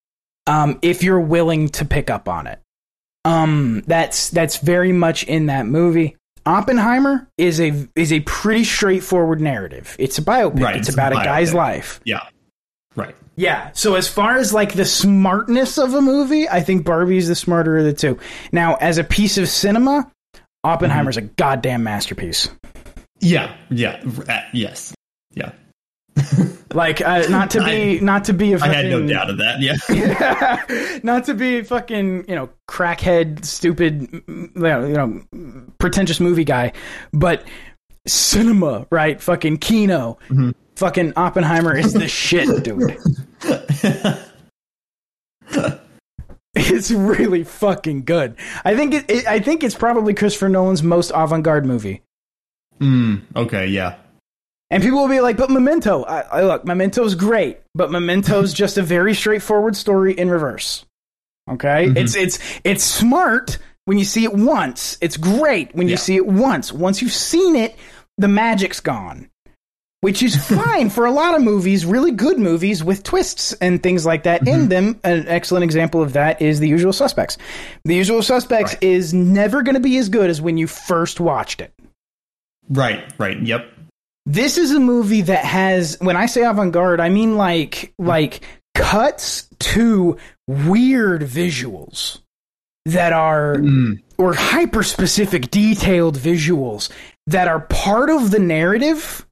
um, 0.45 0.79
if 0.81 1.03
you're 1.03 1.21
willing 1.21 1.69
to 1.69 1.85
pick 1.85 2.09
up 2.09 2.27
on 2.27 2.47
it. 2.47 2.59
Um, 3.23 3.83
that's 3.87 4.29
that's 4.29 4.57
very 4.57 4.91
much 4.91 5.23
in 5.23 5.45
that 5.47 5.65
movie. 5.65 6.15
Oppenheimer 6.45 7.29
is 7.37 7.59
a 7.59 7.87
is 7.95 8.13
a 8.13 8.21
pretty 8.21 8.63
straightforward 8.63 9.41
narrative. 9.41 9.95
It's 9.99 10.17
a 10.17 10.21
biopic. 10.21 10.61
Right, 10.61 10.75
it's 10.77 10.87
it's 10.87 10.95
about 10.95 11.11
a 11.11 11.15
guy's 11.15 11.53
life. 11.53 11.99
Yeah, 12.05 12.23
right. 12.97 13.15
Yeah. 13.37 13.71
So 13.73 13.95
as 13.95 14.09
far 14.09 14.35
as 14.37 14.51
like 14.53 14.73
the 14.73 14.83
smartness 14.83 15.77
of 15.77 15.93
a 15.93 16.01
movie, 16.01 16.49
I 16.49 16.59
think 16.61 16.83
Barbie's 16.83 17.29
the 17.29 17.35
smarter 17.35 17.77
of 17.77 17.85
the 17.85 17.93
two. 17.93 18.19
Now, 18.51 18.75
as 18.75 18.97
a 18.97 19.03
piece 19.05 19.37
of 19.37 19.47
cinema, 19.47 20.11
Oppenheimer's 20.65 21.15
a 21.15 21.21
goddamn 21.21 21.83
masterpiece. 21.83 22.49
Yeah, 23.19 23.55
yeah, 23.69 24.03
uh, 24.27 24.41
yes, 24.53 24.93
yeah. 25.33 25.51
Like, 26.73 26.99
uh, 26.99 27.23
not 27.29 27.51
to 27.51 27.63
be, 27.63 28.01
not 28.01 28.25
to 28.25 28.33
be 28.33 28.51
a 28.51 28.57
I 28.57 28.59
fucking, 28.59 28.73
had 28.73 28.85
no 28.87 29.07
doubt 29.07 29.29
of 29.29 29.37
that. 29.37 29.61
Yeah, 29.61 30.99
not 31.03 31.23
to 31.25 31.33
be 31.33 31.61
fucking, 31.61 32.25
you 32.27 32.35
know, 32.35 32.49
crackhead, 32.69 33.45
stupid, 33.45 34.21
you 34.27 34.51
know, 34.53 34.85
you 34.85 34.93
know, 34.93 35.67
pretentious 35.79 36.19
movie 36.19 36.43
guy, 36.43 36.73
but 37.13 37.45
cinema, 38.05 38.85
right? 38.91 39.19
Fucking 39.21 39.57
Kino, 39.59 40.19
fucking 40.77 41.13
Oppenheimer 41.15 41.75
is 41.75 41.93
the 41.93 42.07
shit, 42.07 42.63
dude. 42.63 42.97
it's 46.55 46.91
really 46.91 47.43
fucking 47.43 48.03
good. 48.05 48.35
I 48.63 48.75
think 48.75 48.93
it, 48.93 49.05
it. 49.09 49.27
I 49.27 49.39
think 49.39 49.63
it's 49.63 49.75
probably 49.75 50.13
Christopher 50.13 50.49
Nolan's 50.49 50.83
most 50.83 51.11
avant-garde 51.13 51.65
movie. 51.65 52.01
mm, 52.79 53.21
okay, 53.35 53.67
yeah. 53.67 53.95
And 54.69 54.83
people 54.83 54.99
will 54.99 55.07
be 55.07 55.21
like, 55.21 55.37
"But 55.37 55.49
Memento, 55.49 56.03
I, 56.03 56.21
I 56.21 56.41
look, 56.43 56.65
Memento's 56.65 57.15
great, 57.15 57.59
but 57.73 57.89
Memento's 57.89 58.53
just 58.53 58.77
a 58.77 58.83
very 58.83 59.13
straightforward 59.13 59.75
story 59.75 60.13
in 60.13 60.29
reverse." 60.29 60.85
Okay, 61.49 61.87
it's 61.95 62.15
it's 62.15 62.39
it's 62.65 62.83
smart 62.83 63.57
when 63.85 63.97
you 63.97 64.03
see 64.03 64.25
it 64.25 64.33
once. 64.33 64.97
It's 64.99 65.15
great 65.15 65.73
when 65.73 65.87
you 65.87 65.93
Yeah. 65.93 65.99
see 65.99 66.15
it 66.17 66.27
once. 66.27 66.73
Once 66.73 67.01
you've 67.01 67.13
seen 67.13 67.55
it, 67.55 67.77
the 68.17 68.27
magic's 68.27 68.81
gone, 68.81 69.29
which 70.01 70.21
is 70.23 70.35
fine 70.47 70.89
for 70.89 71.05
a 71.05 71.11
lot 71.11 71.35
of 71.35 71.41
movies, 71.41 71.85
really 71.85 72.11
good 72.11 72.37
movies 72.39 72.83
with 72.83 73.03
twists 73.03 73.53
and 73.53 73.81
things 73.81 74.05
like 74.05 74.23
that 74.23 74.47
in 74.47 74.69
them. 74.69 74.99
An 75.03 75.27
excellent 75.27 75.63
example 75.63 76.01
of 76.01 76.13
that 76.13 76.41
is 76.41 76.59
The 76.59 76.67
Usual 76.67 76.93
Suspects. 76.93 77.37
The 77.85 77.95
Usual 77.95 78.21
Suspects 78.21 78.73
Right. 78.73 78.83
is 78.83 79.13
never 79.13 79.61
going 79.63 79.75
to 79.75 79.81
be 79.81 79.97
as 79.97 80.09
good 80.09 80.29
as 80.29 80.41
when 80.41 80.57
you 80.57 80.67
first 80.67 81.19
watched 81.19 81.61
it. 81.61 81.73
Right, 82.69 83.03
right. 83.17 83.41
Yep. 83.41 83.65
This 84.25 84.57
is 84.57 84.71
a 84.71 84.79
movie 84.79 85.21
that 85.21 85.45
has 85.45 85.97
when 86.01 86.17
I 86.17 86.25
say 86.25 86.43
avant-garde, 86.43 86.99
I 86.99 87.09
mean 87.09 87.37
like 87.37 87.93
like 87.97 88.41
cuts 88.75 89.47
to 89.59 90.17
weird 90.47 91.21
visuals 91.23 92.19
that 92.85 93.13
are 93.13 93.55
Mm, 93.55 94.01
or 94.17 94.33
hyper 94.33 94.83
specific 94.83 95.49
detailed 95.51 96.17
visuals 96.17 96.89
that 97.27 97.47
are 97.47 97.61
part 97.61 98.09
of 98.09 98.31
the 98.31 98.39
narrative 98.39 99.25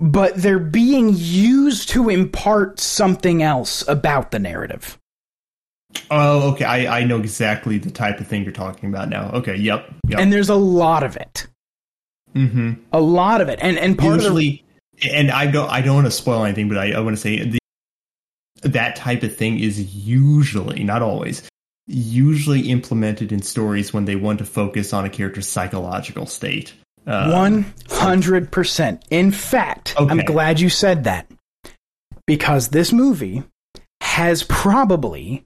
but 0.00 0.34
they're 0.36 0.58
being 0.58 1.10
used 1.14 1.88
to 1.90 2.08
impart 2.08 2.80
something 2.80 3.42
else 3.42 3.86
about 3.88 4.30
the 4.30 4.38
narrative. 4.38 4.98
Oh, 6.10 6.52
okay. 6.52 6.64
I, 6.64 7.00
I 7.00 7.04
know 7.04 7.18
exactly 7.18 7.78
the 7.78 7.90
type 7.90 8.20
of 8.20 8.26
thing 8.26 8.44
you're 8.44 8.52
talking 8.52 8.88
about 8.88 9.08
now. 9.08 9.30
Okay. 9.32 9.56
Yep. 9.56 9.94
Yep. 10.08 10.20
And 10.20 10.32
there's 10.32 10.50
a 10.50 10.54
lot 10.54 11.02
of 11.02 11.16
it. 11.16 11.46
mm-hmm. 12.34 12.74
A 12.92 13.00
lot 13.00 13.40
of 13.40 13.48
it. 13.48 13.58
And 13.62 13.78
and 13.78 13.98
part 13.98 14.16
of 14.16 14.18
the 14.18 14.24
Usually, 14.24 14.64
and 15.10 15.30
I 15.30 15.46
don't 15.46 15.68
I 15.70 15.80
don't 15.80 15.94
want 15.94 16.06
to 16.06 16.10
spoil 16.10 16.44
anything, 16.44 16.68
but 16.68 16.78
I, 16.78 16.92
I 16.92 17.00
want 17.00 17.16
to 17.16 17.20
say 17.20 17.42
the, 17.42 17.58
that 18.62 18.96
type 18.96 19.22
of 19.22 19.36
thing 19.36 19.58
is 19.58 19.94
usually, 19.94 20.84
not 20.84 21.02
always, 21.02 21.48
usually 21.86 22.68
implemented 22.70 23.32
in 23.32 23.40
stories 23.40 23.92
when 23.92 24.04
they 24.04 24.16
want 24.16 24.40
to 24.40 24.44
focus 24.44 24.92
on 24.92 25.04
a 25.04 25.10
character's 25.10 25.48
psychological 25.48 26.26
state. 26.26 26.74
One 27.08 27.72
hundred 27.88 28.50
percent. 28.50 29.02
In 29.10 29.30
fact, 29.30 29.94
I'm 29.96 30.18
glad 30.18 30.60
you 30.60 30.68
said 30.68 31.04
that 31.04 31.26
because 32.26 32.68
this 32.68 32.92
movie 32.92 33.44
has 34.02 34.42
probably 34.42 35.44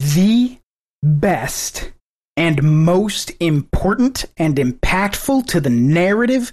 the 0.00 0.58
best 1.02 1.92
and 2.36 2.62
most 2.84 3.30
important 3.38 4.24
and 4.36 4.56
impactful 4.56 5.46
to 5.46 5.60
the 5.60 5.70
narrative 5.70 6.50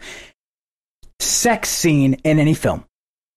sex 1.19 1.69
scene 1.69 2.13
in 2.23 2.37
any 2.37 2.53
film. 2.53 2.85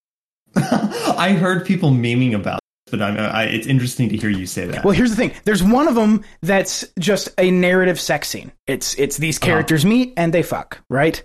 I 0.56 1.36
heard 1.40 1.64
people 1.64 1.90
memeing 1.90 2.34
about, 2.34 2.58
it, 2.58 2.63
but 2.96 3.02
I'm, 3.02 3.16
I, 3.18 3.44
it's 3.44 3.66
interesting 3.66 4.08
to 4.10 4.16
hear 4.16 4.30
you 4.30 4.46
say 4.46 4.66
that. 4.66 4.84
Well, 4.84 4.94
here's 4.94 5.10
the 5.10 5.16
thing. 5.16 5.32
There's 5.44 5.62
one 5.62 5.88
of 5.88 5.94
them 5.94 6.24
that's 6.42 6.84
just 6.98 7.28
a 7.38 7.50
narrative 7.50 8.00
sex 8.00 8.28
scene. 8.28 8.52
It's 8.66 8.94
it's 8.94 9.16
these 9.16 9.38
characters 9.38 9.84
meet 9.84 10.12
and 10.16 10.32
they 10.32 10.42
fuck, 10.42 10.80
right? 10.88 11.22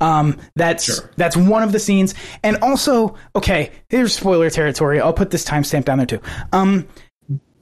Um, 0.00 0.38
that's 0.56 0.84
Sure. 0.84 1.10
that's 1.16 1.36
one 1.36 1.62
of 1.62 1.70
the 1.72 1.78
scenes. 1.78 2.14
And 2.42 2.56
also, 2.62 3.16
okay, 3.36 3.70
here's 3.88 4.14
spoiler 4.14 4.50
territory. 4.50 5.00
I'll 5.00 5.12
put 5.12 5.30
this 5.30 5.44
timestamp 5.44 5.84
down 5.84 5.98
there 5.98 6.06
too. 6.06 6.20
Um, 6.52 6.88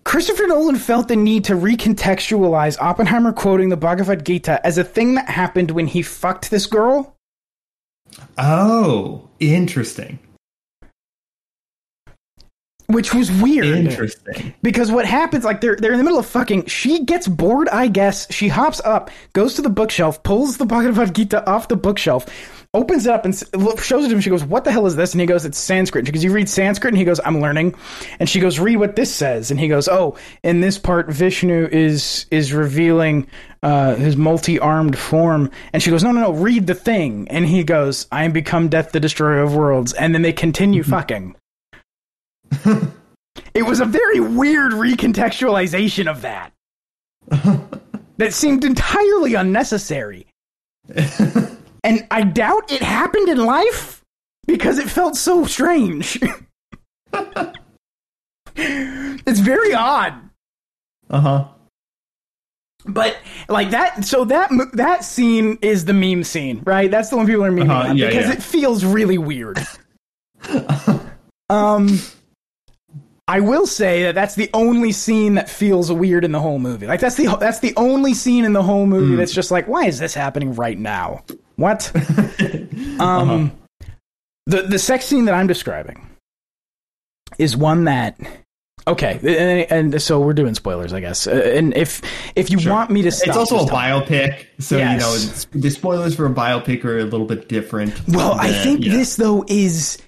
Christopher 0.04 0.46
Nolan 0.46 0.76
felt 0.76 1.08
the 1.08 1.16
need 1.16 1.44
to 1.44 1.52
recontextualize 1.52 2.80
Oppenheimer 2.80 3.32
quoting 3.32 3.68
the 3.68 3.76
Bhagavad 3.76 4.24
Gita 4.24 4.64
as 4.66 4.78
a 4.78 4.84
thing 4.84 5.14
that 5.16 5.28
happened 5.28 5.70
when 5.72 5.86
he 5.86 6.00
fucked 6.00 6.50
this 6.50 6.64
girl. 6.66 7.14
Oh, 8.38 9.28
interesting. 9.38 10.18
Which 12.90 13.14
was 13.14 13.30
weird. 13.30 13.66
Interesting. 13.66 14.54
Because 14.62 14.90
what 14.90 15.06
happens, 15.06 15.44
like 15.44 15.60
they're 15.60 15.76
they're 15.76 15.92
in 15.92 15.98
the 15.98 16.04
middle 16.04 16.18
of 16.18 16.26
fucking. 16.26 16.66
She 16.66 17.04
gets 17.04 17.28
bored, 17.28 17.68
I 17.68 17.88
guess. 17.88 18.32
She 18.32 18.48
hops 18.48 18.80
up, 18.84 19.10
goes 19.32 19.54
to 19.54 19.62
the 19.62 19.70
bookshelf, 19.70 20.22
pulls 20.22 20.56
the 20.56 20.66
Bhagavad 20.66 21.14
Gita 21.14 21.48
off 21.48 21.68
the 21.68 21.76
bookshelf, 21.76 22.26
opens 22.74 23.06
it 23.06 23.12
up, 23.12 23.24
and 23.24 23.34
shows 23.34 24.04
it 24.04 24.08
to 24.08 24.14
him. 24.14 24.20
She 24.20 24.30
goes, 24.30 24.44
"What 24.44 24.64
the 24.64 24.72
hell 24.72 24.86
is 24.86 24.96
this?" 24.96 25.12
And 25.12 25.20
he 25.20 25.26
goes, 25.26 25.44
"It's 25.44 25.58
Sanskrit." 25.58 26.06
She 26.06 26.12
goes, 26.12 26.24
"You 26.24 26.32
read 26.32 26.48
Sanskrit?" 26.48 26.92
And 26.92 26.98
he 26.98 27.04
goes, 27.04 27.20
"I'm 27.24 27.40
learning." 27.40 27.74
And 28.18 28.28
she 28.28 28.40
goes, 28.40 28.58
"Read 28.58 28.76
what 28.76 28.96
this 28.96 29.14
says." 29.14 29.50
And 29.50 29.60
he 29.60 29.68
goes, 29.68 29.88
"Oh, 29.88 30.16
in 30.42 30.60
this 30.60 30.78
part, 30.78 31.10
Vishnu 31.12 31.68
is 31.70 32.26
is 32.30 32.52
revealing 32.52 33.26
uh, 33.62 33.94
his 33.94 34.16
multi-armed 34.16 34.98
form." 34.98 35.50
And 35.72 35.82
she 35.82 35.90
goes, 35.90 36.02
"No, 36.02 36.10
no, 36.10 36.20
no, 36.20 36.32
read 36.32 36.66
the 36.66 36.74
thing." 36.74 37.28
And 37.28 37.46
he 37.46 37.62
goes, 37.62 38.06
"I 38.10 38.24
am 38.24 38.32
become 38.32 38.68
death, 38.68 38.92
the 38.92 39.00
destroyer 39.00 39.42
of 39.42 39.54
worlds." 39.54 39.92
And 39.92 40.14
then 40.14 40.22
they 40.22 40.32
continue 40.32 40.82
fucking. 40.82 41.36
It 43.54 43.62
was 43.64 43.80
a 43.80 43.84
very 43.84 44.20
weird 44.20 44.72
recontextualization 44.72 46.08
of 46.08 46.22
that. 46.22 46.52
that 48.16 48.32
seemed 48.32 48.64
entirely 48.64 49.34
unnecessary. 49.34 50.26
and 51.84 52.06
I 52.10 52.22
doubt 52.22 52.70
it 52.70 52.82
happened 52.82 53.28
in 53.28 53.38
life 53.44 54.02
because 54.46 54.78
it 54.78 54.88
felt 54.88 55.16
so 55.16 55.44
strange. 55.46 56.18
it's 58.56 59.40
very 59.40 59.74
odd. 59.74 60.14
Uh 61.08 61.20
huh. 61.20 61.44
But 62.84 63.16
like 63.48 63.70
that, 63.70 64.04
so 64.04 64.24
that 64.26 64.50
that 64.74 65.04
scene 65.04 65.58
is 65.60 65.84
the 65.84 65.92
meme 65.92 66.24
scene, 66.24 66.62
right? 66.64 66.90
That's 66.90 67.10
the 67.10 67.16
one 67.16 67.26
people 67.26 67.44
are 67.44 67.50
memeing 67.52 67.68
Uh-huh, 67.70 67.90
on 67.90 67.96
yeah, 67.96 68.08
because 68.08 68.26
yeah. 68.26 68.32
it 68.34 68.42
feels 68.42 68.84
really 68.84 69.18
weird. 69.18 69.58
um, 71.48 71.98
I 73.30 73.38
will 73.38 73.64
say 73.68 74.02
that 74.02 74.16
that's 74.16 74.34
the 74.34 74.50
only 74.52 74.90
scene 74.90 75.34
that 75.34 75.48
feels 75.48 75.92
weird 75.92 76.24
in 76.24 76.32
the 76.32 76.40
whole 76.40 76.58
movie. 76.58 76.88
Like 76.88 76.98
that's 76.98 77.14
the 77.14 77.28
that's 77.38 77.60
the 77.60 77.72
only 77.76 78.12
scene 78.12 78.44
in 78.44 78.54
the 78.54 78.62
whole 78.62 78.86
movie 78.86 79.14
that's 79.14 79.32
just 79.32 79.52
like, 79.52 79.68
why 79.68 79.84
is 79.86 80.00
this 80.00 80.14
happening 80.14 80.54
right 80.56 80.76
now? 80.76 81.22
What? 81.54 81.92
um, 82.98 83.52
the 84.46 84.62
the 84.62 84.80
sex 84.80 85.04
scene 85.04 85.26
that 85.26 85.34
I'm 85.34 85.46
describing 85.46 86.08
is 87.38 87.56
one 87.56 87.84
that. 87.84 88.18
Okay, 88.88 89.20
and, 89.70 89.92
and 89.94 90.02
so 90.02 90.18
we're 90.18 90.32
doing 90.32 90.56
spoilers, 90.56 90.92
I 90.92 90.98
guess. 90.98 91.28
Uh, 91.28 91.30
and 91.54 91.76
if 91.76 92.02
if 92.34 92.50
you 92.50 92.58
Sure. 92.58 92.72
want 92.72 92.90
me 92.90 93.02
to 93.02 93.12
stop, 93.12 93.28
It's 93.28 93.36
also 93.36 93.58
a 93.64 93.70
biopic, 93.70 94.46
so 94.58 94.76
Yes. 94.76 95.46
you 95.54 95.60
know 95.60 95.62
the 95.62 95.70
spoilers 95.70 96.16
for 96.16 96.26
a 96.26 96.30
biopic 96.30 96.84
are 96.84 96.98
a 96.98 97.04
little 97.04 97.26
bit 97.26 97.48
different. 97.48 97.94
Well, 98.08 98.32
I 98.32 98.50
think 98.50 98.84
yeah. 98.84 98.92
this 98.92 99.14
though 99.14 99.44
is 99.46 99.98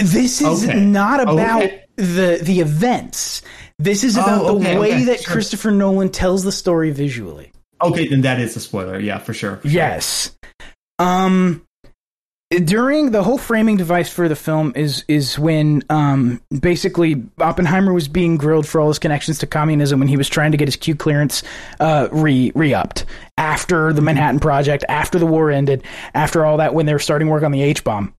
this 0.00 0.40
is 0.40 0.68
Okay. 0.68 0.80
not 0.80 1.20
about 1.20 1.62
Okay. 1.62 1.81
The 1.96 2.40
the 2.42 2.60
events. 2.60 3.42
This 3.78 4.04
is 4.04 4.16
Oh, 4.16 4.22
about 4.22 4.46
the 4.46 4.54
way 4.78 4.92
okay, 4.92 5.04
that 5.04 5.20
sure. 5.22 5.32
Christopher 5.32 5.70
Nolan 5.70 6.10
tells 6.10 6.44
the 6.44 6.52
story 6.52 6.90
visually. 6.90 7.52
Okay, 7.82 8.06
then 8.06 8.20
that 8.22 8.38
is 8.40 8.56
a 8.56 8.60
spoiler. 8.60 8.98
Yeah, 8.98 9.18
for 9.18 9.34
sure. 9.34 9.56
for 9.56 9.68
sure. 9.68 9.72
Yes. 9.72 10.36
Um 10.98 11.66
during 12.64 13.12
the 13.12 13.22
whole 13.22 13.38
framing 13.38 13.78
device 13.78 14.10
for 14.12 14.28
the 14.28 14.36
film 14.36 14.74
is 14.76 15.04
is 15.08 15.38
when 15.38 15.82
um 15.88 16.40
basically 16.60 17.24
Oppenheimer 17.38 17.92
was 17.94 18.08
being 18.08 18.36
grilled 18.36 18.66
for 18.66 18.80
all 18.80 18.88
his 18.88 18.98
connections 18.98 19.38
to 19.38 19.46
communism 19.46 19.98
when 19.98 20.08
he 20.08 20.18
was 20.18 20.28
trying 20.28 20.52
to 20.52 20.58
get 20.58 20.68
his 20.68 20.76
Q 20.76 20.94
clearance 20.94 21.42
uh 21.80 22.08
re 22.12 22.52
re-upped 22.54 23.06
after 23.38 23.92
the 23.92 24.02
Manhattan 24.02 24.38
project, 24.38 24.84
after 24.88 25.18
the 25.18 25.26
war 25.26 25.50
ended, 25.50 25.82
after 26.14 26.44
all 26.44 26.58
that 26.58 26.74
when 26.74 26.84
they 26.86 26.92
were 26.92 26.98
starting 26.98 27.28
work 27.28 27.42
on 27.42 27.52
the 27.52 27.62
H 27.62 27.84
bomb. 27.84 28.14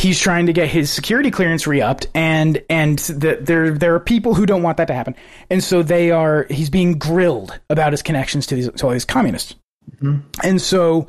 He's 0.00 0.18
trying 0.18 0.46
to 0.46 0.54
get 0.54 0.68
his 0.68 0.90
security 0.90 1.30
clearance 1.30 1.66
re-upped 1.66 2.06
and 2.14 2.62
and 2.70 2.98
the, 3.00 3.36
there 3.38 3.70
there 3.70 3.94
are 3.94 4.00
people 4.00 4.34
who 4.34 4.46
don't 4.46 4.62
want 4.62 4.78
that 4.78 4.86
to 4.86 4.94
happen. 4.94 5.14
And 5.50 5.62
so 5.62 5.82
they 5.82 6.10
are 6.10 6.46
he's 6.48 6.70
being 6.70 6.98
grilled 6.98 7.60
about 7.68 7.92
his 7.92 8.00
connections 8.00 8.46
to 8.46 8.54
these 8.54 8.70
to 8.70 8.86
all 8.86 8.92
these 8.92 9.04
communists. 9.04 9.56
Mm-hmm. 9.96 10.20
And 10.42 10.62
so 10.62 11.06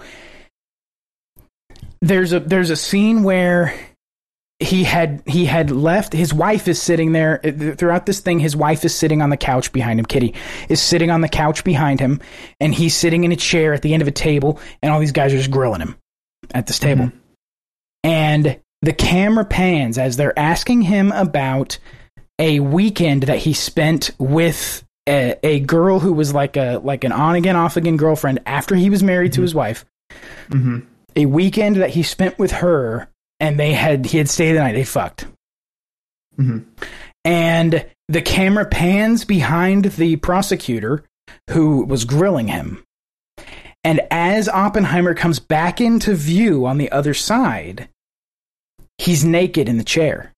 there's 2.02 2.34
a 2.34 2.42
there's 2.42 2.70
a 2.70 2.76
scene 2.76 3.24
where 3.24 3.74
he 4.60 4.84
had 4.84 5.24
he 5.26 5.46
had 5.46 5.72
left 5.72 6.12
his 6.12 6.34
wife 6.34 6.68
is 6.68 6.82
sitting 6.82 7.14
there 7.14 7.40
uh, 7.46 7.76
throughout 7.76 8.06
this 8.06 8.20
thing 8.20 8.40
his 8.40 8.56
wife 8.56 8.84
is 8.86 8.94
sitting 8.94 9.22
on 9.22 9.30
the 9.30 9.38
couch 9.38 9.72
behind 9.72 10.00
him 10.00 10.06
kitty 10.06 10.36
is 10.70 10.82
sitting 10.82 11.10
on 11.10 11.22
the 11.22 11.30
couch 11.30 11.64
behind 11.64 12.00
him 12.00 12.20
and 12.60 12.76
he's 12.76 12.96
sitting 12.96 13.24
in 13.24 13.32
a 13.32 13.36
chair 13.36 13.74
at 13.74 13.82
the 13.82 13.94
end 13.94 14.02
of 14.02 14.08
a 14.08 14.12
table 14.12 14.60
and 14.84 14.92
all 14.92 15.00
these 15.00 15.12
guys 15.12 15.34
are 15.34 15.38
just 15.38 15.50
grilling 15.50 15.82
him 15.82 15.96
at 16.54 16.68
this 16.68 16.78
table 16.78 17.06
mm-hmm. 17.06 17.18
and 18.04 18.61
the 18.82 18.94
camera 18.94 19.45
pans 19.45 19.98
as 19.98 20.18
they're 20.18 20.38
asking 20.38 20.82
him 20.84 21.12
about 21.12 21.78
a 22.40 22.60
weekend 22.60 23.24
that 23.24 23.38
he 23.40 23.53
spent 23.53 24.12
with 24.18 24.84
a, 25.08 25.36
a 25.44 25.60
girl 25.62 25.99
who 25.99 26.14
was 26.14 26.34
like 26.34 26.58
a 26.58 26.78
like 26.84 27.03
an 27.03 27.12
on 27.12 27.36
again 27.36 27.56
off 27.56 27.78
again 27.78 27.98
girlfriend 27.98 28.40
after 28.45 28.76
he 28.76 28.90
was 28.90 29.03
married 29.03 29.34
to 29.34 29.41
his 29.41 29.53
wife. 29.56 29.86
Mhm. 30.49 30.86
a 31.16 31.26
weekend 31.26 31.76
that 31.78 31.90
he 31.91 32.03
spent 32.03 32.38
with 32.40 32.52
her 32.52 33.08
and 33.40 33.60
they 33.60 33.74
had 33.74 34.06
he 34.06 34.18
had 34.18 34.30
stayed 34.30 34.53
the 34.53 34.60
night. 34.60 34.74
They 34.74 34.84
fucked. 34.84 35.26
Mhm. 36.40 36.66
and 37.26 37.86
the 38.08 38.22
camera 38.22 38.66
pans 38.66 39.26
behind 39.26 39.86
the 39.86 40.16
prosecutor 40.18 41.03
who 41.49 41.86
was 41.86 42.06
grilling 42.06 42.48
him. 42.48 42.84
And 43.84 44.02
as 44.12 44.48
oppenheimer 44.49 45.14
comes 45.14 45.40
back 45.40 45.80
into 45.82 46.14
view 46.14 46.66
on 46.66 46.78
the 46.78 46.91
other 46.91 47.14
side 47.14 47.90
he's 49.02 49.23
naked 49.26 49.68
in 49.68 49.78
the 49.78 49.84
chair 49.84 50.32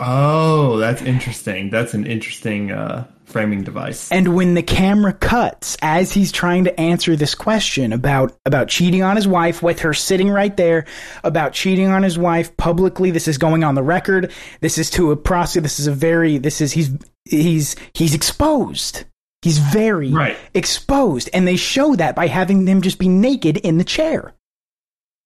Oh, 0.00 0.76
that's 0.78 1.02
interesting. 1.02 1.70
That's 1.70 1.92
an 1.94 2.06
interesting 2.06 2.70
uh, 2.70 3.06
framing 3.24 3.62
device. 3.64 4.10
And 4.12 4.34
when 4.34 4.54
the 4.54 4.62
camera 4.62 5.12
cuts 5.12 5.76
as 5.82 6.12
he's 6.12 6.30
trying 6.30 6.64
to 6.64 6.80
answer 6.80 7.16
this 7.16 7.34
question 7.34 7.92
about 7.92 8.36
about 8.46 8.68
cheating 8.68 9.02
on 9.02 9.16
his 9.16 9.26
wife 9.26 9.62
with 9.62 9.80
her 9.80 9.94
sitting 9.94 10.28
right 10.30 10.56
there, 10.56 10.84
about 11.24 11.52
cheating 11.52 11.88
on 11.88 12.02
his 12.04 12.16
wife 12.18 12.56
publicly, 12.56 13.10
this 13.10 13.26
is 13.28 13.38
going 13.38 13.64
on 13.64 13.74
the 13.74 13.82
record. 13.82 14.32
This 14.60 14.78
is 14.78 14.88
to 14.90 15.10
a 15.10 15.16
process. 15.16 15.62
This 15.62 15.80
is 15.80 15.86
a 15.88 15.92
very 15.92 16.38
this 16.38 16.60
is 16.60 16.72
he's 16.72 16.90
he's 17.24 17.74
he's 17.92 18.14
exposed. 18.14 19.04
He's 19.42 19.58
very 19.58 20.10
Right. 20.12 20.36
exposed, 20.54 21.30
and 21.32 21.46
they 21.46 21.56
show 21.56 21.94
that 21.96 22.16
by 22.16 22.26
having 22.26 22.66
him 22.66 22.82
just 22.82 22.98
be 22.98 23.08
naked 23.08 23.56
in 23.58 23.78
the 23.78 23.84
chair. 23.84 24.32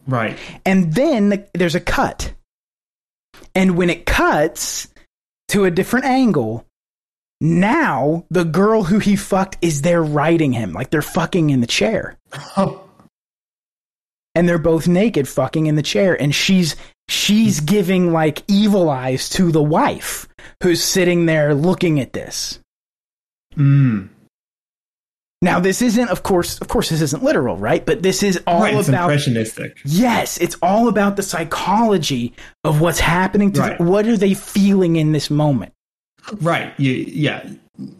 Right. 0.07 0.39
And 0.65 0.93
then 0.95 1.47
there's 1.55 1.75
a 1.75 1.81
cut. 1.81 2.33
And 3.55 3.77
when 3.77 3.91
it 3.91 4.07
cuts 4.07 4.89
to 5.49 5.65
a 5.65 5.71
different 5.71 6.07
angle, 6.07 6.67
now 7.41 8.25
the 8.31 8.45
girl 8.45 8.85
who 8.85 8.99
he 8.99 9.17
fucked 9.17 9.59
is 9.61 9.83
there 9.83 10.03
riding 10.03 10.53
him. 10.53 10.73
Like 10.73 10.91
they're 10.91 11.03
fucking 11.03 11.51
in 11.51 11.61
the 11.61 11.67
chair. 11.67 12.19
Oh, 12.57 12.85
And 14.35 14.49
they're 14.49 14.59
both 14.59 14.89
naked 14.89 15.29
fucking 15.29 15.67
in 15.67 15.75
the 15.77 15.83
chair. 15.83 16.21
And 16.21 16.35
she's 16.35 16.75
she's 17.09 17.61
giving 17.61 18.13
like 18.13 18.43
evil 18.49 18.89
eyes 18.89 19.29
to 19.31 19.53
the 19.53 19.63
wife 19.63 20.27
who's 20.63 20.83
sitting 20.83 21.27
there 21.27 21.55
looking 21.55 22.01
at 22.01 22.15
this. 22.15 22.59
mm. 23.55 24.09
Now 25.43 25.61
this 25.61 25.83
isn't 25.83 26.09
of 26.09 26.23
course 26.23 26.61
of 26.61 26.69
course 26.69 26.89
this 26.89 27.03
isn't 27.03 27.23
literal, 27.23 27.57
right? 27.57 27.85
But 27.85 28.03
this 28.03 28.23
is 28.23 28.41
all 28.47 28.61
right. 28.63 28.75
It's 28.75 28.89
about 28.89 29.11
impressionistic. 29.11 29.79
Yes, 29.85 30.39
it's 30.39 30.57
all 30.63 30.89
about 30.89 31.17
the 31.17 31.23
psychology 31.23 32.33
of 32.65 32.81
what's 32.81 33.01
happening 33.01 33.53
to 33.53 33.61
Right. 33.61 33.81
what 33.81 34.07
are 34.07 34.17
they 34.17 34.35
feeling 34.35 34.97
in 34.97 35.13
this 35.13 35.29
moment. 35.31 35.73
Right. 36.41 36.73
You, 36.79 36.93
yeah. 36.93 37.45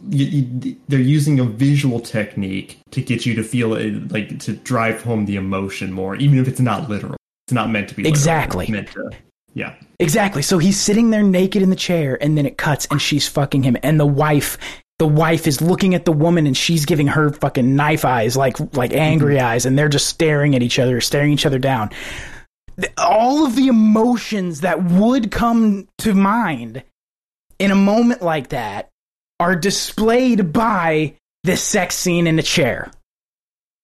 You, 0.09 0.25
you, 0.25 0.75
they're 0.87 0.99
using 0.99 1.39
a 1.39 1.43
visual 1.43 1.99
technique 1.99 2.79
to 2.91 3.01
get 3.01 3.25
you 3.25 3.33
to 3.35 3.43
feel 3.43 3.73
it, 3.73 4.11
like 4.13 4.39
to 4.39 4.53
drive 4.53 5.03
home 5.03 5.25
the 5.25 5.35
emotion 5.35 5.91
more, 5.91 6.15
even 6.15 6.39
if 6.39 6.47
it's 6.47 6.61
not 6.61 6.89
literal. 6.89 7.17
It's 7.47 7.53
not 7.53 7.69
meant 7.69 7.89
to 7.89 7.95
be 7.95 8.03
literal. 8.03 8.13
Exactly. 8.17 8.67
To. 8.67 9.09
Yeah. 9.55 9.75
Exactly. 9.99 10.41
So 10.41 10.57
he's 10.59 10.79
sitting 10.79 11.09
there 11.09 11.23
naked 11.23 11.61
in 11.61 11.69
the 11.69 11.75
chair 11.75 12.17
and 12.21 12.37
then 12.37 12.45
it 12.45 12.57
cuts 12.57 12.87
and 12.89 13.01
she's 13.01 13.27
fucking 13.27 13.63
him 13.63 13.75
and 13.83 13.99
the 13.99 14.05
wife 14.05 14.57
the 14.99 15.07
wife 15.07 15.47
is 15.47 15.61
looking 15.61 15.95
at 15.95 16.05
the 16.05 16.11
woman 16.11 16.47
and 16.47 16.55
she's 16.55 16.85
giving 16.85 17.07
her 17.07 17.31
fucking 17.31 17.75
knife 17.75 18.05
eyes 18.05 18.37
like 18.37 18.57
like 18.75 18.93
angry 18.93 19.39
eyes 19.39 19.65
and 19.65 19.77
they're 19.77 19.89
just 19.89 20.07
staring 20.07 20.55
at 20.55 20.61
each 20.61 20.79
other, 20.79 21.01
staring 21.01 21.31
each 21.31 21.45
other 21.45 21.59
down. 21.59 21.89
All 22.97 23.45
of 23.45 23.55
the 23.55 23.67
emotions 23.67 24.61
that 24.61 24.83
would 24.83 25.31
come 25.31 25.87
to 25.99 26.13
mind 26.13 26.83
in 27.59 27.71
a 27.71 27.75
moment 27.75 28.21
like 28.21 28.49
that 28.49 28.89
are 29.39 29.55
displayed 29.55 30.53
by 30.53 31.15
this 31.43 31.61
sex 31.63 31.95
scene 31.95 32.27
in 32.27 32.35
the 32.35 32.43
chair. 32.43 32.91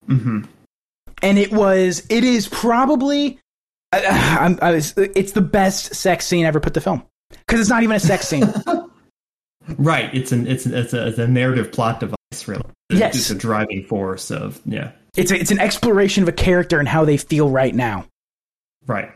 hmm 0.06 0.42
and 1.22 1.38
it 1.38 1.52
was 1.52 2.06
it 2.10 2.24
is 2.24 2.48
probably 2.48 3.40
I, 3.92 4.38
I'm, 4.42 4.60
I 4.62 4.72
was, 4.72 4.94
it's 4.98 5.32
the 5.34 5.42
best 5.42 5.96
sex 5.96 6.26
scene 6.26 6.46
ever 6.46 6.60
put 6.60 6.74
to 6.76 6.82
film 6.82 7.04
because 7.30 7.60
it's 7.60 7.70
not 7.70 7.84
even 7.84 7.96
a 7.96 8.00
sex 8.00 8.28
scene 8.28 8.44
Right. 9.78 10.14
It's 10.14 10.32
an 10.32 10.48
it's 10.48 10.66
an, 10.66 10.74
it's 10.74 10.94
a, 10.94 11.08
it's 11.08 11.18
a 11.18 11.28
narrative 11.28 11.72
plot 11.72 12.00
device, 12.00 12.48
really. 12.48 12.64
Yes. 12.90 13.16
It's 13.16 13.30
a 13.30 13.36
driving 13.36 13.84
force 13.84 14.32
of 14.32 14.62
yeah. 14.66 14.92
It's 15.16 15.32
a, 15.32 15.36
it's 15.40 15.52
an 15.52 15.60
exploration 15.60 16.24
of 16.24 16.30
a 16.30 16.34
character 16.34 16.80
and 16.80 16.88
how 16.88 17.06
they 17.06 17.18
feel 17.18 17.50
right 17.50 17.74
now. 17.74 18.06
Right. 18.86 19.12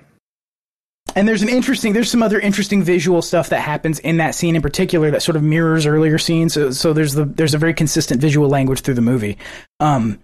And 1.15 1.27
there's 1.27 1.43
an 1.43 1.49
interesting, 1.49 1.93
there's 1.93 2.09
some 2.09 2.23
other 2.23 2.39
interesting 2.39 2.81
visual 2.81 3.21
stuff 3.21 3.49
that 3.49 3.59
happens 3.59 3.99
in 3.99 4.17
that 4.17 4.33
scene 4.33 4.55
in 4.55 4.61
particular 4.61 5.11
that 5.11 5.21
sort 5.21 5.35
of 5.35 5.43
mirrors 5.43 5.85
earlier 5.85 6.17
scenes. 6.17 6.53
So, 6.53 6.71
so 6.71 6.93
there's 6.93 7.13
the 7.13 7.25
there's 7.25 7.53
a 7.53 7.59
very 7.59 7.73
consistent 7.73 8.19
visual 8.19 8.49
language 8.49 8.81
through 8.81 8.95
the 8.95 9.01
movie. 9.01 9.37
Um, 9.79 10.19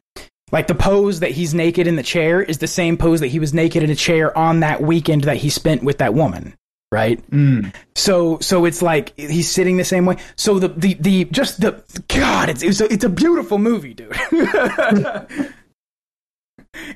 like 0.52 0.66
the 0.66 0.76
pose 0.76 1.20
that 1.20 1.32
he's 1.32 1.54
naked 1.54 1.86
in 1.86 1.96
the 1.96 2.04
chair 2.04 2.42
is 2.42 2.58
the 2.58 2.68
same 2.68 2.98
pose 2.98 3.20
that 3.20 3.28
he 3.28 3.40
was 3.40 3.54
naked 3.54 3.84
in 3.84 3.92
a 3.92 3.96
chair 3.96 4.36
on 4.36 4.62
that 4.62 4.82
weekend 4.82 5.26
that 5.26 5.38
he 5.38 5.50
spent 5.50 5.84
with 5.84 6.00
that 6.00 6.16
woman, 6.16 6.56
right? 6.92 7.20
Mm. 7.32 7.74
So 7.96 8.40
so 8.40 8.66
it's 8.66 8.82
like 8.82 9.14
he's 9.18 9.50
sitting 9.50 9.78
the 9.78 9.84
same 9.84 10.06
way. 10.06 10.18
So 10.36 10.60
the 10.60 10.70
the, 10.70 10.94
the 10.96 11.26
just 11.26 11.62
the 11.62 11.84
God, 12.08 12.50
it's 12.50 12.64
it's 12.64 12.82
a, 12.82 12.92
it's 12.92 13.04
a 13.04 13.10
beautiful 13.10 13.58
movie, 13.58 13.94
dude. 13.94 14.16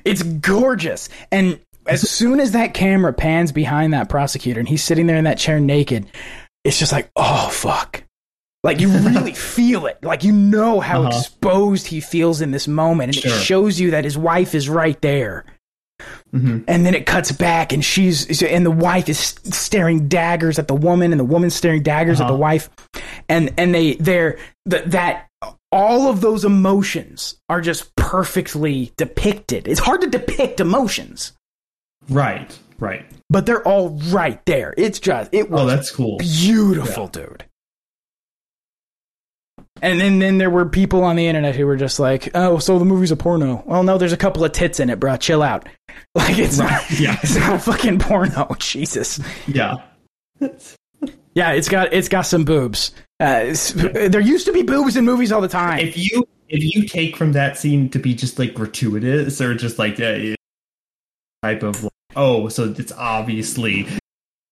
it's 0.04 0.22
gorgeous. 0.22 1.08
And 1.30 1.60
as 1.86 2.08
soon 2.08 2.40
as 2.40 2.52
that 2.52 2.74
camera 2.74 3.12
pans 3.12 3.52
behind 3.52 3.92
that 3.92 4.08
prosecutor 4.08 4.60
and 4.60 4.68
he's 4.68 4.82
sitting 4.82 5.06
there 5.06 5.16
in 5.16 5.24
that 5.24 5.38
chair 5.38 5.60
naked, 5.60 6.06
it's 6.64 6.78
just 6.78 6.92
like, 6.92 7.10
oh 7.16 7.48
fuck. 7.50 8.02
Like 8.62 8.80
you 8.80 8.88
really 8.88 9.32
feel 9.34 9.86
it. 9.86 10.02
Like 10.02 10.24
you 10.24 10.32
know 10.32 10.80
how 10.80 11.02
Uh-huh. 11.02 11.08
exposed 11.18 11.86
he 11.86 12.00
feels 12.00 12.40
in 12.40 12.50
this 12.50 12.66
moment 12.66 13.14
and 13.14 13.22
Sure. 13.22 13.32
it 13.32 13.42
shows 13.42 13.78
you 13.78 13.90
that 13.90 14.04
his 14.04 14.16
wife 14.16 14.54
is 14.54 14.68
right 14.68 14.98
there. 15.02 15.44
Mhm. 16.34 16.64
And 16.66 16.84
then 16.84 16.94
it 16.94 17.06
cuts 17.06 17.30
back, 17.30 17.72
and 17.72 17.84
she's 17.84 18.42
and 18.42 18.66
the 18.66 18.70
wife 18.70 19.08
is 19.08 19.18
staring 19.44 20.08
daggers 20.08 20.58
at 20.58 20.66
the 20.66 20.74
woman, 20.74 21.12
and 21.12 21.20
the 21.20 21.24
woman's 21.24 21.54
staring 21.54 21.82
daggers 21.82 22.20
at 22.20 22.26
the 22.26 22.32
Uh-huh. 22.34 22.40
wife, 22.40 22.70
and 23.28 23.52
and 23.56 23.72
they 23.74 23.94
they're 23.94 24.36
th- 24.68 24.84
that 24.86 25.28
all 25.70 26.08
of 26.08 26.20
those 26.20 26.44
emotions 26.44 27.36
are 27.48 27.60
just 27.60 27.94
perfectly 27.96 28.92
depicted. 28.96 29.68
It's 29.68 29.78
hard 29.80 30.00
to 30.00 30.06
depict 30.08 30.58
emotions, 30.60 31.32
Right. 32.08 32.50
Right. 32.80 33.06
but 33.30 33.46
they're 33.46 33.62
all 33.62 33.90
right 34.10 34.44
there. 34.46 34.74
It's 34.76 34.98
just 34.98 35.30
it 35.32 35.50
was 35.50 35.60
Oh, 35.60 35.66
that's 35.66 35.90
cool. 35.92 36.18
beautiful, 36.18 37.06
dude. 37.06 37.44
And 39.82 40.00
then, 40.00 40.18
then 40.18 40.38
there 40.38 40.50
were 40.50 40.66
people 40.66 41.02
on 41.04 41.16
the 41.16 41.26
internet 41.26 41.56
who 41.56 41.66
were 41.66 41.76
just 41.76 41.98
like, 41.98 42.30
"Oh, 42.34 42.58
so 42.58 42.78
the 42.78 42.84
movie's 42.84 43.10
a 43.10 43.16
porno." 43.16 43.62
Well, 43.66 43.82
no, 43.82 43.98
there's 43.98 44.12
a 44.12 44.16
couple 44.16 44.44
of 44.44 44.52
tits 44.52 44.80
in 44.80 44.88
it, 44.88 44.98
bro. 45.00 45.16
Chill 45.16 45.42
out. 45.42 45.68
Like 46.14 46.38
it's 46.38 46.58
Right, 46.58 46.70
not, 46.70 46.90
yeah. 47.00 47.18
it's 47.22 47.34
not 47.36 47.54
a 47.54 47.58
fucking 47.58 47.98
porno. 47.98 48.54
Jesus. 48.58 49.18
Yeah. 49.48 49.76
Yeah, 51.34 51.50
it's 51.52 51.68
got 51.68 51.92
it's 51.92 52.08
got 52.08 52.22
some 52.22 52.44
boobs. 52.44 52.92
Uh, 53.18 53.52
there 53.74 54.20
used 54.20 54.46
to 54.46 54.52
be 54.52 54.62
boobs 54.62 54.96
in 54.96 55.04
movies 55.04 55.32
all 55.32 55.40
the 55.40 55.48
time. 55.48 55.80
If 55.80 55.96
you 55.98 56.26
if 56.48 56.62
you 56.62 56.86
take 56.86 57.16
from 57.16 57.32
that 57.32 57.58
scene 57.58 57.88
to 57.90 57.98
be 57.98 58.14
just 58.14 58.38
like 58.38 58.54
gratuitous 58.54 59.40
or 59.40 59.54
just 59.54 59.78
like 59.78 59.98
a 59.98 60.36
type 61.42 61.62
of 61.64 61.82
like, 61.82 61.92
oh, 62.14 62.48
so 62.48 62.72
it's 62.78 62.92
obviously 62.92 63.86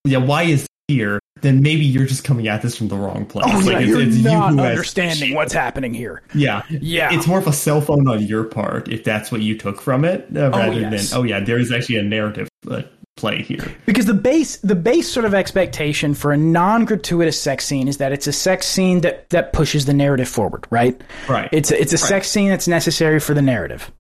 yeah, 0.05 0.19
why 0.19 0.43
is 0.43 0.67
here? 0.89 1.21
Then 1.43 1.61
maybe 1.63 1.85
you're 1.85 2.07
just 2.07 2.25
coming 2.25 2.49
at 2.49 2.63
this 2.63 2.77
from 2.77 2.89
the 2.89 2.97
wrong 2.97 3.27
place. 3.27 3.45
oh 3.49 3.61
yeah, 3.61 3.79
Like, 3.79 3.87
you're 3.87 4.01
you 4.01 4.23
not 4.23 4.55
has- 4.55 4.71
understanding 4.71 5.35
what's 5.35 5.53
happening 5.53 5.93
here. 5.93 6.23
Yeah, 6.35 6.63
Yeah. 6.71 7.13
It's 7.13 7.27
more 7.27 7.39
of 7.39 7.47
a 7.47 7.53
cell 7.53 7.81
phone 7.81 8.09
on 8.09 8.23
your 8.23 8.45
part 8.45 8.89
if 8.89 9.05
that's 9.05 9.31
what 9.31 9.43
you 9.43 9.59
took 9.59 9.81
from 9.81 10.05
it, 10.05 10.27
uh, 10.35 10.51
rather 10.51 10.81
yes. 10.81 11.11
than 11.11 11.19
oh 11.21 11.23
yeah, 11.25 11.41
there 11.41 11.59
is 11.59 11.71
actually 11.71 11.97
a 11.97 12.03
narrative 12.03 12.49
uh, 12.71 12.83
play 13.17 13.43
here. 13.43 13.65
Because 13.87 14.07
the 14.07 14.15
base 14.15 14.57
the 14.59 14.75
base 14.75 15.11
sort 15.13 15.27
of 15.27 15.35
expectation 15.35 16.15
for 16.15 16.33
a 16.33 16.37
non 16.37 16.85
gratuitous 16.87 17.39
sex 17.41 17.65
scene 17.67 17.87
is 17.89 17.99
that 17.99 18.13
it's 18.13 18.27
a 18.27 18.33
sex 18.33 18.67
scene 18.67 19.01
that 19.03 19.29
that 19.31 19.53
pushes 19.53 19.85
the 19.85 19.93
narrative 19.95 20.29
forward, 20.29 20.67
right? 20.71 20.99
Right. 21.29 21.49
It's 21.53 21.71
a, 21.71 21.79
it's 21.81 21.93
a 21.93 21.99
sex 21.99 22.29
scene 22.29 22.49
that's 22.49 22.69
necessary 22.69 23.21
for 23.21 23.35
the 23.35 23.43
narrative. 23.43 23.91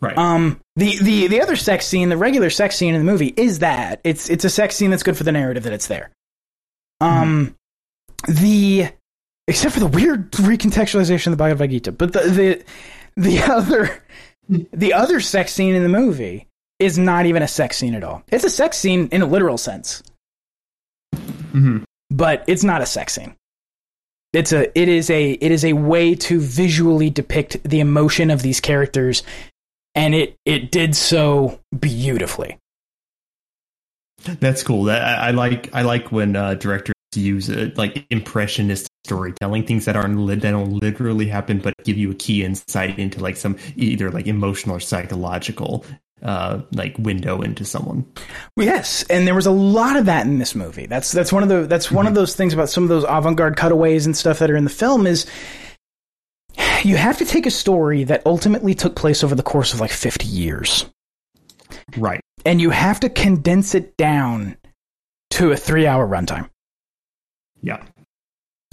right. 0.00 0.16
Um, 0.16 0.60
the, 0.76 0.96
the 0.98 1.26
the 1.26 1.40
other 1.40 1.56
sex 1.56 1.86
scene, 1.86 2.08
the 2.08 2.16
regular 2.16 2.50
sex 2.50 2.76
scene 2.76 2.94
in 2.94 3.04
the 3.04 3.10
movie, 3.10 3.34
is 3.36 3.58
that 3.60 4.00
it's 4.04 4.30
it's 4.30 4.44
a 4.44 4.50
sex 4.50 4.76
scene 4.76 4.90
that's 4.90 5.02
good 5.02 5.16
for 5.16 5.24
the 5.24 5.32
narrative 5.32 5.64
that 5.64 5.72
it's 5.72 5.88
there. 5.88 6.10
Um, 7.00 7.54
the 8.28 8.88
except 9.48 9.74
for 9.74 9.80
the 9.80 9.86
weird 9.86 10.30
recontextualization 10.32 11.28
of 11.28 11.32
the 11.32 11.36
Bhagavad 11.36 11.70
Gita, 11.70 11.92
but 11.92 12.12
the 12.12 12.20
the 12.20 12.64
the 13.16 13.40
other 13.52 14.02
the 14.48 14.92
other 14.92 15.20
sex 15.20 15.52
scene 15.52 15.74
in 15.74 15.82
the 15.82 15.88
movie 15.88 16.46
is 16.78 16.98
not 16.98 17.26
even 17.26 17.42
a 17.42 17.48
sex 17.48 17.76
scene 17.76 17.94
at 17.94 18.04
all. 18.04 18.22
It's 18.28 18.44
a 18.44 18.50
sex 18.50 18.76
scene 18.78 19.08
in 19.12 19.22
a 19.22 19.26
literal 19.26 19.58
sense, 19.58 20.02
Mhm. 21.14 21.84
but 22.10 22.44
it's 22.46 22.64
not 22.64 22.80
a 22.82 22.86
sex 22.86 23.14
scene. 23.14 23.34
It's 24.32 24.52
a 24.52 24.76
it 24.78 24.88
is 24.88 25.10
a 25.10 25.32
it 25.32 25.50
is 25.50 25.64
a 25.64 25.72
way 25.72 26.14
to 26.14 26.38
visually 26.40 27.10
depict 27.10 27.62
the 27.64 27.80
emotion 27.80 28.30
of 28.30 28.42
these 28.42 28.60
characters 28.60 29.22
and 29.94 30.14
it 30.14 30.36
it 30.44 30.70
did 30.70 30.94
so 30.94 31.60
beautifully. 31.78 32.56
That's 34.24 34.62
cool. 34.62 34.84
That 34.84 35.02
I, 35.02 35.28
I 35.28 35.30
like. 35.30 35.70
I 35.74 35.82
like 35.82 36.12
when 36.12 36.36
uh, 36.36 36.54
directors 36.54 36.94
use 37.14 37.50
uh, 37.50 37.70
like 37.76 38.06
impressionist 38.10 38.88
storytelling, 39.04 39.66
things 39.66 39.84
that 39.86 39.96
aren't 39.96 40.18
lit, 40.18 40.42
that 40.42 40.52
don't 40.52 40.72
literally 40.72 41.26
happen, 41.26 41.58
but 41.58 41.74
give 41.84 41.96
you 41.96 42.10
a 42.10 42.14
key 42.14 42.44
insight 42.44 42.98
into 42.98 43.20
like 43.20 43.36
some 43.36 43.56
either 43.76 44.10
like 44.10 44.26
emotional 44.26 44.76
or 44.76 44.80
psychological 44.80 45.84
uh 46.22 46.60
like 46.72 46.94
window 46.98 47.40
into 47.40 47.64
someone. 47.64 48.04
Yes, 48.56 49.04
and 49.04 49.26
there 49.26 49.34
was 49.34 49.46
a 49.46 49.50
lot 49.50 49.96
of 49.96 50.04
that 50.04 50.26
in 50.26 50.38
this 50.38 50.54
movie. 50.54 50.86
That's 50.86 51.12
that's 51.12 51.32
one 51.32 51.42
of 51.42 51.48
the 51.48 51.62
that's 51.62 51.90
one 51.90 52.06
of 52.06 52.14
those 52.14 52.36
things 52.36 52.52
about 52.52 52.68
some 52.68 52.82
of 52.82 52.90
those 52.90 53.04
avant-garde 53.08 53.56
cutaways 53.56 54.04
and 54.04 54.14
stuff 54.14 54.38
that 54.40 54.50
are 54.50 54.56
in 54.56 54.64
the 54.64 54.70
film 54.70 55.06
is 55.06 55.26
you 56.82 56.96
have 56.96 57.18
to 57.18 57.24
take 57.24 57.46
a 57.46 57.50
story 57.50 58.04
that 58.04 58.22
ultimately 58.26 58.74
took 58.74 58.96
place 58.96 59.24
over 59.24 59.34
the 59.34 59.42
course 59.42 59.72
of 59.72 59.80
like 59.80 59.90
50 59.90 60.26
years 60.26 60.84
Right. 61.96 62.20
And 62.44 62.60
you 62.60 62.70
have 62.70 63.00
to 63.00 63.08
condense 63.08 63.74
it 63.74 63.96
down 63.96 64.56
to 65.30 65.52
a 65.52 65.54
3-hour 65.54 66.06
runtime. 66.06 66.48
Yeah. 67.62 67.82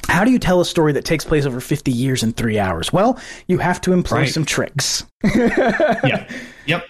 How 0.08 0.24
do 0.24 0.32
you 0.32 0.40
tell 0.40 0.62
a 0.62 0.66
story 0.66 0.94
that 0.94 1.04
takes 1.06 1.26
place 1.26 1.46
over 1.46 1.60
50 1.60 1.92
years 1.92 2.24
in 2.24 2.32
3 2.34 2.58
hours? 2.60 2.94
Well, 2.94 3.20
you 3.48 3.58
have 3.58 3.82
to 3.82 3.94
employ 3.94 4.20
Right. 4.20 4.30
some 4.30 4.46
tricks. 4.46 5.06
Yeah. 5.24 6.30
yep. 6.66 6.86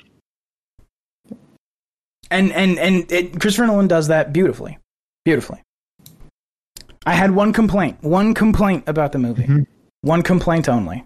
and 2.29 2.51
and 2.51 2.77
and 2.77 3.11
it, 3.11 3.39
Christopher 3.39 3.67
Nolan 3.67 3.87
does 3.87 4.07
that 4.09 4.33
beautifully, 4.33 4.77
beautifully. 5.25 5.61
I 7.05 7.13
had 7.13 7.31
one 7.31 7.53
complaint, 7.53 8.03
one 8.03 8.33
complaint 8.33 8.83
about 8.87 9.13
the 9.13 9.17
movie, 9.19 9.43
Mhm. 9.45 9.65
one 10.01 10.21
complaint 10.23 10.67
only, 10.67 11.05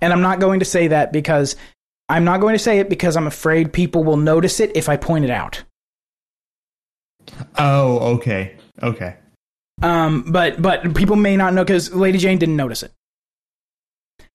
and 0.00 0.12
I'm 0.12 0.22
not 0.22 0.38
going 0.40 0.60
to 0.60 0.64
say 0.64 0.88
that 0.88 1.12
because 1.12 1.56
I'm 2.08 2.24
not 2.24 2.40
going 2.40 2.54
to 2.54 2.58
say 2.58 2.78
it 2.78 2.88
because 2.88 3.16
I'm 3.16 3.26
afraid 3.26 3.72
people 3.72 4.04
will 4.04 4.16
notice 4.16 4.60
it 4.60 4.76
if 4.76 4.88
I 4.88 4.96
point 4.96 5.24
it 5.24 5.30
out. 5.30 5.64
Oh, 7.58 7.98
okay. 8.16 8.56
Okay. 8.82 9.16
Um, 9.82 10.24
but 10.30 10.60
but 10.62 10.94
people 10.94 11.16
may 11.16 11.36
not 11.36 11.52
know 11.52 11.64
because 11.64 11.92
Lady 11.92 12.18
Jane 12.18 12.38
didn't 12.38 12.56
notice 12.56 12.82
it. 12.82 12.92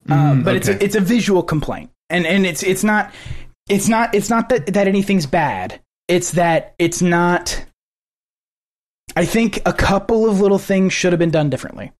Uh, 0.10 0.34
Mm, 0.34 0.44
but 0.44 0.56
it's 0.56 0.68
a, 0.68 0.84
it's 0.84 0.96
a 0.96 1.00
visual 1.00 1.44
complaint, 1.44 1.92
and 2.10 2.26
and 2.26 2.46
it's 2.46 2.64
it's 2.64 2.84
not 2.84 3.14
it's 3.70 3.88
not 3.88 4.14
it's 4.16 4.30
not 4.30 4.50
that 4.50 4.68
that 4.74 4.88
anything's 4.88 5.26
bad. 5.26 5.80
It's 6.08 6.32
that 6.32 6.76
it's 6.80 7.02
not. 7.02 7.66
I 9.16 9.26
think 9.26 9.62
a 9.66 9.74
couple 9.74 10.30
of 10.30 10.42
little 10.42 10.58
things 10.58 10.94
should 10.94 11.12
have 11.14 11.20
been 11.20 11.32
done 11.32 11.50
differently. 11.50 11.92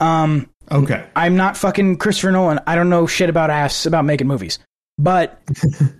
Um, 0.00 0.50
okay. 0.70 1.06
I'm 1.14 1.36
not 1.36 1.56
fucking 1.56 1.98
Christopher 1.98 2.32
Nolan. 2.32 2.60
I 2.66 2.74
don't 2.74 2.88
know 2.88 3.06
shit 3.06 3.30
about 3.30 3.50
ass 3.50 3.86
about 3.86 4.04
making 4.04 4.26
movies. 4.26 4.58
But 4.98 5.40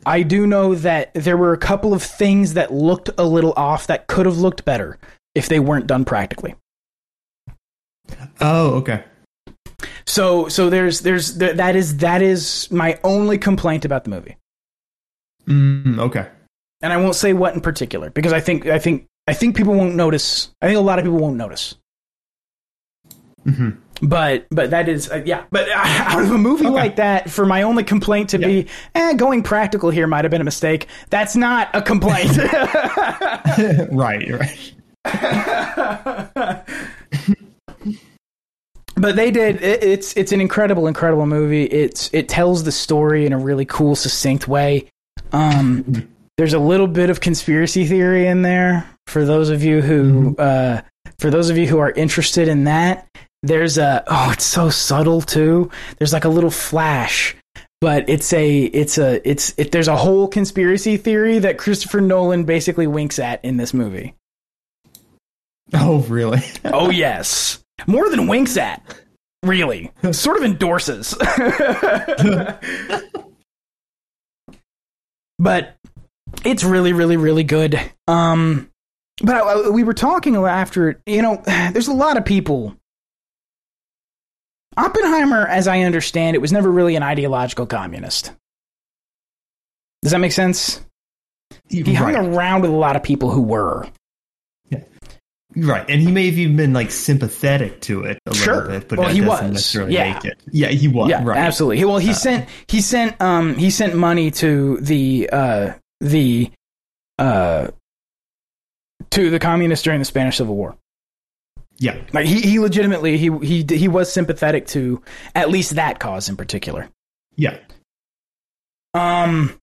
I 0.07 0.23
do 0.23 0.47
know 0.47 0.75
that 0.77 1.13
there 1.15 1.37
were 1.37 1.53
a 1.53 1.59
couple 1.59 1.95
of 1.95 2.03
things 2.03 2.55
that 2.55 2.73
looked 2.73 3.11
a 3.19 3.25
little 3.25 3.53
off 3.57 3.87
that 3.87 4.07
could 4.07 4.27
have 4.27 4.39
looked 4.39 4.65
better 4.65 4.99
if 5.35 5.49
they 5.49 5.61
weren't 5.61 5.87
done 5.87 6.05
practically. 6.05 6.55
Oh, 8.41 8.75
okay. 8.75 9.05
So 10.07 10.49
so 10.49 10.69
there's 10.71 11.01
there's 11.01 11.39
th- 11.39 11.57
that 11.57 11.77
is 11.77 11.99
that 11.99 12.23
is 12.23 12.71
my 12.71 12.99
only 13.03 13.39
complaint 13.39 13.85
about 13.85 14.05
the 14.05 14.11
movie. 14.11 14.37
Mm, 15.47 15.99
okay. 15.99 16.29
And 16.83 16.93
I 16.93 16.97
won't 16.97 17.15
say 17.15 17.33
what 17.33 17.55
in 17.55 17.61
particular 17.61 18.11
because 18.11 18.33
I 18.33 18.41
think 18.41 18.67
I 18.67 18.79
think 18.79 19.07
I 19.27 19.33
think 19.35 19.57
people 19.57 19.75
won't 19.75 19.95
notice. 19.95 20.51
I 20.61 20.67
think 20.67 20.79
a 20.79 20.83
lot 20.83 20.99
of 20.99 21.05
people 21.05 21.19
won't 21.19 21.37
notice. 21.37 21.77
hmm 23.45 23.71
But 24.01 24.47
but 24.51 24.71
that 24.71 24.89
is 24.89 25.11
uh, 25.11 25.23
yeah. 25.25 25.45
But 25.51 25.69
uh, 25.69 25.75
out 25.77 26.23
of 26.23 26.31
a 26.31 26.39
movie 26.39 26.67
Okay. 26.67 26.75
like 26.75 26.97
that, 26.97 27.31
for 27.31 27.47
my 27.47 27.63
only 27.63 27.85
complaint 27.85 28.31
to 28.31 28.39
be, 28.39 28.67
eh, 28.95 29.13
going 29.15 29.43
practical 29.43 29.91
here 29.91 30.07
might 30.07 30.25
have 30.25 30.31
been 30.31 30.41
a 30.41 30.45
mistake. 30.45 30.87
That's 31.11 31.37
not 31.37 31.69
a 31.75 31.83
complaint. 31.83 32.37
right. 33.93 34.29
Right. 34.31 34.73
but 38.97 39.17
they 39.17 39.31
did. 39.31 39.63
It, 39.63 39.83
it's 39.85 40.17
it's 40.17 40.33
an 40.33 40.41
incredible, 40.41 40.87
incredible 40.87 41.27
movie. 41.27 41.65
It's 41.65 42.11
it 42.13 42.29
tells 42.29 42.65
the 42.65 42.73
story 42.73 43.27
in 43.27 43.33
a 43.33 43.39
really 43.39 43.65
cool, 43.65 43.97
succinct 43.97 44.49
way. 44.49 44.89
Um, 45.33 46.09
there's 46.39 46.55
a 46.55 46.59
little 46.59 46.87
bit 46.89 47.11
of 47.11 47.21
conspiracy 47.21 47.87
theory 47.87 48.27
in 48.27 48.43
there 48.43 48.89
for 49.07 49.25
those 49.25 49.49
of 49.51 49.63
you 49.63 49.81
who 49.81 50.37
uh, 50.37 50.81
for 51.19 51.31
those 51.31 51.51
of 51.51 51.57
you 51.59 51.67
who 51.67 51.79
are 51.79 51.91
interested 51.93 52.49
in 52.49 52.65
that. 52.65 53.07
There's 53.43 53.79
a 53.79 54.05
oh, 54.07 54.31
it's 54.33 54.45
so 54.45 54.71
subtle 54.71 55.21
too. 55.21 55.71
There's 55.99 56.13
like 56.13 56.25
a 56.25 56.29
little 56.29 56.51
flash, 56.51 57.35
but 57.81 58.09
it's 58.09 58.33
a 58.33 58.63
it's 58.65 58.99
a 58.99 59.29
it's 59.29 59.55
it, 59.57 59.73
there's 59.73 59.89
a 59.89 59.97
whole 59.97 60.29
conspiracy 60.29 60.97
theory 60.97 61.41
that 61.41 61.59
Christopher 61.59 62.01
Nolan 62.01 62.45
basically 62.45 62.87
winks 62.87 63.19
at 63.19 63.45
in 63.45 63.57
this 63.57 63.75
movie. 63.75 64.15
Oh, 65.75 66.01
really? 66.01 66.43
Oh 66.67 66.91
yes, 66.91 67.65
more 67.87 68.11
than 68.11 68.27
winks 68.27 68.59
at. 68.59 68.83
Really, 69.43 69.91
sort 70.13 70.37
of 70.37 70.45
endorses. 70.45 71.15
but 75.39 75.77
it's 76.45 76.63
really, 76.63 76.93
really, 76.93 77.17
really 77.17 77.43
good. 77.43 77.81
Um, 78.07 78.69
but 79.23 79.37
I, 79.37 79.71
we 79.71 79.83
were 79.83 79.95
talking 79.95 80.37
after. 80.37 81.01
You 81.07 81.23
know, 81.23 81.43
there's 81.47 81.89
a 81.89 81.95
lot 81.95 82.19
of 82.19 82.27
people. 82.27 82.77
Oppenheimer, 84.77 85.47
as 85.47 85.69
I 85.69 85.81
understand 85.81 86.35
it, 86.37 86.41
was 86.41 86.53
never 86.53 86.71
really 86.71 86.97
an 86.97 87.03
ideological 87.03 87.67
communist. 87.67 88.33
Does 90.03 90.13
that 90.13 90.19
make 90.19 90.33
sense? 90.33 90.81
He 91.69 91.83
hung 91.95 92.15
right. 92.15 92.25
around 92.25 92.63
with 92.63 92.71
a 92.71 92.75
lot 92.75 92.97
of 92.97 93.03
people 93.03 93.31
who 93.31 93.43
were. 93.43 93.87
Right, 95.55 95.85
and 95.91 96.01
he 96.01 96.11
may 96.11 96.27
have 96.31 96.39
even 96.39 96.57
been 96.57 96.73
like 96.73 96.91
sympathetic 96.91 97.83
to 97.83 98.05
it 98.05 98.19
a 98.25 98.35
Sure. 98.35 98.55
little 98.55 98.71
bit, 98.71 98.89
but 98.89 98.99
Well, 98.99 99.09
he 99.11 99.21
was. 99.21 99.43
necessarily 99.43 99.93
Yeah. 99.93 100.15
make 100.15 100.25
it. 100.25 100.41
Yeah, 100.51 100.69
he 100.69 100.89
was. 100.89 101.11
Yeah, 101.11 101.23
right. 101.23 101.37
absolutely. 101.37 101.85
Well, 101.85 101.99
he 101.99 102.15
sent 102.15 102.49
he 102.69 102.81
sent 102.81 103.21
um 103.21 103.55
he 103.57 103.69
sent 103.69 103.95
money 103.95 104.31
to 104.31 104.79
the 104.79 105.29
uh 105.31 105.73
the 106.01 106.51
uh 107.19 107.69
to 109.11 109.29
the 109.29 109.39
communists 109.39 109.83
during 109.85 109.99
the 109.99 110.07
Spanish 110.07 110.39
Civil 110.39 110.57
War. 110.57 110.75
Yeah, 111.79 111.97
Like 112.13 112.27
he, 112.27 112.41
he 112.43 112.59
legitimately 112.61 113.19
he 113.19 113.31
he 113.39 113.65
he 113.69 113.89
was 113.89 114.13
sympathetic 114.13 114.67
to 114.69 115.03
at 115.35 115.51
least 115.51 115.75
that 115.77 115.99
cause 115.99 116.29
in 116.29 116.37
particular. 116.37 116.89
yeah, 117.37 117.59
Um, 118.95 119.59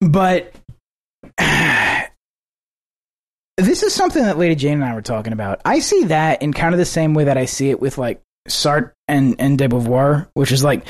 but 0.00 0.52
this 3.56 3.82
is 3.82 3.94
something 3.94 4.22
that 4.22 4.38
Lady 4.38 4.54
Jane 4.54 4.74
and 4.74 4.84
I 4.84 4.94
were 4.94 5.02
talking 5.02 5.32
about. 5.32 5.60
I 5.64 5.78
see 5.78 6.04
that 6.04 6.42
in 6.42 6.52
kind 6.52 6.74
of 6.74 6.78
the 6.78 6.84
same 6.84 7.14
way 7.14 7.24
that 7.24 7.38
I 7.38 7.44
see 7.46 7.70
it 7.70 7.80
with 7.80 7.96
like 7.98 8.20
Sartre 8.48 8.92
and 9.08 9.36
and 9.38 9.56
de 9.58 9.68
Beauvoir, 9.68 10.28
which 10.34 10.52
is 10.52 10.64
like 10.64 10.86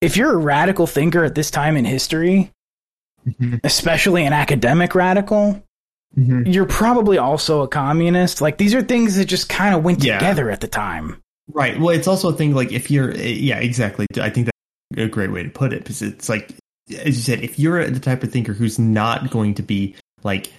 if 0.00 0.16
you're 0.16 0.32
a 0.32 0.36
radical 0.36 0.86
thinker 0.86 1.24
at 1.24 1.34
this 1.34 1.50
time 1.50 1.76
in 1.76 1.84
history, 1.84 2.52
Mhm. 3.26 3.58
especially 3.64 4.26
an 4.26 4.34
academic 4.34 4.94
radical, 4.94 5.63
Mhm. 6.18 6.52
you're 6.52 6.66
probably 6.66 7.18
also 7.18 7.62
a 7.62 7.68
communist. 7.68 8.40
Like 8.40 8.58
these 8.58 8.74
are 8.74 8.82
things 8.82 9.16
that 9.16 9.24
just 9.26 9.48
kind 9.48 9.74
of 9.74 9.82
went 9.82 10.02
Yeah. 10.04 10.18
together 10.18 10.50
at 10.50 10.60
the 10.60 10.68
time. 10.68 11.16
right. 11.52 11.78
Well, 11.78 11.90
it's 11.90 12.06
also 12.08 12.30
a 12.30 12.32
thing 12.32 12.54
like 12.54 12.72
if 12.72 12.90
you're, 12.90 13.12
yeah, 13.14 13.58
exactly. 13.58 14.06
I 14.20 14.30
think 14.30 14.46
that's 14.46 15.04
a 15.04 15.08
great 15.08 15.30
way 15.32 15.42
to 15.42 15.50
put 15.50 15.72
it 15.74 15.80
because 15.80 16.00
it's 16.02 16.28
like, 16.28 16.54
as 16.98 17.06
you 17.16 17.22
said, 17.22 17.40
if 17.42 17.58
you're 17.58 17.84
the 17.90 18.00
type 18.00 18.22
of 18.22 18.32
thinker 18.32 18.52
who's 18.54 18.78
not 18.78 19.30
going 19.30 19.54
to 19.54 19.62
be 19.62 19.94
like 20.22 20.50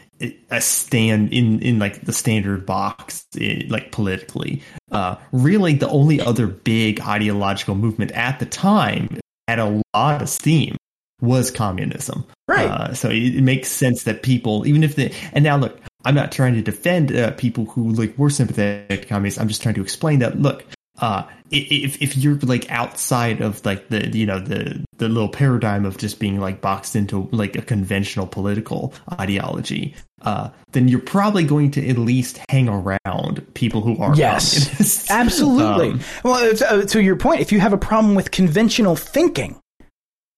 a 0.51 0.61
stand 0.61 1.33
in 1.33 1.59
in 1.59 1.77
like 1.79 2.01
the 2.05 2.13
standard 2.13 2.65
box 2.65 3.25
eh, 3.37 3.63
like 3.67 3.91
politically 3.91 4.61
uh 4.93 5.15
really 5.33 5.73
the 5.73 5.89
only 5.89 6.21
other 6.21 6.47
big 6.47 7.01
ideological 7.01 7.75
movement 7.75 8.11
at 8.13 8.39
the 8.39 8.45
time 8.45 9.09
had 9.49 9.59
a 9.59 9.81
lot 9.93 10.21
of 10.21 10.29
steam 10.29 10.77
was 11.21 11.51
communism 11.51 12.25
Right. 12.47 12.67
uh, 12.69 12.93
so 12.93 13.09
it, 13.09 13.35
it 13.37 13.41
makes 13.43 13.69
sense 13.69 14.03
that 14.03 14.21
people 14.23 14.67
even 14.67 14.83
if 14.83 14.95
they 14.95 15.13
and 15.33 15.43
now 15.43 15.57
look 15.57 15.79
i'm 16.05 16.13
not 16.15 16.31
trying 16.31 16.53
to 16.55 16.61
defend 16.61 17.15
uh, 17.15 17.31
people 17.31 17.65
who 17.65 17.91
like 17.93 18.15
were 18.17 18.29
sympathetic 18.29 19.01
to 19.03 19.07
communists 19.07 19.39
i'm 19.39 19.47
just 19.47 19.61
trying 19.63 19.75
to 19.75 19.81
explain 19.81 20.19
that 20.19 20.39
look 20.39 20.63
uh 20.99 21.23
if 21.51 22.01
if 22.01 22.15
you're 22.17 22.35
like 22.43 22.69
outside 22.71 23.41
of 23.41 23.63
like 23.65 23.89
the 23.89 24.07
you 24.15 24.25
know 24.25 24.39
the 24.39 24.83
the 24.97 25.09
little 25.09 25.27
paradigm 25.29 25.85
of 25.85 25.97
just 25.97 26.19
being 26.19 26.39
like 26.39 26.61
boxed 26.61 26.95
into 26.95 27.27
like 27.31 27.55
a 27.55 27.61
conventional 27.61 28.25
political 28.27 28.93
ideology 29.19 29.93
uh 30.21 30.49
then 30.71 30.87
you're 30.87 30.99
probably 31.01 31.43
going 31.43 31.69
to 31.71 31.85
at 31.89 31.97
least 31.97 32.39
hang 32.49 32.69
around 32.69 33.45
people 33.55 33.81
who 33.81 33.97
are 34.01 34.15
Yes, 34.15 34.65
communists. 34.67 35.09
absolutely. 35.21 35.89
Um, 35.91 35.99
well, 36.23 36.43
it's, 36.43 36.61
uh, 36.61 36.83
to 36.83 37.01
your 37.01 37.15
point, 37.15 37.41
if 37.41 37.51
you 37.51 37.59
have 37.59 37.73
a 37.73 37.77
problem 37.77 38.15
with 38.15 38.31
conventional 38.31 38.95
thinking, 38.95 39.57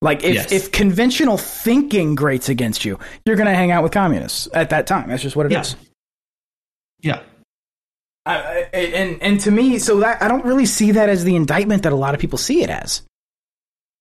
like 0.02 0.24
if, 0.24 0.36
Yes. 0.36 0.52
if 0.52 0.72
conventional 0.72 1.38
thinking 1.38 2.15
grates 2.15 2.49
against 2.49 2.86
you, 2.86 2.99
you're 3.26 3.36
going 3.36 3.48
to 3.48 3.56
hang 3.56 3.72
out 3.72 3.84
with 3.84 3.91
communists 3.91 4.48
at 4.53 4.69
that 4.72 4.88
time. 4.88 5.10
That's 5.10 5.24
just 5.24 5.36
what 5.36 5.45
it 5.48 5.52
is. 5.52 5.76
yeah 7.02 7.15
yeah 7.15 7.22
I, 8.26 8.68
I- 8.74 8.78
and 8.78 9.22
and 9.22 9.40
to 9.41 9.52
me, 9.52 9.80
so 9.80 9.99
that 10.02 10.22
I 10.22 10.28
don't 10.28 10.44
really 10.45 10.65
see 10.65 10.91
that 10.94 11.10
as 11.10 11.24
the 11.24 11.36
indictment 11.36 11.84
that 11.84 11.94
a 11.94 11.95
lot 11.95 12.14
of 12.14 12.19
people 12.19 12.38
see 12.38 12.61
it 12.64 12.69
as. 12.69 13.02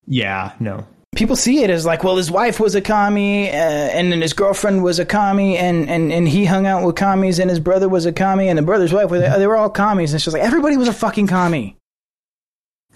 yeah 0.05 0.53
no 0.59 0.85
People 1.15 1.35
see 1.37 1.63
it 1.63 1.69
as 1.71 1.83
like, 1.83 2.03
well, 2.03 2.17
his 2.17 2.29
wife 2.29 2.59
was 2.59 2.75
a 2.75 2.81
commie, 2.81 3.49
uh, 3.49 3.53
and 3.53 4.11
then 4.11 4.21
his 4.21 4.33
girlfriend 4.33 4.83
was 4.83 4.99
a 4.99 5.05
commie, 5.05 5.57
and, 5.57 5.89
and, 5.89 6.11
and 6.13 6.27
he 6.27 6.45
hung 6.45 6.67
out 6.67 6.85
with 6.85 6.95
commies, 6.95 7.39
and 7.39 7.49
his 7.49 7.59
brother 7.59 7.89
was 7.89 8.05
a 8.05 8.11
commie, 8.11 8.49
and 8.49 8.57
the 8.57 8.61
brother's 8.61 8.93
wife 8.93 9.09
was 9.09 9.21
they 9.21 9.47
were 9.47 9.55
all 9.55 9.69
commies, 9.69 10.11
and 10.11 10.17
it's 10.17 10.25
just 10.25 10.35
like 10.35 10.43
everybody 10.43 10.77
was 10.77 10.87
a 10.89 10.93
fucking 10.93 11.25
commie. 11.25 11.75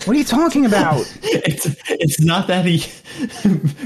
What 0.06 0.16
are 0.16 0.20
you 0.20 0.26
talking 0.26 0.66
about? 0.66 1.02
it's 1.24 1.68
it's 1.90 2.20
not 2.20 2.48
that 2.48 2.66
he 2.66 2.84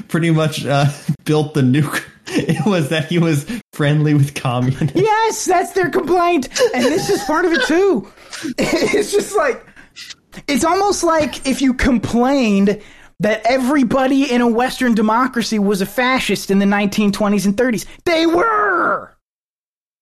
pretty 0.08 0.32
much 0.32 0.66
uh, 0.66 0.92
built 1.24 1.54
the 1.54 1.62
nuke. 1.62 2.04
It 2.28 2.66
was 2.66 2.90
that 2.90 3.06
he 3.06 3.20
was 3.20 3.46
friendly 3.74 4.16
with 4.16 4.34
communists. 4.34 4.96
Yes, 4.96 5.46
that's 5.46 5.74
their 5.74 5.92
complaint, 5.92 6.50
and 6.74 6.84
this 6.84 7.08
is 7.08 7.24
part 7.26 7.46
of 7.46 7.54
it 7.54 7.62
too. 7.68 8.12
It's 8.58 9.12
just 9.12 9.36
like 9.36 9.64
it's 10.48 10.64
almost 10.64 11.04
like 11.04 11.46
if 11.46 11.62
you 11.62 11.76
complained 11.76 12.82
that 13.20 13.42
everybody 13.46 14.32
in 14.32 14.42
a 14.42 14.48
Western 14.48 14.96
democracy 14.96 15.60
was 15.60 15.82
a 15.82 15.86
fascist 15.86 16.50
in 16.50 16.58
the 16.60 16.66
1920s 16.66 17.46
and 17.46 17.56
30s. 17.56 17.86
They 18.06 18.26
were. 18.26 19.16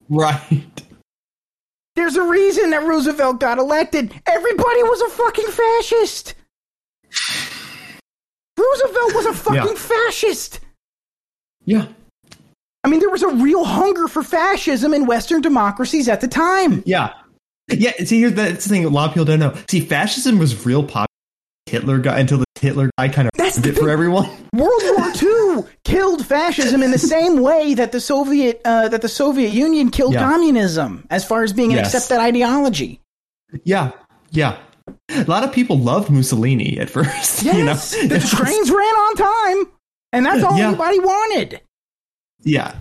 Right. 0.09 0.83
There's 1.95 2.15
a 2.15 2.23
reason 2.23 2.71
that 2.71 2.83
Roosevelt 2.83 3.39
got 3.39 3.57
elected. 3.59 4.13
Everybody 4.27 4.83
was 4.83 5.01
a 5.01 5.09
fucking 5.09 5.47
fascist. 5.47 6.33
Roosevelt 8.57 9.15
was 9.15 9.25
a 9.27 9.33
fucking 9.33 9.55
Yeah. 9.55 9.73
fascist. 9.75 10.59
Yeah. 11.65 11.85
I 12.83 12.89
mean, 12.89 12.99
there 12.99 13.09
was 13.09 13.23
a 13.23 13.29
real 13.29 13.63
hunger 13.63 14.07
for 14.07 14.23
fascism 14.23 14.93
in 14.93 15.05
Western 15.05 15.41
democracies 15.41 16.07
at 16.09 16.21
the 16.21 16.27
time. 16.27 16.83
Yeah. 16.85 17.13
Yeah. 17.69 17.91
See, 18.03 18.19
here's 18.19 18.33
the, 18.33 18.41
that's 18.43 18.65
the 18.65 18.69
thing. 18.69 18.85
A 18.85 18.89
lot 18.89 19.07
of 19.09 19.13
people 19.13 19.25
don't 19.25 19.39
know. 19.39 19.55
See, 19.69 19.79
fascism 19.79 20.37
was 20.39 20.65
real 20.65 20.83
popular. 20.83 21.07
Hitler 21.67 21.97
got 21.99 22.19
until 22.19 22.39
the 22.39 22.45
Hitler 22.63 22.89
guy 22.97 23.09
kind 23.09 23.27
of 23.27 23.31
That's 23.35 23.57
it 23.59 23.77
for 23.77 23.89
everyone. 23.89 24.25
World 24.53 24.81
War 24.97 25.11
II 25.21 25.63
killed 25.83 26.25
fascism 26.25 26.81
in 26.81 26.89
the 26.91 26.97
same 27.15 27.41
way 27.41 27.73
that 27.75 27.91
the 27.91 27.99
Soviet 27.99 28.61
uh, 28.65 28.87
that 28.89 29.01
the 29.03 29.09
Soviet 29.09 29.51
Union 29.53 29.89
killed 29.91 30.13
Yeah. 30.13 30.21
communism, 30.31 31.05
as 31.11 31.23
far 31.25 31.43
as 31.43 31.53
being 31.53 31.71
an 31.71 31.77
Yes. 31.77 31.93
accepted 31.93 32.19
ideology. 32.23 32.99
Yeah. 33.63 33.91
Yeah. 34.31 34.57
A 35.09 35.23
lot 35.25 35.43
of 35.43 35.51
people 35.53 35.77
loved 35.77 36.09
Mussolini 36.09 36.79
at 36.79 36.89
first. 36.89 37.43
Yes, 37.43 37.45
You 37.57 37.63
know? 37.65 38.07
the 38.09 38.15
It 38.15 38.21
was- 38.21 38.31
trains 38.31 38.71
ran 38.71 38.79
on 38.95 39.15
time, 39.15 39.71
and 40.13 40.25
that's 40.25 40.43
all 40.43 40.57
Yeah. 40.57 40.69
anybody 40.69 40.99
wanted. 40.99 41.61
Yeah. 42.43 42.73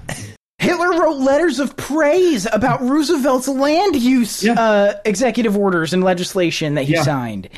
Hitler 0.58 0.92
wrote 1.00 1.16
letters 1.18 1.58
of 1.58 1.76
praise 1.76 2.46
about 2.52 2.80
Roosevelt's 2.82 3.48
land 3.48 3.96
use 3.96 4.42
Yeah. 4.44 4.52
uh, 4.54 4.94
executive 5.04 5.56
orders 5.56 5.92
and 5.92 6.04
legislation 6.04 6.74
that 6.76 6.84
he 6.84 6.94
Yeah. 6.94 7.02
signed. 7.02 7.48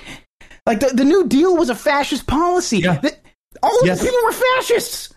Like 0.67 0.81
the, 0.81 0.87
the 0.95 1.05
New 1.05 1.27
Deal 1.29 1.57
was 1.57 1.69
a 1.71 1.75
fascist 1.75 2.27
policy. 2.27 2.79
Yeah. 2.79 2.99
The- 2.99 3.17
all 3.63 3.81
of 3.81 3.87
Yes. 3.87 4.01
these 4.01 4.11
people 4.11 4.25
were 4.25 4.33
fascists. 4.33 5.11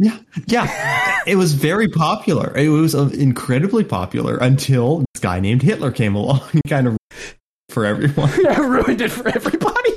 Yeah, 0.00 0.16
yeah. 0.46 1.20
it 1.26 1.34
was 1.36 1.54
very 1.54 1.88
popular. 1.88 2.56
It 2.56 2.68
was 2.68 2.94
uh, 2.94 3.08
incredibly 3.14 3.82
popular 3.82 4.36
until 4.36 4.98
this 5.12 5.20
guy 5.20 5.40
named 5.40 5.62
Hitler 5.62 5.90
came 5.90 6.14
along 6.14 6.42
and 6.52 6.62
kind 6.68 6.86
of 6.86 6.96
for 7.70 7.84
everyone. 7.84 8.30
Yeah, 8.40 8.60
ruined 8.60 9.00
it 9.00 9.10
for 9.10 9.26
everybody. 9.28 9.90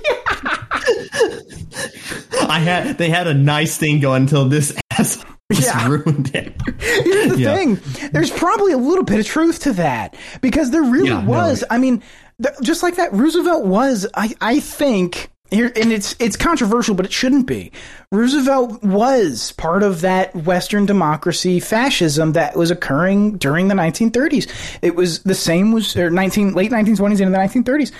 I 2.49 2.59
had 2.59 2.97
they 2.97 3.09
had 3.09 3.27
a 3.27 3.33
nice 3.33 3.77
thing 3.77 3.99
going 3.99 4.23
until 4.23 4.49
this 4.49 4.75
ass 4.91 5.23
just 5.51 5.67
Yeah. 5.67 5.87
ruined 5.87 6.33
it. 6.35 6.55
Here's 6.79 7.31
the 7.33 7.39
Yeah. 7.39 7.55
thing: 7.55 7.79
there's 8.11 8.31
probably 8.31 8.71
a 8.73 8.77
little 8.77 9.03
bit 9.03 9.19
of 9.19 9.25
truth 9.27 9.59
to 9.63 9.73
that 9.73 10.15
because 10.41 10.71
there 10.71 10.81
really 10.81 11.09
Yeah, 11.09 11.21
no. 11.21 11.29
was. 11.29 11.63
I 11.69 11.77
mean, 11.77 12.01
th- 12.41 12.55
just 12.61 12.83
like 12.83 12.95
that, 12.95 13.13
Roosevelt 13.13 13.65
was. 13.65 14.07
I 14.13 14.33
I 14.41 14.59
think 14.59 15.29
here, 15.49 15.71
and 15.75 15.91
it's 15.91 16.15
it's 16.19 16.35
controversial, 16.37 16.95
but 16.95 17.05
it 17.05 17.11
shouldn't 17.11 17.45
be. 17.47 17.71
Roosevelt 18.11 18.83
was 18.83 19.51
part 19.53 19.83
of 19.83 20.01
that 20.01 20.35
Western 20.35 20.85
democracy 20.85 21.59
fascism 21.59 22.33
that 22.33 22.55
was 22.55 22.71
occurring 22.71 23.37
during 23.37 23.67
the 23.67 23.75
1930s. 23.75 24.49
It 24.81 24.95
was 24.95 25.23
the 25.23 25.35
same 25.35 25.71
was 25.71 25.95
or 25.97 26.09
19 26.09 26.53
late 26.53 26.71
1920s 26.71 27.19
into 27.19 27.31
the 27.31 27.37
1930s. 27.37 27.91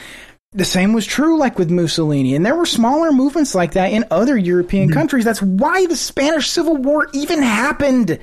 The 0.54 0.66
same 0.66 0.92
was 0.92 1.06
true, 1.06 1.38
like 1.38 1.58
with 1.58 1.72
Mussolini, 1.72 2.36
and 2.36 2.46
there 2.46 2.56
were 2.56 2.66
smaller 2.66 3.14
movements 3.14 3.56
like 3.56 3.72
that 3.74 3.94
in 3.94 4.04
other 4.12 4.38
European 4.38 4.90
Mm-hmm. 4.90 5.00
countries. 5.00 5.24
That's 5.24 5.42
why 5.42 5.86
the 5.86 5.96
Spanish 5.96 6.50
Civil 6.50 6.76
War 6.76 7.08
even 7.14 7.42
happened. 7.42 8.20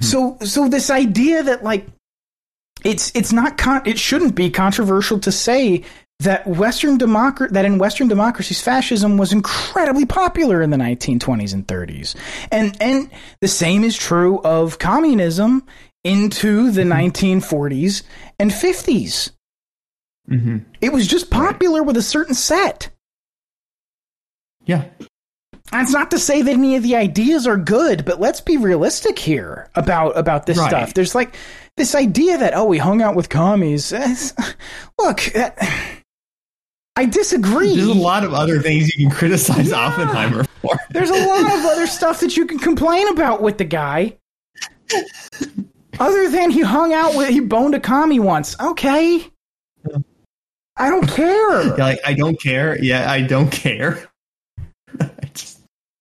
So, 0.00 0.38
so 0.44 0.68
this 0.68 0.88
idea 0.88 1.42
that 1.42 1.62
like 1.64 1.86
it's 2.84 3.10
it's 3.14 3.32
not 3.32 3.58
con- 3.58 3.82
it 3.86 3.98
shouldn't 3.98 4.34
be 4.34 4.50
controversial 4.50 5.18
to 5.20 5.32
say 5.32 5.84
that 6.20 6.46
Western 6.46 6.98
democra- 6.98 7.50
that 7.50 7.64
in 7.64 7.78
Western 7.78 8.08
democracies, 8.08 8.60
fascism 8.60 9.16
was 9.16 9.32
incredibly 9.32 10.04
popular 10.06 10.60
in 10.60 10.70
the 10.70 10.76
1920s 10.76 11.54
and 11.54 11.66
30s, 11.66 12.14
and 12.52 12.76
and 12.80 13.10
the 13.40 13.48
same 13.48 13.84
is 13.84 13.96
true 13.96 14.40
of 14.42 14.78
communism 14.78 15.64
into 16.04 16.70
the 16.70 16.82
1940s 16.82 18.02
and 18.38 18.50
50s. 18.50 19.30
Mm-hmm. 20.30 20.58
It 20.80 20.92
was 20.92 21.06
just 21.06 21.30
popular 21.30 21.82
with 21.82 21.96
a 21.96 22.02
certain 22.02 22.34
set. 22.34 22.90
Yeah. 24.64 24.84
That's 25.72 25.92
not 25.92 26.10
to 26.10 26.18
say 26.18 26.42
that 26.42 26.50
any 26.50 26.76
of 26.76 26.82
the 26.82 26.96
ideas 26.96 27.46
are 27.46 27.56
good, 27.56 28.04
but 28.04 28.20
let's 28.20 28.40
be 28.40 28.56
realistic 28.56 29.18
here 29.18 29.68
about 29.74 30.16
about 30.16 30.46
this 30.46 30.58
Right. 30.58 30.68
stuff. 30.68 30.94
There's 30.94 31.14
like 31.14 31.34
this 31.80 31.94
idea 31.94 32.36
that 32.36 32.54
oh, 32.54 32.66
we 32.66 32.76
hung 32.76 33.00
out 33.00 33.16
with 33.16 33.30
commies. 33.30 33.90
Look, 34.98 35.22
that, 35.32 35.56
I 36.94 37.06
disagree. 37.06 37.74
There's 37.74 37.88
a 37.88 37.94
lot 37.94 38.22
of 38.22 38.34
other 38.34 38.60
things 38.60 38.94
you 38.94 39.08
can 39.08 39.16
criticize 39.16 39.72
Oppenheimer 39.72 40.44
for. 40.60 40.76
There's 40.90 41.08
a 41.08 41.26
lot 41.26 41.40
of 41.40 41.64
other 41.64 41.86
stuff 41.86 42.20
that 42.20 42.36
you 42.36 42.44
can 42.44 42.58
complain 42.58 43.08
about 43.08 43.40
with 43.40 43.56
the 43.56 43.64
guy. 43.64 44.18
Other 45.98 46.28
than 46.28 46.50
he 46.50 46.60
hung 46.60 46.92
out 46.92 47.16
with, 47.16 47.30
he 47.30 47.40
boned 47.40 47.74
a 47.74 47.80
commie 47.80 48.20
once. 48.20 48.54
Okay. 48.60 49.26
I 50.76 50.90
don't 50.90 51.08
care. 51.08 51.64
Yeah, 51.64 51.74
like 51.78 52.00
I 52.04 52.12
don't 52.12 52.38
care. 52.38 52.78
Yeah, 52.82 53.10
I 53.10 53.22
don't 53.22 53.50
care. 53.50 54.06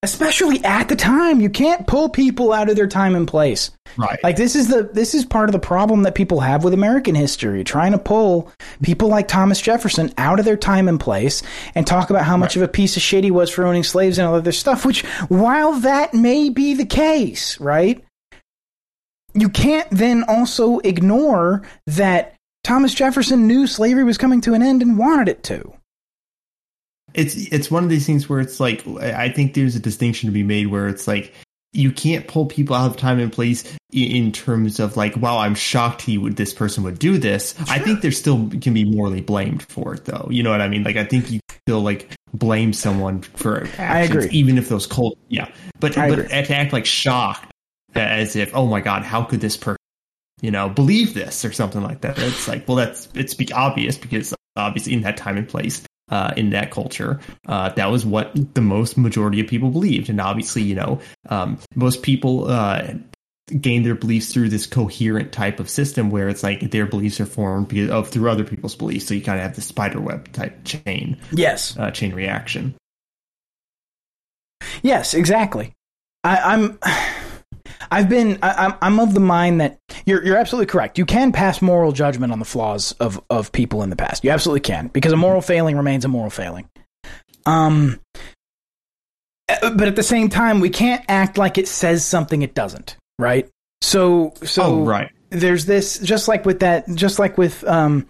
Especially 0.01 0.63
at 0.63 0.87
the 0.87 0.95
time. 0.95 1.41
You 1.41 1.49
can't 1.49 1.85
pull 1.85 2.07
people 2.07 2.53
out 2.53 2.69
of 2.69 2.77
their 2.77 2.87
time 2.87 3.15
and 3.15 3.27
place. 3.27 3.71
right. 3.97 4.17
Like 4.23 4.37
this 4.37 4.55
is 4.55 4.69
the 4.69 4.83
this 4.93 5.13
is 5.13 5.25
part 5.25 5.49
of 5.49 5.53
the 5.53 5.59
problem 5.59 6.03
that 6.03 6.15
people 6.15 6.39
have 6.39 6.63
with 6.63 6.73
American 6.73 7.15
history, 7.15 7.65
trying 7.65 7.91
to 7.91 7.97
pull 7.97 8.49
people 8.81 9.09
like 9.09 9.27
Thomas 9.27 9.59
Jefferson 9.59 10.13
out 10.17 10.39
of 10.39 10.45
their 10.45 10.55
time 10.55 10.87
and 10.87 11.01
place 11.01 11.43
and 11.75 11.85
talk 11.85 12.09
about 12.09 12.23
how 12.23 12.37
much 12.37 12.55
of 12.55 12.61
a 12.61 12.67
piece 12.67 12.95
of 12.95 13.03
shit 13.03 13.25
he 13.25 13.31
was 13.31 13.49
for 13.49 13.65
owning 13.65 13.83
slaves 13.83 14.17
and 14.17 14.25
all 14.25 14.35
other 14.35 14.53
stuff, 14.53 14.85
which 14.85 15.01
while 15.27 15.73
that 15.81 16.13
may 16.13 16.49
be 16.49 16.73
the 16.73 16.85
case, 16.85 17.59
right? 17.59 18.01
You 19.33 19.49
can't 19.49 19.89
then 19.91 20.23
also 20.23 20.79
ignore 20.79 21.63
that 21.87 22.35
Thomas 22.63 22.93
Jefferson 22.93 23.47
knew 23.47 23.67
slavery 23.67 24.03
was 24.05 24.17
coming 24.17 24.39
to 24.41 24.53
an 24.53 24.63
end 24.63 24.81
and 24.81 24.97
wanted 24.97 25.27
it 25.27 25.43
to. 25.43 25.73
It's 27.13 27.35
it's 27.51 27.69
one 27.71 27.83
of 27.83 27.89
these 27.89 28.05
things 28.05 28.29
where 28.29 28.39
it's 28.39 28.59
like 28.59 28.85
I 28.99 29.29
think 29.29 29.53
there's 29.53 29.75
a 29.75 29.79
distinction 29.79 30.27
to 30.27 30.33
be 30.33 30.43
made 30.43 30.67
where 30.67 30.87
it's 30.87 31.07
like 31.07 31.33
you 31.73 31.91
can't 31.91 32.27
pull 32.27 32.45
people 32.47 32.75
out 32.75 32.89
of 32.89 32.97
time 32.97 33.19
and 33.19 33.31
place 33.31 33.63
i- 33.93 33.97
in 33.97 34.31
terms 34.31 34.79
of 34.79 34.97
like, 34.97 35.15
wow, 35.17 35.37
I'm 35.37 35.53
shocked 35.55 36.01
he 36.01 36.17
would 36.17 36.35
this 36.35 36.53
person 36.53 36.83
would 36.83 36.97
do 36.99 37.17
this. 37.17 37.55
I 37.69 37.79
think 37.79 38.01
there 38.01 38.11
still 38.11 38.49
can 38.61 38.73
be 38.73 38.85
morally 38.85 39.21
blamed 39.21 39.63
for 39.63 39.93
it 39.95 40.05
though. 40.05 40.27
You 40.31 40.43
know 40.43 40.49
what 40.51 40.61
I 40.61 40.67
mean? 40.67 40.83
Like 40.83 40.95
I 40.95 41.05
think 41.05 41.29
you 41.31 41.39
still 41.67 41.81
like 41.81 42.09
blame 42.33 42.73
someone 42.73 43.21
for 43.21 43.67
actions, 43.77 44.25
agree. 44.25 44.37
even 44.37 44.57
if 44.57 44.69
those 44.69 44.87
cold 44.87 45.17
yeah. 45.27 45.51
But 45.79 45.97
I 45.97 46.09
but 46.09 46.27
to 46.29 46.53
act 46.55 46.73
like 46.73 46.85
shocked 46.85 47.51
as 47.95 48.35
if, 48.35 48.55
oh 48.55 48.65
my 48.67 48.81
god, 48.81 49.03
how 49.03 49.23
could 49.23 49.41
this 49.41 49.57
person 49.57 49.77
you 50.41 50.51
know, 50.51 50.69
believe 50.69 51.13
this 51.13 51.43
or 51.43 51.51
something 51.51 51.81
like 51.83 52.01
that. 52.01 52.17
It's 52.17 52.47
like, 52.47 52.67
well, 52.67 52.77
that's 52.77 53.09
it's 53.13 53.33
be 53.33 53.51
obvious 53.51 53.97
because 53.97 54.33
obviously 54.55 54.93
in 54.93 55.01
that 55.01 55.17
time 55.17 55.37
and 55.37 55.47
place, 55.47 55.83
uh, 56.09 56.33
in 56.37 56.49
that 56.51 56.71
culture, 56.71 57.19
uh, 57.47 57.69
that 57.69 57.91
was 57.91 58.05
what 58.05 58.53
the 58.55 58.61
most 58.61 58.97
majority 58.97 59.39
of 59.39 59.47
people 59.47 59.69
believed, 59.69 60.09
and 60.09 60.19
obviously, 60.21 60.61
you 60.61 60.75
know, 60.75 60.99
um, 61.29 61.57
most 61.75 62.03
people 62.03 62.49
uh, 62.49 62.93
gain 63.59 63.83
their 63.83 63.95
beliefs 63.95 64.31
through 64.31 64.47
this 64.49 64.67
coherent 64.67 65.31
type 65.31 65.59
of 65.59 65.69
system 65.69 66.11
where 66.11 66.29
it's 66.29 66.43
like 66.43 66.69
their 66.71 66.85
beliefs 66.85 67.19
are 67.19 67.25
formed 67.25 67.67
because 67.67 67.89
of 67.89 68.07
through 68.09 68.29
other 68.29 68.43
people's 68.43 68.75
beliefs. 68.75 69.07
So 69.07 69.13
you 69.15 69.21
kind 69.21 69.39
of 69.39 69.43
have 69.43 69.55
the 69.55 69.61
spider 69.61 69.99
web 69.99 70.31
type 70.33 70.63
chain, 70.65 71.17
Yes. 71.31 71.75
uh, 71.77 71.89
chain 71.91 72.13
reaction. 72.13 72.75
Yes, 74.81 75.13
exactly. 75.13 75.73
I, 76.23 76.37
I'm. 76.37 76.79
I've 77.91 78.09
been. 78.09 78.39
I, 78.41 78.65
I'm. 78.65 78.73
I'm 78.81 78.99
of 78.99 79.13
the 79.13 79.19
mind 79.19 79.61
that 79.61 79.79
you're. 80.05 80.23
You're 80.23 80.37
absolutely 80.37 80.67
correct. 80.67 80.97
You 80.97 81.05
can 81.05 81.31
pass 81.31 81.61
moral 81.61 81.91
judgment 81.91 82.31
on 82.31 82.39
the 82.39 82.45
flaws 82.45 82.91
of 82.93 83.21
of 83.29 83.51
people 83.51 83.83
in 83.83 83.89
the 83.89 83.95
past. 83.95 84.23
You 84.23 84.29
absolutely 84.31 84.61
can 84.61 84.87
because 84.87 85.11
a 85.11 85.17
moral 85.17 85.41
failing 85.41 85.75
remains 85.75 86.05
a 86.05 86.07
moral 86.07 86.29
failing. 86.29 86.69
Um. 87.45 87.99
But 89.47 89.87
at 89.87 89.95
the 89.95 90.03
same 90.03 90.29
time, 90.29 90.59
we 90.59 90.69
can't 90.69 91.03
act 91.07 91.37
like 91.37 91.57
it 91.57 91.67
says 91.67 92.05
something 92.05 92.43
it 92.43 92.53
doesn't. 92.53 92.95
Right. 93.17 93.49
So. 93.81 94.33
So. 94.43 94.63
oh, 94.63 94.85
right. 94.85 95.09
there's 95.31 95.65
this 95.65 95.97
just 95.99 96.27
like 96.27 96.45
with 96.45 96.59
that 96.59 96.87
just 96.93 97.17
like 97.17 97.37
with 97.37 97.63
um 97.63 98.07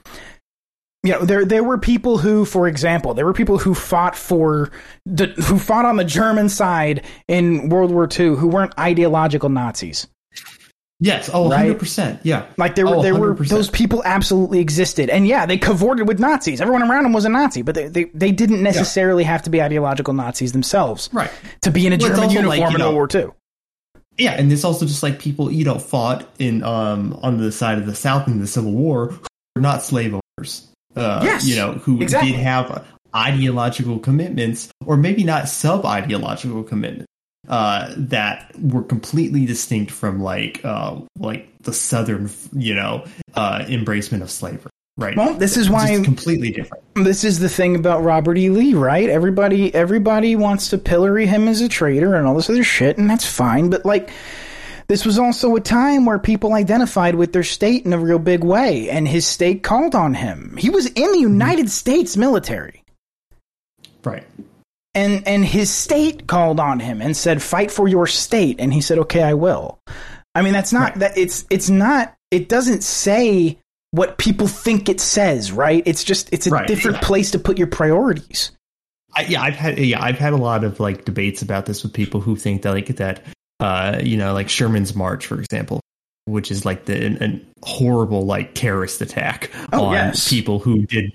you 1.04 1.12
know 1.14 1.24
there 1.26 1.46
there 1.46 1.64
were 1.64 1.78
people 1.78 2.18
who 2.18 2.44
for 2.46 2.68
example 2.68 3.14
there 3.14 3.26
were 3.26 3.34
people 3.34 3.58
who 3.58 3.74
fought 3.74 4.16
for 4.16 4.70
the 5.06 5.28
who 5.28 5.58
fought 5.58 5.86
on 5.86 5.96
the 5.98 6.04
German 6.04 6.50
side 6.50 7.06
in 7.28 7.70
World 7.70 7.92
War 7.92 8.08
II 8.12 8.36
who 8.36 8.48
weren't 8.48 8.78
ideological 8.78 9.50
Nazis 9.50 10.08
Yes. 11.02 11.30
Oh, 11.34 11.50
Right? 11.50 11.78
100%. 11.80 12.20
Yeah. 12.24 12.46
like 12.58 12.76
there 12.76 12.86
were 12.86 12.96
Oh, 12.98 13.02
there 13.02 13.16
were 13.16 13.34
those 13.34 13.70
people 13.70 14.02
absolutely 14.04 14.60
existed 14.60 15.10
and 15.10 15.26
yeah 15.26 15.46
they 15.46 15.58
cavorted 15.58 16.10
with 16.10 16.20
Nazis 16.20 16.60
everyone 16.60 16.84
around 16.84 17.04
them 17.04 17.14
was 17.14 17.24
a 17.24 17.30
Nazi 17.30 17.62
but 17.62 17.74
they 17.76 17.88
they, 17.88 18.04
they 18.14 18.32
didn't 18.34 18.62
necessarily 18.62 19.24
have 19.24 19.42
to 19.44 19.50
be 19.50 19.62
ideological 19.62 20.14
Nazis 20.14 20.52
themselves 20.52 21.10
Right. 21.14 21.32
to 21.62 21.72
be 21.72 21.88
in 21.88 21.94
a 21.94 21.98
Well, 21.98 22.10
German 22.10 22.30
uniform 22.32 22.60
like, 22.60 22.74
in 22.74 22.80
know, 22.80 22.92
World 22.94 23.14
War 23.14 23.22
II 23.24 23.30
Yeah, 24.18 24.32
and 24.34 24.52
it's 24.52 24.66
also 24.66 24.86
just 24.86 25.02
like 25.02 25.20
people, 25.20 25.50
you 25.50 25.64
know, 25.64 25.80
fought 25.80 26.28
in 26.38 26.62
um 26.64 27.18
on 27.24 27.38
the 27.38 27.54
side 27.54 27.78
of 27.78 27.86
the 27.86 27.96
South 27.96 28.28
in 28.28 28.40
the 28.42 28.48
Civil 28.48 28.74
War 28.74 29.08
who 29.08 29.20
were 29.56 29.62
not 29.62 29.82
slave 29.84 30.20
owners. 30.38 30.68
Uh, 30.96 31.22
Yes, 31.24 31.46
you 31.48 31.56
know, 31.56 31.74
who 31.74 32.02
exactly. 32.02 32.32
did 32.32 32.40
have 32.42 32.86
ideological 33.16 34.00
commitments, 34.00 34.70
or 34.86 34.98
maybe 34.98 35.24
not 35.24 35.48
sub 35.50 35.86
ideological 35.86 36.64
commitments. 36.64 37.06
Uh, 37.48 37.92
that 37.98 38.52
were 38.60 38.84
completely 38.84 39.44
distinct 39.46 39.90
from 39.92 40.22
like 40.22 40.64
uh, 40.64 41.00
like 41.18 41.48
the 41.62 41.74
southern, 41.74 42.30
you 42.54 42.76
know, 42.76 43.04
uh, 43.36 43.60
embracement 43.68 44.22
of 44.22 44.30
slavery. 44.30 44.70
Right. 44.98 45.16
Well, 45.16 45.34
this 45.34 45.56
is 45.58 45.68
Just 45.68 45.74
why- 45.74 46.04
completely 46.04 46.52
different. 46.52 46.84
this 46.96 47.24
is 47.24 47.40
the 47.40 47.48
thing 47.50 47.76
about 47.76 48.04
Robert 48.04 48.38
E. 48.38 48.50
Lee, 48.50 48.74
right? 48.74 49.10
Everybody 49.10 49.74
everybody 49.74 50.36
wants 50.36 50.70
to 50.72 50.78
pillory 50.78 51.26
him 51.26 51.48
as 51.48 51.62
a 51.62 51.70
traitor 51.70 52.14
and 52.16 52.28
all 52.28 52.36
this 52.36 52.50
other 52.50 52.64
shit, 52.64 52.98
and 53.00 53.10
that's 53.10 53.26
fine. 53.26 53.70
But 53.70 53.86
like, 53.86 54.12
this 54.90 55.06
was 55.06 55.18
also 55.20 55.56
a 55.56 55.62
time 55.62 56.06
where 56.06 56.20
people 56.20 56.54
identified 56.54 57.16
with 57.16 57.32
their 57.32 57.44
state 57.44 57.86
in 57.86 57.94
a 57.94 57.98
real 58.00 58.20
big 58.20 58.44
way, 58.44 58.90
and 58.90 59.08
his 59.08 59.26
state 59.26 59.64
called 59.64 59.96
on 59.96 60.16
him. 60.16 60.56
He 60.58 60.70
was 60.70 60.88
in 60.88 61.12
the 61.14 61.20
United 61.20 61.70
States 61.70 62.18
military, 62.18 62.84
Right. 64.04 64.24
and 64.96 65.26
and 65.28 65.46
his 65.46 65.70
state 65.70 66.28
called 66.28 66.60
on 66.60 66.80
him 66.80 67.02
and 67.02 67.16
said, 67.16 67.42
"Fight 67.42 67.72
for 67.72 67.88
your 67.88 68.08
state," 68.08 68.58
and 68.60 68.74
he 68.74 68.82
said, 68.82 68.98
"Okay, 69.00 69.24
I 69.24 69.36
will." 69.36 69.80
I 70.36 70.42
mean, 70.42 70.54
that's 70.54 70.74
not 70.74 70.92
Right. 70.92 71.00
that 71.00 71.18
it's 71.18 71.46
it's 71.50 71.70
not 71.70 72.14
it 72.32 72.50
doesn't 72.50 72.84
say 72.84 73.58
what 73.92 74.18
people 74.18 74.48
think 74.48 74.88
it 74.90 75.00
says, 75.00 75.52
right? 75.52 75.82
It's 75.86 76.04
just 76.04 76.30
it's 76.32 76.48
a 76.48 76.52
Right. 76.52 76.68
different 76.68 77.02
place 77.02 77.32
to 77.32 77.40
put 77.40 77.58
your 77.58 77.68
priorities. 77.68 78.52
I, 79.16 79.24
yeah, 79.24 79.42
I've 79.42 79.56
had 79.56 79.80
yeah, 79.80 80.04
I've 80.04 80.20
had 80.20 80.34
a 80.34 80.38
lot 80.38 80.64
of 80.64 80.80
like 80.80 81.06
debates 81.06 81.42
about 81.42 81.66
this 81.66 81.82
with 81.84 81.94
people 81.94 82.22
who 82.22 82.36
think 82.36 82.62
that 82.62 82.72
like 82.72 82.88
that, 82.98 83.22
uh, 83.60 84.00
you 84.02 84.18
know, 84.18 84.34
like 84.34 84.50
Sherman's 84.50 84.96
March, 84.96 85.26
for 85.26 85.40
example, 85.40 85.82
which 86.26 86.52
is 86.52 86.66
like 86.66 86.86
the 86.86 87.06
an, 87.06 87.18
an 87.24 87.48
horrible 87.64 88.26
like 88.26 88.54
terrorist 88.54 89.02
attack 89.02 89.52
Oh, 89.74 89.86
on 89.86 89.94
yes. 89.94 90.30
people 90.30 90.60
who 90.60 90.86
did 90.86 91.12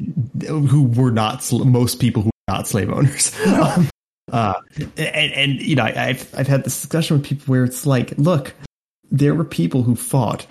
who 0.46 0.84
were 0.84 1.10
not 1.10 1.42
sl- 1.42 1.64
most 1.64 2.00
people 2.00 2.22
who 2.22 2.26
were 2.28 2.54
not 2.54 2.66
slave 2.68 2.90
owners. 2.90 3.34
Um, 3.46 3.88
uh, 4.32 4.54
and, 4.96 5.32
and 5.32 5.60
you 5.60 5.76
know, 5.76 5.84
I, 5.84 6.06
I've 6.08 6.34
I've 6.36 6.48
had 6.48 6.64
this 6.64 6.80
discussion 6.80 7.18
with 7.18 7.26
people 7.26 7.44
where 7.46 7.62
it's 7.62 7.84
like, 7.86 8.14
look, 8.16 8.54
there 9.10 9.34
were 9.34 9.44
people 9.44 9.82
who 9.82 9.94
fought 9.94 10.46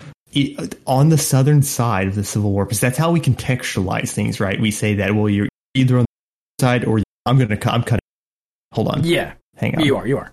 on 0.88 1.10
the 1.10 1.18
southern 1.18 1.64
side 1.64 2.08
of 2.08 2.16
the 2.16 2.24
Civil 2.24 2.52
War 2.52 2.66
because 2.66 2.80
that's 2.80 2.98
how 2.98 3.12
we 3.12 3.20
contextualize 3.20 4.12
things, 4.12 4.40
right? 4.40 4.62
We 4.62 4.70
say 4.72 4.94
that 4.96 5.16
well, 5.16 5.28
you're 5.28 5.50
either 5.74 5.98
on 5.98 6.06
the 6.60 6.64
side 6.64 6.86
or 6.86 7.02
I'm 7.26 7.38
gonna. 7.40 7.58
I'm 7.66 7.84
cutting. 7.84 8.00
Hold 8.74 8.90
on. 8.90 9.04
Yeah, 9.04 9.34
Hang 9.58 9.76
on. 9.76 9.84
you 9.86 9.98
are. 9.98 10.08
You 10.08 10.20
are. 10.20 10.32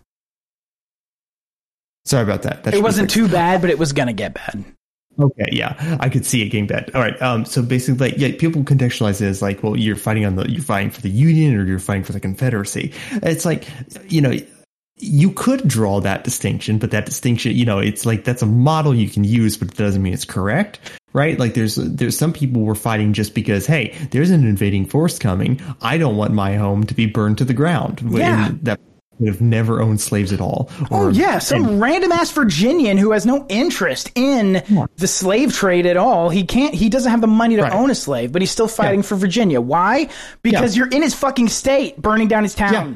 Sorry 2.05 2.23
about 2.23 2.43
that. 2.43 2.65
That 2.65 2.75
It 2.75 2.83
wasn't 2.83 3.11
too 3.11 3.29
bad, 3.29 3.61
but 3.61 3.71
it 3.71 3.79
was 3.79 3.93
gonna 3.93 4.13
get 4.13 4.35
bad. 4.35 4.65
Okay, 5.19 5.49
yeah, 5.53 5.99
I 6.01 6.09
could 6.09 6.25
see 6.25 6.43
it 6.43 6.47
getting 6.47 6.67
bad. 6.67 6.91
All 6.95 7.01
right, 7.01 7.21
um, 7.21 7.45
so 7.45 7.63
basically, 7.63 8.11
like, 8.11 8.19
yeah, 8.19 8.31
people 8.39 8.63
contextualize 8.63 9.21
it 9.21 9.27
as 9.27 9.43
like, 9.43 9.63
well, 9.63 9.77
you're 9.77 9.97
fighting 9.97 10.25
on 10.25 10.37
the, 10.37 10.51
you're 10.51 10.63
fighting 10.63 10.91
for 10.91 11.03
the 11.03 11.11
Union 11.11 11.57
or 11.57 11.65
you're 11.67 11.79
fighting 11.79 12.05
for 12.05 12.13
the 12.13 12.21
Confederacy. 12.21 12.95
It's 13.23 13.45
like, 13.45 13.69
you 14.09 14.21
know, 14.21 14.33
you 14.97 15.33
could 15.33 15.67
draw 15.67 16.01
that 16.01 16.25
distinction, 16.25 16.79
but 16.79 16.91
that 16.93 17.07
distinction, 17.07 17.55
you 17.55 17.65
know, 17.65 17.79
it's 17.79 18.07
like 18.07 18.25
that's 18.25 18.43
a 18.43 18.47
model 18.47 18.95
you 18.95 19.09
can 19.09 19.25
use, 19.25 19.57
but 19.57 19.69
it 19.69 19.77
doesn't 19.77 20.03
mean 20.03 20.15
it's 20.15 20.25
correct, 20.25 20.79
right? 21.13 21.39
Like, 21.39 21.55
there's 21.55 21.75
there's 21.75 22.17
some 22.17 22.33
people 22.33 22.63
were 22.63 22.75
fighting 22.75 23.13
just 23.13 23.35
because, 23.35 23.67
hey, 23.67 23.97
there's 24.13 24.31
an 24.31 24.47
invading 24.47 24.87
force 24.87 25.19
coming. 25.19 25.61
I 25.83 25.99
don't 25.99 26.17
want 26.17 26.33
my 26.33 26.57
home 26.57 26.85
to 26.85 26.95
be 26.95 27.07
burned 27.07 27.39
to 27.39 27.45
the 27.45 27.55
ground. 27.55 28.01
Yeah. 28.11 28.53
That 28.63 28.81
have 29.29 29.41
never 29.41 29.81
owned 29.81 30.01
slaves 30.01 30.33
at 30.33 30.41
all. 30.41 30.71
Oh 30.91 31.07
Or- 31.07 31.11
yeah, 31.11 31.39
some 31.39 31.65
and- 31.65 31.81
random 31.81 32.13
ass 32.13 32.31
Virginian 32.31 32.97
who 32.99 33.13
has 33.13 33.27
no 33.27 33.47
interest 33.49 34.11
in 34.15 34.63
the 34.97 35.07
slave 35.07 35.53
trade 35.55 35.87
at 35.87 35.97
all. 35.97 36.31
He 36.31 36.45
can't. 36.45 36.75
He 36.75 36.89
doesn't 36.89 37.11
have 37.11 37.21
the 37.21 37.27
money 37.27 37.57
to 37.57 37.63
Right. 37.63 37.73
own 37.73 37.91
a 37.91 37.95
slave, 37.95 38.33
but 38.33 38.43
he's 38.43 38.51
still 38.51 38.69
fighting 38.69 39.01
Yeah. 39.01 39.07
for 39.07 39.17
Virginia. 39.17 39.61
Why? 39.61 40.09
Because 40.43 40.77
Yeah. 40.77 40.85
you're 40.85 40.89
in 40.93 41.03
his 41.03 41.15
fucking 41.15 41.49
state, 41.49 42.01
burning 42.01 42.29
down 42.29 42.43
his 42.43 42.55
town. 42.55 42.73
Yeah, 42.73 42.87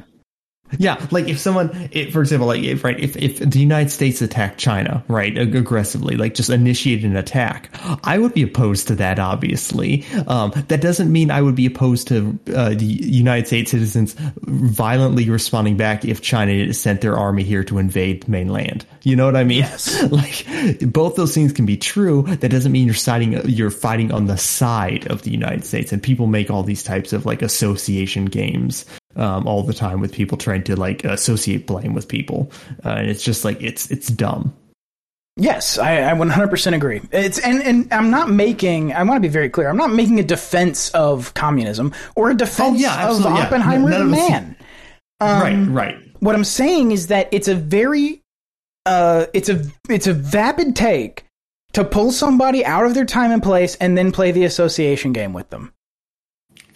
like 1.11 1.29
if 1.29 1.39
someone, 1.39 1.89
it, 1.93 2.13
for 2.13 2.21
example, 2.21 2.47
like 2.47 2.63
if 2.63 2.85
right, 2.85 2.99
if 2.99 3.17
if 3.17 3.39
the 3.39 3.59
United 3.59 3.91
States 3.91 4.23
attacked 4.23 4.59
China, 4.59 5.05
right, 5.09 5.37
ag- 5.37 5.55
aggressively, 5.55 6.17
like 6.17 6.35
just 6.35 6.51
initiated 6.51 7.05
an 7.05 7.17
attack, 7.17 7.71
I 8.05 8.19
would 8.19 8.35
be 8.35 8.43
opposed 8.43 8.89
to 8.89 8.95
that. 8.97 9.19
Obviously, 9.19 10.05
um, 10.27 10.53
that 10.69 10.81
doesn't 10.81 11.11
mean 11.11 11.31
I 11.31 11.43
would 11.43 11.55
be 11.55 11.67
opposed 11.67 12.09
to 12.09 12.39
uh, 12.55 12.71
the 12.71 12.85
United 12.85 13.47
States 13.47 13.71
citizens 13.71 14.15
violently 14.43 15.29
responding 15.29 15.77
back 15.77 16.05
if 16.05 16.23
China 16.23 16.73
sent 16.73 17.01
their 17.01 17.17
army 17.17 17.43
here 17.43 17.65
to 17.65 17.79
invade 17.79 18.29
mainland. 18.29 18.87
You 19.03 19.17
know 19.17 19.27
what 19.27 19.37
I 19.37 19.45
mean? 19.45 19.59
Yes. 19.59 20.03
like 20.11 20.47
both 20.81 21.17
those 21.17 21.35
things 21.35 21.53
can 21.53 21.67
be 21.67 21.77
true. 21.77 22.23
That 22.23 22.51
doesn't 22.51 22.73
mean 22.73 22.87
you're 22.87 22.95
siding, 22.95 23.49
you're 23.49 23.71
fighting 23.71 24.13
on 24.13 24.27
the 24.27 24.37
side 24.37 25.07
of 25.11 25.23
the 25.23 25.31
United 25.31 25.65
States. 25.65 25.93
And 25.93 26.03
people 26.03 26.27
make 26.27 26.51
all 26.51 26.63
these 26.63 26.83
types 26.83 27.13
of 27.13 27.27
like 27.27 27.43
association 27.43 28.27
games 28.27 28.85
um, 29.17 29.47
all 29.47 29.63
the 29.63 29.75
time 29.75 30.01
with 30.01 30.13
people 30.13 30.39
trying 30.39 30.65
to 30.65 30.77
like 30.77 31.05
associate 31.05 31.67
blame 31.67 31.95
with 31.95 32.09
people, 32.09 32.51
uh, 32.85 32.91
and 32.91 33.11
it's 33.11 33.23
just 33.23 33.45
like 33.45 33.63
it's 33.63 33.91
it's 33.91 34.09
dumb. 34.09 34.55
Yes, 35.37 35.79
I, 35.79 36.11
I 36.11 36.15
100% 36.15 36.75
agree. 36.75 37.01
It's 37.11 37.41
and 37.41 37.61
and 37.61 37.93
I'm 37.93 38.11
not 38.11 38.31
making. 38.31 38.93
I 38.93 39.03
want 39.03 39.17
to 39.17 39.21
be 39.21 39.33
very 39.33 39.51
clear. 39.51 39.69
I'm 39.69 39.77
not 39.77 39.93
making 39.93 40.21
a 40.21 40.23
defense 40.23 40.91
of 40.91 41.35
communism 41.35 41.93
or 42.15 42.31
a 42.31 42.35
defense 42.37 42.79
Oh, 42.79 42.81
yeah, 42.81 43.09
of 43.11 43.21
yeah. 43.21 43.27
Oppenheimer 43.29 43.91
None 43.91 44.11
the 44.11 44.17
man. 44.17 44.57
Um, 45.21 45.41
right, 45.73 45.93
right. 45.95 46.17
what 46.21 46.35
I'm 46.37 46.45
saying 46.45 46.93
is 46.93 47.09
that 47.09 47.29
it's 47.33 47.49
a 47.49 47.55
very 47.55 48.21
uh 48.87 49.27
it's 49.35 49.49
a 49.49 49.65
it's 49.89 50.07
a 50.07 50.13
vapid 50.13 50.77
take 50.77 51.25
to 51.73 51.85
pull 51.85 52.13
somebody 52.13 52.65
out 52.65 52.87
of 52.87 52.95
their 52.95 53.05
time 53.05 53.33
and 53.33 53.43
place 53.43 53.75
and 53.77 53.99
then 53.99 54.13
play 54.13 54.31
the 54.31 54.45
association 54.45 55.13
game 55.13 55.33
with 55.33 55.51
them. 55.51 55.73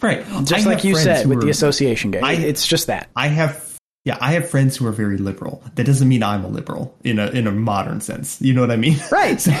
Right. 0.01 0.25
Just 0.43 0.65
I 0.65 0.69
like 0.69 0.83
you 0.83 0.95
said 0.95 1.27
with 1.27 1.41
the 1.41 1.49
association 1.49 2.11
game. 2.11 2.23
I- 2.23 2.33
it's 2.33 2.65
just 2.65 2.87
that. 2.87 3.09
I 3.15 3.27
have 3.27 3.69
yeah, 4.05 4.17
I 4.21 4.31
have 4.31 4.49
friends 4.49 4.77
who 4.77 4.87
are 4.87 4.91
very 4.91 5.17
liberal. 5.17 5.61
That 5.75 5.83
doesn't 5.83 6.07
mean 6.07 6.23
I'm 6.23 6.45
a 6.45 6.47
liberal 6.47 6.95
in 7.03 7.19
a 7.19 7.27
in 7.27 7.47
a 7.47 7.51
modern 7.51 8.01
sense. 8.01 8.41
You 8.41 8.53
know 8.53 8.61
what 8.61 8.71
I 8.71 8.77
mean? 8.77 8.97
Right. 9.11 9.39
So, 9.41 9.51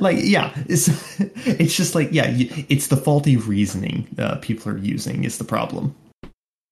like 0.00 0.18
yeah, 0.20 0.52
it's 0.68 0.88
it's 1.20 1.74
just 1.74 1.94
like 1.94 2.10
yeah, 2.12 2.26
it's 2.28 2.88
the 2.88 2.96
faulty 2.96 3.36
reasoning 3.36 4.06
uh, 4.18 4.36
people 4.36 4.72
are 4.72 4.78
using 4.78 5.24
is 5.24 5.38
the 5.38 5.44
problem. 5.44 5.94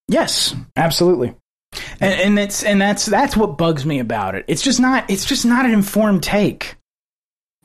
Yes, 0.08 0.54
absolutely. 0.76 1.34
And, 2.00 2.20
and 2.20 2.38
it's 2.38 2.62
and 2.62 2.80
that's 2.80 3.06
that's 3.06 3.36
what 3.36 3.56
bugs 3.56 3.86
me 3.86 4.00
about 4.00 4.34
it. 4.34 4.44
It's 4.48 4.62
just 4.62 4.80
not 4.80 5.08
it's 5.08 5.24
just 5.24 5.46
not 5.46 5.64
an 5.64 5.72
informed 5.72 6.22
take. 6.22 6.76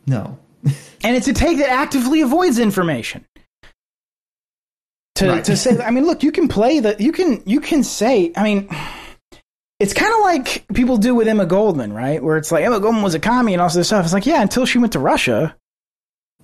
No. 0.07 0.37
And 1.03 1.15
it's 1.15 1.27
a 1.27 1.33
take 1.33 1.59
that 1.59 1.69
actively 1.69 2.21
avoids 2.21 2.57
information. 2.57 3.25
To 5.15 5.27
Right. 5.29 5.43
to 5.45 5.55
say 5.55 5.77
I 5.81 5.91
mean 5.91 6.05
look, 6.05 6.23
you 6.23 6.31
can 6.31 6.47
play 6.47 6.79
the 6.79 6.95
you 6.99 7.11
can 7.11 7.41
you 7.45 7.61
can 7.61 7.83
say 7.83 8.31
I 8.35 8.43
mean 8.43 8.69
it's 9.79 9.93
kind 9.93 10.13
of 10.13 10.21
like 10.21 10.65
people 10.73 10.97
do 10.97 11.13
with 11.15 11.27
Emma 11.27 11.45
Goldman, 11.45 11.91
right? 11.93 12.23
Where 12.23 12.37
it's 12.37 12.51
like 12.51 12.63
Emma 12.63 12.79
Goldman 12.79 13.03
was 13.03 13.13
a 13.13 13.19
commie 13.19 13.53
and 13.53 13.61
all 13.61 13.69
this 13.69 13.87
stuff. 13.87 14.05
It's 14.05 14.13
like, 14.13 14.25
yeah, 14.25 14.41
until 14.41 14.65
she 14.65 14.77
went 14.77 14.93
to 14.93 14.99
Russia. 14.99 15.55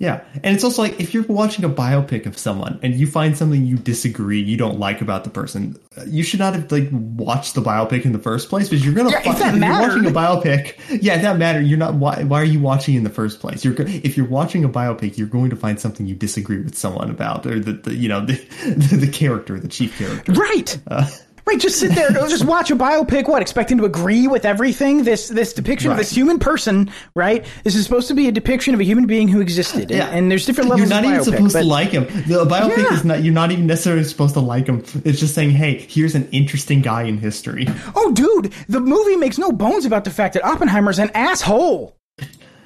Yeah, 0.02 0.24
and 0.44 0.56
it's 0.56 0.64
also 0.64 0.82
like 0.82 1.00
if 1.00 1.14
you're 1.14 1.22
watching 1.26 1.64
a 1.64 1.70
biopic 1.70 2.26
of 2.26 2.36
someone 2.36 2.80
and 2.82 2.96
you 2.96 3.06
find 3.06 3.38
something 3.38 3.68
you 3.68 3.78
disagree, 3.78 4.42
you 4.42 4.58
don't 4.58 4.80
like 4.80 5.00
about 5.00 5.24
the 5.24 5.30
person, 5.30 5.80
uh, 5.96 6.06
you 6.08 6.24
should 6.24 6.40
not 6.40 6.56
have 6.56 6.72
like 6.72 6.90
watched 6.92 7.54
the 7.54 7.62
biopic 7.62 8.04
in 8.04 8.12
the 8.12 8.18
first 8.18 8.50
place 8.50 8.68
because 8.68 8.84
you're 8.84 8.96
gonna. 8.96 9.12
Yeah, 9.12 9.22
if 9.26 9.56
you're 9.56 9.70
watching 9.70 10.08
a 10.08 10.10
biopic, 10.10 11.04
yeah, 11.04 11.18
if 11.18 11.22
that 11.22 11.38
matter. 11.38 11.62
You're 11.62 11.78
not. 11.78 11.94
Why, 11.94 12.24
why 12.24 12.42
are 12.42 12.46
you 12.46 12.60
watching 12.60 12.96
in 12.96 13.04
the 13.04 13.12
first 13.12 13.40
place? 13.40 13.64
You're 13.64 13.76
if 13.78 14.18
you're 14.18 14.28
watching 14.28 14.66
a 14.66 14.70
biopic, 14.70 15.20
you're 15.20 15.28
going 15.28 15.52
to 15.52 15.56
find 15.56 15.80
something 15.80 16.08
you 16.08 16.16
disagree 16.16 16.64
with 16.64 16.76
someone 16.76 17.12
about, 17.12 17.46
or 17.46 17.60
the, 17.60 17.74
the 17.74 17.94
you 17.94 18.10
know 18.10 18.26
the, 18.26 18.34
the 18.66 19.06
the 19.06 19.08
character, 19.08 19.60
the 19.60 19.68
chief 19.68 20.00
character. 20.00 20.32
Right. 20.32 20.80
Uh, 20.88 21.08
Right, 21.46 21.60
just 21.60 21.80
sit 21.80 21.94
there, 21.96 22.10
just 22.30 22.46
watch 22.46 22.70
a 22.72 22.76
biopic. 22.76 23.28
What, 23.28 23.42
expecting 23.42 23.78
to 23.80 23.86
agree 23.86 24.28
with 24.28 24.46
everything? 24.46 25.04
This 25.04 25.28
this 25.28 25.54
depiction 25.54 25.92
of 25.92 25.98
this 25.98 26.12
human 26.12 26.40
person, 26.40 26.92
right? 27.16 27.46
This 27.64 27.76
is 27.76 27.84
supposed 27.84 28.08
to 28.10 28.14
be 28.14 28.28
a 28.28 28.32
depiction 28.32 28.74
of 28.74 28.80
a 28.80 28.84
human 28.84 29.06
being 29.08 29.28
who 29.28 29.42
existed, 29.42 29.90
Yeah. 29.92 30.08
and 30.10 30.30
there's 30.32 30.46
different 30.46 30.70
levels. 30.70 30.90
You're 30.90 31.02
not 31.02 31.04
of 31.06 31.10
even 31.12 31.22
biopic, 31.22 31.36
supposed 31.38 31.54
but- 31.54 31.62
to 31.62 31.66
like 31.68 31.90
him. 31.90 32.04
The 32.28 32.46
biopic 32.46 32.78
Yeah. 32.78 32.94
is 32.94 33.04
not. 33.06 33.24
You're 33.24 33.34
not 33.34 33.52
even 33.52 33.66
necessarily 33.68 34.04
supposed 34.04 34.34
to 34.36 34.40
like 34.40 34.68
him. 34.68 34.84
It's 35.04 35.20
just 35.20 35.34
saying, 35.36 35.52
hey, 35.52 35.86
here's 35.90 36.16
an 36.16 36.28
interesting 36.32 36.82
guy 36.82 37.04
in 37.04 37.18
history. 37.18 37.68
Oh, 37.96 38.12
dude, 38.12 38.54
the 38.70 38.80
movie 38.80 39.16
makes 39.18 39.38
no 39.38 39.52
bones 39.52 39.86
about 39.86 40.04
the 40.04 40.12
fact 40.12 40.36
that 40.36 40.46
Oppenheimer's 40.46 41.00
an 41.00 41.10
asshole. 41.16 41.96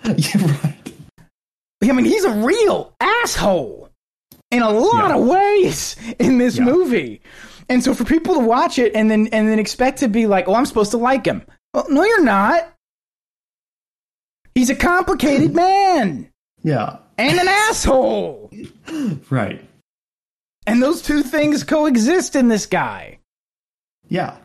yeah, 0.06 0.60
right. 0.62 0.76
I 1.84 1.92
mean, 1.92 2.06
he's 2.06 2.24
a 2.26 2.32
real 2.34 2.94
asshole 3.00 3.90
in 4.52 4.62
a 4.62 4.70
lot 4.70 5.10
Yeah. 5.10 5.16
of 5.18 5.26
ways 5.26 5.96
in 6.20 6.38
this 6.40 6.58
Yeah. 6.58 6.64
movie. 6.66 7.22
And 7.70 7.84
so 7.84 7.94
for 7.94 8.04
people 8.06 8.36
to 8.36 8.40
watch 8.40 8.78
it 8.80 8.96
and 8.96 9.10
then 9.10 9.28
and 9.28 9.48
then 9.50 9.60
expect 9.60 10.00
to 10.00 10.08
be 10.08 10.28
like, 10.28 10.48
"Oh, 10.48 10.56
I'm 10.56 10.66
supposed 10.66 10.92
to 10.92 10.98
like 10.98 11.26
him." 11.26 11.44
Well, 11.74 11.86
no, 11.90 12.04
you're 12.04 12.24
not. 12.24 12.72
He's 14.54 14.70
a 14.70 14.76
complicated 14.76 15.54
man 15.56 16.30
Yeah, 16.64 16.98
and 17.18 17.40
an 17.40 17.48
asshole. 17.48 18.52
right. 19.30 19.64
And 20.68 20.82
those 20.82 21.02
two 21.02 21.22
things 21.22 21.64
coexist 21.64 22.36
in 22.36 22.48
this 22.48 22.66
guy. 22.66 23.20
Yeah. 24.08 24.38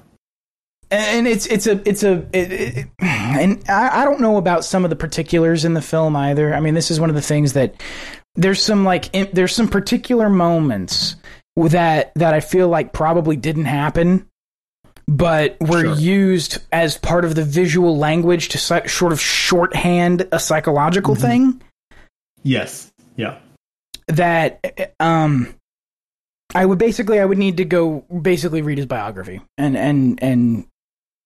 and 0.90 1.26
it's 1.28 1.46
it's 1.46 1.66
a 1.66 1.80
it's 1.88 2.02
a 2.02 2.26
it, 2.32 2.52
it, 2.52 2.86
and 2.98 3.62
I, 3.68 4.02
I 4.02 4.04
don't 4.04 4.20
know 4.20 4.36
about 4.36 4.64
some 4.64 4.84
of 4.84 4.90
the 4.90 4.96
particulars 4.96 5.64
in 5.64 5.74
the 5.74 5.82
film 5.82 6.16
either. 6.16 6.54
I 6.54 6.60
mean, 6.60 6.74
this 6.74 6.90
is 6.90 6.98
one 6.98 7.10
of 7.10 7.16
the 7.16 7.22
things 7.22 7.52
that 7.52 7.80
there's 8.34 8.62
some 8.62 8.84
like 8.84 9.08
in, 9.14 9.28
there's 9.32 9.54
some 9.54 9.68
particular 9.68 10.28
moments 10.28 11.16
that 11.68 12.12
that 12.14 12.34
I 12.34 12.40
feel 12.40 12.68
like 12.68 12.92
probably 12.92 13.36
didn't 13.36 13.66
happen, 13.66 14.26
but 15.06 15.56
were 15.60 15.82
Sure. 15.82 15.94
used 15.96 16.58
as 16.72 16.96
part 16.98 17.24
of 17.24 17.34
the 17.34 17.44
visual 17.44 17.96
language 17.98 18.48
to 18.50 18.58
sort 18.58 19.12
of 19.12 19.20
shorthand 19.20 20.26
a 20.32 20.38
psychological 20.38 21.14
thing 21.14 21.60
Yes. 22.42 22.90
Yeah. 23.16 23.38
that 24.08 24.94
um 25.00 25.54
I 26.54 26.64
would 26.66 26.78
basically 26.78 27.20
I 27.20 27.24
would 27.24 27.38
need 27.38 27.58
to 27.58 27.64
go 27.64 28.00
basically 28.22 28.62
read 28.62 28.78
his 28.78 28.86
biography 28.86 29.40
and 29.58 29.76
and 29.76 30.22
and 30.22 30.66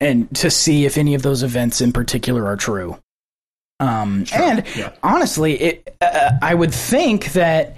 and 0.00 0.34
to 0.36 0.50
see 0.50 0.84
if 0.84 0.98
any 0.98 1.14
of 1.14 1.22
those 1.22 1.42
events 1.42 1.80
in 1.80 1.92
particular 1.92 2.46
are 2.46 2.56
true. 2.56 2.98
Um 3.80 4.24
Sure, 4.24 4.42
and 4.42 4.64
yeah. 4.76 4.92
honestly 5.02 5.54
it 5.60 5.96
uh, 6.00 6.32
I 6.42 6.54
would 6.54 6.72
think 6.74 7.32
that 7.32 7.76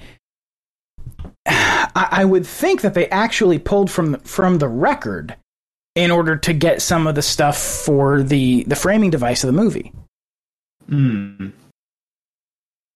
I, 1.47 2.09
I 2.10 2.24
would 2.24 2.47
think 2.47 2.82
that 2.82 2.94
they 2.94 3.09
actually 3.09 3.59
pulled 3.59 3.90
from 3.90 4.12
the, 4.12 4.18
from 4.18 4.59
the 4.59 4.68
record 4.68 5.36
in 5.94 6.10
order 6.10 6.36
to 6.36 6.52
get 6.52 6.82
some 6.82 7.06
of 7.06 7.14
the 7.14 7.23
stuff 7.23 7.56
for 7.56 8.23
the 8.23 8.64
the 8.64 8.77
framing 8.77 9.10
device 9.10 9.43
of 9.43 9.48
the 9.48 9.60
movie. 9.60 9.93
Mm. 10.89 11.52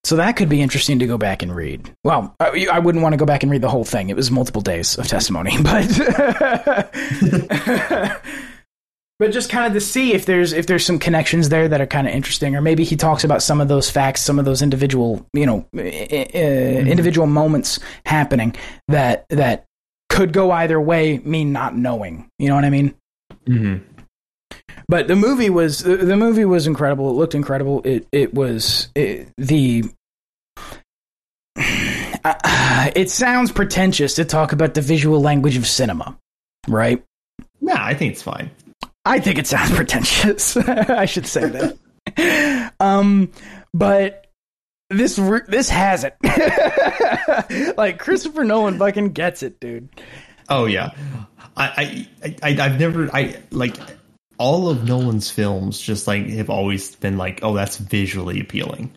So 0.05 0.17
that 0.17 0.37
could 0.37 0.49
be 0.49 0.63
interesting 0.63 0.99
to 1.01 1.07
go 1.07 1.19
back 1.19 1.43
and 1.43 1.55
read. 1.55 1.95
Well, 2.05 2.35
I, 2.41 2.67
I 2.73 2.79
wouldn't 2.79 3.03
want 3.03 3.13
to 3.13 3.19
go 3.19 3.27
back 3.27 3.43
and 3.43 3.53
read 3.53 3.61
the 3.61 3.69
whole 3.69 3.85
thing. 3.85 4.09
It 4.09 4.17
was 4.17 4.31
multiple 4.31 4.63
days 4.63 4.97
of 4.97 5.07
testimony, 5.07 5.57
but 5.63 5.87
but 9.21 9.33
just 9.33 9.51
kind 9.51 9.67
of 9.67 9.75
to 9.75 9.81
see 9.81 10.15
if 10.15 10.25
there's 10.25 10.53
if 10.55 10.67
there's 10.67 10.85
some 10.85 10.99
connections 10.99 11.51
there 11.51 11.69
that 11.69 11.81
are 11.81 11.87
kind 11.87 12.09
of 12.09 12.15
interesting, 12.15 12.57
or 12.57 12.63
maybe 12.63 12.85
he 12.85 12.97
talks 12.97 13.23
about 13.23 13.43
some 13.43 13.61
of 13.61 13.69
those 13.69 13.91
facts, 13.91 14.23
some 14.23 14.39
of 14.39 14.47
those 14.47 14.63
individual 14.63 15.25
you 15.35 15.47
know 15.47 15.67
uh, 15.77 15.81
individual 15.81 17.27
moments 17.27 17.79
happening 18.07 18.57
that 18.89 19.27
that 19.29 19.67
could 20.09 20.33
go 20.33 20.51
either 20.51 20.81
way. 20.81 21.19
Me 21.19 21.45
not 21.45 21.77
knowing, 21.77 22.29
you 22.39 22.49
know 22.49 22.55
what 22.57 22.65
I 22.65 22.71
mean? 22.71 22.95
hmm 23.47 23.77
but 24.89 25.07
the 25.07 25.15
movie 25.15 25.51
was 25.51 25.79
the, 25.81 25.97
the 25.99 26.17
movie 26.17 26.45
was 26.45 26.67
incredible. 26.67 27.11
It 27.11 27.13
looked 27.13 27.35
incredible. 27.37 27.83
It 27.85 28.09
it 28.11 28.35
was 28.35 28.89
it, 28.97 29.29
the. 29.39 29.85
Uh, 32.25 32.91
it 32.97 33.09
sounds 33.09 33.53
pretentious 33.53 34.15
to 34.15 34.25
talk 34.25 34.53
about 34.53 34.75
the 34.75 34.81
visual 34.81 35.21
language 35.21 35.57
of 35.57 35.67
cinema, 35.67 36.19
right? 36.67 37.05
Yeah, 37.61 37.83
I 37.85 37.95
think 37.95 38.15
it's 38.15 38.23
fine. 38.23 38.51
I 39.05 39.21
think 39.21 39.39
it 39.39 39.47
sounds 39.47 39.71
pretentious. 39.75 40.57
I 40.57 41.05
should 41.07 41.27
say 41.27 41.49
that. 41.49 42.73
um, 42.81 43.31
but 43.73 44.27
this 44.91 45.17
this 45.49 45.69
has 45.69 46.05
it. 46.05 47.77
like 47.79 47.99
Christopher 47.99 48.45
Nolan 48.45 48.79
fucking 48.79 49.13
gets 49.13 49.43
it, 49.43 49.61
dude. 49.61 49.89
Oh 50.49 50.67
yeah, 50.67 50.91
I, 51.57 52.07
I, 52.23 52.37
I, 52.43 52.65
I've 52.67 52.81
never, 52.81 53.09
I 53.15 53.37
like 53.53 53.77
all 54.39 54.69
of 54.69 54.85
Nolan's 54.89 55.31
films. 55.31 55.81
Just 55.81 56.07
like 56.09 56.27
have 56.31 56.51
always 56.51 56.97
been 56.97 57.17
like, 57.17 57.41
oh, 57.45 57.55
that's 57.55 57.77
visually 57.77 58.41
appealing. 58.41 58.93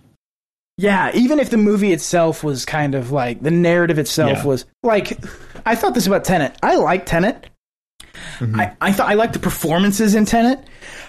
Yeah, 0.78 1.12
even 1.14 1.38
if 1.40 1.52
the 1.52 1.58
movie 1.58 1.94
itself 1.94 2.44
was 2.44 2.66
kind 2.66 2.96
of 2.96 3.12
like 3.12 3.44
the 3.44 3.52
narrative 3.52 4.00
itself 4.00 4.40
Yeah. 4.40 4.46
was 4.46 4.66
like 4.82 5.20
I 5.68 5.76
thought 5.76 5.94
this 5.94 6.08
about 6.08 6.24
Tenet. 6.24 6.58
I 6.64 6.76
like 6.78 7.06
Tenet. 7.06 7.48
I, 8.42 8.76
I 8.82 8.92
thought 8.92 9.10
I 9.10 9.14
liked 9.14 9.34
the 9.34 9.40
performances 9.40 10.16
in 10.16 10.26
Tenet. 10.26 10.60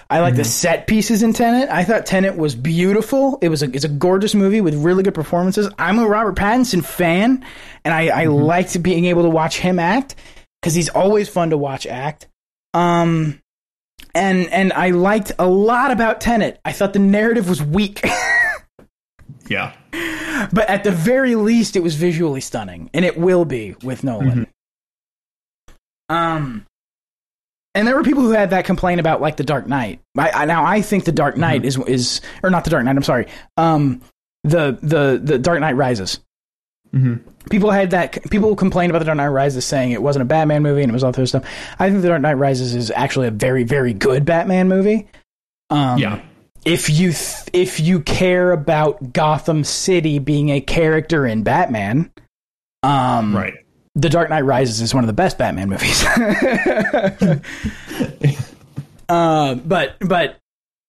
I 0.09 0.19
like 0.19 0.35
the 0.35 0.43
set 0.43 0.85
pieces 0.87 1.23
in 1.23 1.33
Tenet. 1.33 1.69
I 1.69 1.83
thought 1.83 2.05
Tenet 2.05 2.37
was 2.37 2.55
beautiful. 2.55 3.39
It 3.41 3.49
was 3.49 3.63
a 3.63 3.71
it's 3.71 3.85
a 3.85 3.89
gorgeous 3.89 4.35
movie 4.35 4.61
with 4.61 4.75
really 4.75 5.03
good 5.03 5.15
performances. 5.15 5.67
I'm 5.79 5.97
a 5.99 6.07
Robert 6.07 6.35
Pattinson 6.35 6.85
fan, 6.85 7.43
and 7.83 7.93
I, 7.93 8.07
I 8.07 8.25
liked 8.25 8.81
being 8.83 9.05
able 9.05 9.23
to 9.23 9.29
watch 9.29 9.57
him 9.57 9.79
act 9.79 10.15
because 10.61 10.75
he's 10.75 10.89
always 10.89 11.27
fun 11.27 11.49
to 11.49 11.57
watch 11.57 11.87
act. 11.87 12.27
Um, 12.73 13.41
and 14.13 14.47
and 14.51 14.73
I 14.73 14.91
liked 14.91 15.31
a 15.39 15.47
lot 15.47 15.91
about 15.91 16.21
Tenet. 16.21 16.59
I 16.63 16.71
thought 16.71 16.93
the 16.93 16.99
narrative 16.99 17.49
was 17.49 17.61
weak. 17.63 18.05
Yeah. 19.47 19.73
but 20.51 20.69
at 20.69 20.83
the 20.83 20.91
very 20.91 21.35
least, 21.35 21.75
it 21.75 21.83
was 21.83 21.95
visually 21.95 22.41
stunning, 22.41 22.89
and 22.93 23.05
it 23.05 23.17
will 23.17 23.45
be 23.45 23.75
with 23.83 24.03
Nolan. 24.03 24.47
Um, 26.09 26.65
and 27.75 27.87
there 27.87 27.95
were 27.95 28.03
people 28.03 28.23
who 28.23 28.31
had 28.31 28.49
that 28.49 28.65
complaint 28.65 28.99
about 28.99 29.21
like 29.21 29.35
the 29.37 29.43
Dark 29.43 29.67
Knight. 29.67 29.99
I, 30.17 30.31
I 30.31 30.45
now 30.45 30.65
I 30.65 30.81
think 30.81 31.05
the 31.05 31.11
Dark 31.11 31.37
Knight 31.37 31.63
is 31.65 31.77
is 31.77 32.21
or 32.41 32.49
not 32.49 32.63
the 32.63 32.69
Dark 32.71 32.83
Knight. 32.85 32.95
I'm 32.95 33.03
sorry. 33.03 33.27
Um, 33.57 34.01
the 34.43 34.77
the 34.81 35.19
the 35.23 35.37
Dark 35.37 35.59
Knight 35.59 35.75
Rises. 35.75 36.19
hmm 36.91 37.15
People 37.51 37.69
had 37.69 37.91
that. 37.91 38.31
People 38.31 38.55
complained 38.55 38.89
about 38.89 38.99
the 38.99 39.05
Dark 39.05 39.17
Knight 39.17 39.27
Rises, 39.27 39.63
saying 39.65 39.91
it 39.91 40.01
wasn't 40.01 40.23
a 40.23 40.25
Batman 40.25 40.63
movie 40.63 40.81
and 40.81 40.89
it 40.89 40.93
was 40.93 41.03
all 41.03 41.11
this 41.11 41.29
stuff. 41.29 41.45
I 41.77 41.89
think 41.91 42.01
the 42.01 42.07
Dark 42.07 42.21
Knight 42.23 42.33
Rises 42.39 42.73
is 42.73 42.89
actually 42.89 43.27
a 43.27 43.31
very 43.31 43.63
very 43.63 43.93
good 43.93 44.25
Batman 44.25 44.67
movie. 44.67 45.07
Um, 45.69 45.99
Yeah. 45.99 46.21
if 46.65 46.89
you 46.89 47.11
th- 47.11 47.49
if 47.53 47.79
you 47.79 47.99
care 48.01 48.51
about 48.51 49.13
Gotham 49.13 49.63
City 49.63 50.17
being 50.17 50.49
a 50.49 50.59
character 50.59 51.25
in 51.27 51.43
Batman, 51.43 52.11
um, 52.81 53.35
Right. 53.35 53.53
The 53.95 54.09
Dark 54.09 54.29
Knight 54.29 54.41
Rises 54.41 54.81
is 54.81 54.93
one 54.93 55.03
of 55.03 55.07
the 55.07 55.13
best 55.13 55.37
Batman 55.37 55.69
movies. 55.69 56.05
uh, 59.09 59.55
but 59.55 59.95
but 60.01 60.37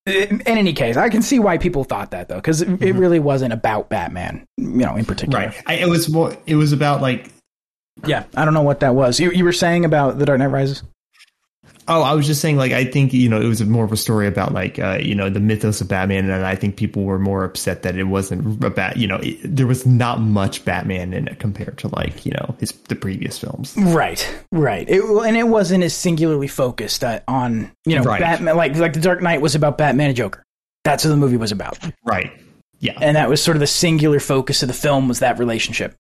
in 0.06 0.40
any 0.42 0.72
case, 0.72 0.96
I 0.96 1.08
can 1.08 1.22
see 1.22 1.38
why 1.38 1.58
people 1.58 1.84
thought 1.84 2.12
that 2.12 2.28
though, 2.28 2.36
because 2.36 2.62
it, 2.62 2.82
it 2.82 2.92
really 2.92 3.18
wasn't 3.18 3.52
about 3.52 3.88
Batman, 3.88 4.46
you 4.56 4.66
know, 4.66 4.96
in 4.96 5.04
particular. 5.04 5.46
Right. 5.46 5.62
I, 5.66 5.74
it 5.74 5.88
was 5.88 6.08
more. 6.08 6.36
It 6.46 6.56
was 6.56 6.72
about 6.72 7.00
like. 7.00 7.30
Yeah, 8.04 8.24
I 8.36 8.44
don't 8.44 8.54
know 8.54 8.62
what 8.62 8.80
that 8.80 8.94
was. 8.94 9.18
You 9.18 9.30
you 9.30 9.44
were 9.44 9.52
saying 9.52 9.84
about 9.84 10.18
The 10.18 10.26
Dark 10.26 10.38
Knight 10.38 10.48
Rises? 10.48 10.82
Oh, 11.88 12.02
I 12.02 12.14
was 12.14 12.26
just 12.26 12.40
saying. 12.40 12.56
Like, 12.56 12.72
I 12.72 12.84
think 12.84 13.12
you 13.12 13.28
know, 13.28 13.40
it 13.40 13.46
was 13.46 13.64
more 13.64 13.84
of 13.84 13.92
a 13.92 13.96
story 13.96 14.26
about 14.26 14.52
like 14.52 14.78
uh, 14.78 14.98
you 15.00 15.14
know 15.14 15.30
the 15.30 15.40
mythos 15.40 15.80
of 15.80 15.88
Batman, 15.88 16.28
and 16.30 16.44
I 16.44 16.54
think 16.56 16.76
people 16.76 17.04
were 17.04 17.18
more 17.18 17.44
upset 17.44 17.82
that 17.82 17.96
it 17.96 18.04
wasn't 18.04 18.64
about 18.64 18.96
you 18.96 19.06
know 19.06 19.16
it, 19.22 19.38
there 19.42 19.66
was 19.66 19.86
not 19.86 20.20
much 20.20 20.64
Batman 20.64 21.12
in 21.12 21.28
it 21.28 21.38
compared 21.38 21.78
to 21.78 21.88
like 21.94 22.26
you 22.26 22.32
know 22.32 22.54
his 22.58 22.72
the 22.72 22.96
previous 22.96 23.38
films. 23.38 23.74
Right, 23.76 24.26
right. 24.50 24.88
It, 24.88 25.02
and 25.02 25.36
it 25.36 25.46
wasn't 25.48 25.84
as 25.84 25.94
singularly 25.94 26.48
focused 26.48 27.04
uh, 27.04 27.20
on 27.28 27.70
you 27.84 27.94
know 27.96 28.02
Right. 28.02 28.20
Batman. 28.20 28.56
Like 28.56 28.74
like 28.76 28.92
The 28.94 29.00
Dark 29.00 29.22
Knight 29.22 29.40
was 29.40 29.54
about 29.54 29.78
Batman 29.78 30.08
and 30.08 30.16
Joker. 30.16 30.42
That's 30.84 31.04
what 31.04 31.10
the 31.10 31.16
movie 31.16 31.36
was 31.36 31.52
about. 31.52 31.78
Right. 32.04 32.32
Yeah. 32.78 32.98
and 33.00 33.16
that 33.16 33.28
was 33.30 33.42
sort 33.42 33.56
of 33.56 33.60
the 33.60 33.66
singular 33.66 34.20
focus 34.20 34.62
of 34.62 34.68
the 34.68 34.74
film 34.74 35.08
was 35.08 35.20
that 35.20 35.38
relationship. 35.38 35.94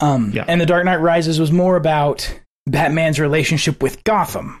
Um, 0.00 0.30
Yeah. 0.34 0.44
and 0.48 0.60
The 0.60 0.66
Dark 0.66 0.84
Knight 0.84 0.96
Rises 1.00 1.38
was 1.38 1.52
more 1.52 1.76
about 1.76 2.40
Batman's 2.66 3.20
relationship 3.20 3.82
with 3.82 4.02
Gotham, 4.04 4.60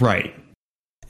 right. 0.00 0.34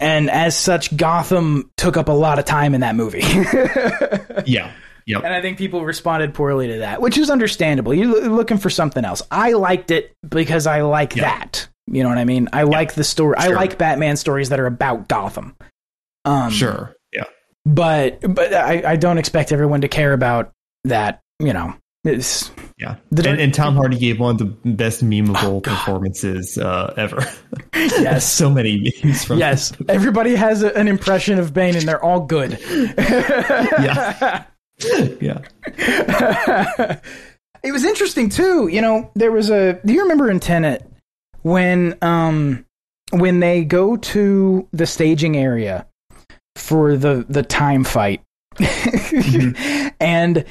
and 0.00 0.30
as 0.30 0.56
such, 0.56 0.96
Gotham 0.96 1.70
took 1.76 1.96
up 1.96 2.08
a 2.08 2.12
lot 2.12 2.38
of 2.38 2.44
time 2.44 2.74
in 2.74 2.80
that 2.82 2.94
movie. 2.96 3.22
Yeah. 4.46 4.72
Yep. 5.06 5.24
and 5.24 5.32
I 5.34 5.40
think 5.40 5.56
people 5.56 5.84
responded 5.86 6.34
poorly 6.34 6.68
to 6.68 6.78
that, 6.80 7.00
which 7.00 7.16
is 7.16 7.30
understandable. 7.30 7.94
You're 7.94 8.28
looking 8.28 8.58
for 8.58 8.68
something 8.68 9.04
else. 9.06 9.22
I 9.30 9.52
liked 9.52 9.90
it 9.90 10.12
because 10.28 10.66
I 10.66 10.82
like 10.82 11.16
Yeah. 11.16 11.22
that. 11.22 11.68
You 11.86 12.02
know 12.02 12.10
what 12.10 12.18
I 12.18 12.24
mean? 12.26 12.48
I 12.52 12.64
like 12.64 12.92
the 12.94 13.04
story. 13.04 13.34
I 13.38 13.48
like 13.48 13.78
Batman 13.78 14.16
stories 14.18 14.50
that 14.50 14.60
are 14.60 14.66
about 14.66 15.08
Gotham. 15.08 15.56
Um, 16.26 16.50
Sure. 16.50 16.94
Yeah. 17.12 17.24
but 17.64 18.20
but 18.20 18.52
I, 18.52 18.82
I 18.92 18.96
don't 18.96 19.16
expect 19.16 19.50
everyone 19.50 19.80
to 19.80 19.88
care 19.88 20.12
about 20.12 20.52
that. 20.84 21.20
You 21.40 21.54
know, 21.54 21.74
it's 22.04 22.50
Yeah. 22.78 22.96
And, 23.10 23.26
and 23.26 23.54
Tom 23.54 23.74
Hardy 23.76 23.98
gave 23.98 24.20
one 24.20 24.32
of 24.32 24.38
the 24.38 24.46
best 24.70 25.04
memeable 25.04 25.62
performances 25.62 26.58
uh, 26.58 26.94
ever. 26.96 27.24
yes. 27.74 28.30
so 28.30 28.50
many 28.50 28.92
memes 29.02 29.24
from 29.24 29.38
Yes, 29.38 29.72
everybody 29.88 30.34
has 30.34 30.62
a, 30.62 30.74
an 30.76 30.88
impression 30.88 31.38
of 31.38 31.52
Bane, 31.52 31.76
and 31.76 31.88
they're 31.88 32.02
all 32.02 32.20
good. 32.20 32.58
Yeah. 32.60 34.44
yeah. 35.20 35.40
it 37.62 37.72
was 37.72 37.84
interesting 37.84 38.28
too. 38.28 38.68
You 38.68 38.80
know, 38.80 39.10
there 39.14 39.32
was 39.32 39.50
a. 39.50 39.80
Do 39.84 39.92
you 39.92 40.02
remember 40.02 40.30
in 40.30 40.40
Tenet 40.40 40.88
when 41.42 41.96
um 42.02 42.64
when 43.10 43.40
they 43.40 43.64
go 43.64 43.96
to 43.96 44.68
the 44.72 44.86
staging 44.86 45.36
area 45.36 45.86
for 46.56 46.96
the 46.96 47.26
the 47.28 47.42
time 47.42 47.82
fight, 47.82 48.22
and 50.00 50.44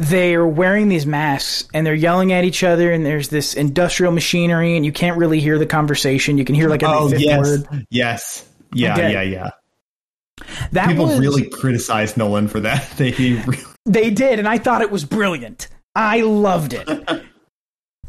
they're 0.00 0.46
wearing 0.46 0.88
these 0.88 1.04
masks 1.04 1.68
and 1.74 1.86
they're 1.86 1.94
yelling 1.94 2.32
at 2.32 2.42
each 2.42 2.64
other 2.64 2.90
and 2.90 3.04
there's 3.04 3.28
this 3.28 3.52
industrial 3.52 4.12
machinery 4.12 4.74
and 4.74 4.86
you 4.86 4.92
can't 4.92 5.18
really 5.18 5.40
hear 5.40 5.58
the 5.58 5.66
conversation 5.66 6.38
you 6.38 6.44
can 6.46 6.54
hear 6.54 6.70
like 6.70 6.82
every 6.82 6.96
Oh 6.96 7.08
fifth 7.10 7.20
yes. 7.20 7.38
word 7.46 7.86
Yes. 7.90 8.48
Yeah. 8.72 8.96
Yeah. 8.96 9.20
Yeah. 9.20 9.50
that 10.72 10.88
People 10.88 11.04
was, 11.04 11.18
really 11.20 11.50
criticized 11.50 12.16
Nolan 12.16 12.48
for 12.48 12.60
that. 12.60 12.88
They 12.96 13.12
really 13.12 13.58
They 13.84 14.08
did, 14.08 14.38
and 14.38 14.48
I 14.48 14.56
thought 14.56 14.80
it 14.80 14.90
was 14.90 15.04
brilliant. 15.04 15.68
I 15.94 16.22
loved 16.22 16.72
it. 16.72 16.88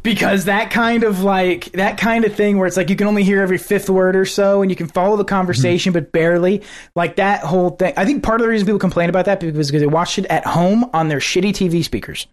because 0.02 0.46
that 0.46 0.70
kind 0.70 1.04
of 1.04 1.22
like 1.22 1.66
that 1.72 1.96
kind 1.98 2.24
of 2.24 2.34
thing 2.34 2.58
where 2.58 2.66
it's 2.66 2.76
like 2.76 2.90
you 2.90 2.96
can 2.96 3.06
only 3.06 3.22
hear 3.24 3.40
every 3.40 3.58
fifth 3.58 3.88
word 3.88 4.16
or 4.16 4.24
so 4.24 4.62
and 4.62 4.70
you 4.70 4.76
can 4.76 4.88
follow 4.88 5.16
the 5.16 5.24
conversation 5.24 5.92
but 5.92 6.10
barely 6.12 6.62
like 6.96 7.16
that 7.16 7.40
whole 7.44 7.70
thing 7.70 7.92
i 7.96 8.04
think 8.04 8.22
part 8.22 8.40
of 8.40 8.44
the 8.44 8.48
reason 8.50 8.66
people 8.66 8.78
complain 8.78 9.08
about 9.08 9.24
that 9.26 9.40
because 9.40 9.70
they 9.70 9.86
watched 9.86 10.18
it 10.18 10.26
at 10.26 10.44
home 10.46 10.88
on 10.92 11.08
their 11.08 11.18
shitty 11.20 11.50
tv 11.50 11.84
speakers 11.84 12.26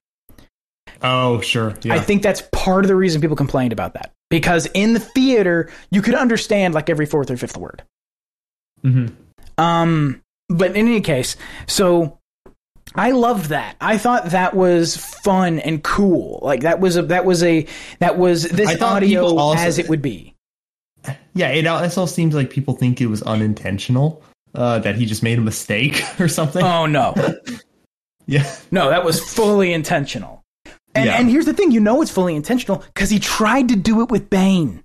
Oh, 1.01 1.39
sure. 1.41 1.75
Yeah. 1.83 1.93
i 1.95 1.99
think 1.99 2.21
that's 2.23 2.41
part 2.51 2.83
of 2.83 2.89
the 2.89 2.95
reason 2.95 3.21
people 3.21 3.37
complained 3.37 3.71
about 3.73 3.93
that 3.93 4.11
because 4.29 4.65
in 4.73 4.93
the 4.93 4.99
theater 4.99 5.69
you 5.91 6.01
could 6.01 6.15
understand 6.15 6.73
like 6.73 6.89
every 6.89 7.05
fourth 7.05 7.31
or 7.31 7.37
fifth 7.37 7.57
word 7.57 7.83
Mhm. 8.85 9.11
um, 9.57 10.21
but 10.49 10.71
in 10.71 10.77
any 10.87 11.01
case, 11.01 11.35
so 11.67 12.18
I 12.95 13.11
loved 13.11 13.45
that. 13.49 13.75
I 13.79 13.97
thought 13.97 14.31
that 14.31 14.55
was 14.55 14.97
fun 14.97 15.59
and 15.59 15.83
cool. 15.83 16.39
Like 16.41 16.61
that 16.61 16.79
was 16.79 16.97
a 16.97 17.03
that 17.03 17.23
was 17.25 17.43
a 17.43 17.65
that 17.99 18.17
was 18.17 18.43
this 18.43 18.75
thought 18.77 19.03
audio 19.03 19.25
also- 19.37 19.61
as 19.63 19.77
it 19.77 19.87
would 19.89 20.01
be. 20.01 20.35
Yeah, 21.33 21.49
it 21.49 21.65
also 21.65 22.05
seems 22.05 22.35
like 22.35 22.49
people 22.49 22.73
think 22.73 22.99
it 22.99 23.07
was 23.07 23.21
unintentional. 23.23 24.21
Uh, 24.55 24.79
that 24.79 24.95
he 24.95 25.05
just 25.05 25.21
made 25.21 25.37
a 25.37 25.41
mistake 25.41 26.03
or 26.19 26.27
something. 26.27 26.63
Oh 26.63 26.87
no, 26.87 27.13
yeah. 28.25 28.51
no, 28.71 28.89
that 28.89 29.05
was 29.05 29.23
fully 29.23 29.71
intentional. 29.71 30.43
And 30.95 31.05
Yeah. 31.05 31.19
and 31.19 31.29
here's 31.29 31.45
the 31.45 31.53
thing, 31.53 31.71
you 31.71 31.79
know 31.79 32.01
it's 32.01 32.09
fully 32.09 32.35
intentional 32.35 32.79
because 32.93 33.11
he 33.11 33.19
tried 33.19 33.69
to 33.69 33.75
do 33.75 34.01
it 34.01 34.09
with 34.09 34.27
Bane. 34.31 34.83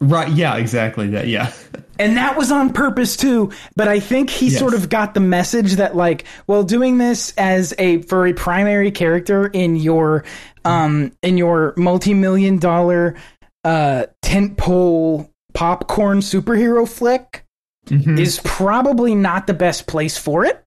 Right. 0.00 0.30
Yeah. 0.32 0.56
Exactly. 0.56 1.08
That. 1.10 1.26
Yeah. 1.28 1.52
And 1.98 2.18
that 2.18 2.36
was 2.36 2.52
on 2.52 2.74
purpose 2.74 3.16
too. 3.16 3.52
But 3.74 3.88
I 3.88 4.00
think 4.00 4.28
he 4.28 4.48
Yes. 4.48 4.58
sort 4.58 4.74
of 4.74 4.90
got 4.90 5.14
the 5.14 5.20
message 5.20 5.76
that 5.76 5.96
like, 5.96 6.24
well, 6.46 6.62
doing 6.62 6.98
this 6.98 7.32
as 7.38 7.72
a 7.78 8.02
for 8.02 8.26
a 8.26 8.34
primary 8.34 8.90
character 8.90 9.46
in 9.46 9.76
your 9.76 10.24
um 10.66 11.12
in 11.22 11.38
your 11.38 11.72
multi-million 11.78 12.58
dollar 12.58 13.16
uh 13.64 14.04
tentpole 14.22 15.30
popcorn 15.54 16.18
superhero 16.18 16.86
flick 16.86 17.46
Mhm. 17.88 18.20
is 18.20 18.42
probably 18.44 19.14
not 19.14 19.46
the 19.46 19.54
best 19.54 19.86
place 19.86 20.18
for 20.18 20.44
it. 20.44 20.62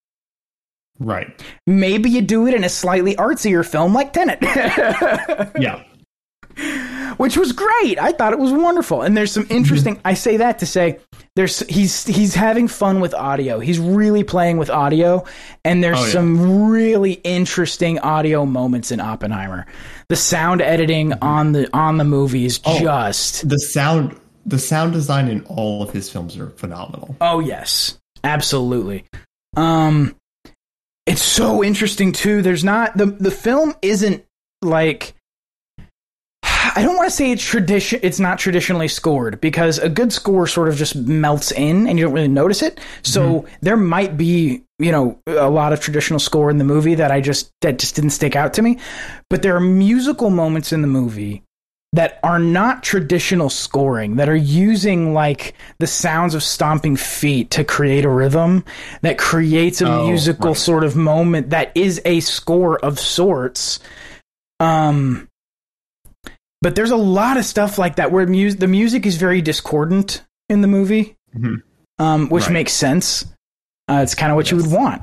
Right. 0.98 1.28
Maybe 1.68 2.10
you 2.10 2.22
do 2.24 2.48
it 2.48 2.56
in 2.56 2.64
a 2.64 2.70
slightly 2.70 3.14
artsier 3.18 3.64
film 3.64 3.94
like 3.94 4.14
Tenet. 4.14 4.40
Yeah. 5.60 5.84
Which 7.20 7.36
was 7.36 7.52
great. 7.52 8.00
I 8.00 8.14
thought 8.14 8.32
it 8.32 8.40
was 8.40 8.54
wonderful. 8.54 9.02
And 9.02 9.16
there's 9.16 9.34
some 9.34 9.46
interesting. 9.50 10.00
I 10.06 10.14
say 10.14 10.38
that 10.38 10.60
to 10.60 10.66
say 10.66 11.00
there's 11.36 11.60
he's 11.68 12.06
he's 12.06 12.34
having 12.34 12.70
fun 12.70 13.02
with 13.02 13.14
audio. 13.14 13.60
He's 13.60 13.78
really 13.78 14.24
playing 14.24 14.58
with 14.58 14.70
audio, 14.70 15.26
and 15.66 15.84
there's 15.84 16.00
Oh, 16.00 16.06
yeah. 16.06 16.12
some 16.12 16.70
really 16.72 17.14
interesting 17.26 18.00
audio 18.00 18.46
moments 18.46 18.90
in 18.92 19.02
Oppenheimer. 19.02 19.66
The 20.08 20.16
sound 20.16 20.62
editing 20.62 21.12
on 21.22 21.52
the 21.52 21.70
on 21.76 21.98
the 21.98 22.06
movie 22.06 22.46
is 22.46 22.60
Oh. 22.66 22.80
just 22.80 23.48
The 23.50 23.60
sound. 23.60 24.16
The 24.46 24.58
sound 24.58 24.94
design 24.94 25.28
in 25.28 25.42
all 25.48 25.84
of 25.84 25.92
his 25.92 26.10
films 26.10 26.38
are 26.38 26.50
phenomenal. 26.52 27.16
Oh 27.20 27.40
yes, 27.42 28.00
absolutely. 28.24 29.04
Um, 29.58 30.16
it's 31.06 31.22
so 31.22 31.64
interesting 31.64 32.14
too. 32.14 32.42
There's 32.42 32.64
not 32.64 32.96
the 32.98 33.08
the 33.08 33.30
film 33.32 33.76
isn't 33.82 34.24
like 34.62 35.14
I 36.76 36.82
don't 36.84 36.96
want 36.96 37.10
to 37.10 37.16
say 37.16 37.32
it's 37.32 37.44
tradition. 37.44 38.00
It's 38.04 38.20
not 38.20 38.38
traditionally 38.40 38.88
scored 38.88 39.40
because 39.42 39.78
a 39.80 39.90
good 39.90 40.12
score 40.14 40.46
sort 40.48 40.68
of 40.68 40.76
just 40.76 40.96
melts 40.96 41.52
in 41.52 41.88
and 41.88 41.98
you 41.98 42.06
don't 42.06 42.14
really 42.14 42.28
notice 42.28 42.62
it. 42.62 42.80
So 43.02 43.46
there 43.62 43.78
might 43.78 44.18
be 44.18 44.64
you 44.78 44.92
know 44.92 45.20
a 45.28 45.50
lot 45.50 45.74
of 45.74 45.80
traditional 45.80 46.20
score 46.20 46.50
in 46.50 46.58
the 46.58 46.64
movie 46.64 46.96
that 46.96 47.12
I 47.12 47.22
just 47.22 47.52
that 47.62 47.80
just 47.80 47.96
didn't 47.96 48.12
stick 48.12 48.36
out 48.36 48.54
to 48.56 48.62
me. 48.62 48.78
But 49.30 49.42
there 49.42 49.56
are 49.56 49.60
musical 49.62 50.30
moments 50.30 50.72
in 50.74 50.82
the 50.82 50.88
movie 50.88 51.44
that 51.94 52.20
are 52.24 52.38
not 52.40 52.84
traditional 52.84 53.50
scoring, 53.50 54.18
that 54.18 54.30
are 54.30 54.36
using 54.36 55.12
like 55.14 55.56
the 55.80 55.88
sounds 55.88 56.36
of 56.36 56.44
stomping 56.44 56.96
feet 56.96 57.50
to 57.52 57.64
create 57.64 58.06
a 58.06 58.10
rhythm 58.10 58.64
that 59.02 59.18
creates 59.18 59.82
a 59.82 59.88
Oh, 59.88 60.08
musical 60.08 60.50
right. 60.50 60.58
sort 60.58 60.84
of 60.84 60.96
moment 60.96 61.50
that 61.50 61.72
is 61.76 62.00
a 62.06 62.20
score 62.20 62.78
of 62.78 63.00
sorts. 63.00 63.80
Um, 64.60 65.28
but 66.62 66.76
there's 66.76 66.92
a 66.92 66.96
lot 66.98 67.38
of 67.38 67.46
stuff 67.46 67.78
like 67.78 67.96
that 67.98 68.12
where 68.12 68.26
mu- 68.28 68.52
the 68.52 68.68
music 68.68 69.06
is 69.06 69.18
very 69.18 69.42
discordant 69.42 70.24
in 70.50 70.62
the 70.62 70.68
movie, 70.68 71.16
Mhm. 71.36 71.62
um, 72.00 72.30
which 72.30 72.46
Right. 72.46 72.54
makes 72.54 72.74
sense. 72.74 73.26
Uh, 73.88 74.02
it's 74.04 74.16
kind 74.16 74.32
of 74.32 74.36
what 74.36 74.52
you 74.52 74.58
would 74.58 74.72
want. 74.72 75.02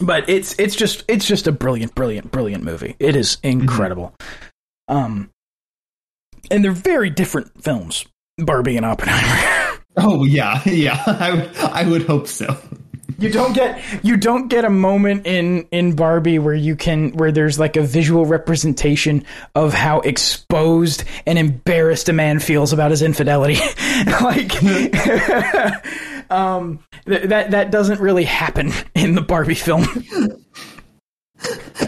But 0.00 0.28
it's 0.28 0.54
it's 0.58 0.76
just 0.76 1.04
it's 1.08 1.26
just 1.26 1.46
a 1.46 1.52
brilliant, 1.52 1.94
brilliant, 1.94 2.30
brilliant 2.30 2.62
movie. 2.64 2.96
It 2.98 3.16
is 3.16 3.38
incredible. 3.42 4.14
Um, 4.88 5.30
and 6.50 6.62
they're 6.62 6.72
very 6.72 7.08
different 7.10 7.62
films, 7.62 8.04
Barbie 8.38 8.76
and 8.76 8.86
Oppenheimer. 8.86 9.52
Oh 9.98 10.24
yeah, 10.24 10.60
yeah. 10.66 11.02
I 11.06 11.48
I 11.82 11.88
would 11.88 12.02
hope 12.02 12.26
so. 12.28 12.54
You 13.18 13.30
don't 13.30 13.52
get 13.52 13.82
you 14.04 14.16
don't 14.16 14.48
get 14.48 14.64
a 14.64 14.70
moment 14.70 15.26
in 15.26 15.66
in 15.70 15.94
Barbie 15.94 16.38
where 16.38 16.54
you 16.54 16.76
can 16.76 17.12
where 17.12 17.32
there's 17.32 17.58
like 17.58 17.76
a 17.76 17.82
visual 17.82 18.26
representation 18.26 19.24
of 19.54 19.72
how 19.72 20.00
exposed 20.00 21.04
and 21.26 21.38
embarrassed 21.38 22.08
a 22.08 22.12
man 22.12 22.40
feels 22.40 22.72
about 22.72 22.90
his 22.90 23.02
infidelity. 23.02 23.54
like 24.20 24.62
um 26.30 26.80
th- 27.06 27.28
that 27.28 27.50
that 27.52 27.70
doesn't 27.70 28.00
really 28.00 28.24
happen 28.24 28.72
in 28.94 29.14
the 29.14 29.22
Barbie 29.22 29.54
film. 29.54 29.86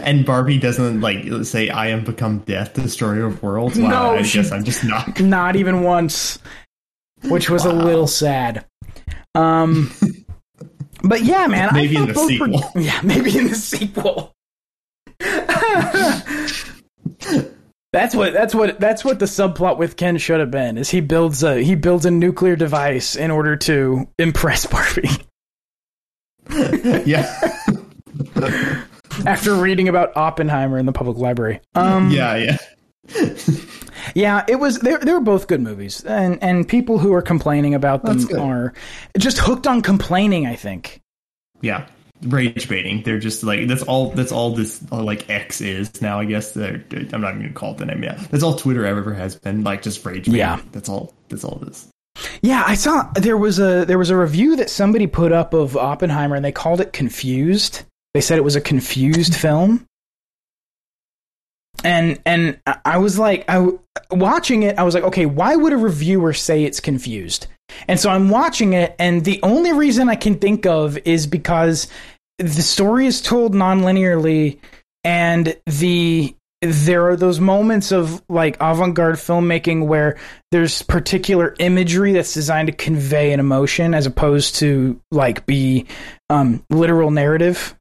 And 0.03 0.25
Barbie 0.25 0.59
doesn't 0.59 1.01
like 1.01 1.25
say, 1.43 1.69
"I 1.69 1.87
am 1.87 2.03
become 2.03 2.39
death, 2.39 2.75
destroyer 2.75 3.25
of 3.25 3.41
worlds." 3.41 3.79
Wow, 3.79 3.89
No, 3.89 4.15
I 4.15 4.21
guess 4.21 4.51
I'm 4.51 4.63
just 4.63 4.83
not. 4.85 5.19
Not 5.19 5.55
even 5.55 5.81
once, 5.81 6.37
which 7.23 7.49
was 7.49 7.65
a 7.65 7.73
little 7.73 8.05
sad. 8.07 8.65
Um, 9.33 9.91
but 11.03 11.23
yeah, 11.23 11.47
man, 11.47 11.69
Maybe 11.73 11.95
in 11.95 12.07
the 12.07 12.13
both 12.13 12.23
were- 12.39 12.47
sequel. 12.47 12.71
yeah, 12.81 12.99
maybe 13.03 13.37
in 13.37 13.47
the 13.47 13.55
sequel. 13.55 14.33
that's 17.91 18.13
what 18.15 18.33
that's 18.33 18.53
what 18.55 18.79
that's 18.79 19.03
what 19.03 19.19
the 19.19 19.25
subplot 19.25 19.77
with 19.77 19.97
Ken 19.97 20.17
should 20.17 20.39
have 20.39 20.51
been. 20.51 20.77
Is 20.77 20.89
he 20.89 21.01
builds 21.01 21.43
a 21.43 21.61
he 21.61 21.75
builds 21.75 22.05
a 22.05 22.11
nuclear 22.11 22.55
device 22.55 23.15
in 23.15 23.31
order 23.31 23.55
to 23.57 24.07
impress 24.17 24.65
Barbie. 24.67 25.09
yeah, 27.05 27.31
After 29.25 29.53
reading 29.55 29.87
about 29.89 30.15
Oppenheimer 30.15 30.77
in 30.77 30.85
the 30.85 30.91
public 30.93 31.17
library, 31.17 31.61
um, 31.75 32.09
yeah, 32.11 32.35
yeah. 32.35 32.57
Yeah, 34.15 34.43
it 34.47 34.55
was. 34.55 34.79
They 34.79 34.95
they 34.97 35.11
were 35.13 35.19
both 35.19 35.47
good 35.47 35.61
movies, 35.61 36.03
and 36.03 36.41
and 36.43 36.67
people 36.67 36.99
who 36.99 37.13
are 37.13 37.21
complaining 37.21 37.73
about 37.75 38.03
them 38.03 38.19
are 38.39 38.73
just 39.17 39.37
hooked 39.39 39.67
on 39.67 39.81
complaining. 39.81 40.45
I 40.47 40.55
think. 40.55 41.01
yeah 41.61 41.87
rage 42.23 42.67
baiting 42.67 43.01
they're 43.03 43.17
just 43.17 43.43
like 43.45 43.65
that's 43.69 43.81
all 43.83 44.09
that's 44.11 44.33
all 44.33 44.53
this 44.53 44.83
uh, 44.91 45.01
like 45.01 45.29
x 45.29 45.61
is 45.61 46.01
now 46.01 46.19
i 46.19 46.25
guess 46.25 46.51
They're- 46.51 46.83
i'm 47.13 47.21
not 47.21 47.29
even 47.29 47.43
gonna 47.43 47.53
call 47.53 47.71
it 47.71 47.77
the 47.77 47.85
name 47.85 48.03
yeah 48.03 48.21
that's 48.29 48.43
all 48.43 48.55
twitter 48.57 48.85
ever 48.85 49.13
has 49.13 49.37
been 49.37 49.63
like 49.63 49.81
just 49.81 50.05
rage 50.05 50.25
baiting 50.25 50.35
Yeah. 50.39 50.59
that's 50.73 50.89
all 50.89 51.13
that's 51.29 51.45
all 51.45 51.61
it 51.61 51.69
is 51.69 51.87
Yeah, 52.41 52.63
I 52.67 52.75
saw 52.75 53.09
there 53.15 53.37
was 53.37 53.57
a 53.59 53.85
there 53.85 53.97
was 53.97 54.09
a 54.09 54.17
review 54.17 54.57
that 54.57 54.69
somebody 54.69 55.07
put 55.07 55.31
up 55.31 55.53
of 55.53 55.77
Oppenheimer, 55.77 56.35
and 56.35 56.43
they 56.43 56.51
called 56.51 56.81
it 56.81 56.91
confused. 56.91 57.83
They 58.13 58.19
said 58.19 58.37
it 58.37 58.43
was 58.43 58.57
a 58.57 58.61
confused 58.61 59.35
film. 59.35 59.85
And 61.83 62.19
and 62.25 62.59
I- 62.85 62.97
was 62.97 63.17
like, 63.17 63.45
I 63.49 63.69
watching 64.11 64.63
it, 64.63 64.77
I 64.77 64.83
was 64.83 64.93
like, 64.93 65.03
okay, 65.03 65.25
why 65.25 65.55
would 65.55 65.73
a 65.73 65.77
reviewer 65.77 66.33
say 66.33 66.63
it's 66.63 66.79
confused? 66.79 67.47
And 67.87 67.99
so 67.99 68.09
I'm 68.09 68.29
watching 68.29 68.73
it, 68.73 68.95
and 68.99 69.23
the 69.23 69.39
only 69.43 69.73
reason 69.73 70.09
I 70.09 70.15
can 70.15 70.39
think 70.39 70.65
of 70.65 70.97
is 70.99 71.27
because 71.27 71.87
the 72.37 72.49
story 72.49 73.05
is 73.05 73.21
told 73.21 73.53
non-linearly, 73.53 74.59
and 75.03 75.55
the 75.67 76.35
there 76.61 77.07
are 77.07 77.15
those 77.15 77.39
moments 77.39 77.93
of 77.93 78.21
like 78.27 78.57
avant-garde 78.59 79.15
filmmaking 79.15 79.87
where 79.87 80.17
there's 80.51 80.81
particular 80.81 81.55
imagery 81.59 82.11
that's 82.11 82.33
designed 82.33 82.67
to 82.67 82.73
convey 82.73 83.31
an 83.31 83.39
emotion 83.39 83.93
as 83.93 84.05
opposed 84.05 84.55
to 84.55 84.99
like 85.09 85.45
be 85.45 85.85
um, 86.29 86.61
literal 86.69 87.11
narrative. 87.11 87.75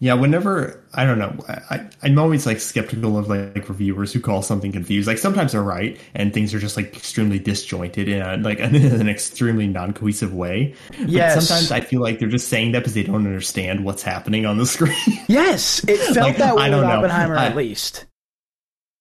Yeah 0.00 0.14
whenever 0.14 0.82
i 0.94 1.04
don't 1.04 1.18
know 1.18 1.36
I, 1.48 1.86
i'm 2.02 2.18
always 2.18 2.46
like 2.46 2.58
skeptical 2.58 3.16
of 3.18 3.28
like 3.28 3.68
reviewers 3.68 4.12
who 4.12 4.20
call 4.20 4.42
something 4.42 4.72
confused 4.72 5.06
like 5.06 5.18
sometimes 5.18 5.52
they're 5.52 5.62
right 5.62 5.98
and 6.14 6.32
things 6.34 6.52
are 6.54 6.58
just 6.58 6.76
like 6.76 6.96
extremely 6.96 7.38
disjointed 7.38 8.08
in 8.08 8.20
a, 8.22 8.36
like 8.38 8.58
in 8.60 8.74
an 8.74 9.08
extremely 9.08 9.66
non-cohesive 9.66 10.32
way 10.34 10.74
But 10.98 11.08
Yes. 11.08 11.46
sometimes 11.46 11.70
i 11.70 11.80
feel 11.80 12.00
like 12.00 12.18
they're 12.18 12.28
just 12.28 12.48
saying 12.48 12.72
that 12.72 12.80
because 12.80 12.94
they 12.94 13.02
don't 13.04 13.26
understand 13.26 13.84
what's 13.84 14.02
happening 14.02 14.46
on 14.46 14.58
the 14.58 14.66
screen 14.66 14.96
Yes, 15.28 15.84
it 15.86 15.98
felt 15.98 16.16
Like, 16.28 16.36
that 16.38 16.56
way 16.56 16.62
I 16.64 16.70
with 16.70 16.78
don't 16.80 16.88
know. 16.88 16.98
Oppenheimer 16.98 17.36
I- 17.36 17.46
at 17.46 17.56
least. 17.56 18.06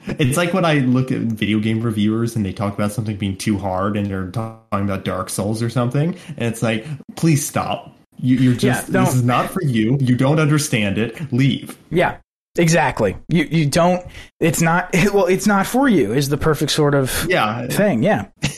It's 0.07 0.38
like 0.38 0.53
when 0.53 0.63
I 0.63 0.76
look 0.76 1.11
at 1.11 1.19
video 1.19 1.59
game 1.59 1.81
reviewers 1.81 2.35
and 2.35 2.45
they 2.45 2.53
talk 2.53 2.73
about 2.73 2.91
something 2.93 3.17
being 3.17 3.35
too 3.38 3.57
hard 3.57 3.97
and 3.97 4.07
they're 4.07 4.31
talking 4.31 4.84
about 4.85 5.03
Dark 5.03 5.30
Souls 5.30 5.61
or 5.61 5.69
something, 5.69 6.15
and 6.38 6.39
it's 6.53 6.63
like, 6.63 6.85
please 7.17 7.45
stop. 7.45 7.93
You, 8.22 8.38
you're 8.38 8.54
just 8.54 8.90
Yeah, 8.90 9.04
this 9.04 9.16
is 9.16 9.24
not 9.24 9.50
for 9.50 9.64
you. 9.64 9.98
You 10.00 10.16
don't 10.16 10.40
understand 10.40 10.98
it. 10.98 11.32
Leave. 11.32 11.78
Yeah, 11.90 12.18
exactly. 12.58 13.18
You 13.30 13.46
you 13.46 13.66
don't. 13.66 14.06
It's 14.40 14.62
not. 14.62 14.94
Well, 15.14 15.26
it's 15.26 15.48
not 15.48 15.66
for 15.66 15.88
you. 15.88 16.14
Is 16.14 16.30
the 16.30 16.38
perfect 16.38 16.72
sort 16.72 16.96
of 16.96 17.26
Yeah, 17.30 17.68
thing. 17.68 18.04
Yeah. 18.04 18.28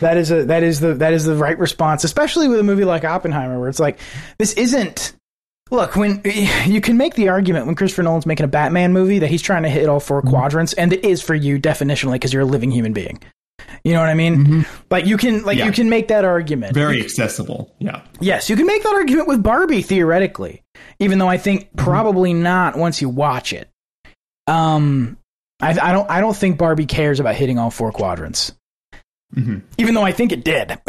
That 0.00 0.18
is 0.18 0.30
a 0.30 0.44
that 0.44 0.62
is 0.62 0.80
the 0.80 0.94
that 0.94 1.14
is 1.14 1.24
the 1.24 1.34
right 1.34 1.58
response, 1.58 2.04
especially 2.04 2.48
with 2.48 2.60
a 2.60 2.62
movie 2.62 2.84
like 2.84 3.04
Oppenheimer, 3.04 3.58
where 3.58 3.68
it's 3.68 3.80
like 3.80 3.98
this 4.38 4.52
isn't. 4.54 5.14
Look, 5.70 5.96
when 5.96 6.20
you 6.66 6.80
can 6.80 6.96
make 6.96 7.14
the 7.14 7.30
argument 7.30 7.66
when 7.66 7.74
Christopher 7.74 8.02
Nolan's 8.02 8.26
making 8.26 8.44
a 8.44 8.48
Batman 8.48 8.92
movie 8.92 9.20
that 9.20 9.28
he's 9.28 9.42
trying 9.42 9.62
to 9.62 9.70
hit 9.70 9.88
all 9.88 10.00
4 10.00 10.20
mm-hmm. 10.20 10.28
quadrants, 10.28 10.74
and 10.74 10.92
it 10.92 11.04
is 11.04 11.22
for 11.22 11.34
you 11.34 11.58
definitionally 11.58 12.12
because 12.12 12.32
you're 12.32 12.42
a 12.42 12.46
living 12.46 12.70
human 12.70 12.92
being. 12.92 13.18
You 13.84 13.92
know 13.94 14.00
what 14.00 14.08
I 14.08 14.14
mean? 14.14 14.66
But 14.88 15.06
you 15.06 15.16
can 15.16 15.42
like 15.44 15.58
Yeah. 15.58 15.66
you 15.66 15.72
can 15.72 15.88
make 15.88 16.08
that 16.08 16.24
argument. 16.24 16.74
very 16.74 17.00
accessible. 17.02 17.74
Yeah, 17.78 18.02
Yes, 18.20 18.48
you 18.50 18.56
can 18.56 18.66
make 18.66 18.82
that 18.82 18.94
argument 18.94 19.28
with 19.28 19.42
Barbie 19.42 19.82
theoretically, 19.82 20.62
even 20.98 21.18
though 21.18 21.28
I 21.28 21.38
think 21.38 21.68
probably 21.76 22.32
not 22.34 22.76
once 22.76 23.00
you 23.00 23.08
watch 23.08 23.52
it. 23.52 23.68
Um, 24.46 25.16
I, 25.60 25.70
I 25.70 25.92
don't. 25.92 26.08
I 26.10 26.20
don't 26.20 26.36
think 26.36 26.58
Barbie 26.58 26.86
cares 26.86 27.18
about 27.20 27.34
hitting 27.34 27.58
all 27.58 27.70
four 27.70 27.90
quadrants, 27.92 28.52
Mhm. 29.34 29.62
even 29.78 29.94
though 29.94 30.02
I 30.04 30.12
think 30.12 30.32
it 30.32 30.44
did 30.44 30.70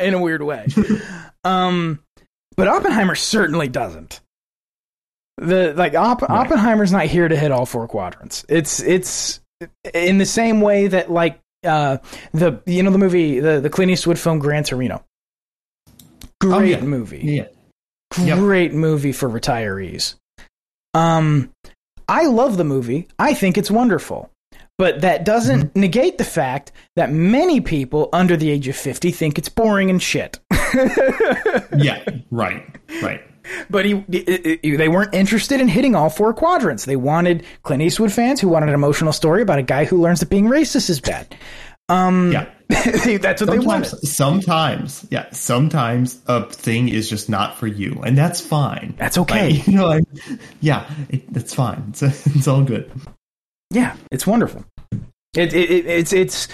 in 0.00 0.14
a 0.14 0.18
weird 0.20 0.42
way. 0.42 0.66
um, 1.44 2.00
but 2.56 2.68
Oppenheimer 2.68 3.14
certainly 3.14 3.68
doesn't. 3.68 4.20
The 5.38 5.72
like 5.74 5.94
Opp- 5.94 6.28
Oppenheimer's 6.28 6.92
not 6.92 7.06
here 7.06 7.26
to 7.26 7.36
hit 7.36 7.52
all 7.52 7.64
four 7.64 7.88
quadrants. 7.88 8.44
It's 8.48 8.80
it's 8.80 9.40
in 9.94 10.18
the 10.18 10.26
same 10.26 10.60
way 10.60 10.88
that 10.88 11.10
like 11.10 11.38
uh 11.64 11.98
the 12.32 12.60
you 12.66 12.82
know 12.82 12.90
the 12.90 12.98
movie 12.98 13.40
the 13.40 13.60
the 13.60 13.70
Clint 13.70 13.90
Eastwood 13.90 14.18
film 14.18 14.38
Gran 14.38 14.64
Torino. 14.64 15.04
Great 16.40 16.54
Oh, 16.54 16.60
yeah. 16.60 16.80
movie 16.80 17.18
yeah. 17.20 17.46
Yep. 18.20 18.38
great 18.38 18.74
movie 18.74 19.12
for 19.12 19.28
retirees. 19.28 20.16
Um, 20.94 21.50
I 22.08 22.26
love 22.26 22.56
the 22.58 22.64
movie. 22.64 23.08
I 23.18 23.32
think 23.32 23.56
it's 23.56 23.70
wonderful. 23.70 24.28
But 24.76 25.00
that 25.02 25.24
doesn't 25.24 25.68
Mm-hmm. 25.68 25.80
negate 25.80 26.18
the 26.18 26.24
fact 26.24 26.72
that 26.96 27.10
many 27.12 27.60
people 27.60 28.08
under 28.12 28.36
the 28.36 28.50
age 28.50 28.66
of 28.68 28.76
50 28.76 29.10
think 29.12 29.38
it's 29.38 29.48
boring 29.48 29.88
and 29.90 30.02
shit. 30.02 30.38
Yeah, 31.76 32.02
right, 32.30 32.64
right. 33.02 33.22
But 33.70 33.84
he, 33.84 34.04
he- 34.10 34.58
he- 34.62 34.76
they 34.76 34.88
weren't 34.88 35.14
interested 35.14 35.60
in 35.60 35.68
hitting 35.68 35.94
all 35.94 36.10
four 36.10 36.32
quadrants. 36.34 36.84
They 36.84 36.96
wanted 36.96 37.44
Clint 37.62 37.82
Eastwood 37.82 38.12
fans 38.12 38.40
who 38.40 38.48
wanted 38.48 38.68
an 38.68 38.74
emotional 38.74 39.12
story 39.12 39.42
about 39.42 39.58
a 39.58 39.62
guy 39.62 39.84
who 39.84 40.00
learns 40.00 40.20
that 40.20 40.28
being 40.30 40.46
racist 40.46 40.88
is 40.90 41.00
bad. 41.00 41.34
Um, 41.88 42.32
Yeah. 42.32 42.46
that's 42.68 43.42
what 43.42 43.50
they 43.50 43.58
wanted. 43.58 43.86
Sometimes, 44.06 44.10
sometimes, 44.10 45.06
yeah, 45.10 45.26
sometimes 45.32 46.18
a 46.26 46.48
thing 46.48 46.88
is 46.88 47.10
just 47.10 47.28
not 47.28 47.58
for 47.58 47.66
you, 47.66 48.00
and 48.06 48.16
that's 48.16 48.40
fine. 48.40 48.94
That's 48.96 49.18
okay. 49.18 49.50
Like, 49.58 49.66
you 49.66 49.74
know, 49.74 49.86
like, 49.88 50.04
yeah, 50.62 50.88
it, 51.10 51.30
that's 51.34 51.52
fine. 51.54 51.84
It's 51.90 52.02
it's 52.34 52.48
all 52.48 52.62
good. 52.62 52.90
Yeah, 53.70 53.94
it's 54.10 54.26
wonderful. 54.26 54.64
It, 55.34 55.52
it, 55.52 55.70
it 55.70 55.86
it's 55.86 56.12
it's. 56.14 56.48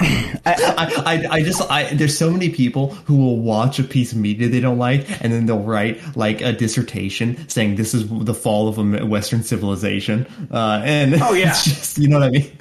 I, 0.00 0.92
I, 1.04 1.26
I 1.36 1.42
just 1.42 1.60
I 1.70 1.92
there's 1.94 2.16
so 2.16 2.30
many 2.30 2.48
people 2.48 2.94
who 3.04 3.16
will 3.16 3.38
watch 3.38 3.78
a 3.78 3.84
piece 3.84 4.12
of 4.12 4.18
media 4.18 4.48
they 4.48 4.60
don't 4.60 4.78
like 4.78 5.06
and 5.22 5.32
then 5.32 5.46
they'll 5.46 5.62
write 5.62 6.00
like 6.16 6.40
a 6.40 6.52
dissertation 6.52 7.46
saying 7.48 7.76
this 7.76 7.92
is 7.92 8.08
the 8.08 8.32
fall 8.34 8.68
of 8.68 8.78
a 8.78 9.04
Western 9.04 9.42
civilization 9.42 10.26
uh, 10.50 10.80
and 10.84 11.14
Oh, 11.22 11.34
yeah. 11.34 11.50
it's 11.50 11.64
just 11.64 11.98
you 11.98 12.08
know 12.08 12.18
what 12.18 12.28
I 12.28 12.30
mean 12.30 12.58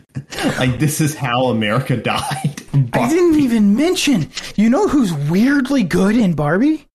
like 0.60 0.80
this 0.80 1.00
is 1.00 1.16
how 1.16 1.46
America 1.46 1.96
died. 2.02 2.62
I 2.94 3.08
didn't 3.10 3.40
even 3.40 3.76
mention. 3.76 4.30
You 4.56 4.70
know 4.70 4.88
who's 4.88 5.14
weirdly 5.14 5.84
good 5.84 6.18
in 6.18 6.34
Barbie? 6.34 6.86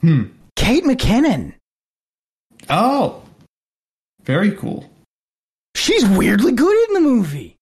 Hmm. 0.00 0.24
Kate 0.56 0.84
McKinnon. 0.84 1.54
Oh, 2.70 3.22
very 4.22 4.52
cool. 4.52 4.88
she's 5.74 6.04
weirdly 6.08 6.52
good 6.52 6.88
in 6.88 6.94
the 6.94 7.00
movie. 7.00 7.56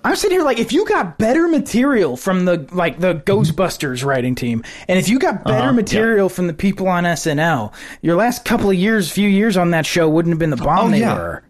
I'm 0.03 0.15
sitting 0.15 0.37
here 0.37 0.45
like, 0.45 0.59
if 0.59 0.71
you 0.71 0.85
got 0.85 1.17
better 1.17 1.47
material 1.47 2.15
from 2.17 2.45
the 2.45 2.67
like 2.71 2.99
the 2.99 3.15
Ghostbusters 3.15 4.05
writing 4.05 4.35
team, 4.35 4.63
and 4.87 4.99
if 4.99 5.09
you 5.09 5.17
got 5.19 5.43
better 5.43 5.57
Uh-huh, 5.69 5.73
material 5.73 6.29
from 6.29 6.47
the 6.47 6.53
people 6.53 6.87
on 6.87 7.03
SNL, 7.05 7.73
your 8.01 8.15
last 8.15 8.45
couple 8.45 8.69
of 8.69 8.75
years, 8.75 9.11
few 9.11 9.27
years 9.27 9.57
on 9.57 9.71
that 9.71 9.85
show 9.85 10.07
wouldn't 10.07 10.33
have 10.33 10.39
been 10.39 10.51
the 10.51 10.57
bomb 10.57 10.87
Oh, 10.87 10.91
they 10.91 10.99
yeah. 10.99 11.15
were. 11.15 11.43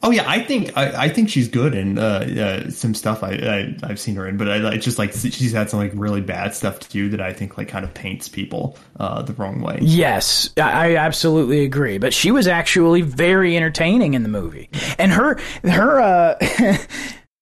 Oh 0.00 0.12
yeah, 0.12 0.24
I 0.28 0.40
think 0.40 0.76
I, 0.76 1.04
I 1.04 1.08
think 1.08 1.28
she's 1.28 1.48
good 1.48 1.74
in 1.74 1.98
uh, 1.98 2.62
uh, 2.66 2.70
some 2.70 2.94
stuff 2.94 3.24
I, 3.24 3.32
I 3.32 3.76
I've 3.82 3.98
seen 3.98 4.14
her 4.14 4.28
in, 4.28 4.36
but 4.36 4.48
I, 4.48 4.74
it's 4.74 4.84
just 4.84 4.98
like 4.98 5.12
she's 5.12 5.52
had 5.52 5.70
some 5.70 5.80
like 5.80 5.90
really 5.94 6.20
bad 6.20 6.54
stuff 6.54 6.78
too 6.78 7.08
that 7.08 7.20
I 7.20 7.32
think 7.32 7.58
like 7.58 7.66
kind 7.68 7.84
of 7.84 7.92
paints 7.94 8.28
people 8.28 8.78
uh, 9.00 9.22
the 9.22 9.32
wrong 9.32 9.60
way. 9.60 9.78
Yes, 9.82 10.50
I 10.56 10.90
I 10.90 10.96
absolutely 10.96 11.64
agree. 11.64 11.98
But 11.98 12.14
she 12.14 12.30
was 12.30 12.46
actually 12.46 13.02
very 13.02 13.56
entertaining 13.56 14.14
in 14.14 14.22
the 14.22 14.28
movie, 14.28 14.70
and 14.98 15.10
her 15.10 15.40
her 15.64 16.00
uh, 16.00 16.34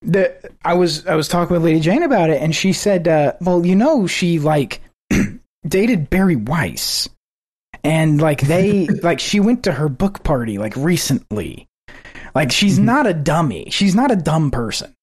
the 0.01 0.35
I 0.65 0.73
was 0.73 1.05
I 1.05 1.15
was 1.15 1.27
talking 1.27 1.53
with 1.53 1.63
Lady 1.63 1.79
Jane 1.79 2.01
about 2.01 2.31
it, 2.31 2.41
and 2.41 2.55
she 2.55 2.73
said, 2.73 3.07
uh, 3.07 3.33
"Well, 3.39 3.67
you 3.67 3.75
know, 3.75 4.07
she 4.07 4.39
like 4.39 4.81
dated 5.67 6.09
Bari 6.09 6.37
Weiss, 6.37 7.07
and 7.83 8.19
like 8.19 8.41
they 8.41 8.87
like 9.03 9.19
she 9.19 9.39
went 9.39 9.63
to 9.65 9.71
her 9.73 9.89
book 9.89 10.23
party 10.23 10.57
like 10.57 10.75
recently. 10.75 11.67
Like 12.37 12.51
she's 12.51 12.77
not 12.77 13.07
a 13.07 13.13
dummy. 13.13 13.69
She's 13.71 13.95
not 13.95 14.11
a 14.11 14.15
dumb 14.15 14.51
person." 14.51 14.93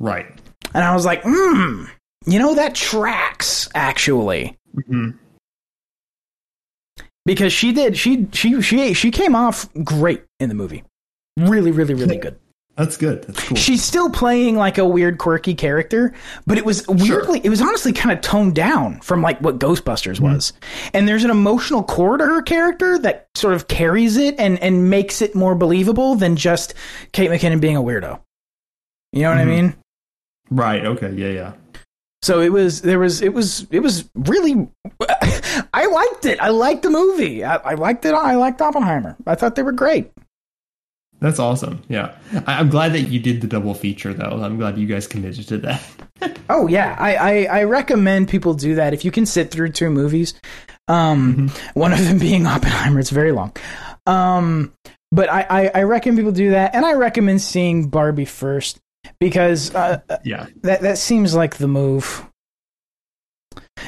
Right. 0.00 0.26
And 0.74 0.82
I 0.84 0.92
was 0.92 1.04
like, 1.06 1.22
"Hmm, 1.24 1.84
you 2.26 2.38
know 2.38 2.54
that 2.56 2.74
tracks 2.74 3.68
actually." 3.74 4.58
Mhm. 4.74 5.18
because 7.24 7.52
she 7.52 7.72
did 7.72 7.96
she 7.96 8.26
she 8.32 8.60
she 8.60 8.94
she 8.94 9.10
came 9.10 9.36
off 9.36 9.72
great 9.84 10.24
in 10.40 10.48
the 10.48 10.54
movie 10.54 10.82
really 11.36 11.70
really 11.70 11.94
really 11.94 12.16
good 12.16 12.36
That's 12.76 12.96
good. 12.96 13.22
That's 13.24 13.44
cool. 13.44 13.56
she's 13.56 13.82
still 13.82 14.08
playing 14.08 14.56
like 14.56 14.78
a 14.78 14.86
weird 14.86 15.18
quirky 15.18 15.54
character 15.54 16.14
but 16.46 16.56
it 16.56 16.64
was 16.64 16.86
weirdly 16.88 17.40
it 17.44 17.50
was 17.50 17.60
honestly 17.60 17.92
kind 17.92 18.16
of 18.16 18.22
toned 18.22 18.54
down 18.54 18.98
from 19.00 19.20
like 19.20 19.38
what 19.40 19.58
ghostbusters 19.58 20.14
mm-hmm. 20.14 20.34
was 20.34 20.54
and 20.94 21.06
there's 21.06 21.24
an 21.24 21.30
emotional 21.30 21.82
core 21.82 22.16
to 22.16 22.24
her 22.24 22.40
character 22.40 22.98
that 22.98 23.28
sort 23.34 23.52
of 23.52 23.68
carries 23.68 24.16
it 24.16 24.34
and 24.38 24.58
and 24.60 24.88
makes 24.88 25.20
it 25.20 25.34
more 25.34 25.54
believable 25.54 26.14
than 26.14 26.34
just 26.34 26.72
kate 27.12 27.30
mckinnon 27.30 27.60
being 27.60 27.76
a 27.76 27.82
weirdo 27.82 28.18
you 29.12 29.22
know 29.22 29.28
what 29.28 29.38
i 29.38 29.42
mm-hmm. 29.42 29.50
mean 29.50 29.76
right. 30.50 30.84
Okay. 30.84 31.12
Yeah. 31.12 31.28
Yeah. 31.28 31.52
so 32.22 32.40
it 32.40 32.52
was 32.52 32.80
there 32.80 32.98
was 32.98 33.20
it 33.20 33.34
was 33.34 33.66
it 33.70 33.80
was 33.80 34.08
really 34.14 34.66
i 35.74 35.86
liked 35.86 36.24
it 36.24 36.40
i 36.40 36.48
liked 36.48 36.82
the 36.82 36.90
movie 36.90 37.44
i, 37.44 37.56
I 37.56 37.74
liked 37.74 38.06
it 38.06 38.14
i 38.14 38.34
liked 38.34 38.62
oppenheimer 38.62 39.16
i 39.26 39.34
thought 39.34 39.56
they 39.56 39.62
were 39.62 39.72
great 39.72 40.10
That's 41.22 41.38
awesome. 41.38 41.80
Yeah. 41.88 42.16
I, 42.46 42.58
I'm 42.58 42.68
glad 42.68 42.92
that 42.94 43.02
you 43.02 43.20
did 43.20 43.40
the 43.40 43.46
double 43.46 43.74
feature 43.74 44.12
though. 44.12 44.42
I'm 44.42 44.58
glad 44.58 44.76
you 44.76 44.88
guys 44.88 45.06
committed 45.06 45.48
to 45.48 45.58
that. 45.58 45.82
Oh 46.48 46.68
yeah, 46.68 46.94
I, 47.00 47.16
I, 47.16 47.60
I 47.60 47.64
recommend 47.64 48.28
people 48.28 48.54
do 48.54 48.76
that 48.76 48.94
if 48.94 49.04
you 49.04 49.10
can 49.10 49.26
sit 49.26 49.50
through 49.50 49.70
two 49.70 49.90
movies. 49.90 50.34
Um, 50.86 51.50
one 51.74 51.92
of 51.92 51.98
them 52.04 52.18
being 52.20 52.46
Oppenheimer. 52.46 53.00
It's 53.00 53.10
very 53.10 53.32
long. 53.32 53.52
Um, 54.06 54.72
but 55.10 55.28
I, 55.28 55.46
I, 55.50 55.70
I 55.74 55.82
recommend 55.82 56.18
people 56.18 56.30
do 56.30 56.50
that, 56.50 56.76
and 56.76 56.86
I 56.86 56.92
recommend 56.92 57.42
seeing 57.42 57.88
Barbie 57.88 58.24
first 58.24 58.78
because 59.18 59.74
uh, 59.74 59.98
yeah. 60.24 60.46
that 60.62 60.82
that 60.82 60.98
seems 60.98 61.34
like 61.34 61.56
the 61.56 61.66
move. 61.66 62.24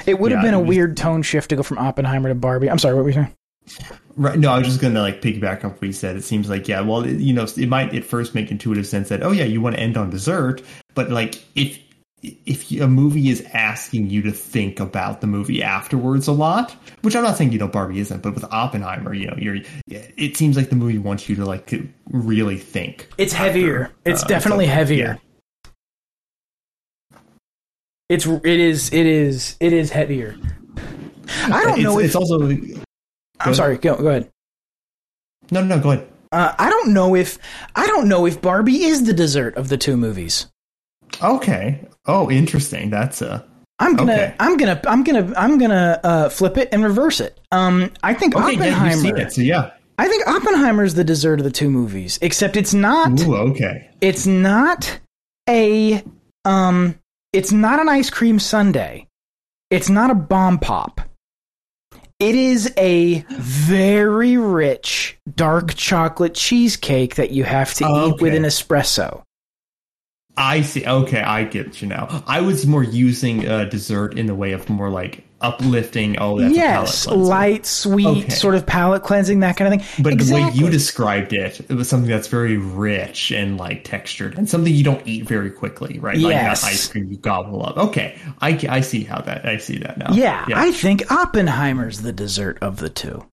It 0.04 0.18
would 0.18 0.32
have 0.32 0.42
been 0.42 0.54
a 0.54 0.60
weird 0.60 0.96
tone 0.96 1.22
shift 1.22 1.50
to 1.50 1.56
go 1.56 1.62
from 1.62 1.78
Oppenheimer 1.78 2.30
to 2.30 2.34
Barbie. 2.34 2.68
I'm 2.68 2.80
sorry, 2.80 2.96
what 2.96 3.04
were 3.04 3.10
you 3.10 3.14
saying? 3.14 4.00
Right. 4.16 4.38
No, 4.38 4.52
I 4.52 4.58
was 4.58 4.68
just 4.68 4.80
gonna 4.80 5.00
like 5.00 5.20
piggyback 5.20 5.64
on 5.64 5.70
what 5.70 5.82
you 5.82 5.92
said. 5.92 6.16
It 6.16 6.22
seems 6.22 6.48
like 6.48 6.68
yeah. 6.68 6.80
Well, 6.80 7.04
it, 7.04 7.18
you 7.18 7.32
know, 7.32 7.44
it 7.56 7.68
might 7.68 7.94
at 7.94 8.04
first 8.04 8.34
make 8.34 8.50
intuitive 8.50 8.86
sense 8.86 9.08
that 9.08 9.22
oh 9.22 9.32
yeah, 9.32 9.44
you 9.44 9.60
want 9.60 9.76
to 9.76 9.82
end 9.82 9.96
on 9.96 10.10
dessert, 10.10 10.62
but 10.94 11.10
like 11.10 11.44
if 11.56 11.78
if 12.22 12.70
a 12.80 12.86
movie 12.86 13.28
is 13.28 13.46
asking 13.52 14.08
you 14.08 14.22
to 14.22 14.30
think 14.30 14.80
about 14.80 15.20
the 15.20 15.26
movie 15.26 15.62
afterwards 15.62 16.28
a 16.28 16.32
lot, 16.32 16.76
which 17.02 17.16
I'm 17.16 17.24
not 17.24 17.36
saying 17.36 17.52
you 17.52 17.58
know 17.58 17.68
Barbie 17.68 17.98
isn't, 17.98 18.22
but 18.22 18.34
with 18.34 18.44
Oppenheimer, 18.44 19.14
you 19.14 19.26
know, 19.26 19.36
you're 19.36 19.58
it 19.88 20.36
seems 20.36 20.56
like 20.56 20.70
the 20.70 20.76
movie 20.76 20.98
wants 20.98 21.28
you 21.28 21.34
to 21.36 21.44
like 21.44 21.66
to 21.66 21.88
really 22.10 22.56
think. 22.56 23.08
It's 23.18 23.32
heavier. 23.32 23.90
It's 24.04 24.22
uh, 24.22 24.26
definitely 24.26 24.66
so, 24.66 24.72
heavier. 24.72 25.18
It's 28.08 28.26
it 28.26 28.46
is 28.46 28.92
it 28.92 29.06
is 29.06 29.56
it 29.58 29.72
is 29.72 29.90
heavier. 29.90 30.36
I 31.46 31.64
don't 31.64 31.74
it's, 31.74 31.82
know 31.82 31.98
if 31.98 32.06
it's 32.06 32.14
also. 32.14 32.48
I'm 33.44 33.54
sorry. 33.54 33.78
Go 33.78 33.96
go 33.96 34.08
ahead. 34.08 34.30
No, 35.50 35.60
no, 35.60 35.76
no. 35.76 35.82
go 35.82 35.90
ahead. 35.92 36.08
Uh, 36.32 36.54
I 36.58 36.68
don't 36.70 36.92
know 36.92 37.14
if 37.14 37.38
I 37.76 37.86
don't 37.86 38.08
know 38.08 38.26
if 38.26 38.40
Barbie 38.42 38.84
is 38.84 39.04
the 39.04 39.12
dessert 39.12 39.56
of 39.56 39.68
the 39.68 39.76
two 39.76 39.96
movies. 39.96 40.46
Okay. 41.22 41.86
Oh, 42.06 42.30
interesting. 42.30 42.90
That's 42.90 43.22
uh 43.22 43.42
I'm 43.78 43.96
gonna 43.96 44.12
Okay. 44.12 44.34
I'm 44.38 44.56
gonna 44.56 44.80
I'm 44.86 45.04
gonna 45.04 45.32
I'm 45.36 45.58
gonna 45.58 46.00
uh, 46.02 46.28
flip 46.28 46.56
it 46.58 46.68
and 46.72 46.84
reverse 46.84 47.20
it. 47.20 47.38
Um, 47.50 47.90
I 48.02 48.14
think 48.14 48.36
okay. 48.36 48.52
Yeah, 48.52 48.70
Oppenheimer. 48.70 49.02
seen 49.02 49.16
it, 49.16 49.32
so 49.32 49.40
yeah. 49.42 49.72
I 49.98 50.08
think 50.08 50.26
Oppenheimer's 50.26 50.94
the 50.94 51.04
dessert 51.04 51.38
of 51.40 51.44
the 51.44 51.50
two 51.50 51.70
movies, 51.70 52.18
except 52.22 52.56
it's 52.56 52.74
not. 52.74 53.20
Ooh, 53.22 53.36
okay. 53.36 53.90
It's 54.00 54.26
not 54.26 55.00
a 55.48 56.02
um. 56.44 56.98
It's 57.32 57.52
not 57.52 57.80
an 57.80 57.88
ice 57.88 58.10
cream 58.10 58.38
sundae. 58.38 59.06
It's 59.70 59.88
not 59.88 60.10
a 60.10 60.14
bomb 60.14 60.58
pop. 60.58 61.00
It 62.20 62.36
is 62.36 62.72
a 62.76 63.24
very 63.30 64.36
rich 64.36 65.18
dark 65.34 65.74
chocolate 65.74 66.34
cheesecake 66.34 67.16
that 67.16 67.32
you 67.32 67.44
have 67.44 67.74
to 67.74 67.84
eat 67.84 68.20
with 68.20 68.34
an 68.34 68.44
espresso. 68.44 69.22
I 70.36 70.62
see. 70.62 70.86
Okay, 70.86 71.20
I 71.20 71.44
get 71.44 71.80
you 71.82 71.88
now. 71.88 72.22
I 72.26 72.40
was 72.40 72.66
more 72.66 72.82
using 72.82 73.46
uh, 73.48 73.64
dessert 73.64 74.18
in 74.18 74.26
the 74.26 74.34
way 74.34 74.52
of 74.52 74.68
more 74.68 74.90
like 74.90 75.23
uplifting. 75.40 76.18
Oh, 76.18 76.38
that's 76.40 76.54
yes, 76.54 77.04
a 77.04 77.08
palate 77.08 77.16
cleanser. 77.18 77.30
light, 77.30 77.66
sweet, 77.66 78.06
Okay. 78.24 78.28
sort 78.30 78.54
of 78.54 78.66
palate 78.66 79.02
cleansing, 79.02 79.40
that 79.40 79.56
kind 79.56 79.72
of 79.74 79.80
thing. 79.82 80.02
But 80.02 80.18
the 80.18 80.32
way 80.34 80.48
you 80.54 80.70
described 80.70 81.32
it, 81.32 81.60
it 81.68 81.74
was 81.74 81.88
something 81.88 82.08
that's 82.08 82.28
very 82.28 82.56
rich 82.56 83.30
and 83.30 83.58
like 83.58 83.84
textured, 83.84 84.38
and 84.38 84.48
something 84.48 84.72
you 84.72 84.84
don't 84.84 85.06
eat 85.06 85.26
very 85.26 85.50
quickly, 85.50 85.98
right? 85.98 86.16
Like 86.16 86.32
Yes. 86.32 86.62
that 86.62 86.68
ice 86.72 86.88
cream 86.88 87.08
you 87.10 87.16
gobble 87.18 87.64
up. 87.64 87.76
Okay, 87.76 88.18
I, 88.40 88.58
I 88.68 88.80
see 88.80 89.04
how 89.04 89.20
that. 89.22 89.46
I 89.46 89.58
see 89.58 89.78
that 89.78 89.98
now. 89.98 90.12
yeah, 90.12 90.44
I 90.54 90.72
think 90.72 91.10
Oppenheimer's 91.12 92.00
the 92.02 92.12
dessert 92.12 92.58
of 92.62 92.78
the 92.78 92.88
two. 92.90 93.24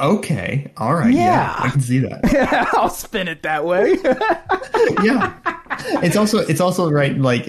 okay. 0.00 0.70
All 0.76 0.94
right. 0.94 1.12
Yeah. 1.12 1.24
Yeah. 1.24 1.54
I 1.58 1.68
can 1.70 1.80
see 1.80 1.98
that. 2.00 2.68
I'll 2.74 2.88
spin 2.90 3.26
it 3.26 3.42
that 3.42 3.64
way. 3.64 3.96
yeah. 5.02 5.34
It's 6.02 6.16
also 6.16 6.38
it's 6.38 6.60
also 6.60 6.90
right 6.90 7.16
like 7.18 7.46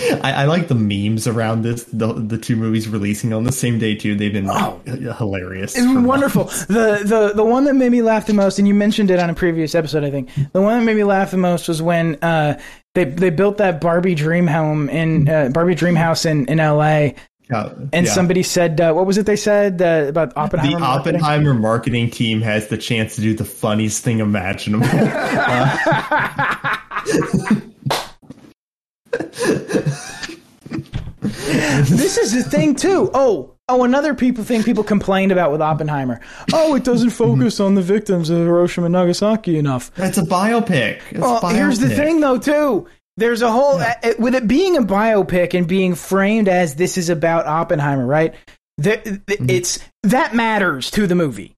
I, 0.22 0.32
I 0.32 0.44
like 0.46 0.68
the 0.68 0.74
memes 0.74 1.26
around 1.26 1.62
this 1.62 1.84
the 1.84 2.12
the 2.12 2.38
two 2.38 2.56
movies 2.56 2.88
releasing 2.88 3.32
on 3.32 3.44
the 3.44 3.52
same 3.52 3.78
day 3.78 3.94
too. 3.94 4.14
They've 4.14 4.32
been 4.32 4.48
Oh. 4.50 4.80
hilarious. 4.86 5.74
It's 5.76 5.86
wonderful. 6.06 6.44
The, 6.44 7.02
the 7.04 7.32
the 7.34 7.44
one 7.44 7.64
that 7.64 7.74
made 7.74 7.92
me 7.92 8.02
laugh 8.02 8.26
the 8.26 8.34
most, 8.34 8.58
and 8.58 8.66
you 8.68 8.74
mentioned 8.74 9.10
it 9.10 9.18
on 9.18 9.30
a 9.30 9.34
previous 9.34 9.74
episode, 9.74 10.04
I 10.04 10.10
think. 10.10 10.30
The 10.52 10.60
one 10.62 10.78
that 10.78 10.84
made 10.84 10.96
me 10.96 11.04
laugh 11.04 11.30
the 11.30 11.36
most 11.36 11.68
was 11.68 11.82
when 11.82 12.16
uh, 12.22 12.60
they 12.94 13.04
they 13.04 13.30
built 13.30 13.58
that 13.58 13.80
Barbie 13.80 14.14
dream 14.14 14.46
home 14.46 14.88
in 14.88 15.28
uh, 15.28 15.50
Barbie 15.52 15.74
dream 15.74 15.96
house 15.96 16.24
in 16.24 16.46
in 16.46 16.60
L.A. 16.60 17.14
Yeah, 17.50 17.72
And 17.92 18.06
yeah. 18.06 18.12
somebody 18.12 18.44
said, 18.44 18.80
uh, 18.80 18.92
what 18.92 19.06
was 19.06 19.18
it 19.18 19.26
they 19.26 19.34
said 19.34 19.82
uh, 19.82 20.04
about 20.08 20.32
Oppenheimer? 20.36 20.74
the 20.74 20.78
marketing? 20.78 21.14
Oppenheimer 21.16 21.54
marketing 21.54 22.10
team 22.10 22.42
has 22.42 22.68
the 22.68 22.78
chance 22.78 23.16
to 23.16 23.22
do 23.22 23.34
the 23.34 23.44
funniest 23.44 24.04
thing 24.04 24.20
imaginable. 24.20 24.86
this 31.20 32.16
is 32.18 32.32
the 32.32 32.42
thing 32.48 32.74
too. 32.74 33.10
Oh, 33.14 33.54
oh, 33.68 33.84
another 33.84 34.14
people 34.14 34.44
thing 34.44 34.62
people 34.62 34.84
complained 34.84 35.32
about 35.32 35.52
with 35.52 35.60
Oppenheimer. 35.60 36.20
Oh, 36.52 36.74
it 36.74 36.84
doesn't 36.84 37.10
focus 37.10 37.60
on 37.60 37.74
the 37.74 37.82
victims 37.82 38.30
of 38.30 38.38
Hiroshima 38.38 38.86
and 38.86 38.92
Nagasaki 38.92 39.58
enough. 39.58 39.92
That's 39.94 40.18
a 40.18 40.22
biopic. 40.22 41.00
It's 41.10 41.18
a 41.18 41.20
Well, 41.20 41.46
here's 41.48 41.78
the 41.78 41.88
thing, 41.90 42.20
though, 42.20 42.38
too. 42.38 42.88
There's 43.16 43.42
a 43.42 43.50
whole 43.52 43.78
uh, 43.78 43.94
with 44.18 44.34
it 44.34 44.46
being 44.48 44.76
a 44.78 44.82
biopic 44.82 45.52
and 45.54 45.66
being 45.66 45.94
framed 45.94 46.48
as 46.48 46.76
this 46.76 46.96
is 46.96 47.10
about 47.10 47.46
Oppenheimer, 47.46 48.06
right? 48.06 48.34
The, 48.78 49.20
the- 49.26 49.36
Mm-hmm. 49.40 49.50
It's 49.50 49.78
that 50.04 50.34
matters 50.34 50.90
to 50.92 51.06
the 51.06 51.14
movie. 51.14 51.54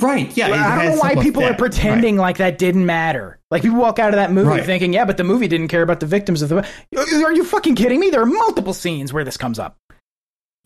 Right? 0.00 0.34
Yeah, 0.36 0.48
it 0.48 0.52
I 0.54 0.84
don't 0.84 0.94
know 0.96 1.00
why 1.00 1.14
people 1.16 1.44
are 1.44 1.54
pretending 1.54 2.16
like 2.16 2.38
that 2.38 2.58
didn't 2.58 2.86
matter. 2.86 3.38
Like 3.50 3.62
people 3.62 3.78
walk 3.78 3.98
out 3.98 4.10
of 4.10 4.16
that 4.16 4.30
movie 4.32 4.48
Right. 4.48 4.64
thinking, 4.64 4.92
"Yeah, 4.92 5.04
but 5.04 5.16
the 5.16 5.24
movie 5.24 5.48
didn't 5.48 5.68
care 5.68 5.82
about 5.82 6.00
the 6.00 6.06
victims 6.06 6.42
of 6.42 6.48
the." 6.50 6.66
Are 6.96 7.32
you 7.32 7.44
fucking 7.44 7.74
kidding 7.76 7.98
me? 8.00 8.10
There 8.10 8.22
are 8.22 8.26
multiple 8.26 8.74
scenes 8.74 9.12
where 9.12 9.24
this 9.24 9.36
comes 9.36 9.58
up. 9.58 9.76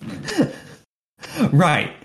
Right. 1.53 1.93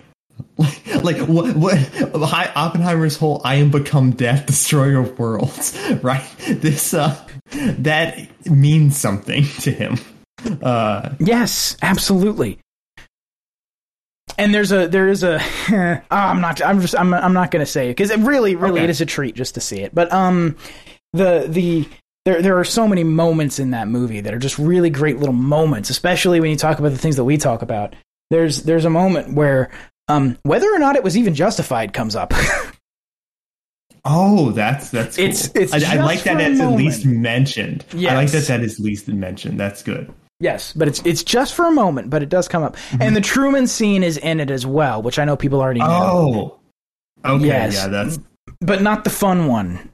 Like, 0.58 1.04
like 1.04 1.18
what? 1.28 1.56
What? 1.56 2.54
Oppenheimer's 2.56 3.16
whole 3.16 3.42
"I 3.46 3.56
am 3.56 3.72
become 3.72 4.12
death, 4.12 4.46
destroyer 4.46 5.00
of 5.00 5.18
worlds." 5.18 5.78
Right. 6.04 6.28
This 6.48 6.94
uh, 6.94 7.16
that 7.52 8.28
means 8.46 8.98
something 8.98 9.44
to 9.62 9.72
him. 9.72 9.98
Uh, 10.62 11.12
Yes, 11.20 11.78
absolutely. 11.82 12.60
And 14.40 14.53
there's 14.56 14.72
a 14.72 14.88
there 14.88 15.07
is 15.07 15.24
a 15.24 15.40
oh, 15.72 16.02
I'm 16.11 16.41
not 16.41 16.61
I'm 16.64 16.82
just 16.82 16.95
I'm 16.95 17.14
I'm 17.14 17.34
not 17.34 17.52
gonna 17.52 17.66
say 17.68 17.88
it 17.88 17.91
because 17.91 18.10
it 18.10 18.20
really 18.20 18.56
really 18.56 18.80
Okay. 18.80 18.86
it 18.86 18.90
is 18.90 19.02
a 19.02 19.06
treat 19.06 19.36
just 19.36 19.53
to 19.56 19.61
see 19.61 19.82
it. 19.82 19.94
But 19.94 20.11
um 20.11 20.56
the 21.14 21.45
the 21.48 21.88
there 22.26 22.41
there 22.41 22.57
are 22.57 22.64
so 22.64 22.88
many 22.88 23.03
moments 23.03 23.60
in 23.60 23.72
that 23.72 23.88
movie 23.88 24.22
that 24.22 24.34
are 24.34 24.40
just 24.40 24.57
really 24.57 24.90
great 24.90 25.18
little 25.20 25.34
moments, 25.34 25.90
especially 25.90 26.40
when 26.40 26.49
you 26.49 26.57
talk 26.57 26.80
about 26.80 26.91
the 26.91 26.98
things 26.98 27.16
that 27.18 27.24
we 27.24 27.38
talk 27.38 27.61
about. 27.61 27.95
There's 28.32 28.64
there's 28.64 28.86
a 28.86 28.90
moment 28.90 29.34
where 29.34 29.70
um 30.07 30.38
whether 30.44 30.74
or 30.74 30.80
not 30.80 30.95
it 30.95 31.03
was 31.03 31.18
even 31.18 31.36
justified 31.36 31.94
comes 31.94 32.16
up. 32.16 32.34
Oh, 34.06 34.52
that's 34.52 34.90
that's 34.91 35.18
cool. 35.18 35.26
It's- 35.26 35.52
it's 35.56 35.74
I, 35.74 35.95
I 35.98 36.02
like 36.02 36.24
that 36.24 36.40
it's 36.40 36.61
at 36.61 36.72
least 36.72 37.06
mentioned. 37.06 37.84
I 37.94 38.16
like 38.16 38.32
that 38.32 38.45
that 38.48 38.61
is 38.61 38.80
at 38.80 38.80
least 38.80 39.07
mentioned. 39.10 39.60
That's 39.60 39.84
good. 39.84 40.11
Yes, 40.40 40.74
but 40.74 40.88
it's 40.88 41.02
it's 41.06 41.24
just 41.24 41.53
for 41.53 41.66
a 41.68 41.72
moment, 41.72 42.10
but 42.10 42.24
it 42.24 42.30
does 42.30 42.48
come 42.48 42.64
up. 42.64 42.76
Mm-hmm. 42.76 43.02
And 43.02 43.16
the 43.16 43.22
Truman 43.22 43.68
scene 43.68 44.03
is 44.03 44.18
in 44.18 44.40
it 44.40 44.49
as 44.52 44.66
well, 44.66 45.02
which 45.02 45.20
I 45.20 45.26
know 45.26 45.36
people 45.38 45.61
already 45.61 45.80
know. 45.82 46.60
Oh, 47.24 47.36
okay, 47.36 47.45
Yes. 47.48 47.76
yeah, 47.76 47.88
that's 47.88 48.20
but 48.61 48.82
not 48.82 49.03
the 49.03 49.10
fun 49.10 49.48
one. 49.48 49.91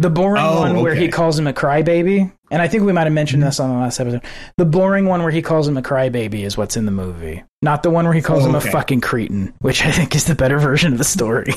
The 0.00 0.10
boring 0.10 0.44
Oh, 0.44 0.60
one 0.60 0.80
where 0.80 0.94
he 0.94 1.08
calls 1.08 1.36
him 1.36 1.48
a 1.48 1.52
crybaby, 1.52 2.30
and 2.52 2.62
I 2.62 2.68
think 2.68 2.84
we 2.84 2.92
might 2.92 3.04
have 3.04 3.12
mentioned 3.12 3.42
this 3.42 3.58
on 3.58 3.68
the 3.70 3.76
last 3.76 3.98
episode. 3.98 4.22
The 4.56 4.64
boring 4.64 5.06
one 5.06 5.22
where 5.22 5.32
he 5.32 5.42
calls 5.42 5.66
him 5.66 5.76
a 5.76 5.82
crybaby 5.82 6.44
is 6.44 6.56
what's 6.56 6.76
in 6.76 6.84
the 6.86 6.92
movie, 6.92 7.42
not 7.62 7.82
the 7.82 7.90
one 7.90 8.04
where 8.04 8.14
he 8.14 8.22
calls 8.22 8.44
Oh, 8.44 8.48
him 8.50 8.54
okay. 8.54 8.68
a 8.68 8.72
fucking 8.72 9.00
cretin, 9.00 9.52
which 9.58 9.84
I 9.84 9.90
think 9.90 10.14
is 10.14 10.24
the 10.26 10.36
better 10.36 10.58
version 10.60 10.92
of 10.92 10.98
the 10.98 11.04
story. 11.04 11.52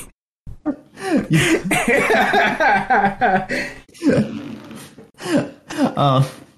Um, 5.96 6.26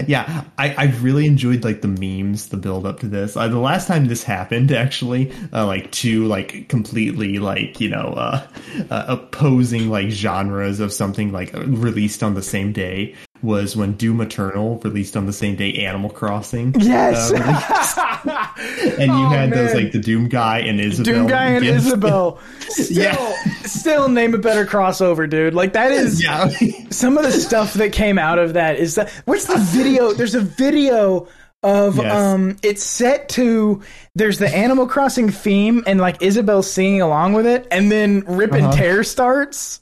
yeah, 0.06 0.44
I, 0.58 0.74
I 0.74 0.84
really 1.00 1.26
enjoyed 1.26 1.64
like 1.64 1.82
the 1.82 1.88
memes, 1.88 2.48
the 2.48 2.56
build 2.56 2.86
up 2.86 3.00
to 3.00 3.08
this. 3.08 3.36
Uh, 3.36 3.48
the 3.48 3.58
last 3.58 3.86
time 3.86 4.06
this 4.06 4.24
happened, 4.24 4.72
actually, 4.72 5.32
uh, 5.52 5.66
like 5.66 5.90
two 5.92 6.26
like 6.26 6.68
completely 6.68 7.38
like 7.38 7.80
you 7.80 7.88
know 7.88 8.14
uh, 8.14 8.46
uh, 8.90 9.04
opposing 9.08 9.90
like 9.90 10.10
genres 10.10 10.80
of 10.80 10.92
something 10.92 11.32
like 11.32 11.52
released 11.54 12.22
on 12.22 12.34
the 12.34 12.42
same 12.42 12.72
day 12.72 13.14
was 13.42 13.76
when 13.76 13.92
Doom 13.92 14.20
Eternal 14.20 14.78
released 14.78 15.16
on 15.16 15.26
the 15.26 15.32
same 15.32 15.54
day 15.56 15.84
Animal 15.84 16.10
Crossing. 16.10 16.74
Yes, 16.78 17.30
and 18.98 19.12
you 19.12 19.24
Oh, 19.26 19.28
had 19.28 19.50
those 19.50 19.74
like 19.74 19.92
the 19.92 19.98
Doom 19.98 20.28
guy 20.28 20.58
and 20.60 20.80
Isabelle. 20.80 21.14
Doom 21.14 21.26
guy 21.26 21.46
and. 21.50 21.64
Isabelle. 21.64 22.38
Still, 22.68 23.02
Yeah. 23.02 23.34
still 23.64 24.08
name 24.08 24.34
a 24.34 24.38
better 24.38 24.64
crossover, 24.66 25.28
dude. 25.30 25.54
Like 25.54 25.72
that 25.74 25.92
is 25.92 26.22
Yeah. 26.22 26.48
some 26.90 27.16
of 27.18 27.24
the 27.24 27.32
stuff 27.32 27.74
that 27.74 27.92
came 27.92 28.18
out 28.18 28.38
of 28.38 28.54
that 28.54 28.76
is 28.78 28.94
that 28.96 29.10
what's 29.26 29.46
the 29.46 29.56
video 29.58 30.12
there's 30.12 30.34
a 30.34 30.40
video 30.40 31.28
of 31.62 31.96
Yes. 31.96 32.12
um 32.14 32.56
it's 32.62 32.82
set 32.82 33.28
to 33.30 33.80
there's 34.14 34.38
the 34.38 34.48
animal 34.54 34.86
crossing 34.86 35.30
theme 35.30 35.82
and 35.86 35.98
like 36.00 36.20
isabelle 36.20 36.62
singing 36.62 37.00
along 37.00 37.32
with 37.32 37.46
it 37.46 37.66
and 37.70 37.90
then 37.90 38.20
rip 38.26 38.52
and 38.52 38.66
Uh-huh. 38.66 38.76
tear 38.76 39.02
starts 39.04 39.80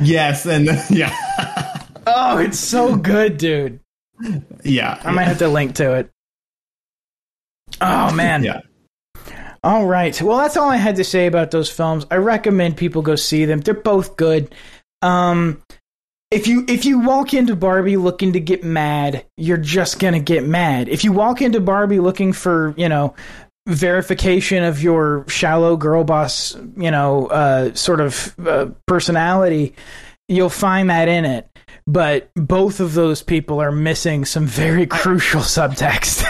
yes, 0.00 0.46
and 0.46 0.66
yeah, 0.90 1.14
oh 2.08 2.38
it's 2.38 2.58
so 2.58 2.96
good 2.96 3.36
dude 3.36 3.78
yeah. 4.64 5.00
i 5.04 5.12
might 5.12 5.24
have 5.24 5.38
to 5.38 5.48
link 5.48 5.76
to 5.76 5.92
it 5.94 6.10
oh 7.82 8.14
man 8.14 8.44
Yeah. 8.44 8.60
all 9.62 9.86
right 9.86 10.20
well 10.22 10.38
that's 10.38 10.56
all 10.56 10.70
i 10.70 10.76
had 10.76 10.96
to 10.96 11.04
say 11.04 11.26
about 11.26 11.50
those 11.50 11.70
films 11.70 12.06
i 12.10 12.16
recommend 12.16 12.76
people 12.76 13.02
go 13.02 13.16
see 13.16 13.44
them 13.44 13.60
they're 13.60 13.74
both 13.74 14.16
good 14.16 14.54
um 15.02 15.62
if 16.32 16.46
you 16.46 16.64
if 16.66 16.86
you 16.86 17.00
walk 17.00 17.34
into 17.34 17.54
Barbie 17.54 17.98
looking 17.98 18.32
to 18.32 18.40
get 18.40 18.64
mad, 18.64 19.26
you're 19.36 19.58
just 19.58 19.98
gonna 19.98 20.18
get 20.18 20.46
mad. 20.46 20.88
If 20.88 21.04
you 21.04 21.12
walk 21.12 21.42
into 21.42 21.60
Barbie 21.60 22.00
looking 22.00 22.32
for 22.32 22.72
you 22.78 22.88
know 22.88 23.14
verification 23.68 24.64
of 24.64 24.82
your 24.82 25.24
shallow 25.28 25.76
girl 25.76 26.04
boss 26.04 26.56
you 26.76 26.90
know 26.90 27.26
uh, 27.26 27.74
sort 27.74 28.00
of 28.00 28.34
uh, 28.46 28.70
personality, 28.86 29.74
you'll 30.26 30.48
find 30.48 30.88
that 30.88 31.06
in 31.06 31.26
it. 31.26 31.48
But 31.86 32.30
both 32.34 32.80
of 32.80 32.94
those 32.94 33.22
people 33.22 33.60
are 33.60 33.72
missing 33.72 34.24
some 34.24 34.46
very 34.46 34.86
crucial 34.86 35.40
subtext. 35.42 36.24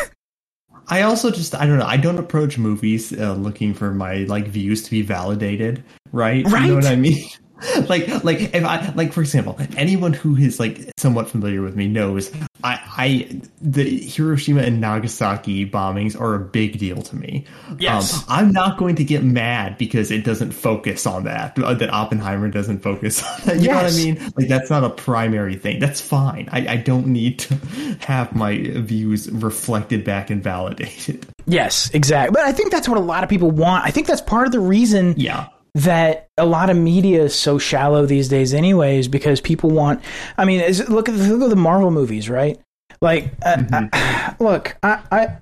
I 0.93 1.03
also 1.03 1.31
just 1.31 1.55
I 1.55 1.65
don't 1.65 1.79
know. 1.79 1.87
I 1.87 1.97
don't 1.97 2.19
approach 2.19 2.59
movies 2.59 3.19
uh, 3.19 3.33
looking 3.33 3.73
for 3.73 3.95
my 3.95 4.25
like 4.25 4.47
views 4.47 4.83
to 4.83 4.91
be 4.91 5.01
validated, 5.01 5.83
right? 6.13 6.45
Right. 6.45 6.65
You 6.65 6.69
know 6.69 6.75
what 6.75 6.85
I 6.85 6.97
mean? 6.97 7.31
like 7.89 8.25
like 8.25 8.41
if 8.55 8.65
I 8.65 8.93
like 8.95 9.13
for 9.13 9.21
example, 9.21 9.59
anyone 9.77 10.13
who 10.13 10.37
is 10.37 10.59
like 10.61 10.91
somewhat 10.97 11.29
familiar 11.29 11.63
with 11.63 11.77
me 11.77 11.89
knows 11.89 12.33
I 12.65 12.81
I 12.97 13.41
the 13.61 13.99
Hiroshima 14.01 14.63
and 14.63 14.81
Nagasaki 14.81 15.69
bombings 15.69 16.19
are 16.21 16.35
a 16.35 16.39
big 16.41 16.79
deal 16.79 17.03
to 17.03 17.17
me. 17.17 17.45
Yes. 17.79 18.15
Um, 18.19 18.25
I'm 18.29 18.53
not 18.53 18.79
going 18.79 18.97
to 18.97 19.05
get 19.05 19.23
mad 19.23 19.79
because 19.79 20.11
it 20.11 20.25
doesn't 20.25 20.53
focus 20.53 21.07
on 21.07 21.25
that. 21.25 21.59
uh, 21.59 21.75
That 21.75 21.91
Oppenheimer 21.91 22.49
doesn't 22.49 22.81
focus 22.81 23.23
on 23.41 23.41
that. 23.47 23.61
You 23.61 23.69
know 23.69 23.77
what 23.77 23.93
I 23.93 23.97
mean? 23.97 24.33
Like 24.37 24.49
that's 24.49 24.71
not 24.71 24.85
a 24.85 24.91
primary 24.91 25.57
thing. 25.57 25.79
That's 25.81 26.01
fine. 26.01 26.49
I, 26.53 26.67
I 26.67 26.77
don't 26.77 27.07
need 27.09 27.39
to 27.41 27.55
have 28.01 28.35
my 28.35 28.57
views 28.59 29.31
reflected 29.31 30.05
back 30.05 30.31
and 30.31 30.43
validated. 30.43 31.27
yes, 31.47 31.91
exactly. 31.95 32.33
But 32.35 32.45
I 32.45 32.53
think 32.53 32.71
that's 32.73 32.89
what 32.89 32.99
a 32.99 33.03
lot 33.03 33.23
of 33.25 33.31
people 33.31 33.51
want. 33.51 33.85
I 33.85 33.91
think 33.91 34.07
that's 34.07 34.21
part 34.21 34.47
of 34.47 34.53
the 34.53 34.61
reason 34.61 35.15
Yeah. 35.17 35.49
That 35.75 36.29
a 36.37 36.45
lot 36.45 36.69
of 36.69 36.77
media 36.77 37.23
is 37.23 37.35
so 37.35 37.59
shallow 37.59 38.05
these 38.05 38.29
days 38.29 38.53
anyways 38.53 39.09
because 39.09 39.41
people 39.41 39.71
want 39.71 40.03
i 40.37 40.45
mean 40.45 40.61
is, 40.61 40.87
look 40.91 41.09
at 41.09 41.17
the, 41.17 41.35
look 41.35 41.43
at 41.45 41.51
the 41.51 41.57
marvel 41.57 41.91
movies 41.91 42.29
right? 42.29 42.59
Like 43.01 43.33
uh, 43.43 43.63
I- 43.73 44.35
look 44.41 44.77
I, 44.83 45.01
I 45.11 45.39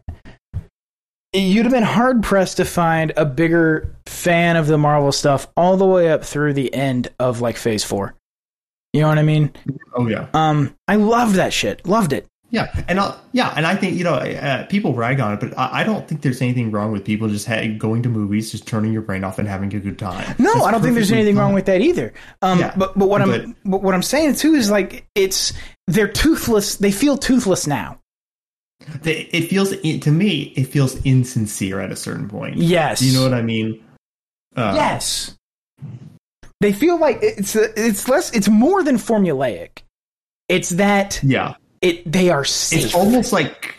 you'd 1.33 1.65
have 1.65 1.73
been 1.73 1.83
hard 1.83 2.23
pressed 2.23 2.57
to 2.59 2.65
find 2.65 3.13
a 3.17 3.25
bigger 3.25 3.95
fan 4.07 4.57
of 4.57 4.67
the 4.67 4.79
marvel 4.79 5.13
stuff 5.13 5.49
all 5.57 5.77
the 5.77 5.87
way 5.87 6.11
up 6.11 6.25
through 6.25 6.55
the 6.55 6.73
end 6.73 7.09
of 7.19 7.41
like 7.41 7.57
phase 7.57 7.83
4 7.85 8.15
you 8.93 9.01
know 9.01 9.09
what 9.09 9.19
i 9.19 9.23
mean? 9.23 9.53
Oh 9.95 10.07
yeah. 10.07 10.29
um 10.33 10.75
i 10.89 10.95
loved 10.97 11.35
that 11.37 11.53
shit. 11.53 11.85
Loved 11.87 12.13
it 12.13 12.27
Yeah, 12.53 12.67
and 12.89 12.99
i 12.99 13.15
yeah, 13.33 13.53
and 13.57 13.65
I 13.65 13.77
think 13.77 13.97
you 13.97 14.03
know 14.03 14.15
uh, 14.15 14.67
people 14.67 14.93
rag 14.95 15.21
on 15.21 15.35
it, 15.35 15.41
but 15.41 15.57
I, 15.57 15.81
I 15.81 15.85
don't 15.85 16.09
think 16.09 16.23
there's 16.23 16.43
anything 16.43 16.73
wrong 16.73 16.91
with 16.91 17.05
people 17.05 17.29
just 17.29 17.47
ha- 17.47 17.65
going 17.79 18.03
to 18.03 18.09
movies, 18.09 18.51
just 18.51 18.67
turning 18.67 18.93
your 18.93 19.03
brain 19.03 19.23
off 19.23 19.39
and 19.39 19.47
having 19.47 19.73
a 19.73 19.79
good 19.79 19.99
time. 20.01 20.35
No, 20.39 20.53
That's 20.55 20.67
I 20.67 20.71
don't 20.73 20.83
think 20.83 20.95
there's 20.95 21.13
anything 21.13 21.37
fine. 21.37 21.45
wrong 21.45 21.55
with 21.55 21.67
that 21.67 21.81
either. 21.81 22.13
Um, 22.43 22.59
Yeah, 22.59 22.75
but 22.77 22.99
but 22.99 23.09
what 23.09 23.23
I'm 23.23 23.31
but- 23.31 23.47
but 23.65 23.83
what 23.83 23.95
I'm 23.95 24.03
saying 24.03 24.35
too 24.35 24.55
is 24.55 24.69
like 24.71 25.07
it's 25.15 25.53
they're 25.87 26.09
toothless. 26.09 26.77
They 26.77 26.91
feel 26.91 27.17
toothless 27.17 27.67
now. 27.69 27.99
It, 29.05 29.29
it 29.33 29.49
feels 29.49 29.71
to 29.77 30.11
me, 30.11 30.53
it 30.57 30.65
feels 30.65 30.97
insincere 31.05 31.81
at 31.81 31.93
a 31.93 31.97
certain 31.97 32.29
point. 32.29 32.57
Yes. 32.57 32.99
Do 32.99 33.07
you 33.07 33.13
know 33.17 33.23
what 33.23 33.35
I 33.35 33.43
mean? 33.43 33.81
Uh, 34.57 34.73
Yes. 34.75 35.37
They 36.61 36.73
feel 36.73 36.99
like 36.99 37.19
it's 37.23 37.55
it's 37.55 38.09
less. 38.09 38.33
It's 38.35 38.49
more 38.49 38.83
than 38.83 38.97
formulaic. 38.97 39.83
It's 40.49 40.71
that 40.71 41.21
Yeah. 41.23 41.55
It 41.81 42.11
they 42.11 42.31
are 42.31 42.45
safe. 42.45 42.85
It's 42.87 42.95
almost 42.95 43.33
like 43.33 43.77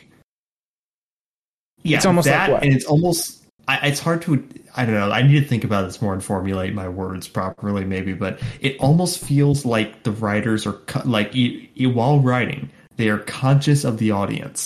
yeah, 1.83 1.97
It's 1.97 2.05
almost 2.05 2.27
like 2.27 2.35
that, 2.35 2.51
what? 2.51 2.63
and 2.63 2.73
it's 2.73 2.85
almost. 2.85 3.43
I, 3.67 3.87
it's 3.87 3.99
hard 3.99 4.21
to. 4.23 4.47
I 4.75 4.85
don't 4.85 4.95
know. 4.95 5.11
I 5.11 5.21
need 5.21 5.39
to 5.41 5.47
think 5.47 5.63
about 5.63 5.83
this 5.83 6.01
more 6.01 6.13
and 6.13 6.23
formulate 6.23 6.73
my 6.73 6.87
words 6.87 7.27
properly, 7.27 7.85
maybe. 7.85 8.13
But 8.13 8.39
it 8.59 8.77
almost 8.79 9.19
feels 9.19 9.65
like 9.65 10.03
the 10.03 10.11
writers 10.11 10.67
are 10.67 10.73
co- 10.73 11.01
like 11.05 11.35
e- 11.35 11.69
e- 11.75 11.87
while 11.87 12.19
writing, 12.19 12.69
they 12.97 13.09
are 13.09 13.17
conscious 13.19 13.83
of 13.83 13.97
the 13.97 14.11
audience, 14.11 14.65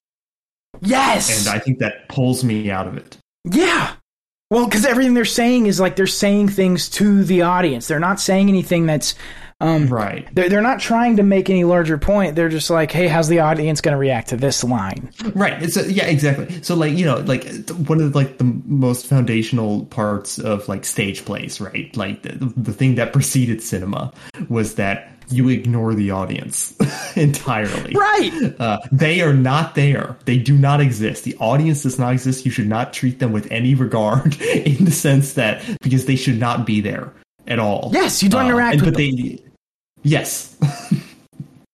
yes. 0.82 1.46
and 1.48 1.56
I 1.56 1.60
think 1.60 1.80
that 1.80 2.10
pulls 2.10 2.44
me 2.44 2.70
out 2.70 2.88
of 2.88 2.98
it. 2.98 3.18
yeah. 3.46 3.94
Well, 4.52 4.66
because 4.66 4.86
everything 4.86 5.16
they're 5.16 5.26
saying 5.26 5.66
is 5.66 5.80
like 5.80 5.96
they're 5.96 6.06
saying 6.06 6.50
things 6.50 6.88
to 6.92 7.24
the 7.24 7.42
audience. 7.42 7.88
They're 7.88 8.00
not 8.00 8.20
saying 8.20 8.48
anything 8.50 8.86
that's. 8.86 9.16
Um, 9.62 9.88
Right. 9.88 10.28
They're, 10.36 10.50
they're 10.50 10.62
not 10.62 10.80
trying 10.82 11.16
to 11.18 11.24
make 11.24 11.50
any 11.50 11.64
larger 11.64 11.98
point. 11.98 12.36
They're 12.36 12.50
just 12.50 12.70
like, 12.70 12.92
hey, 12.92 13.08
how's 13.08 13.30
the 13.30 13.40
audience 13.40 13.80
going 13.80 13.94
to 13.94 13.98
react 13.98 14.30
to 14.30 14.38
this 14.38 14.64
line? 14.64 15.10
Right. 15.34 15.62
It's 15.64 15.78
a, 15.78 15.92
yeah, 15.92 16.06
exactly. 16.08 16.62
So 16.62 16.76
like 16.76 16.94
you 16.94 17.06
know, 17.06 17.18
like 17.20 17.46
one 17.88 18.02
of 18.02 18.16
like 18.16 18.38
the 18.38 18.44
most 18.66 19.08
foundational 19.08 19.86
parts 19.86 20.40
of 20.40 20.68
like 20.68 20.84
stage 20.84 21.24
plays, 21.24 21.62
right? 21.62 21.96
Like 21.96 22.24
the, 22.24 22.52
the 22.58 22.74
thing 22.74 22.96
that 22.96 23.14
preceded 23.14 23.62
cinema 23.62 24.12
was 24.50 24.76
that 24.76 25.10
you 25.30 25.48
ignore 25.50 25.96
the 25.96 26.12
audience 26.12 26.76
entirely. 27.16 27.94
Right. 27.96 28.54
Uh, 28.60 28.78
they 28.92 29.22
are 29.22 29.34
not 29.34 29.74
there. 29.76 30.18
They 30.26 30.38
do 30.38 30.56
not 30.58 30.82
exist. 30.82 31.24
The 31.24 31.36
audience 31.38 31.82
does 31.84 31.98
not 31.98 32.12
exist. 32.14 32.46
You 32.46 32.52
should 32.52 32.68
not 32.68 32.94
treat 32.94 33.20
them 33.20 33.32
with 33.32 33.50
any 33.52 33.74
regard 33.74 34.40
in 34.42 34.86
the 34.86 34.92
sense 34.92 35.34
that 35.34 35.64
because 35.82 36.06
they 36.06 36.16
should 36.18 36.40
not 36.40 36.66
be 36.66 36.82
there 36.82 37.12
at 37.48 37.58
all. 37.60 37.90
Yes, 37.94 38.22
you 38.22 38.30
don't 38.30 38.42
Uh, 38.42 38.50
interact 38.50 38.74
and- 38.78 38.82
with 38.86 38.94
but 38.94 38.98
they. 38.98 39.40
Yes. 40.06 40.56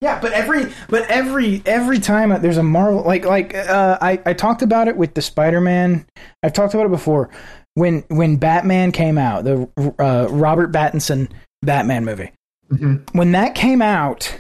Yeah, 0.03 0.19
but 0.19 0.31
every 0.33 0.73
but 0.89 1.07
every 1.11 1.61
every 1.63 1.99
time 1.99 2.41
there's 2.41 2.57
a 2.57 2.63
Marvel 2.63 3.03
like 3.03 3.23
like 3.23 3.53
uh, 3.53 3.99
I 4.01 4.19
I 4.25 4.33
talked 4.33 4.63
about 4.63 4.87
it 4.87 4.97
with 4.97 5.13
the 5.13 5.21
Spider 5.21 5.61
Man. 5.61 6.07
I've 6.41 6.53
talked 6.53 6.73
about 6.73 6.87
it 6.87 6.89
before 6.89 7.29
when 7.75 8.03
when 8.07 8.37
Batman 8.37 8.93
came 8.93 9.19
out, 9.19 9.43
the 9.43 9.69
uh, 9.99 10.27
Robert 10.31 10.71
Pattinson 10.71 11.29
Batman 11.61 12.03
movie. 12.03 12.31
Mhm. 12.71 13.07
When 13.13 13.33
that 13.33 13.53
came 13.53 13.83
out, 13.83 14.35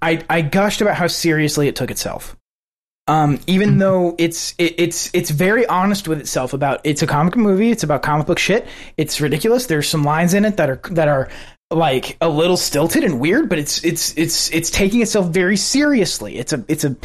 I 0.00 0.22
I 0.30 0.42
gushed 0.42 0.80
about 0.80 0.94
how 0.94 1.08
seriously 1.08 1.66
it 1.66 1.74
took 1.74 1.90
itself. 1.90 2.36
Um, 3.08 3.40
even 3.48 3.78
though 3.78 4.14
it's 4.16 4.54
it, 4.58 4.74
it's 4.78 5.10
it's 5.12 5.30
very 5.30 5.66
honest 5.66 6.06
with 6.06 6.20
itself 6.20 6.52
about 6.52 6.82
it's 6.84 7.02
a 7.02 7.06
comic 7.08 7.36
movie, 7.36 7.72
it's 7.72 7.82
about 7.82 8.02
comic 8.02 8.28
book 8.28 8.38
shit. 8.38 8.64
It's 8.96 9.20
ridiculous. 9.20 9.66
There's 9.66 9.88
some 9.88 10.04
lines 10.04 10.34
in 10.34 10.44
it 10.44 10.56
that 10.58 10.70
are 10.70 10.80
that 10.92 11.08
are 11.08 11.28
like 11.70 12.16
a 12.20 12.28
little 12.28 12.56
stilted 12.56 13.04
and 13.04 13.20
weird, 13.20 13.48
but 13.48 13.58
it's 13.58 13.84
it's 13.84 14.16
it's 14.16 14.50
it's 14.50 14.70
taking 14.70 15.02
itself 15.02 15.28
very 15.28 15.56
seriously. 15.56 16.38
It's 16.38 16.52
a 16.52 16.64
it's 16.68 16.84
a 16.84 16.96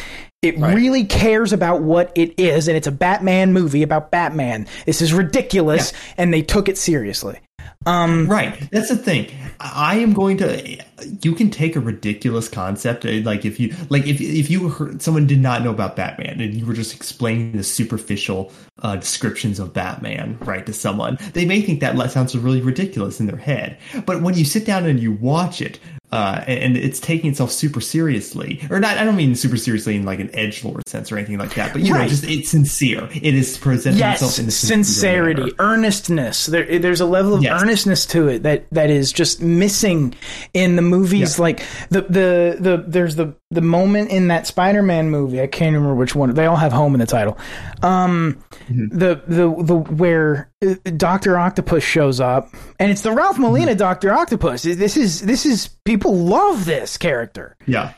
it 0.44 0.58
really 0.58 1.04
cares 1.04 1.52
about 1.52 1.82
what 1.82 2.12
it 2.14 2.38
is, 2.38 2.68
and 2.68 2.76
it's 2.76 2.86
a 2.86 2.92
Batman 2.92 3.52
movie 3.52 3.82
about 3.82 4.10
Batman. 4.10 4.66
This 4.86 5.02
is 5.02 5.12
ridiculous, 5.12 5.92
and 6.16 6.32
they 6.32 6.42
took 6.42 6.68
it 6.68 6.78
seriously. 6.78 7.40
Um, 7.86 8.26
Right. 8.28 8.68
That's 8.70 8.88
the 8.88 8.96
thing. 8.96 9.30
I 9.60 9.96
am 9.96 10.12
going 10.12 10.38
to. 10.38 10.78
You 11.22 11.34
can 11.34 11.50
take 11.50 11.76
a 11.76 11.80
ridiculous 11.80 12.48
concept, 12.48 13.04
uh, 13.04 13.10
like 13.22 13.44
if 13.44 13.60
you 13.60 13.74
like 13.88 14.06
if 14.06 14.20
if 14.20 14.50
you 14.50 14.68
heard 14.68 15.02
someone 15.02 15.26
did 15.26 15.40
not 15.40 15.62
know 15.62 15.70
about 15.70 15.96
Batman 15.96 16.40
and 16.40 16.54
you 16.54 16.64
were 16.64 16.72
just 16.72 16.94
explaining 16.94 17.52
the 17.52 17.62
superficial 17.62 18.52
uh, 18.82 18.96
descriptions 18.96 19.58
of 19.58 19.72
Batman, 19.72 20.38
right, 20.40 20.64
to 20.66 20.72
someone, 20.72 21.18
they 21.34 21.44
may 21.44 21.60
think 21.60 21.80
that 21.80 22.10
sounds 22.10 22.36
really 22.36 22.60
ridiculous 22.60 23.20
in 23.20 23.26
their 23.26 23.36
head. 23.36 23.78
But 24.06 24.22
when 24.22 24.34
you 24.34 24.44
sit 24.44 24.64
down 24.64 24.86
and 24.86 24.98
you 24.98 25.12
watch 25.12 25.60
it, 25.60 25.78
uh, 26.14 26.44
and 26.46 26.76
it's 26.76 27.00
taking 27.00 27.30
itself 27.30 27.50
super 27.50 27.80
seriously, 27.80 28.60
or 28.70 28.78
not. 28.80 28.96
I 28.98 29.04
don't 29.04 29.16
mean 29.16 29.34
super 29.34 29.56
seriously 29.56 29.96
in 29.96 30.04
like 30.04 30.20
an 30.20 30.34
edge 30.34 30.62
lord 30.64 30.86
sense 30.88 31.10
or 31.10 31.16
anything 31.18 31.38
like 31.38 31.54
that, 31.54 31.72
but 31.72 31.82
you 31.82 31.92
know, 31.92 32.06
just 32.06 32.24
it's 32.24 32.50
sincere. 32.50 33.08
It 33.12 33.34
is 33.34 33.58
presenting 33.58 33.98
yes, 33.98 34.22
itself 34.22 34.38
in 34.44 34.50
sincerity, 34.50 35.42
manner. 35.42 35.54
earnestness. 35.58 36.46
There, 36.46 36.78
there's 36.78 37.00
a 37.00 37.06
level 37.06 37.34
of 37.34 37.42
Yes. 37.42 37.60
earnestness 37.62 38.06
to 38.06 38.28
it 38.28 38.42
that 38.44 38.66
that 38.72 38.90
is 38.90 39.12
just 39.12 39.42
missing 39.42 40.14
in 40.54 40.76
the 40.76 40.82
movies. 40.82 41.38
Yeah. 41.38 41.42
Like 41.42 41.62
the 41.90 42.02
the 42.02 42.56
the 42.60 42.84
there's 42.86 43.16
the 43.16 43.34
the 43.54 43.60
moment 43.62 44.10
in 44.10 44.28
that 44.28 44.46
Spider-Man 44.46 45.10
movie. 45.10 45.40
I 45.40 45.46
can't 45.46 45.74
remember 45.74 45.94
which 45.94 46.14
one. 46.14 46.32
They 46.34 46.46
all 46.46 46.56
have 46.56 46.72
home 46.72 46.94
in 46.94 47.00
the 47.00 47.06
title. 47.06 47.38
Um, 47.82 48.42
Mm-hmm. 48.68 48.96
the 48.96 49.22
the 49.26 49.62
the 49.62 49.76
where 49.76 50.50
uh, 50.66 50.74
Doctor 50.96 51.38
Octopus 51.38 51.82
shows 51.84 52.18
up, 52.18 52.48
and 52.80 52.90
it's 52.90 53.02
the 53.02 53.12
Ralph 53.12 53.38
Molina 53.38 53.72
Mm-hmm. 53.72 53.78
Doctor 53.78 54.12
Octopus. 54.14 54.62
This 54.62 54.96
is 54.96 55.20
this 55.20 55.44
is 55.44 55.68
people 55.84 56.16
love 56.16 56.64
this 56.64 56.96
character. 56.96 57.56
Yeah. 57.66 57.92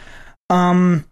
Um, 0.50 1.04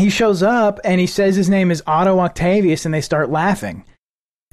he 0.00 0.10
shows 0.10 0.42
up 0.42 0.80
and 0.84 1.00
he 1.00 1.06
says 1.06 1.36
his 1.36 1.48
name 1.48 1.70
is 1.70 1.82
Otto 1.86 2.18
Octavius, 2.20 2.84
and 2.84 2.92
they 2.94 3.00
start 3.00 3.30
laughing. 3.30 3.84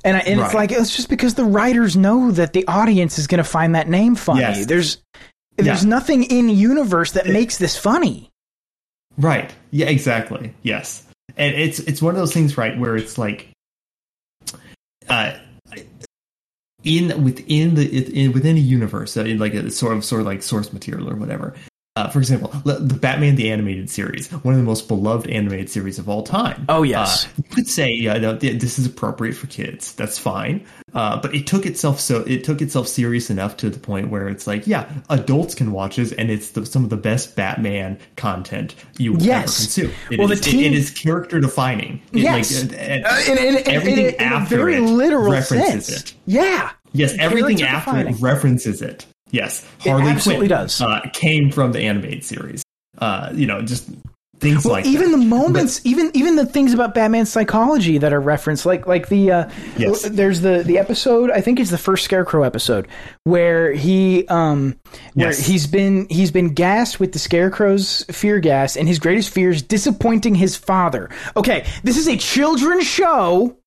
And, 0.03 0.17
I, 0.17 0.19
and 0.21 0.39
it's 0.39 0.53
like 0.53 0.71
it's 0.71 0.95
just 0.95 1.09
because 1.09 1.33
the 1.33 1.45
writers 1.45 1.95
know 1.97 2.29
that 2.31 2.53
the 2.53 2.67
audience 2.67 3.17
is 3.17 3.25
going 3.25 3.39
to 3.39 3.43
find 3.43 3.73
that 3.73 3.87
name 3.89 4.13
funny. 4.15 4.41
Yes. 4.41 4.65
There's 4.67 5.03
there's 5.57 5.83
Yeah. 5.83 5.89
nothing 5.89 6.23
in 6.25 6.49
universe 6.49 7.13
that 7.13 7.25
makes 7.27 7.57
this 7.57 7.75
funny. 7.75 8.29
Right. 9.17 9.53
Yeah, 9.71 9.87
exactly. 9.87 10.53
Yes. 10.63 11.05
And 11.37 11.55
it's 11.55 11.79
it's 11.79 12.01
one 12.01 12.15
of 12.15 12.19
those 12.19 12.33
things, 12.33 12.57
right, 12.57 12.77
where 12.77 12.95
it's 12.95 13.17
like 13.17 13.49
uh 15.09 15.37
in 16.83 17.23
within 17.23 17.75
the 17.75 18.21
in 18.23 18.31
within 18.31 18.55
a 18.55 18.59
universe, 18.59 19.17
uh, 19.17 19.23
in 19.23 19.39
like 19.39 19.53
a 19.53 19.69
sort 19.71 19.97
of 19.97 20.05
sort 20.05 20.21
of 20.21 20.27
like 20.27 20.43
source 20.43 20.71
material 20.71 21.09
or 21.09 21.15
whatever. 21.15 21.53
Uh, 21.97 22.09
for 22.09 22.19
example, 22.19 22.49
the 22.65 22.77
Batman 22.93 23.35
the 23.37 23.49
animated 23.49 23.89
series, 23.89 24.29
one 24.29 24.53
of 24.53 24.57
the 24.59 24.65
most 24.65 24.89
beloved 24.89 25.29
animated 25.29 25.69
series 25.69 25.97
of 25.97 26.09
all 26.09 26.23
time. 26.23 26.65
Oh, 26.67 26.83
yes. 26.83 27.25
uh, 27.25 27.29
you 27.37 27.43
could 27.43 27.67
say, 27.69 27.93
yeah, 27.93 28.17
no, 28.17 28.33
this 28.35 28.77
is 28.77 28.85
appropriate 28.85 29.31
for 29.33 29.47
kids. 29.47 29.93
That's 29.95 30.19
fine, 30.19 30.65
uh, 30.93 31.21
but 31.21 31.33
it 31.33 31.47
took 31.47 31.65
itself 31.65 32.01
so 32.01 32.19
it 32.27 32.43
took 32.43 32.61
itself 32.61 32.89
serious 32.89 33.29
enough 33.29 33.55
to 33.57 33.69
the 33.69 33.79
point 33.79 34.09
where 34.09 34.27
it's 34.27 34.45
like, 34.45 34.67
yeah, 34.67 34.91
adults 35.09 35.55
can 35.55 35.71
watch 35.71 35.95
this, 35.95 36.11
and 36.11 36.29
it's 36.29 36.51
the, 36.51 36.65
some 36.65 36.83
of 36.83 36.89
the 36.89 36.97
best 36.97 37.37
Batman 37.37 37.97
content 38.17 38.75
you 38.97 39.13
will 39.13 39.21
Yes. 39.23 39.43
ever 39.77 39.85
consume. 39.87 39.91
It 40.11 40.19
Well, 40.19 40.29
is- 40.33 40.41
the 40.41 40.49
it- 40.49 40.51
team- 40.51 40.73
it 40.73 40.77
is 40.77 40.89
character 40.91 41.39
defining. 41.39 42.01
It, 42.11 42.19
Yes. 42.23 42.61
like, 42.65 42.73
and 42.77 43.05
in, 43.39 43.55
in, 43.55 43.69
everything 43.69 44.05
in, 44.07 44.15
a, 44.15 44.17
in 44.25 44.33
a 44.33 44.35
after 44.35 44.57
very 44.57 44.75
it 44.75 44.81
literal 44.81 45.31
references 45.31 45.85
sense. 45.85 46.01
it. 46.11 46.13
Yeah. 46.25 46.71
Yes, 46.91 47.13
everything 47.19 47.61
after 47.61 47.91
defining. 47.91 48.15
it 48.15 48.21
references 48.21 48.81
it. 48.81 49.05
Yes, 49.31 49.65
Harley 49.79 50.03
absolutely 50.03 50.47
Quinn 50.47 50.59
does. 50.59 50.81
Uh, 50.81 51.01
came 51.13 51.51
from 51.51 51.71
the 51.71 51.81
animated 51.81 52.23
series. 52.23 52.63
Uh, 52.97 53.31
you 53.33 53.45
know, 53.45 53.61
just 53.61 53.89
things 54.39 54.63
Well, 54.65 54.73
like 54.73 54.85
even 54.85 55.11
that. 55.11 55.17
the 55.17 55.25
moments, 55.25 55.81
even 55.85 56.11
even 56.13 56.35
the 56.35 56.45
things 56.45 56.73
about 56.73 56.93
Batman's 56.93 57.29
psychology 57.31 57.97
that 57.97 58.13
are 58.13 58.21
referenced, 58.21 58.65
like 58.65 58.85
like 58.87 59.09
the 59.09 59.31
uh, 59.31 59.49
Yes. 59.77 60.03
there's 60.03 60.41
the 60.41 60.63
the 60.63 60.77
episode 60.77 61.31
I 61.31 61.41
think 61.41 61.59
it's 61.59 61.71
the 61.71 61.77
first 61.77 62.05
Scarecrow 62.05 62.43
episode 62.43 62.87
where 63.23 63.73
he 63.73 64.27
um 64.27 64.77
where 65.15 65.27
Yes. 65.29 65.39
he's 65.45 65.67
been 65.67 66.07
he's 66.09 66.31
been 66.31 66.53
gassed 66.53 66.99
with 66.99 67.11
the 67.11 67.19
Scarecrow's 67.19 68.03
fear 68.11 68.39
gas, 68.39 68.77
and 68.77 68.87
his 68.87 68.99
greatest 68.99 69.29
fear 69.31 69.49
is 69.49 69.61
disappointing 69.61 70.35
his 70.35 70.55
father. 70.55 71.09
Okay, 71.35 71.65
this 71.83 71.97
is 71.97 72.07
a 72.07 72.15
children's 72.15 72.85
show. 72.85 73.57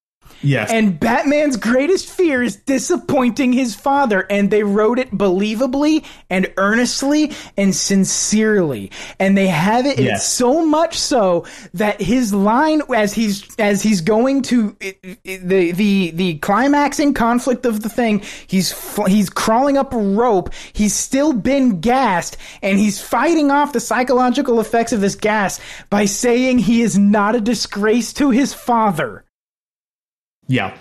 Yes, 0.43 0.71
And 0.71 0.99
Batman's 0.99 1.57
greatest 1.57 2.09
fear 2.11 2.43
is 2.43 2.57
disappointing 2.57 3.53
his 3.53 3.75
father, 3.75 4.27
and 4.31 4.51
they 4.51 4.63
wrote 4.63 4.99
it 4.99 5.11
believably 5.11 6.05
and 6.31 6.53
earnestly 6.57 7.33
and 7.57 7.75
sincerely. 7.75 8.91
And 9.19 9.37
they 9.37 9.49
have 9.49 9.87
it, 9.87 9.99
Yes. 9.99 10.29
so 10.29 10.65
much 10.65 10.99
so 10.99 11.47
that 11.75 12.01
his 12.01 12.33
line 12.35 12.83
as 12.95 13.13
he's 13.13 13.45
as 13.59 13.83
he's 13.83 14.01
going 14.01 14.43
to 14.43 14.77
the 15.25 15.73
the 15.73 16.11
the 16.13 16.39
climaxing 16.39 17.15
conflict 17.15 17.67
of 17.67 17.83
the 17.83 17.89
thing, 17.89 18.23
he's 18.47 18.75
he's 19.07 19.31
crawling 19.31 19.77
up 19.77 19.93
a 19.93 19.99
rope. 19.99 20.51
He's 20.73 20.95
still 20.95 21.33
been 21.33 21.81
gassed, 21.81 22.37
and 22.63 22.79
he's 22.79 23.01
fighting 23.01 23.51
off 23.51 23.73
the 23.73 23.81
psychological 23.81 24.61
effects 24.61 24.93
of 24.93 25.01
this 25.01 25.15
gas 25.15 25.61
by 25.91 26.05
saying 26.05 26.59
he 26.59 26.83
is 26.83 26.99
not 26.99 27.35
a 27.35 27.41
disgrace 27.41 28.13
to 28.15 28.31
his 28.31 28.55
father. 28.55 29.25
Yeah, 30.49 30.77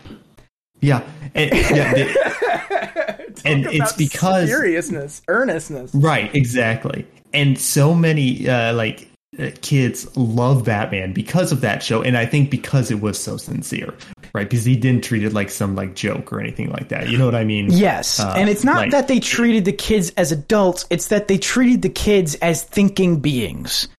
yeah, 0.82 1.04
and, 1.36 1.52
yeah, 1.54 1.94
the- 1.94 3.42
and 3.46 3.66
it's 3.68 3.94
because 3.94 4.48
seriousness, 4.50 5.22
earnestness. 5.28 5.94
Right, 5.94 6.34
exactly. 6.36 7.06
And 7.34 7.60
so 7.60 7.94
many 7.94 8.48
uh, 8.50 8.74
like 8.74 9.10
uh, 9.38 9.50
kids 9.62 10.16
love 10.18 10.64
Batman 10.66 11.14
because 11.14 11.52
of 11.52 11.62
that 11.62 11.84
show, 11.84 12.02
and 12.02 12.18
I 12.18 12.26
think 12.26 12.50
because 12.50 12.90
it 12.90 13.02
was 13.02 13.22
so 13.22 13.36
sincere, 13.38 13.94
right? 14.34 14.50
Because 14.50 14.64
he 14.66 14.76
didn't 14.76 15.04
treat 15.04 15.24
it 15.24 15.34
like 15.34 15.50
some 15.50 15.76
like 15.76 15.94
joke 15.94 16.32
or 16.32 16.40
anything 16.40 16.70
like 16.72 16.88
that. 16.90 17.10
You 17.10 17.18
know 17.18 17.26
what 17.26 17.36
I 17.36 17.44
mean? 17.44 17.68
Yes, 17.70 18.20
Uh, 18.20 18.34
and 18.38 18.50
it's 18.50 18.64
not 18.64 18.78
like- 18.78 18.92
that 18.92 19.08
they 19.10 19.20
treated 19.20 19.66
the 19.66 19.74
kids 19.74 20.12
as 20.18 20.32
adults; 20.32 20.86
it's 20.90 21.10
that 21.10 21.28
they 21.28 21.38
treated 21.38 21.82
the 21.82 21.90
kids 21.90 22.36
as 22.36 22.64
thinking 22.64 23.20
beings, 23.20 23.90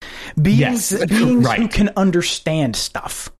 beings, 0.40 0.59
Yes, 0.93 1.05
beings 1.07 1.53
who 1.53 1.69
can 1.69 1.90
understand 1.97 2.74
stuff. 2.74 3.31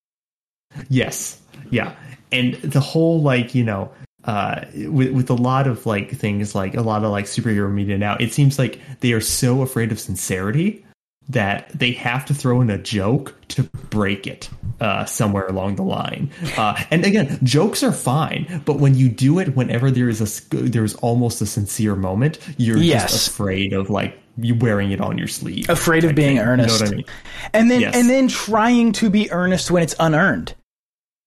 Yes. 0.91 1.41
Yeah. 1.71 1.95
And 2.33 2.55
the 2.57 2.81
whole 2.81 3.23
like, 3.23 3.55
you 3.55 3.65
know, 3.65 3.91
uh 4.25 4.65
with 4.75 5.13
with 5.13 5.31
a 5.31 5.35
lot 5.35 5.67
of 5.67 5.87
like 5.87 6.11
things 6.11 6.55
like 6.55 6.75
a 6.75 6.83
lot 6.83 7.05
of 7.05 7.11
like 7.11 7.27
superhero 7.27 7.73
media 7.73 7.97
now, 7.99 8.17
it 8.19 8.33
seems 8.33 8.59
like 8.59 8.81
they 9.01 9.13
are 9.13 9.21
so 9.21 9.63
afraid 9.63 9.93
of 9.93 10.01
sincerity 10.01 10.85
that 11.31 11.69
they 11.79 11.93
have 11.93 12.25
to 12.25 12.35
throw 12.35 12.61
in 12.63 12.71
a 12.71 12.79
joke 12.79 13.35
to 13.49 13.63
break 13.91 14.27
it 14.27 14.49
uh, 14.81 15.05
somewhere 15.05 15.47
along 15.47 15.77
the 15.77 15.83
line. 15.83 16.31
Uh, 16.57 16.83
and 16.91 17.05
again, 17.05 17.39
jokes 17.43 17.83
are 17.83 17.93
fine, 17.93 18.63
but 18.65 18.79
when 18.79 18.95
you 18.95 19.11
do 19.11 19.39
it, 19.39 19.55
whenever 19.55 19.91
there 19.91 20.09
is 20.09 20.21
a 20.23 20.57
there 20.57 20.85
is 20.85 20.95
almost 20.97 21.41
a 21.43 21.47
sincere 21.47 21.95
moment, 21.95 22.39
you're 22.57 22.79
Yes. 22.79 23.13
just 23.13 23.29
afraid 23.29 23.73
of 23.75 23.91
like 23.91 24.19
you 24.39 24.55
wearing 24.55 24.91
it 24.91 25.01
on 25.01 25.19
your 25.19 25.29
sleeve, 25.29 25.69
Afraid 25.69 26.05
of 26.05 26.15
being 26.15 26.39
thing. 26.39 26.47
earnest. 26.47 26.81
You 26.81 26.87
know 26.87 26.91
what 26.91 26.93
I 26.93 26.97
mean? 26.97 27.05
and 27.53 27.71
then 27.71 27.81
Yes. 27.83 27.95
and 27.95 28.09
then 28.11 28.29
trying 28.29 28.93
to 28.93 29.11
be 29.11 29.31
earnest 29.31 29.71
when 29.71 29.83
it's 29.83 29.95
unearned 30.01 30.55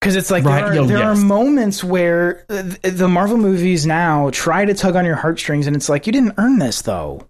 because 0.01 0.15
it's 0.15 0.31
like 0.31 0.43
Right, 0.43 0.61
there, 0.61 0.71
are, 0.71 0.75
yo, 0.75 0.85
there 0.85 0.97
yes. 0.97 1.19
are 1.19 1.23
moments 1.23 1.83
where 1.83 2.43
the 2.49 3.07
marvel 3.07 3.37
movies 3.37 3.85
now 3.85 4.29
try 4.31 4.65
to 4.65 4.73
tug 4.73 4.95
on 4.95 5.05
your 5.05 5.15
heartstrings 5.15 5.67
and 5.67 5.75
it's 5.75 5.87
like 5.89 6.07
you 6.07 6.11
didn't 6.11 6.33
earn 6.37 6.57
this 6.59 6.81
though 6.81 7.27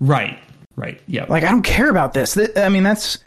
Right. 0.00 0.38
Right. 0.76 1.00
Yeah. 1.08 1.24
like 1.28 1.42
i 1.44 1.50
don't 1.50 1.62
care 1.62 1.90
about 1.90 2.12
this 2.14 2.38
i 2.56 2.68
mean 2.68 2.82
that's 2.84 3.18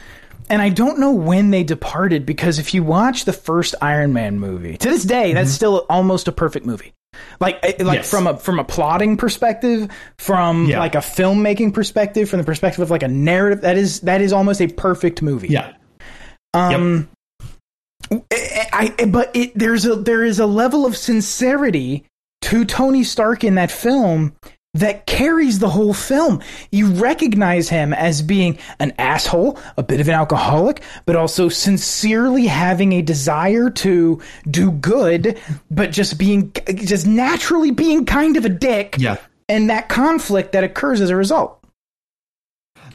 and 0.48 0.62
i 0.62 0.68
don't 0.70 0.98
know 0.98 1.12
when 1.12 1.50
they 1.50 1.64
departed 1.64 2.24
because 2.24 2.58
if 2.58 2.72
you 2.72 2.82
watch 2.82 3.24
the 3.26 3.32
first 3.32 3.74
iron 3.82 4.12
man 4.14 4.38
movie 4.38 4.76
to 4.78 4.88
this 4.88 5.04
day 5.04 5.34
that's 5.34 5.50
still 5.50 5.84
almost 5.90 6.28
a 6.28 6.32
perfect 6.32 6.64
movie 6.64 6.94
like 7.40 7.62
like 7.62 7.76
Mm-hmm. 7.78 7.92
Yes. 7.94 8.10
from 8.10 8.26
a 8.26 8.36
from 8.38 8.58
a 8.58 8.64
plotting 8.64 9.16
perspective 9.18 9.90
from 10.18 10.66
Yeah. 10.66 10.78
like 10.78 10.94
a 10.94 10.98
filmmaking 10.98 11.74
perspective 11.74 12.30
from 12.30 12.38
the 12.38 12.44
perspective 12.44 12.80
of 12.80 12.90
like 12.90 13.02
a 13.02 13.08
narrative 13.08 13.60
that 13.62 13.76
is 13.76 14.00
that 14.00 14.20
is 14.22 14.32
almost 14.32 14.60
a 14.62 14.68
perfect 14.68 15.20
movie 15.20 15.48
yeah. 15.48 15.74
um, 16.54 17.08
I, 18.32 18.94
I- 18.98 19.04
but 19.06 19.30
it, 19.34 19.52
there's 19.54 19.86
a 19.86 19.96
there 19.96 20.24
is 20.24 20.38
a 20.38 20.46
level 20.46 20.86
of 20.86 20.96
sincerity 20.96 22.04
to 22.42 22.64
Tony 22.64 23.04
Stark 23.04 23.44
in 23.44 23.54
that 23.56 23.70
film 23.70 24.34
that 24.74 25.04
carries 25.06 25.58
the 25.58 25.68
whole 25.68 25.92
film. 25.92 26.40
You 26.70 26.86
recognize 26.92 27.68
him 27.68 27.92
as 27.92 28.22
being 28.22 28.58
an 28.80 28.94
asshole, 28.98 29.58
a 29.76 29.82
bit 29.82 30.00
of 30.00 30.08
an 30.08 30.14
alcoholic, 30.14 30.82
but 31.04 31.14
also 31.14 31.50
sincerely 31.50 32.46
having 32.46 32.92
a 32.94 33.02
desire 33.02 33.68
to 33.68 34.20
do 34.50 34.72
good, 34.72 35.38
but 35.70 35.92
just 35.92 36.18
being 36.18 36.52
just 36.74 37.06
naturally 37.06 37.70
being 37.70 38.06
kind 38.06 38.36
of 38.38 38.46
a 38.46 38.48
dick. 38.48 38.96
Yeah. 38.98 39.18
And 39.48 39.68
that 39.68 39.90
conflict 39.90 40.52
that 40.52 40.64
occurs 40.64 41.02
as 41.02 41.10
a 41.10 41.16
result. 41.16 41.62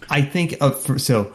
I 0.09 0.23
think 0.23 0.55
uh, 0.59 0.71
for, 0.71 0.97
so. 0.97 1.31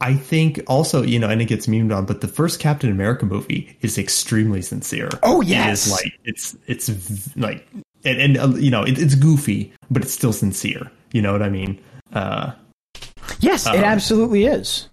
I 0.00 0.14
think 0.14 0.60
also, 0.68 1.02
you 1.02 1.18
know, 1.18 1.28
and 1.28 1.42
it 1.42 1.46
gets 1.46 1.66
memed 1.66 1.94
on, 1.96 2.06
but 2.06 2.20
the 2.20 2.28
first 2.28 2.60
Captain 2.60 2.90
America 2.90 3.26
movie 3.26 3.76
is 3.80 3.98
extremely 3.98 4.62
sincere. 4.62 5.08
Oh, 5.22 5.40
It 5.40 5.48
yes. 5.48 5.86
is 5.86 5.92
like 5.92 6.18
it's 6.24 6.56
it's 6.66 7.36
like 7.36 7.66
and, 8.04 8.20
and 8.20 8.38
uh, 8.38 8.48
you 8.56 8.70
know 8.70 8.84
it, 8.84 8.98
it's 8.98 9.14
goofy, 9.16 9.72
but 9.90 10.02
it's 10.02 10.12
still 10.12 10.32
sincere. 10.32 10.90
You 11.12 11.22
know 11.22 11.32
what 11.32 11.42
I 11.42 11.48
mean? 11.48 11.80
Uh, 12.12 12.52
Yes, 13.40 13.66
it 13.66 13.74
Um, 13.76 13.84
absolutely 13.84 14.46
is. 14.46 14.88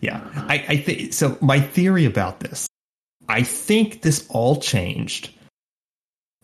yeah, 0.00 0.20
I, 0.48 0.64
I 0.68 0.76
think 0.76 1.12
so. 1.12 1.36
My 1.40 1.60
theory 1.60 2.04
about 2.04 2.40
this, 2.40 2.66
I 3.28 3.42
think 3.42 4.02
this 4.02 4.26
all 4.28 4.60
changed 4.60 5.30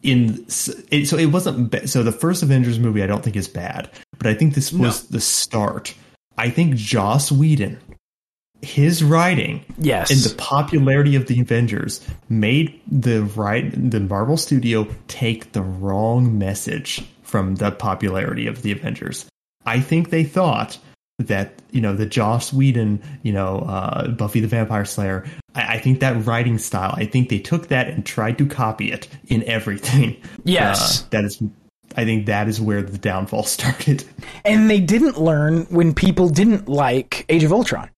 in 0.03 0.45
it, 0.91 1.07
so 1.09 1.17
it 1.17 1.27
wasn't 1.33 1.71
ba- 1.71 1.89
so 1.89 2.03
the 2.03 2.13
first 2.13 2.43
Avengers 2.43 2.79
movie 2.79 3.03
I 3.03 3.07
don't 3.07 3.23
think 3.25 3.35
is 3.37 3.49
bad, 3.49 3.91
but 4.19 4.27
I 4.27 4.35
think 4.35 4.55
this 4.55 4.73
was 4.73 5.09
the 5.09 5.21
start. 5.21 5.95
I 6.39 6.51
think 6.51 6.77
Joss 6.77 7.31
Whedon, 7.33 7.79
his 8.63 9.05
writing 9.05 9.65
Yes. 9.79 10.11
and 10.11 10.21
the 10.21 10.35
popularity 10.37 11.15
of 11.17 11.27
the 11.27 11.41
Avengers 11.41 12.01
made 12.29 12.81
the 12.91 13.23
right 13.25 13.71
the 13.91 14.01
Marvel 14.01 14.37
studio 14.37 14.87
take 15.09 15.53
the 15.53 15.63
wrong 15.63 16.39
message 16.39 17.05
from 17.23 17.57
the 17.57 17.71
popularity 17.71 18.47
of 18.47 18.63
the 18.63 18.73
Avengers. 18.73 19.27
I 19.67 19.81
think 19.81 20.11
they 20.11 20.25
thought 20.25 20.79
that 21.19 21.61
you 21.73 21.81
know 21.81 21.95
the 21.95 22.07
Joss 22.07 22.53
Whedon, 22.53 23.03
you 23.23 23.33
know 23.33 23.59
uh, 23.61 24.09
Buffy 24.09 24.41
the 24.41 24.47
Vampire 24.49 24.85
Slayer. 24.85 25.25
I, 25.55 25.75
I 25.75 25.79
think 25.79 26.01
that 26.01 26.25
writing 26.27 26.59
style. 26.59 26.95
I 26.97 27.05
think 27.07 27.29
they 27.29 27.41
took 27.41 27.69
that 27.69 27.89
and 27.89 28.07
tried 28.07 28.39
to 28.39 28.47
copy 28.47 28.93
it 28.93 29.09
in 29.27 29.43
everything. 29.45 30.17
Yes. 30.45 31.03
Uh, 31.03 31.07
that 31.11 31.25
is. 31.25 31.43
I 31.97 32.05
think 32.05 32.27
that 32.27 32.49
is 32.49 32.61
where 32.61 32.83
the 32.83 32.99
downfall 32.99 33.43
started. 33.45 34.05
and 34.45 34.69
they 34.71 34.81
didn't 34.81 35.19
learn 35.21 35.65
when 35.67 35.95
people 35.95 36.29
didn't 36.29 36.69
like 36.69 37.25
Age 37.29 37.45
of 37.45 37.53
Ultron. 37.53 37.91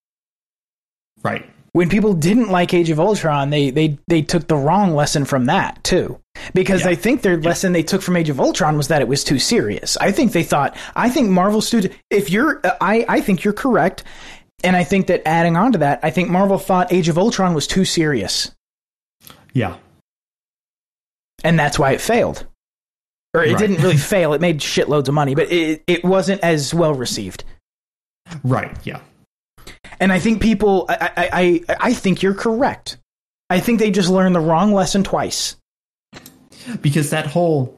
Right. 1.23 1.47
When 1.73 1.87
people 1.87 2.13
didn't 2.13 2.49
like 2.49 2.73
Age 2.73 2.89
of 2.89 2.99
Ultron, 2.99 3.49
they 3.49 3.69
they 3.69 3.97
they 4.07 4.21
took 4.21 4.47
the 4.47 4.57
wrong 4.57 4.93
lesson 4.93 5.23
from 5.25 5.45
that 5.45 5.81
too. 5.83 6.19
Because 6.53 6.81
Yeah. 6.81 6.89
I 6.89 6.95
think 6.95 7.21
their 7.21 7.37
lesson 7.37 7.71
they 7.73 7.83
took 7.83 8.01
from 8.01 8.17
Age 8.17 8.29
of 8.29 8.39
Ultron 8.41 8.75
was 8.75 8.89
that 8.89 9.01
it 9.01 9.07
was 9.07 9.23
too 9.23 9.39
serious. 9.39 9.95
I 9.97 10.11
think 10.11 10.31
they 10.33 10.43
thought. 10.43 10.75
I 10.95 11.09
think 11.09 11.29
Marvel 11.29 11.61
studio. 11.61 11.91
If 12.09 12.29
you're, 12.29 12.59
I 12.81 13.05
I 13.07 13.21
think 13.21 13.43
you're 13.45 13.53
correct, 13.53 14.03
and 14.63 14.75
I 14.75 14.83
think 14.83 15.07
that 15.07 15.21
adding 15.25 15.55
on 15.55 15.71
to 15.73 15.77
that, 15.79 15.99
I 16.03 16.09
think 16.09 16.29
Marvel 16.29 16.57
thought 16.57 16.91
Age 16.91 17.07
of 17.07 17.17
Ultron 17.17 17.53
was 17.53 17.67
too 17.67 17.85
serious, 17.85 18.51
Yeah. 19.53 19.77
and 21.43 21.57
that's 21.57 21.79
why 21.79 21.91
it 21.93 22.01
failed. 22.01 22.45
Or 23.33 23.43
it 23.43 23.51
Right. 23.53 23.57
didn't 23.57 23.81
really 23.81 23.97
fail. 23.97 24.33
It 24.33 24.41
made 24.41 24.59
shitloads 24.59 25.07
of 25.07 25.13
money, 25.13 25.35
but 25.35 25.51
it 25.51 25.83
it 25.87 26.03
wasn't 26.03 26.41
as 26.41 26.73
well 26.73 26.93
received. 26.93 27.43
Right. 28.43 28.75
Yeah. 28.83 28.99
And 29.99 30.11
I 30.11 30.19
think 30.19 30.41
people, 30.41 30.85
I, 30.89 31.11
I, 31.15 31.29
I, 31.69 31.75
I 31.89 31.93
think 31.93 32.23
you're 32.23 32.33
correct. 32.33 32.97
I 33.49 33.59
think 33.59 33.79
they 33.79 33.91
just 33.91 34.09
learned 34.09 34.33
the 34.35 34.39
wrong 34.39 34.73
lesson 34.73 35.03
twice. 35.03 35.55
because 36.81 37.09
that 37.09 37.25
whole 37.27 37.77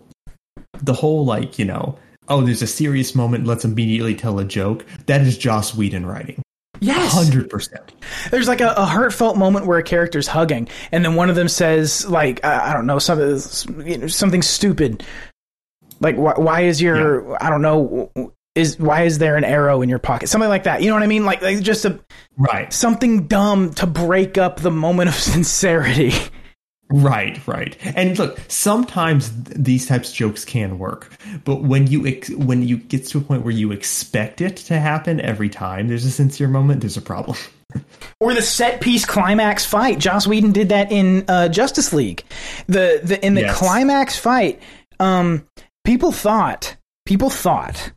the 0.82 0.94
whole 0.94 1.26
like 1.26 1.58
you 1.60 1.66
know 1.66 1.98
oh 2.28 2.42
there's 2.42 2.62
a 2.62 2.68
serious 2.68 3.16
moment 3.16 3.46
let's 3.46 3.64
immediately 3.64 4.14
tell 4.16 4.40
a 4.40 4.44
joke 4.46 4.86
that 5.06 5.22
is 5.22 5.38
joss 5.38 5.74
whedon 5.76 6.06
writing 6.06 6.42
Yes. 6.80 7.14
100% 7.30 7.78
There's 8.30 8.48
like 8.50 8.60
a, 8.60 8.74
a 8.76 8.84
heartfelt 8.86 9.38
moment 9.38 9.68
where 9.68 9.78
a 9.78 9.84
character's 9.84 10.28
hugging, 10.28 10.68
and 10.92 11.06
then 11.06 11.16
one 11.16 11.30
of 11.30 11.36
them 11.38 11.48
says, 11.48 12.06
like, 12.10 12.44
uh, 12.44 12.60
I 12.62 12.74
don't 12.74 12.86
know, 12.86 13.00
something, 13.00 13.88
you 13.88 14.00
know, 14.00 14.08
something 14.08 14.42
stupid. 14.42 15.02
Like, 16.04 16.16
why, 16.18 16.34
why 16.38 16.62
is 16.62 16.80
your, 16.82 17.42
I 17.44 17.50
don't 17.50 17.62
know, 17.64 18.12
is 18.54 18.78
why 18.78 19.04
is 19.04 19.18
there 19.18 19.36
an 19.38 19.44
arrow 19.44 19.82
in 19.82 19.90
your 19.90 19.98
pocket? 20.00 20.28
Something 20.30 20.50
like 20.50 20.66
that. 20.66 20.82
You 20.84 20.90
know 20.90 20.94
what 20.94 21.02
I 21.04 21.08
mean? 21.08 21.26
Like, 21.26 21.42
like 21.42 21.62
just 21.62 21.86
a 21.86 22.00
right 22.38 22.72
something 22.72 23.26
dumb 23.28 23.74
to 23.76 23.88
break 23.88 24.38
up 24.38 24.60
the 24.60 24.70
moment 24.70 25.10
of 25.10 25.16
sincerity. 25.34 26.12
right 26.92 27.40
right 27.48 27.76
and 27.96 28.20
look 28.20 28.38
sometimes 28.50 29.32
these 29.46 29.88
types 29.88 30.10
of 30.10 30.16
jokes 30.16 30.46
can 30.46 30.78
work 30.78 31.12
but 31.46 31.64
when 31.64 31.88
you 31.88 32.06
ex- 32.06 32.30
when 32.32 32.62
you 32.62 32.78
get 32.78 33.06
to 33.08 33.18
a 33.18 33.22
point 33.22 33.44
where 33.44 33.54
you 33.54 33.72
expect 33.72 34.42
it 34.42 34.58
to 34.58 34.80
happen 34.80 35.20
every 35.22 35.50
time 35.50 35.88
there's 35.88 36.06
a 36.06 36.12
sincere 36.12 36.48
moment 36.48 36.82
there's 36.82 36.98
a 36.98 37.02
problem 37.02 37.38
Or 38.20 38.36
the 38.36 38.42
set 38.44 38.82
piece 38.82 39.04
climax 39.06 39.66
fight. 39.66 39.98
Joss 39.98 40.28
Whedon 40.28 40.52
did 40.52 40.70
that 40.70 40.92
in 40.92 41.26
uh, 41.28 41.48
Justice 41.50 41.92
League. 41.92 42.24
The 42.68 43.00
the 43.04 43.26
in 43.26 43.34
the 43.34 43.42
Yes. 43.42 43.58
climax 43.58 44.16
fight, 44.16 44.62
um, 45.00 45.48
people 45.84 46.12
thought 46.12 46.78
people 47.06 47.30
thought 47.30 47.92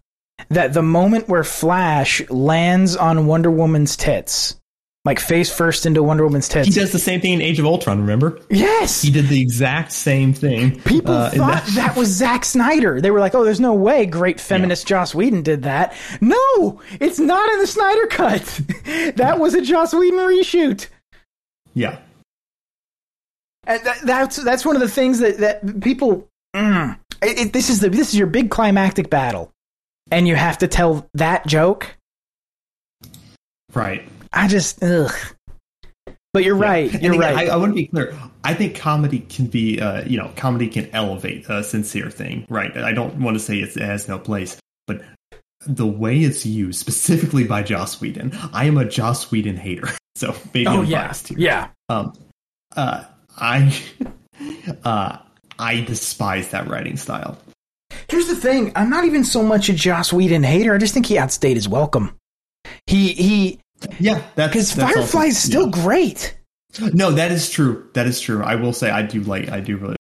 that 0.51 0.73
the 0.73 0.83
moment 0.83 1.29
where 1.29 1.45
Flash 1.45 2.29
lands 2.31 2.97
on 2.97 3.27
Wonder 3.27 3.51
Woman's 3.51 3.97
tits, 3.97 4.61
like 5.05 5.19
face 5.19 5.55
first 5.55 5.87
into 5.87 6.03
Wonder 6.03 6.25
Woman's 6.25 6.49
tits, 6.49 6.69
he 6.69 6.75
does 6.75 6.93
the 6.93 6.99
same 6.99 7.21
thing 7.21 7.35
in 7.35 7.41
age 7.41 7.59
of 7.59 7.67
ultron 7.67 8.01
remember 8.01 8.41
yes. 8.51 9.03
he 9.03 9.11
did 9.11 9.29
the 9.29 9.41
exact 9.41 9.93
same 9.93 10.33
thing 10.33 10.81
People 10.81 11.15
uh, 11.15 11.31
thought 11.31 11.65
that 11.75 11.97
was 11.97 12.09
Zack 12.09 12.45
Snyder. 12.45 13.01
They 13.01 13.11
were 13.11 13.21
like, 13.21 13.35
"Oh, 13.35 13.45
there's 13.45 13.61
no 13.61 13.75
way 13.75 14.07
great 14.07 14.41
feminist 14.41 14.87
Joss 14.87 15.15
Whedon 15.15 15.43
did 15.43 15.63
that." 15.63 15.95
No, 16.21 16.81
it's 17.01 17.19
not 17.19 17.51
in 17.53 17.61
the 17.61 17.67
Snyder 17.67 18.07
cut. 18.09 18.43
that 19.17 19.39
was 19.39 19.55
a 19.55 19.63
Joss 19.63 19.95
Whedon 19.95 20.19
reshoot. 20.19 20.89
yeah 21.75 21.99
And 23.67 23.85
that, 23.85 24.01
that's 24.03 24.37
that's 24.37 24.65
one 24.67 24.77
of 24.77 24.83
the 24.83 24.89
things 24.89 25.21
that 25.21 25.39
that 25.39 25.81
people. 25.81 26.29
Mm, 26.55 26.99
it, 27.23 27.39
it- 27.39 27.53
this 27.53 27.71
is 27.71 27.81
the 27.81 27.91
this 27.91 28.09
is 28.09 28.17
your 28.19 28.27
big 28.29 28.51
climactic 28.51 29.11
battle, 29.11 29.51
and 30.11 30.27
you 30.29 30.35
have 30.37 30.59
to 30.59 30.69
tell 30.69 31.09
that 31.15 31.47
joke. 31.47 31.97
right 33.75 34.07
I 34.33 34.49
just 34.49 34.83
ugh. 34.83 35.13
But 36.33 36.45
you're 36.45 36.55
right. 36.55 36.93
You're 37.01 37.15
again, 37.15 37.19
right. 37.35 37.49
I, 37.49 37.55
I 37.55 37.57
want 37.57 37.71
to 37.73 37.75
be 37.77 37.87
clear. 37.87 38.15
I 38.45 38.53
think 38.53 38.77
comedy 38.77 39.21
can 39.21 39.47
be, 39.47 39.81
uh, 39.81 40.05
you 40.05 40.19
know, 40.19 40.31
comedy 40.37 40.69
can 40.69 40.91
elevate 40.93 41.49
a 41.49 41.65
sincere 41.65 42.11
thing, 42.11 42.45
right? 42.51 42.77
I 42.77 42.93
don't 42.93 43.15
want 43.23 43.37
to 43.37 43.41
say 43.43 43.57
it's, 43.57 43.75
it 43.75 43.83
has 43.85 44.07
no 44.07 44.19
place, 44.19 44.59
but 44.87 45.01
the 45.67 45.87
way 45.87 46.19
it's 46.19 46.45
used, 46.45 46.79
specifically 46.79 47.45
by 47.45 47.63
Joss 47.63 48.03
Whedon, 48.03 48.37
I 48.53 48.67
am 48.67 48.77
a 48.77 48.85
Joss 48.85 49.31
Whedon 49.31 49.57
hater, 49.57 49.89
so 50.15 50.37
maybe 50.53 50.67
oh 50.67 50.81
I'm 50.81 50.85
yeah, 50.85 51.07
biased 51.07 51.29
here. 51.29 51.39
yeah. 51.39 51.69
Um, 51.89 52.13
uh, 52.77 53.05
I, 53.39 53.75
uh, 54.85 55.17
I 55.59 55.81
despise 55.81 56.51
that 56.51 56.69
writing 56.69 56.97
style. 56.97 57.39
Here's 58.09 58.29
the 58.29 58.37
thing. 58.37 58.73
I'm 58.77 58.91
not 58.91 59.05
even 59.05 59.25
so 59.25 59.43
much 59.43 59.69
a 59.69 59.73
Joss 59.73 60.13
Whedon 60.13 60.43
hater. 60.43 60.75
I 60.75 60.79
just 60.79 60.95
think 60.95 61.07
he 61.07 61.19
outstayed 61.19 61.57
his 61.57 61.69
welcome. 61.69 62.15
He 62.87 63.13
he 63.13 63.61
Yeah, 63.99 64.23
that's 64.35 64.53
because 64.53 64.79
also- 64.79 64.93
Firefly's 64.95 65.39
still 65.39 65.67
yeah. 65.67 65.83
great. 65.83 66.37
No, 66.93 67.11
that 67.13 67.33
is 67.33 67.49
true. 67.51 67.89
That 67.95 68.07
is 68.07 68.21
true. 68.21 68.43
I 68.43 68.57
will 68.57 68.73
say 68.75 68.91
I 68.91 69.03
do 69.03 69.23
like. 69.23 69.49
I 69.49 69.61
do 69.61 69.77
really. 69.79 69.97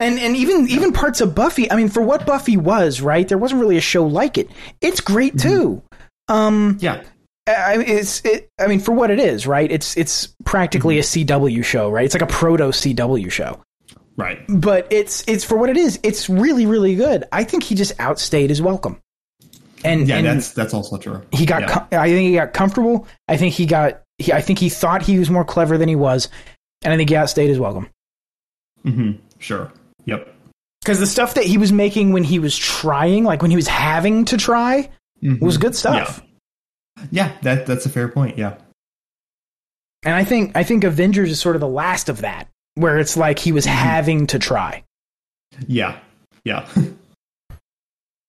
And 0.00 0.18
and 0.18 0.34
even 0.36 0.68
even 0.68 0.92
parts 0.92 1.20
of 1.20 1.34
Buffy. 1.34 1.70
I 1.70 1.76
mean, 1.76 1.88
for 1.88 2.02
what 2.02 2.24
Buffy 2.26 2.56
was, 2.56 3.00
right? 3.00 3.28
There 3.28 3.38
wasn't 3.38 3.60
really 3.60 3.76
a 3.76 3.80
show 3.82 4.06
like 4.06 4.38
it. 4.38 4.48
It's 4.80 5.00
great 5.00 5.38
too. 5.38 5.82
Um, 6.28 6.78
Yeah, 6.80 7.02
I 7.46 7.76
it's 7.86 8.24
it. 8.24 8.48
I 8.58 8.66
mean, 8.66 8.80
for 8.80 8.92
what 8.92 9.10
it 9.10 9.18
is, 9.20 9.46
right? 9.46 9.70
It's 9.70 9.96
it's 9.96 10.34
practically 10.44 10.98
a 10.98 11.02
CW 11.02 11.62
show, 11.64 11.90
right? 11.90 12.04
It's 12.06 12.14
like 12.14 12.22
a 12.22 12.26
proto 12.26 12.64
CW 12.72 13.30
show, 13.30 13.60
right. 14.16 14.40
but 14.48 14.92
it's 14.92 15.24
it's 15.26 15.44
for 15.44 15.56
what 15.56 15.70
it 15.70 15.76
is. 15.76 15.98
It's 16.02 16.28
really 16.28 16.66
really 16.66 16.94
good. 16.96 17.24
I 17.32 17.44
think 17.44 17.62
he 17.62 17.74
just 17.74 17.98
outstayed 17.98 18.48
his 18.50 18.60
welcome, 18.62 19.00
and 19.84 20.08
Yeah, 20.08 20.16
and 20.18 20.26
that's 20.26 20.50
that's 20.52 20.74
also 20.74 20.96
true. 20.98 21.22
he 21.32 21.46
got. 21.46 21.62
Yeah. 21.62 21.68
Com- 21.68 21.88
I 21.92 22.08
think 22.08 22.28
he 22.28 22.34
got 22.34 22.52
comfortable. 22.52 23.06
I 23.28 23.36
think 23.36 23.54
he 23.54 23.66
got. 23.66 24.02
He, 24.18 24.32
I 24.32 24.40
think 24.40 24.58
he 24.58 24.68
thought 24.68 25.02
he 25.02 25.18
was 25.18 25.30
more 25.30 25.44
clever 25.44 25.76
than 25.78 25.88
he 25.88 25.96
was, 25.96 26.28
and 26.84 26.92
I 26.92 26.96
think 26.96 27.10
he 27.10 27.16
outstayed 27.16 27.48
his 27.48 27.58
welcome. 27.58 27.88
Mm-hmm. 28.84 29.12
Sure. 29.38 29.72
Yep. 30.04 30.32
Because 30.82 31.00
the 31.00 31.06
stuff 31.06 31.34
that 31.34 31.44
he 31.44 31.56
was 31.58 31.72
making 31.72 32.12
when 32.12 32.24
he 32.24 32.38
was 32.38 32.56
trying, 32.56 33.24
like 33.24 33.40
when 33.42 33.50
he 33.50 33.56
was 33.56 33.66
having 33.66 34.26
to 34.26 34.36
try, 34.36 34.90
was 35.40 35.56
good 35.56 35.74
stuff. 35.74 36.22
Yeah. 36.22 37.06
Yeah, 37.10 37.32
that 37.42 37.66
that's 37.66 37.86
a 37.86 37.88
fair 37.88 38.08
point. 38.08 38.38
Yeah. 38.38 38.56
And 40.04 40.14
I 40.14 40.24
think 40.24 40.52
I 40.54 40.62
think 40.62 40.84
Avengers 40.84 41.30
is 41.30 41.40
sort 41.40 41.56
of 41.56 41.60
the 41.60 41.68
last 41.68 42.08
of 42.10 42.20
that, 42.20 42.48
where 42.74 42.98
it's 42.98 43.16
like 43.16 43.38
he 43.38 43.52
was 43.52 43.66
mm-hmm. 43.66 43.76
having 43.76 44.26
to 44.28 44.38
try. 44.38 44.84
Yeah. 45.66 45.98
Yeah. 46.44 46.68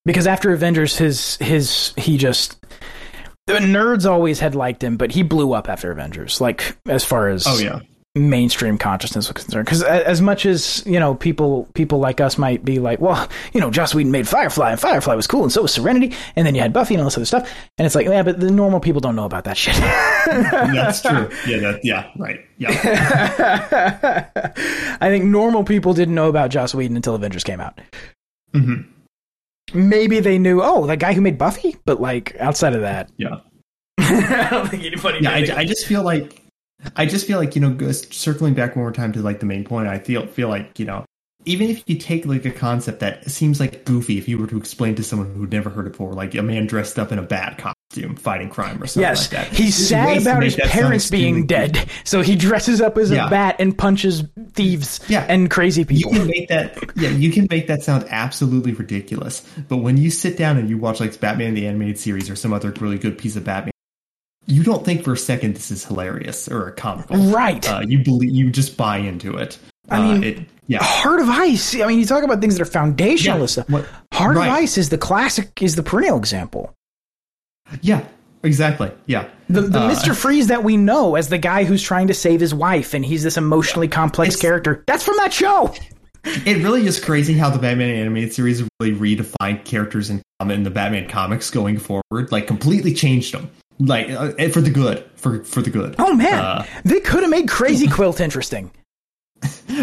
Because 0.06 0.28
after 0.28 0.54
Avengers, 0.54 0.96
his 0.96 1.36
his 1.38 1.92
he 1.98 2.18
just 2.20 2.64
the 3.48 3.56
nerds 3.56 4.08
always 4.08 4.40
had 4.40 4.54
liked 4.54 4.84
him, 4.84 4.98
but 4.98 5.12
he 5.12 5.24
blew 5.24 5.54
up 5.54 5.68
after 5.68 5.92
Avengers. 5.92 6.40
Like 6.40 6.78
as 6.86 7.04
far 7.04 7.28
as 7.28 7.46
oh 7.48 7.58
yeah. 7.58 7.80
Mainstream 8.16 8.78
consciousness 8.78 9.28
was 9.28 9.44
concerned, 9.44 9.66
because 9.66 9.84
as 9.84 10.22
much 10.22 10.46
as 10.46 10.84
you 10.86 11.00
know, 11.00 11.16
people 11.16 11.68
people 11.74 12.00
like 12.00 12.22
us 12.22 12.38
might 12.38 12.64
be 12.64 12.80
like, 12.80 13.00
well, 13.02 13.28
you 13.54 13.60
know, 13.60 13.70
Joss 13.70 13.94
Whedon 13.94 14.12
made 14.12 14.28
Firefly, 14.28 14.72
and 14.72 14.80
Firefly 14.80 15.16
was 15.16 15.28
cool, 15.28 15.44
and 15.44 15.52
so 15.52 15.62
was 15.64 15.74
Serenity, 15.74 16.16
and 16.36 16.48
then 16.48 16.56
you 16.56 16.62
had 16.62 16.72
Buffy 16.74 16.94
and 16.96 17.02
all 17.02 17.08
this 17.08 17.18
other 17.18 17.26
stuff, 17.26 17.50
and 17.78 17.86
it's 17.86 17.96
like, 17.96 18.08
yeah, 18.08 18.24
but 18.24 18.40
the 18.40 18.50
normal 18.52 18.80
people 18.80 19.02
don't 19.02 19.16
know 19.16 19.26
about 19.26 19.44
that 19.44 19.58
shit. 19.58 19.76
That's 20.26 21.02
true. 21.02 21.30
Yeah, 21.46 21.58
that 21.60 21.82
yeah, 21.84 22.10
right. 22.18 22.40
Yeah. 22.58 22.70
I 25.02 25.10
think 25.10 25.26
normal 25.26 25.64
people 25.64 25.94
didn't 25.94 26.16
know 26.16 26.30
about 26.30 26.50
Joss 26.52 26.74
Whedon 26.74 26.96
until 26.96 27.16
Avengers 27.16 27.44
came 27.44 27.60
out. 27.60 27.80
Mhm. 28.54 28.86
Maybe 29.74 30.20
they 30.20 30.38
knew, 30.38 30.62
oh, 30.64 30.86
that 30.88 31.00
guy 31.00 31.14
who 31.14 31.22
made 31.22 31.38
Buffy, 31.38 31.76
but 31.86 32.00
like 32.00 32.36
outside 32.40 32.76
of 32.76 32.82
that, 32.82 33.10
Yeah. 33.18 33.40
I 34.00 34.48
don't 34.52 34.70
think 34.70 34.84
anybody. 34.84 35.20
yeah. 35.22 35.32
I, 35.32 35.60
I 35.62 35.66
just 35.66 35.86
feel 35.88 36.04
like 36.04 36.42
I 36.96 37.06
just 37.06 37.26
feel 37.28 37.40
like 37.40 37.56
you 37.56 37.62
know 37.62 37.92
circling 37.92 38.54
back 38.54 38.76
one 38.76 38.84
more 38.84 38.92
time 38.92 39.12
to 39.14 39.22
like 39.22 39.40
the 39.40 39.46
main 39.46 39.64
point. 39.64 39.88
I 39.88 40.00
feel 40.00 40.28
feel 40.28 40.50
like 40.50 40.78
you 40.80 40.86
know 40.86 41.06
even 41.46 41.70
if 41.70 41.84
you 41.88 41.96
take 41.98 42.26
like 42.26 42.44
a 42.46 42.52
concept 42.52 43.00
that 43.02 43.30
seems 43.30 43.60
like 43.60 43.86
goofy, 43.86 44.18
if 44.18 44.28
you 44.28 44.38
were 44.38 44.48
to 44.48 44.58
explain 44.58 44.96
to 44.96 45.04
someone 45.04 45.32
who'd 45.36 45.52
never 45.52 45.70
heard 45.70 45.86
it 45.86 45.92
before, 45.92 46.14
like 46.14 46.34
a 46.34 46.42
man 46.42 46.66
dressed 46.66 46.98
up 46.98 47.12
in 47.12 47.20
a 47.20 47.22
bat 47.22 47.60
costume 47.60 48.16
fighting 48.16 48.50
crime 48.50 48.82
or 48.82 48.88
something 48.88 49.08
Yes, 49.08 49.32
like 49.32 49.48
that. 49.50 49.56
he's 49.56 49.78
There's 49.78 49.90
sad 49.90 50.22
about 50.24 50.42
his 50.42 50.56
parents 50.56 51.08
being 51.12 51.46
dead, 51.46 51.88
so 52.04 52.22
he 52.24 52.36
dresses 52.36 52.82
up 52.82 52.98
as 52.98 53.12
Yeah. 53.12 53.28
a 53.28 53.30
bat 53.30 53.58
and 53.60 53.78
punches 53.78 54.24
thieves 54.54 55.00
Yeah. 55.08 55.24
and 55.30 55.52
crazy 55.52 55.86
people. 55.86 56.14
you 56.14 56.20
can 56.20 56.28
make 56.28 56.48
that 56.50 56.80
yeah 56.96 57.10
you 57.10 57.32
can 57.32 57.46
make 57.52 57.68
that 57.68 57.84
sound 57.84 58.06
absolutely 58.10 58.72
ridiculous 58.74 59.42
but 59.68 59.78
when 59.78 59.98
you 59.98 60.10
sit 60.10 60.38
down 60.38 60.58
and 60.58 60.70
you 60.70 60.78
watch 60.78 61.00
like 61.02 61.20
batman 61.20 61.54
the 61.54 61.68
animated 61.68 62.00
series 62.00 62.30
or 62.30 62.36
some 62.38 62.54
other 62.54 62.72
really 62.80 62.98
good 62.98 63.18
piece 63.18 63.36
of 63.36 63.44
batman 63.44 63.72
you 64.48 64.64
don't 64.64 64.86
think 64.86 65.04
for 65.04 65.14
a 65.14 65.18
second 65.18 65.56
this 65.56 65.72
is 65.72 65.84
hilarious 65.86 66.48
or 66.48 66.68
a 66.68 66.72
comical 66.72 67.18
Right. 67.32 67.68
uh, 67.70 67.82
you 67.88 68.04
believe 68.04 68.32
you 68.32 68.50
just 68.52 68.78
buy 68.78 68.98
into 68.98 69.38
it 69.38 69.58
I 69.90 70.02
mean- 70.02 70.24
uh, 70.24 70.28
it, 70.28 70.40
yeah 70.68 70.80
Heart 70.82 71.20
of 71.22 71.30
Ice. 71.30 71.76
I 71.80 71.86
mean, 71.86 72.00
you 72.00 72.06
talk 72.08 72.24
about 72.24 72.42
things 72.42 72.56
that 72.56 72.62
are 72.62 72.66
foundational 72.72 73.42
Yeah, 73.42 73.46
stuff. 73.46 73.70
what- 73.70 73.86
Heart 74.14 74.38
right. 74.38 74.48
of 74.48 74.54
Ice 74.56 74.78
is 74.80 74.90
the 74.90 74.98
classic, 74.98 75.62
is 75.62 75.76
the 75.76 75.84
perennial 75.84 76.18
example. 76.18 76.74
yeah 77.82 78.04
exactly 78.44 78.92
yeah 79.06 79.28
The, 79.50 79.62
the 79.62 79.80
Uh, 79.80 79.92
Mr. 79.92 80.16
Freeze 80.16 80.48
that 80.48 80.64
we 80.64 80.76
know 80.78 81.16
as 81.16 81.30
the 81.30 81.38
guy 81.38 81.64
who's 81.66 81.82
trying 81.84 82.08
to 82.08 82.14
save 82.16 82.40
his 82.40 82.54
wife, 82.54 82.94
and 82.96 83.06
he's 83.06 83.22
this 83.24 83.38
emotionally 83.38 83.88
complex 83.88 84.36
character. 84.36 84.84
That's 84.88 85.04
from 85.04 85.18
that 85.18 85.32
show. 85.34 85.72
it 86.24 86.64
really 86.64 86.86
is 86.88 87.00
crazy 87.00 87.34
how 87.36 87.52
the 87.52 87.60
batman 87.60 87.92
animated 87.92 88.34
series 88.34 88.64
really 88.80 88.96
redefined 88.96 89.64
characters 89.66 90.10
in, 90.10 90.20
um, 90.40 90.50
in 90.50 90.64
the 90.64 90.72
batman 90.72 91.08
comics 91.08 91.52
going 91.52 91.78
forward 91.78 92.32
like 92.32 92.48
completely 92.48 92.92
changed 92.96 93.32
them 93.36 93.48
like 93.80 94.10
uh, 94.10 94.32
for 94.50 94.62
the 94.62 94.70
good 94.70 95.04
for 95.16 95.44
for 95.44 95.62
the 95.62 95.70
good 95.70 95.96
Oh 96.00 96.14
man, 96.14 96.34
Uh, 96.34 96.66
they 96.84 97.00
could 97.00 97.22
have 97.24 97.30
made 97.30 97.48
Crazy 97.50 97.88
Quilt 97.96 98.20
interesting. 98.22 98.72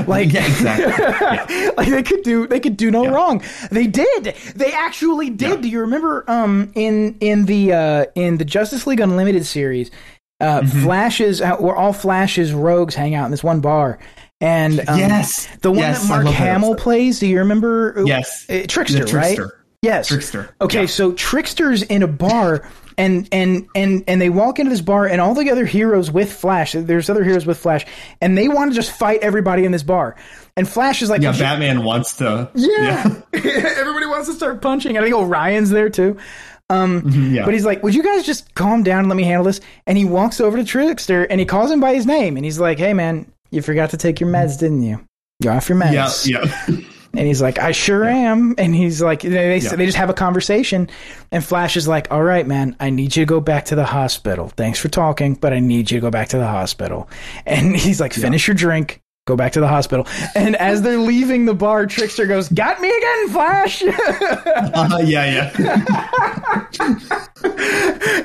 Like 0.06 0.32
yeah 0.32 0.46
exactly 0.46 0.86
yeah. 1.56 1.70
like 1.76 1.88
they 1.88 2.02
could 2.02 2.22
do 2.22 2.46
they 2.46 2.60
could 2.60 2.76
do 2.76 2.90
no 2.90 3.04
Yeah. 3.04 3.10
wrong. 3.10 3.42
They 3.70 3.86
did. 3.86 4.34
They 4.56 4.72
actually 4.72 5.28
did. 5.30 5.60
Do 5.60 5.68
you 5.68 5.80
remember 5.80 6.24
um 6.28 6.72
in 6.74 7.16
in 7.20 7.44
the 7.44 7.72
uh 7.72 8.04
in 8.14 8.38
the 8.38 8.44
Justice 8.44 8.86
League 8.86 9.00
Unlimited 9.00 9.44
series, 9.44 9.90
uh 10.40 10.60
Mm-hmm. 10.60 10.82
Flashes 10.84 11.40
uh, 11.42 11.56
where 11.56 11.76
all 11.76 11.92
flashes 11.92 12.52
rogues 12.54 12.94
hang 12.94 13.14
out 13.14 13.26
in 13.26 13.30
this 13.30 13.44
one 13.44 13.60
bar. 13.60 13.98
And 14.40 14.80
um, 14.88 14.98
Yes. 14.98 15.46
the 15.60 15.70
one 15.70 15.80
Yes, 15.80 16.02
that 16.02 16.08
Mark 16.08 16.26
Hamill 16.34 16.74
plays. 16.76 17.20
Do 17.20 17.26
you 17.26 17.38
remember? 17.40 18.02
Yes. 18.06 18.46
Uh, 18.48 18.62
Trickster, 18.66 19.04
The 19.04 19.16
right? 19.16 19.36
Trickster. 19.36 19.64
Yes, 19.82 20.08
Trickster. 20.08 20.54
Okay, 20.60 20.86
so 20.86 21.12
Trickster's 21.12 21.82
in 21.82 22.02
a 22.02 22.08
bar, 22.08 22.68
and 22.98 23.28
and 23.32 23.68
and 23.74 24.04
and 24.06 24.20
they 24.20 24.30
walk 24.30 24.58
into 24.58 24.70
this 24.70 24.80
bar, 24.80 25.06
and 25.06 25.20
all 25.20 25.34
the 25.34 25.50
other 25.50 25.64
heroes 25.64 26.10
with 26.10 26.32
Flash. 26.32 26.72
There's 26.72 27.08
other 27.10 27.24
heroes 27.24 27.46
with 27.46 27.58
Flash, 27.58 27.86
and 28.20 28.36
they 28.36 28.48
want 28.48 28.70
to 28.72 28.74
just 28.74 28.90
fight 28.92 29.20
everybody 29.22 29.64
in 29.64 29.72
this 29.72 29.82
bar. 29.82 30.16
And 30.56 30.68
Flash 30.68 31.02
is 31.02 31.08
like, 31.10 31.22
Yeah, 31.22 31.30
"Would 31.30 31.36
you- 31.38 31.42
Batman 31.44 31.84
wants 31.84 32.16
to. 32.16 32.50
yeah. 32.54 33.04
Everybody 33.32 34.06
wants 34.06 34.28
to 34.28 34.34
start 34.34 34.60
punching. 34.60 34.96
I 34.98 35.02
think 35.02 35.14
Orion's 35.14 35.70
there 35.70 35.88
too. 35.90 36.16
Um, 36.70 37.02
mm-hmm, 37.02 37.34
yeah. 37.34 37.44
But 37.44 37.54
he's 37.54 37.64
like, 37.66 37.82
Would 37.82 37.94
you 37.94 38.02
guys 38.02 38.24
just 38.24 38.54
calm 38.54 38.82
down 38.82 39.00
and 39.00 39.08
let 39.08 39.16
me 39.16 39.24
handle 39.24 39.44
this? 39.44 39.60
And 39.86 39.98
he 39.98 40.04
walks 40.04 40.40
over 40.40 40.56
to 40.56 40.64
Trickster 40.64 41.24
and 41.24 41.38
he 41.40 41.44
calls 41.46 41.70
him 41.70 41.80
by 41.80 41.94
his 41.94 42.06
name. 42.06 42.36
And 42.36 42.44
he's 42.44 42.58
like, 42.58 42.78
Hey, 42.78 42.92
man, 42.94 43.30
you 43.50 43.60
forgot 43.62 43.90
to 43.90 43.96
take 43.96 44.20
your 44.20 44.30
meds, 44.30 44.58
didn't 44.58 44.82
you? 44.82 45.00
You're 45.40 45.52
off 45.54 45.68
your 45.68 45.76
yeah, 45.78 46.04
meds. 46.06 46.26
yeah, 46.28 46.76
And 47.14 47.26
he's 47.26 47.42
like, 47.42 47.58
I 47.58 47.72
sure 47.72 48.04
am. 48.04 48.54
And 48.58 48.74
he's 48.74 49.02
like, 49.02 49.20
they, 49.22 49.28
they, 49.28 49.58
Yeah. 49.58 49.76
they 49.76 49.84
just 49.86 49.98
have 49.98 50.10
a 50.10 50.14
conversation. 50.14 50.88
And 51.30 51.44
Flash 51.44 51.76
is 51.76 51.86
like, 51.86 52.10
All 52.10 52.22
right, 52.22 52.46
man, 52.46 52.74
I 52.80 52.90
need 52.90 53.14
you 53.16 53.22
to 53.22 53.26
go 53.28 53.40
back 53.40 53.66
to 53.66 53.74
the 53.74 53.84
hospital. 53.84 54.48
Thanks 54.48 54.78
for 54.78 54.88
talking, 54.88 55.34
but 55.34 55.52
I 55.52 55.60
need 55.60 55.90
you 55.90 55.98
to 55.98 56.00
go 56.00 56.10
back 56.10 56.28
to 56.28 56.38
the 56.38 56.46
hospital. 56.46 57.08
And 57.46 57.76
he's 57.76 58.00
like, 58.00 58.12
Finish 58.12 58.48
your 58.48 58.54
drink. 58.54 59.00
Go 59.26 59.36
back 59.36 59.52
to 59.52 59.60
the 59.60 59.68
hospital. 59.68 60.06
And 60.34 60.56
as 60.56 60.82
they're 60.82 60.98
leaving 60.98 61.44
the 61.44 61.54
bar, 61.54 61.86
Trickster 61.86 62.26
goes, 62.26 62.48
Got 62.48 62.80
me 62.80 62.88
again, 62.88 63.28
Flash. 63.28 63.82
uh, 63.86 64.98
yeah, 65.04 65.50
yeah. 65.54 66.66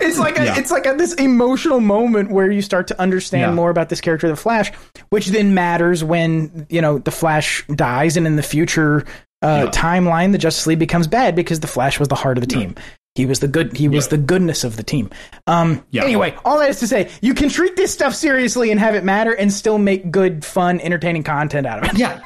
it's 0.02 0.18
like 0.18 0.40
a, 0.40 0.46
Yeah. 0.46 0.58
it's 0.58 0.72
like 0.72 0.86
a, 0.88 0.94
this 0.94 1.14
emotional 1.16 1.80
moment 1.82 2.32
where 2.32 2.50
you 2.50 2.62
start 2.62 2.88
to 2.88 3.00
understand 3.00 3.42
Yeah. 3.42 3.52
more 3.54 3.70
about 3.70 3.90
this 3.90 4.02
character, 4.02 4.28
the 4.28 4.36
Flash, 4.36 4.72
which 5.10 5.28
then 5.28 5.54
matters 5.54 6.04
when 6.04 6.66
you 6.70 6.82
know 6.82 6.98
the 6.98 7.12
Flash 7.12 7.66
dies, 7.68 8.18
and 8.18 8.26
in 8.26 8.36
the 8.36 8.44
future 8.44 9.04
uh, 9.44 9.66
Yeah. 9.66 9.72
timeline, 9.72 10.32
the 10.32 10.38
Justice 10.40 10.66
League 10.66 10.80
becomes 10.80 11.06
bad 11.08 11.36
because 11.36 11.60
the 11.60 11.68
Flash 11.68 12.00
was 12.00 12.08
the 12.08 12.16
heart 12.16 12.38
of 12.38 12.42
the 12.42 12.48
team. 12.48 12.74
He 13.18 13.26
was 13.26 13.40
the 13.40 13.48
good. 13.48 13.76
He 13.76 13.88
was 13.88 14.06
Yeah. 14.06 14.10
the 14.12 14.18
goodness 14.20 14.64
of 14.64 14.78
the 14.78 14.84
team. 14.84 15.10
Um, 15.48 15.84
Yeah. 15.92 16.04
Anyway, 16.04 16.36
all 16.46 16.60
that 16.60 16.70
is 16.70 16.80
to 16.82 16.88
say, 16.88 17.10
you 17.22 17.34
can 17.34 17.50
treat 17.50 17.76
this 17.76 17.92
stuff 17.92 18.14
seriously 18.16 18.70
and 18.72 18.80
have 18.80 18.94
it 18.96 19.04
matter, 19.04 19.34
and 19.34 19.52
still 19.52 19.78
make 19.80 20.12
good, 20.12 20.46
fun, 20.46 20.80
entertaining 20.80 21.24
content 21.24 21.66
out 21.68 21.80
of 21.84 21.90
it. 21.92 21.98
Yeah, 21.98 22.22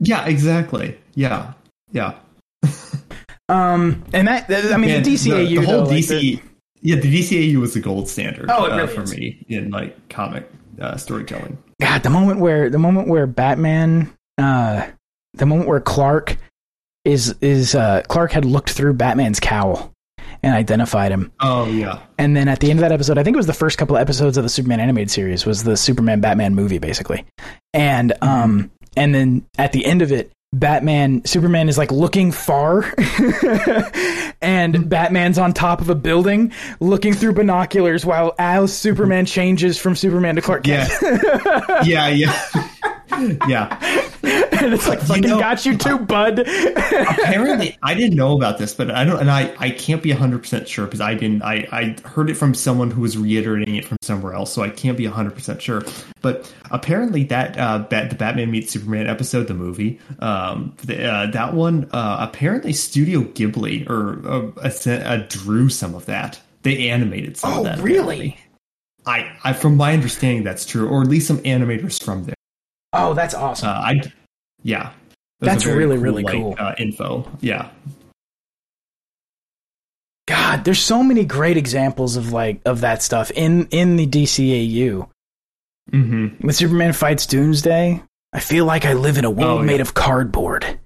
yeah, 0.00 0.26
exactly. 0.26 0.96
Yeah, 1.14 1.54
yeah. 1.92 2.12
Um, 3.50 4.04
and 4.12 4.28
that, 4.28 4.50
I 4.50 4.76
mean, 4.76 4.90
Man, 4.90 5.02
the 5.02 5.14
DCAU, 5.14 5.48
the, 5.48 5.54
the 5.56 5.64
whole 5.66 5.84
though, 5.86 5.90
like, 5.90 6.06
the- 6.06 6.38
yeah, 6.82 6.96
the 6.96 7.10
DCAU 7.22 7.56
was 7.60 7.72
the 7.72 7.80
gold 7.80 8.08
standard. 8.08 8.50
Oh, 8.50 8.66
it 8.66 8.72
uh, 8.72 8.86
for 8.86 9.02
is. 9.04 9.16
me 9.16 9.42
in 9.48 9.70
like 9.70 10.10
comic 10.10 10.48
uh, 10.78 10.96
storytelling. 10.98 11.56
God, 11.80 12.02
the 12.02 12.10
moment 12.10 12.40
where 12.40 12.68
the 12.68 12.78
moment 12.78 13.08
where 13.08 13.26
Batman, 13.26 14.12
uh, 14.36 14.86
the 15.32 15.46
moment 15.46 15.66
where 15.66 15.80
Clark 15.80 16.36
is 17.06 17.34
is 17.40 17.74
uh, 17.74 18.02
Clark 18.08 18.32
had 18.32 18.44
looked 18.44 18.70
through 18.70 18.92
Batman's 18.94 19.40
cowl 19.40 19.92
and 20.42 20.54
identified 20.54 21.12
him, 21.12 21.32
Oh 21.40 21.66
yeah, 21.66 22.00
and 22.18 22.36
then 22.36 22.48
at 22.48 22.60
the 22.60 22.70
end 22.70 22.78
of 22.78 22.82
that 22.82 22.92
episode, 22.92 23.18
I 23.18 23.22
think 23.22 23.34
it 23.34 23.38
was 23.38 23.46
the 23.46 23.52
first 23.52 23.78
couple 23.78 23.96
of 23.96 24.02
episodes 24.02 24.36
of 24.36 24.44
the 24.44 24.48
Superman 24.48 24.80
animated 24.80 25.10
series, 25.10 25.46
was 25.46 25.64
the 25.64 25.76
Superman 25.76 26.20
Batman 26.20 26.54
movie 26.54 26.78
basically, 26.78 27.24
and 27.72 28.12
um, 28.22 28.70
and 28.96 29.14
then 29.14 29.46
at 29.58 29.72
the 29.72 29.84
end 29.84 30.02
of 30.02 30.12
it. 30.12 30.30
Batman, 30.50 31.26
Superman 31.26 31.68
is 31.68 31.76
like 31.76 31.92
looking 31.92 32.32
far, 32.32 32.94
and 34.40 34.88
Batman's 34.88 35.36
on 35.36 35.52
top 35.52 35.82
of 35.82 35.90
a 35.90 35.94
building 35.94 36.52
looking 36.80 37.12
through 37.12 37.34
binoculars 37.34 38.06
while 38.06 38.34
as 38.38 38.74
Superman 38.74 39.26
changes 39.26 39.76
from 39.76 39.94
Superman 39.94 40.36
to 40.36 40.40
Clark 40.40 40.64
Kent. 40.64 40.90
yeah, 41.84 42.08
yeah, 42.08 42.48
yeah, 43.18 43.46
yeah. 43.46 44.08
and 44.62 44.74
it's 44.74 44.88
like 44.88 45.00
fucking 45.00 45.22
know- 45.22 45.38
got 45.40 45.64
you 45.66 45.76
too, 45.76 45.98
bud. 45.98 46.38
apparently 47.08 47.76
i 47.82 47.94
didn't 47.94 48.16
know 48.16 48.36
about 48.36 48.58
this 48.58 48.74
but 48.74 48.90
i 48.90 49.04
don't 49.04 49.20
and 49.20 49.30
i 49.30 49.54
i 49.58 49.70
can't 49.70 50.02
be 50.02 50.10
100% 50.10 50.66
sure 50.66 50.84
because 50.86 51.00
i 51.00 51.14
didn't 51.14 51.42
i 51.42 51.66
i 51.72 51.96
heard 52.08 52.30
it 52.30 52.34
from 52.34 52.54
someone 52.54 52.90
who 52.90 53.00
was 53.00 53.16
reiterating 53.16 53.76
it 53.76 53.84
from 53.84 53.96
somewhere 54.02 54.32
else 54.34 54.52
so 54.52 54.62
i 54.62 54.68
can't 54.70 54.96
be 54.96 55.04
100% 55.04 55.60
sure 55.60 55.82
but 56.20 56.52
apparently 56.70 57.24
that 57.24 57.58
uh 57.58 57.78
Bat, 57.80 58.10
the 58.10 58.16
batman 58.16 58.50
meets 58.50 58.72
superman 58.72 59.06
episode 59.06 59.46
the 59.46 59.54
movie 59.54 59.98
um 60.20 60.74
the, 60.84 61.04
uh, 61.10 61.26
that 61.30 61.54
one 61.54 61.88
uh 61.92 62.16
apparently 62.20 62.72
studio 62.72 63.22
ghibli 63.22 63.88
or 63.88 64.20
uh, 64.60 65.26
drew 65.28 65.68
some 65.68 65.94
of 65.94 66.06
that 66.06 66.40
they 66.62 66.88
animated 66.90 67.36
some 67.36 67.52
Oh, 67.52 67.58
of 67.58 67.64
that 67.64 67.78
really? 67.78 67.98
apparently. 68.28 68.38
I, 69.06 69.36
I 69.44 69.52
from 69.54 69.76
my 69.76 69.92
understanding 69.94 70.42
that's 70.44 70.66
true 70.66 70.88
or 70.88 71.02
at 71.02 71.08
least 71.08 71.26
some 71.28 71.38
animators 71.38 72.02
from 72.02 72.24
there 72.24 72.34
Oh, 72.94 73.12
that's 73.14 73.34
awesome. 73.34 73.68
uh, 73.68 73.72
I, 73.72 74.00
yeah. 74.68 74.92
That's, 75.40 75.52
That's 75.54 75.64
a 75.64 75.68
very 75.68 75.78
really, 75.86 75.98
really 75.98 76.22
like, 76.24 76.34
cool. 76.34 76.54
Uh, 76.58 76.74
info. 76.78 77.30
Yeah. 77.40 77.70
God, 80.26 80.64
there's 80.64 80.80
so 80.82 81.02
many 81.02 81.24
great 81.24 81.56
examples 81.56 82.16
of 82.16 82.32
like 82.32 82.60
of 82.66 82.80
that 82.82 83.02
stuff 83.02 83.30
in 83.30 83.66
in 83.70 83.96
the 83.96 84.06
DCAU. 84.06 85.08
Mm-hmm. 85.92 86.26
When 86.46 86.52
Superman 86.54 86.92
fights 86.92 87.24
Doomsday, 87.26 88.02
I 88.32 88.40
feel 88.40 88.66
like 88.66 88.84
I 88.84 88.92
live 88.92 89.16
in 89.16 89.24
a 89.24 89.30
world 89.30 89.58
Oh, 89.58 89.60
yeah. 89.60 89.66
made 89.66 89.80
of 89.80 89.94
cardboard. 89.94 90.78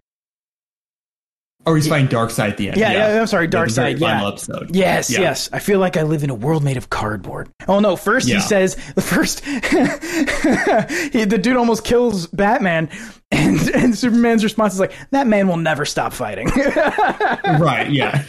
Or 1.64 1.76
he's 1.76 1.86
fighting 1.88 2.08
Darkseid 2.08 2.50
at 2.50 2.56
the 2.56 2.68
end. 2.68 2.76
Yeah, 2.76 2.92
yeah, 2.92 3.20
I'm 3.20 3.26
sorry, 3.28 3.46
The- 3.46 3.64
the 3.64 3.66
very 3.72 3.94
Darkseid, 3.94 4.00
yeah. 4.00 4.08
Final 4.18 4.28
episode. 4.28 4.74
Yes, 4.76 5.10
Yeah. 5.10 5.20
yes. 5.20 5.48
I 5.52 5.60
feel 5.60 5.78
like 5.78 5.96
I 5.96 6.02
live 6.02 6.24
in 6.24 6.30
a 6.30 6.34
world 6.34 6.64
made 6.64 6.76
of 6.76 6.90
cardboard. 6.90 7.48
Oh 7.68 7.78
no! 7.80 7.96
First 7.96 8.28
he 8.28 8.40
says 8.40 8.74
the 8.94 9.00
first 9.02 9.44
he, 11.12 11.24
the 11.24 11.38
dude 11.40 11.56
almost 11.56 11.84
kills 11.84 12.26
Batman, 12.28 12.90
and 13.32 13.58
and 13.74 13.96
Superman's 13.98 14.44
response 14.44 14.74
is 14.74 14.80
like, 14.80 14.92
"That 15.10 15.26
man 15.26 15.48
will 15.48 15.56
never 15.56 15.84
stop 15.84 16.12
fighting." 16.12 16.48
Right. 17.58 17.90
Yeah. 17.90 18.22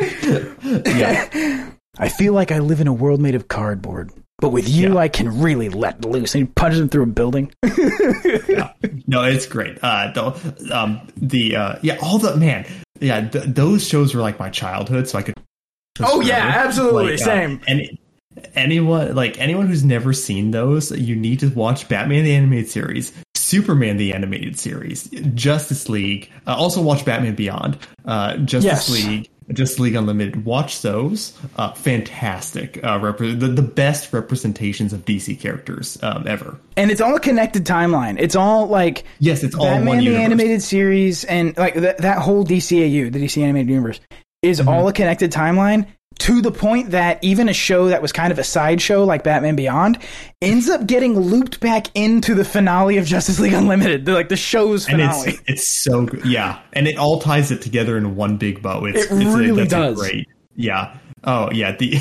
yeah. 0.62 1.70
I 1.98 2.08
feel 2.08 2.32
like 2.32 2.52
I 2.52 2.58
live 2.60 2.80
in 2.80 2.86
a 2.86 2.92
world 2.92 3.20
made 3.20 3.34
of 3.34 3.48
cardboard, 3.48 4.10
but 4.38 4.50
with 4.50 4.68
you, 4.68 4.94
Yeah. 4.94 5.00
I 5.00 5.08
can 5.08 5.40
really 5.40 5.68
let 5.68 6.04
loose. 6.04 6.34
And 6.34 6.46
he 6.46 6.52
punches 6.54 6.80
him 6.80 6.88
through 6.88 7.04
a 7.04 7.06
building. 7.06 7.52
yeah. 8.48 8.72
No, 9.06 9.24
it's 9.24 9.46
great. 9.46 9.78
Uh, 9.82 10.12
the, 10.12 10.68
um, 10.76 11.00
the, 11.16 11.56
uh, 11.56 11.76
yeah, 11.82 11.98
all 12.02 12.18
the, 12.18 12.36
man, 12.36 12.66
yeah, 13.00 13.28
th- 13.28 13.44
those 13.46 13.86
shows 13.86 14.14
were 14.14 14.20
like 14.20 14.38
my 14.38 14.50
childhood, 14.50 15.08
so 15.08 15.18
I 15.18 15.22
could. 15.22 15.34
Oh, 16.00 16.20
yeah, 16.20 16.52
absolutely, 16.64 17.12
Like, 17.12 17.20
uh, 17.22 17.24
same. 17.24 17.60
and 17.66 17.98
anyone, 18.54 19.14
like 19.16 19.40
anyone 19.40 19.66
who's 19.66 19.84
never 19.84 20.12
seen 20.12 20.52
those, 20.52 20.92
you 20.92 21.16
need 21.16 21.40
to 21.40 21.48
watch 21.48 21.88
Batman 21.88 22.24
the 22.24 22.34
Animated 22.34 22.68
Series, 22.70 23.12
Superman 23.48 23.96
the 23.96 24.12
Animated 24.12 24.58
Series, 24.58 25.08
Justice 25.34 25.88
League. 25.88 26.30
Uh, 26.46 26.54
also 26.54 26.82
watch 26.82 27.04
Batman 27.04 27.34
Beyond, 27.34 27.78
uh, 28.04 28.36
Justice 28.38 28.64
Yes. 28.64 28.90
League. 28.90 29.30
Justice 29.50 29.78
League 29.78 29.94
Unlimited. 29.94 30.44
Watch 30.44 30.82
those. 30.82 31.32
Uh, 31.56 31.72
fantastic. 31.72 32.78
Uh, 32.84 32.98
repre- 32.98 33.40
the, 33.40 33.48
the 33.48 33.62
best 33.62 34.12
representations 34.12 34.92
of 34.92 35.06
DC 35.06 35.40
characters 35.40 35.96
um, 36.02 36.26
ever. 36.28 36.58
And 36.76 36.90
it's 36.90 37.00
all 37.00 37.16
a 37.16 37.20
connected 37.20 37.64
timeline. 37.64 38.16
It's 38.20 38.36
all 38.36 38.66
like 38.66 39.04
Yes, 39.20 39.42
it's 39.42 39.54
all 39.54 39.64
Batman 39.64 39.86
one 39.86 39.96
the 39.98 40.04
universe. 40.04 40.24
animated 40.24 40.62
series 40.62 41.24
and 41.24 41.56
like 41.56 41.74
that 41.76 41.96
that 41.98 42.18
whole 42.18 42.44
DCAU, 42.44 43.10
the 43.10 43.24
DC 43.24 43.42
animated 43.42 43.70
universe, 43.70 44.00
is 44.42 44.60
Mm-hmm. 44.60 44.68
all 44.68 44.86
a 44.86 44.92
connected 44.92 45.32
timeline 45.32 45.86
to 46.18 46.40
the 46.40 46.50
point 46.50 46.90
that 46.90 47.22
even 47.22 47.48
a 47.48 47.52
show 47.52 47.88
that 47.88 48.02
was 48.02 48.12
kind 48.12 48.32
of 48.32 48.38
a 48.38 48.44
sideshow 48.44 49.04
like 49.04 49.22
Batman 49.24 49.56
Beyond 49.56 49.98
ends 50.42 50.68
up 50.68 50.86
getting 50.86 51.18
looped 51.18 51.60
back 51.60 51.86
into 51.94 52.34
the 52.34 52.44
finale 52.44 52.96
of 52.98 53.06
Justice 53.06 53.38
League 53.40 53.52
Unlimited, 53.52 54.04
the, 54.04 54.12
like 54.14 54.28
the 54.28 54.36
show's 54.36 54.86
and 54.88 55.00
finale. 55.00 55.28
it's 55.30 55.42
it's 55.46 55.82
so 55.84 56.06
good. 56.06 56.24
Yeah, 56.26 56.60
and 56.72 56.86
it 56.88 56.96
all 56.98 57.20
ties 57.20 57.50
it 57.50 57.62
together 57.62 57.96
in 57.96 58.16
one 58.16 58.36
big 58.36 58.62
bow. 58.62 58.84
It's, 58.84 59.04
It 59.06 59.12
it's 59.22 59.34
a- 59.34 59.38
really 59.38 59.62
that's 59.62 59.72
a 59.72 59.76
does. 59.76 59.98
great. 59.98 60.28
Yeah. 60.56 60.96
Oh 61.24 61.50
yeah. 61.52 61.76
The 61.76 61.98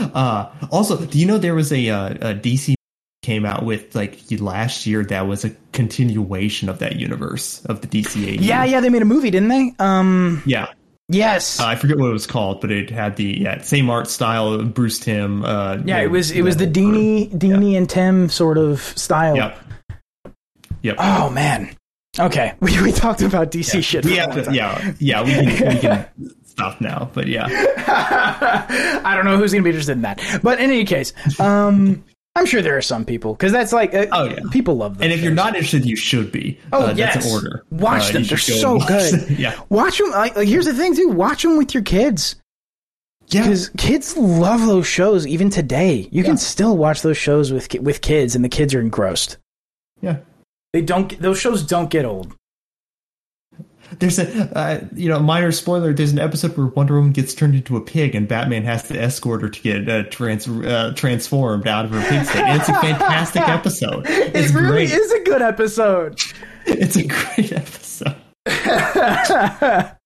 uh, 0.14 0.50
also, 0.70 1.04
do 1.04 1.18
you 1.18 1.26
know 1.26 1.38
there 1.38 1.54
was 1.54 1.72
a, 1.72 1.88
uh, 1.90 2.08
a 2.30 2.34
DC 2.34 2.74
came 3.22 3.44
out 3.44 3.64
with 3.64 3.94
like 3.94 4.18
last 4.40 4.86
year 4.86 5.04
that 5.04 5.26
was 5.26 5.44
a 5.44 5.50
continuation 5.72 6.68
of 6.68 6.78
that 6.78 6.96
universe 6.96 7.64
of 7.66 7.80
the 7.82 7.86
DCA. 7.86 8.38
yeah, 8.40 8.64
yeah, 8.64 8.80
they 8.80 8.88
made 8.88 9.02
a 9.02 9.04
movie, 9.04 9.30
didn't 9.30 9.48
they? 9.48 9.72
Um, 9.78 10.42
yeah. 10.46 10.68
Yes. 11.10 11.58
Uh, 11.58 11.66
I 11.66 11.74
forget 11.74 11.98
what 11.98 12.08
it 12.08 12.12
was 12.12 12.26
called, 12.26 12.60
but 12.60 12.70
it 12.70 12.88
had 12.88 13.16
the 13.16 13.40
yeah, 13.40 13.60
same 13.62 13.90
art 13.90 14.08
style. 14.08 14.52
Of 14.52 14.72
Bruce 14.72 14.98
Timm. 15.00 15.44
Uh, 15.44 15.78
yeah, 15.84 16.00
you 16.00 16.06
it 16.06 16.10
was 16.10 16.30
it 16.30 16.42
was 16.42 16.56
the 16.56 16.66
Dini 16.66 17.28
Dini 17.30 17.76
and 17.76 17.90
Timm 17.90 18.28
sort 18.28 18.58
of 18.58 18.80
style. 18.80 19.36
Yep. 19.36 19.58
Yep. 20.82 20.96
Oh 20.98 21.28
man. 21.30 21.74
Okay, 22.18 22.54
we, 22.60 22.80
we 22.82 22.92
talked 22.92 23.22
about 23.22 23.50
DC 23.50 23.82
shit. 23.82 24.04
We 24.04 24.16
have 24.16 24.34
to, 24.34 24.52
yeah, 24.52 24.94
yeah, 24.98 25.22
we 25.22 25.32
can, 25.32 25.68
we 25.74 25.80
can 25.80 26.06
stop 26.44 26.80
now, 26.80 27.10
but 27.12 27.26
yeah. 27.26 27.46
I 29.04 29.14
don't 29.14 29.24
know 29.24 29.36
who's 29.36 29.52
going 29.52 29.62
to 29.62 29.64
be 29.64 29.70
interested 29.70 29.92
in 29.92 30.02
that. 30.02 30.20
But 30.42 30.58
in 30.58 30.70
any 30.70 30.84
case, 30.84 31.12
um, 31.38 32.04
I'm 32.36 32.46
sure 32.46 32.62
there 32.62 32.76
are 32.76 32.82
some 32.82 33.04
people 33.04 33.34
because 33.34 33.50
that's 33.52 33.72
like, 33.72 33.92
uh, 33.92 34.06
Oh, 34.12 34.24
yeah. 34.24 34.38
people 34.52 34.76
love 34.76 34.94
them. 34.98 35.04
And 35.04 35.12
if 35.12 35.20
you're 35.20 35.34
not 35.34 35.54
interested, 35.56 35.84
you 35.84 35.96
should 35.96 36.30
be. 36.30 36.58
Oh 36.72 36.86
uh, 36.86 36.94
yes, 36.96 37.14
that's 37.14 37.26
an 37.26 37.32
order. 37.32 37.64
Watch 37.70 38.10
Uh, 38.10 38.12
them; 38.12 38.22
they're 38.22 38.30
go 38.30 38.36
so 38.36 38.78
good. 38.78 39.12
them. 39.20 39.36
yeah, 39.38 39.60
Watch 39.68 39.98
them. 39.98 40.10
Like, 40.10 40.36
like, 40.36 40.46
here's 40.48 40.66
the 40.66 40.74
thing, 40.74 40.94
too. 40.94 41.08
Watch 41.08 41.42
them 41.42 41.56
with 41.58 41.74
your 41.74 41.82
kids 41.82 42.36
yeah. 43.28 43.42
because 43.42 43.70
kids 43.76 44.16
love 44.16 44.64
those 44.66 44.86
shows. 44.86 45.26
Even 45.26 45.50
today, 45.50 46.08
you 46.12 46.22
can 46.22 46.36
still 46.36 46.76
watch 46.76 47.02
those 47.02 47.16
shows 47.18 47.52
with 47.52 47.72
with 47.80 48.00
kids, 48.00 48.34
and 48.36 48.44
the 48.44 48.48
kids 48.48 48.74
are 48.74 48.80
engrossed. 48.80 49.36
yeah. 50.00 50.18
They 50.72 50.82
don't. 50.82 51.20
Those 51.20 51.40
shows 51.40 51.64
don't 51.64 51.90
get 51.90 52.04
old. 52.04 52.32
There's 53.98 54.18
a, 54.18 54.56
uh, 54.56 54.80
you 54.94 55.08
know, 55.08 55.18
minor 55.18 55.52
spoiler. 55.52 55.92
There's 55.92 56.12
an 56.12 56.18
episode 56.18 56.56
where 56.56 56.66
Wonder 56.68 56.94
Woman 56.94 57.12
gets 57.12 57.34
turned 57.34 57.54
into 57.54 57.76
a 57.76 57.80
pig, 57.80 58.14
and 58.14 58.28
Batman 58.28 58.62
has 58.64 58.84
to 58.84 58.98
escort 59.00 59.42
her 59.42 59.48
to 59.48 59.60
get 59.60 59.88
uh, 59.88 60.04
trans 60.04 60.46
uh, 60.46 60.92
transformed 60.94 61.66
out 61.66 61.84
of 61.86 61.90
her 61.90 62.00
pig 62.08 62.24
state. 62.24 62.42
And 62.42 62.60
it's 62.60 62.68
a 62.68 62.74
fantastic 62.74 63.42
episode. 63.48 64.06
It's 64.08 64.50
it 64.50 64.54
really 64.54 64.86
great. 64.86 64.92
is 64.92 65.12
a 65.12 65.22
good 65.24 65.42
episode. 65.42 66.20
It's 66.66 66.94
a 66.94 67.06
great 67.06 67.52
episode. 67.52 68.14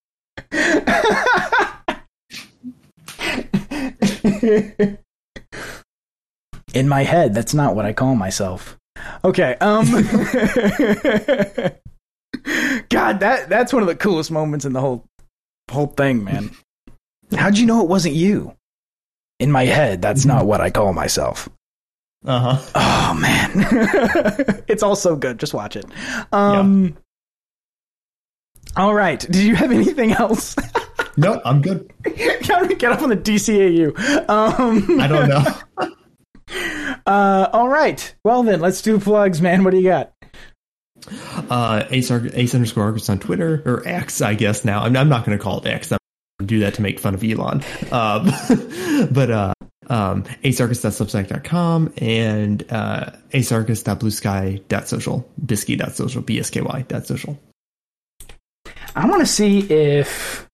In 6.73 6.89
my 6.89 7.03
head, 7.03 7.35
that's 7.35 7.55
not 7.55 7.77
what 7.77 7.87
I 7.87 7.93
call 7.93 8.15
myself. 8.15 8.79
Okay, 9.25 9.57
um 9.61 9.87
God, 12.89 13.21
that 13.21 13.49
that's 13.49 13.73
one 13.73 13.83
of 13.83 13.89
the 13.89 13.97
coolest 13.97 14.31
moments 14.31 14.65
in 14.65 14.73
the 14.73 14.81
whole 14.81 15.05
whole 15.71 15.87
thing, 15.89 16.25
man. 16.25 16.51
How'd 17.37 17.59
you 17.59 17.67
know 17.67 17.83
it 17.83 17.89
wasn't 17.89 18.15
you? 18.15 18.55
In 19.41 19.51
my 19.51 19.65
head, 19.65 20.01
that's 20.01 20.25
not 20.25 20.47
what 20.47 20.61
I 20.61 20.71
call 20.71 20.93
myself. 20.93 21.49
Uh 22.25 22.57
huh. 22.57 22.71
Oh 22.75 23.15
man. 23.21 24.63
it's 24.69 24.83
all 24.83 24.97
so 24.97 25.17
good. 25.17 25.39
Just 25.39 25.55
watch 25.55 25.77
it. 25.77 25.85
Um 26.33 26.97
All 28.77 28.95
right. 28.95 29.21
Did 29.21 29.37
you 29.37 29.55
have 29.57 29.73
anything 29.73 30.13
else? 30.13 30.57
No, 31.17 31.41
I'm 31.45 31.63
good. 31.63 31.93
Get 32.03 32.51
up 32.91 33.01
on 33.01 33.09
the 33.09 33.17
DCAU. 33.17 34.29
Um 34.29 35.01
I 35.01 35.07
don't 35.07 35.29
know. 35.29 35.91
Uh, 37.07 37.49
all 37.53 37.69
right. 37.69 38.15
Well 38.25 38.43
then, 38.43 38.61
let's 38.61 38.81
do 38.83 38.99
plugs, 38.99 39.41
man. 39.43 39.65
What 39.65 39.73
do 39.73 39.79
you 39.79 39.89
got? 39.89 40.13
Uh, 41.51 41.85
ace, 41.91 42.11
ace 42.11 42.55
underscore 42.55 42.85
Archist 42.85 43.11
on 43.11 43.19
Twitter 43.19 43.63
or 43.67 43.87
X, 43.87 44.21
I 44.21 44.35
guess 44.35 44.65
now. 44.65 44.83
I'm, 44.83 44.97
I'm 44.97 45.09
not 45.09 45.25
going 45.25 45.37
to 45.37 45.43
call 45.43 45.61
it 45.61 45.67
X. 45.67 45.93
I'm 45.93 45.99
going 46.39 46.49
to 46.49 46.55
do 46.55 46.61
that 46.61 46.75
to 46.75 46.83
make 46.83 47.01
fun 47.01 47.15
of 47.15 47.23
Elon. 47.23 47.63
Um, 47.93 48.33
but 49.13 49.31
uh, 49.31 49.53
um, 49.89 50.25
acearchist.substack.com 50.45 51.93
and 51.99 52.65
uh, 52.73 53.11
acearchist.bluesky.social, 53.33 55.31
bisky.social, 55.45 56.23
bsky.social. 56.23 57.39
I 58.97 59.07
want 59.07 59.21
to 59.21 59.27
see 59.27 59.61
if 59.61 60.49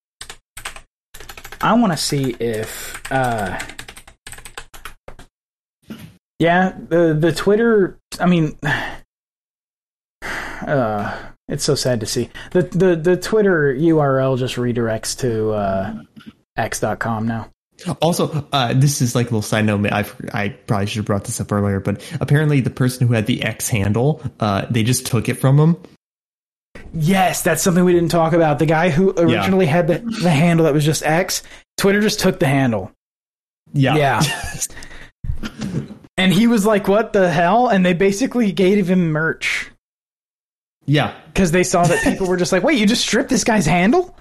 I 1.60 1.74
want 1.74 1.92
to 1.92 1.98
see 1.98 2.30
if 2.40 3.02
uh 3.12 3.58
yeah, 6.38 6.72
the 6.88 7.14
the 7.18 7.32
Twitter, 7.32 7.98
I 8.18 8.24
mean 8.24 8.58
uh 10.66 11.16
it's 11.48 11.64
so 11.64 11.74
sad 11.74 12.00
to 12.00 12.06
see. 12.06 12.30
The 12.52 12.62
the 12.62 12.96
the 12.96 13.16
Twitter 13.16 13.74
URL 13.74 14.38
just 14.38 14.56
redirects 14.56 15.18
to 15.20 15.50
uh 15.50 16.02
x.com 16.56 17.26
now. 17.26 17.50
Also, 18.02 18.46
uh, 18.52 18.74
this 18.74 19.00
is 19.00 19.14
like 19.14 19.26
a 19.26 19.30
little 19.30 19.42
side 19.42 19.64
note. 19.64 19.86
I 19.86 20.04
I 20.34 20.50
probably 20.50 20.86
should 20.86 20.98
have 20.98 21.06
brought 21.06 21.24
this 21.24 21.40
up 21.40 21.50
earlier, 21.50 21.80
but 21.80 22.02
apparently 22.20 22.60
the 22.60 22.70
person 22.70 23.06
who 23.06 23.14
had 23.14 23.26
the 23.26 23.42
X 23.42 23.68
handle, 23.68 24.22
uh, 24.38 24.66
they 24.68 24.82
just 24.82 25.06
took 25.06 25.28
it 25.28 25.34
from 25.34 25.58
him. 25.58 25.76
Yes, 26.92 27.42
that's 27.42 27.62
something 27.62 27.84
we 27.84 27.92
didn't 27.92 28.10
talk 28.10 28.32
about. 28.32 28.58
The 28.58 28.66
guy 28.66 28.90
who 28.90 29.14
originally 29.16 29.66
had 29.66 29.86
the, 29.86 29.98
the 30.22 30.30
handle 30.30 30.64
that 30.64 30.74
was 30.74 30.84
just 30.84 31.02
X, 31.04 31.42
Twitter 31.76 32.00
just 32.00 32.20
took 32.20 32.38
the 32.38 32.46
handle. 32.46 32.92
Yeah. 33.72 33.96
Yeah. 33.96 34.22
and 36.16 36.32
he 36.32 36.46
was 36.46 36.66
like, 36.66 36.88
"What 36.88 37.12
the 37.12 37.30
hell?" 37.30 37.68
And 37.68 37.86
they 37.86 37.94
basically 37.94 38.52
gave 38.52 38.88
him 38.88 39.12
merch 39.12 39.69
yeah. 40.90 41.14
because 41.28 41.50
they 41.52 41.62
saw 41.62 41.84
that 41.84 42.02
people 42.10 42.26
were 42.26 42.36
just 42.36 42.52
like, 42.52 42.62
"Wait, 42.62 42.78
you 42.78 42.86
just 42.86 43.02
stripped 43.02 43.30
this 43.30 43.44
guy's 43.44 43.66
handle?" 43.66 44.16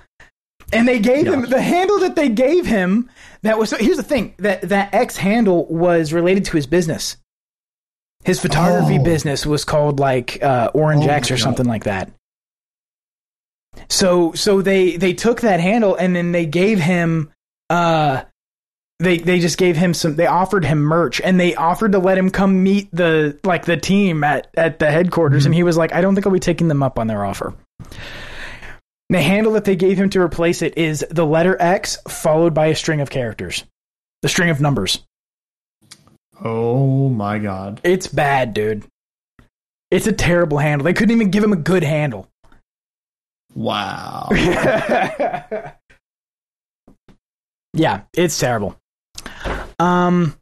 And 0.71 0.87
they 0.87 0.99
gave 0.99 1.25
Yeah. 1.25 1.33
him 1.33 1.49
the 1.49 1.61
handle 1.61 1.99
that 2.01 2.15
they 2.15 2.29
gave 2.29 2.65
him. 2.65 3.09
That 3.41 3.57
was 3.57 3.71
here's 3.71 3.97
the 3.97 4.03
thing 4.03 4.35
that 4.37 4.61
that 4.69 4.93
X 4.93 5.17
handle 5.17 5.65
was 5.65 6.13
related 6.13 6.45
to 6.45 6.57
his 6.57 6.67
business. 6.67 7.17
His 8.23 8.39
photography 8.39 8.97
Oh. 8.99 9.03
business 9.03 9.45
was 9.45 9.63
called 9.65 9.99
like 9.99 10.43
uh, 10.43 10.69
Orange 10.73 11.05
Oh 11.05 11.09
X 11.09 11.31
or 11.31 11.35
God. 11.35 11.41
something 11.43 11.65
like 11.65 11.85
that. 11.85 12.11
So 13.89 14.33
so 14.33 14.61
they 14.61 14.97
they 14.97 15.13
took 15.13 15.41
that 15.41 15.59
handle 15.59 15.95
and 15.95 16.15
then 16.15 16.31
they 16.31 16.45
gave 16.45 16.79
him 16.79 17.31
uh 17.69 18.23
they 18.99 19.17
they 19.17 19.39
just 19.39 19.57
gave 19.57 19.77
him 19.77 19.93
some 19.93 20.15
they 20.15 20.27
offered 20.27 20.65
him 20.65 20.79
merch 20.79 21.21
and 21.21 21.39
they 21.39 21.55
offered 21.55 21.93
to 21.93 21.99
let 21.99 22.17
him 22.17 22.29
come 22.29 22.61
meet 22.63 22.89
the 22.91 23.39
like 23.43 23.65
the 23.65 23.77
team 23.77 24.23
at 24.23 24.47
at 24.55 24.79
the 24.79 24.91
headquarters 24.91 25.45
and 25.45 25.53
mm-hmm. 25.53 25.59
he 25.59 25.63
was 25.63 25.77
like 25.77 25.93
I 25.93 26.01
don't 26.01 26.15
think 26.15 26.27
I'll 26.27 26.33
be 26.33 26.39
taking 26.39 26.67
them 26.67 26.83
up 26.83 26.99
on 26.99 27.07
their 27.07 27.23
offer. 27.23 27.53
The 29.09 29.21
handle 29.21 29.53
that 29.53 29.65
they 29.65 29.75
gave 29.75 29.97
him 29.97 30.09
to 30.11 30.21
replace 30.21 30.61
it 30.61 30.77
is 30.77 31.03
the 31.09 31.25
letter 31.25 31.57
X 31.59 31.97
followed 32.07 32.53
by 32.53 32.67
a 32.67 32.75
string 32.75 33.01
of 33.01 33.09
characters. 33.09 33.63
The 34.21 34.29
string 34.29 34.49
of 34.49 34.61
numbers. 34.61 34.99
Oh 36.43 37.09
my 37.09 37.39
god. 37.39 37.81
It's 37.83 38.07
bad, 38.07 38.53
dude. 38.53 38.85
It's 39.91 40.07
a 40.07 40.11
terrible 40.11 40.59
handle. 40.59 40.85
They 40.85 40.93
couldn't 40.93 41.15
even 41.15 41.31
give 41.31 41.43
him 41.43 41.53
a 41.53 41.57
good 41.57 41.83
handle. 41.83 42.27
Wow. 43.55 44.27
yeah, 47.73 48.01
it's 48.13 48.37
terrible. 48.37 48.77
Um. 49.79 50.35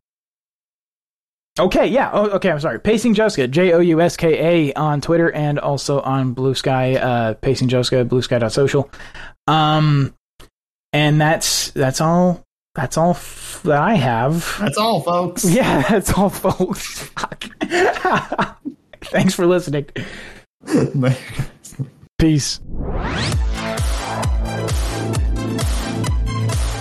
Okay, 1.59 1.87
yeah. 1.87 2.11
Oh, 2.13 2.29
okay. 2.31 2.51
I'm 2.51 2.59
sorry. 2.59 2.79
Pacing 2.79 3.15
Jouska, 3.15 3.49
J 3.49 3.73
O 3.73 3.79
U 3.79 3.99
S 4.01 4.15
K 4.17 4.67
A 4.69 4.73
on 4.73 5.01
Twitter 5.01 5.31
and 5.31 5.57
also 5.59 6.01
on 6.01 6.33
Blue 6.33 6.53
Sky. 6.53 6.95
Uh, 6.95 7.33
Pacing 7.35 7.67
Jouska, 7.69 8.07
BlueSky.social. 8.07 8.89
Um, 9.47 10.13
and 10.93 11.19
that's 11.19 11.71
that's 11.71 11.99
all. 12.01 12.43
That's 12.75 12.95
all 12.95 13.11
f- 13.11 13.61
that 13.63 13.81
I 13.81 13.95
have. 13.95 14.55
That's 14.59 14.77
all, 14.77 15.01
folks. 15.01 15.43
Yeah, 15.49 15.81
that's 15.89 16.13
all, 16.13 16.29
folks. 16.29 17.09
Thanks 19.01 19.33
for 19.33 19.47
listening. 19.47 19.87
Peace. 22.19 22.59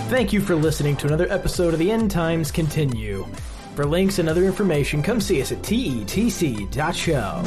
Thank 0.09 0.33
you 0.33 0.41
for 0.41 0.55
listening 0.55 0.97
to 0.99 1.09
another 1.09 1.27
episode 1.33 1.75
of 1.75 1.81
the 1.81 1.91
End 1.91 2.13
Times 2.13 2.53
Continue. 2.53 3.27
For 3.75 3.85
links 3.85 4.21
and 4.21 4.29
other 4.29 4.45
information, 4.45 5.03
come 5.03 5.21
see 5.21 5.43
us 5.43 5.51
at 5.51 5.59
tetc.show. 5.63 7.43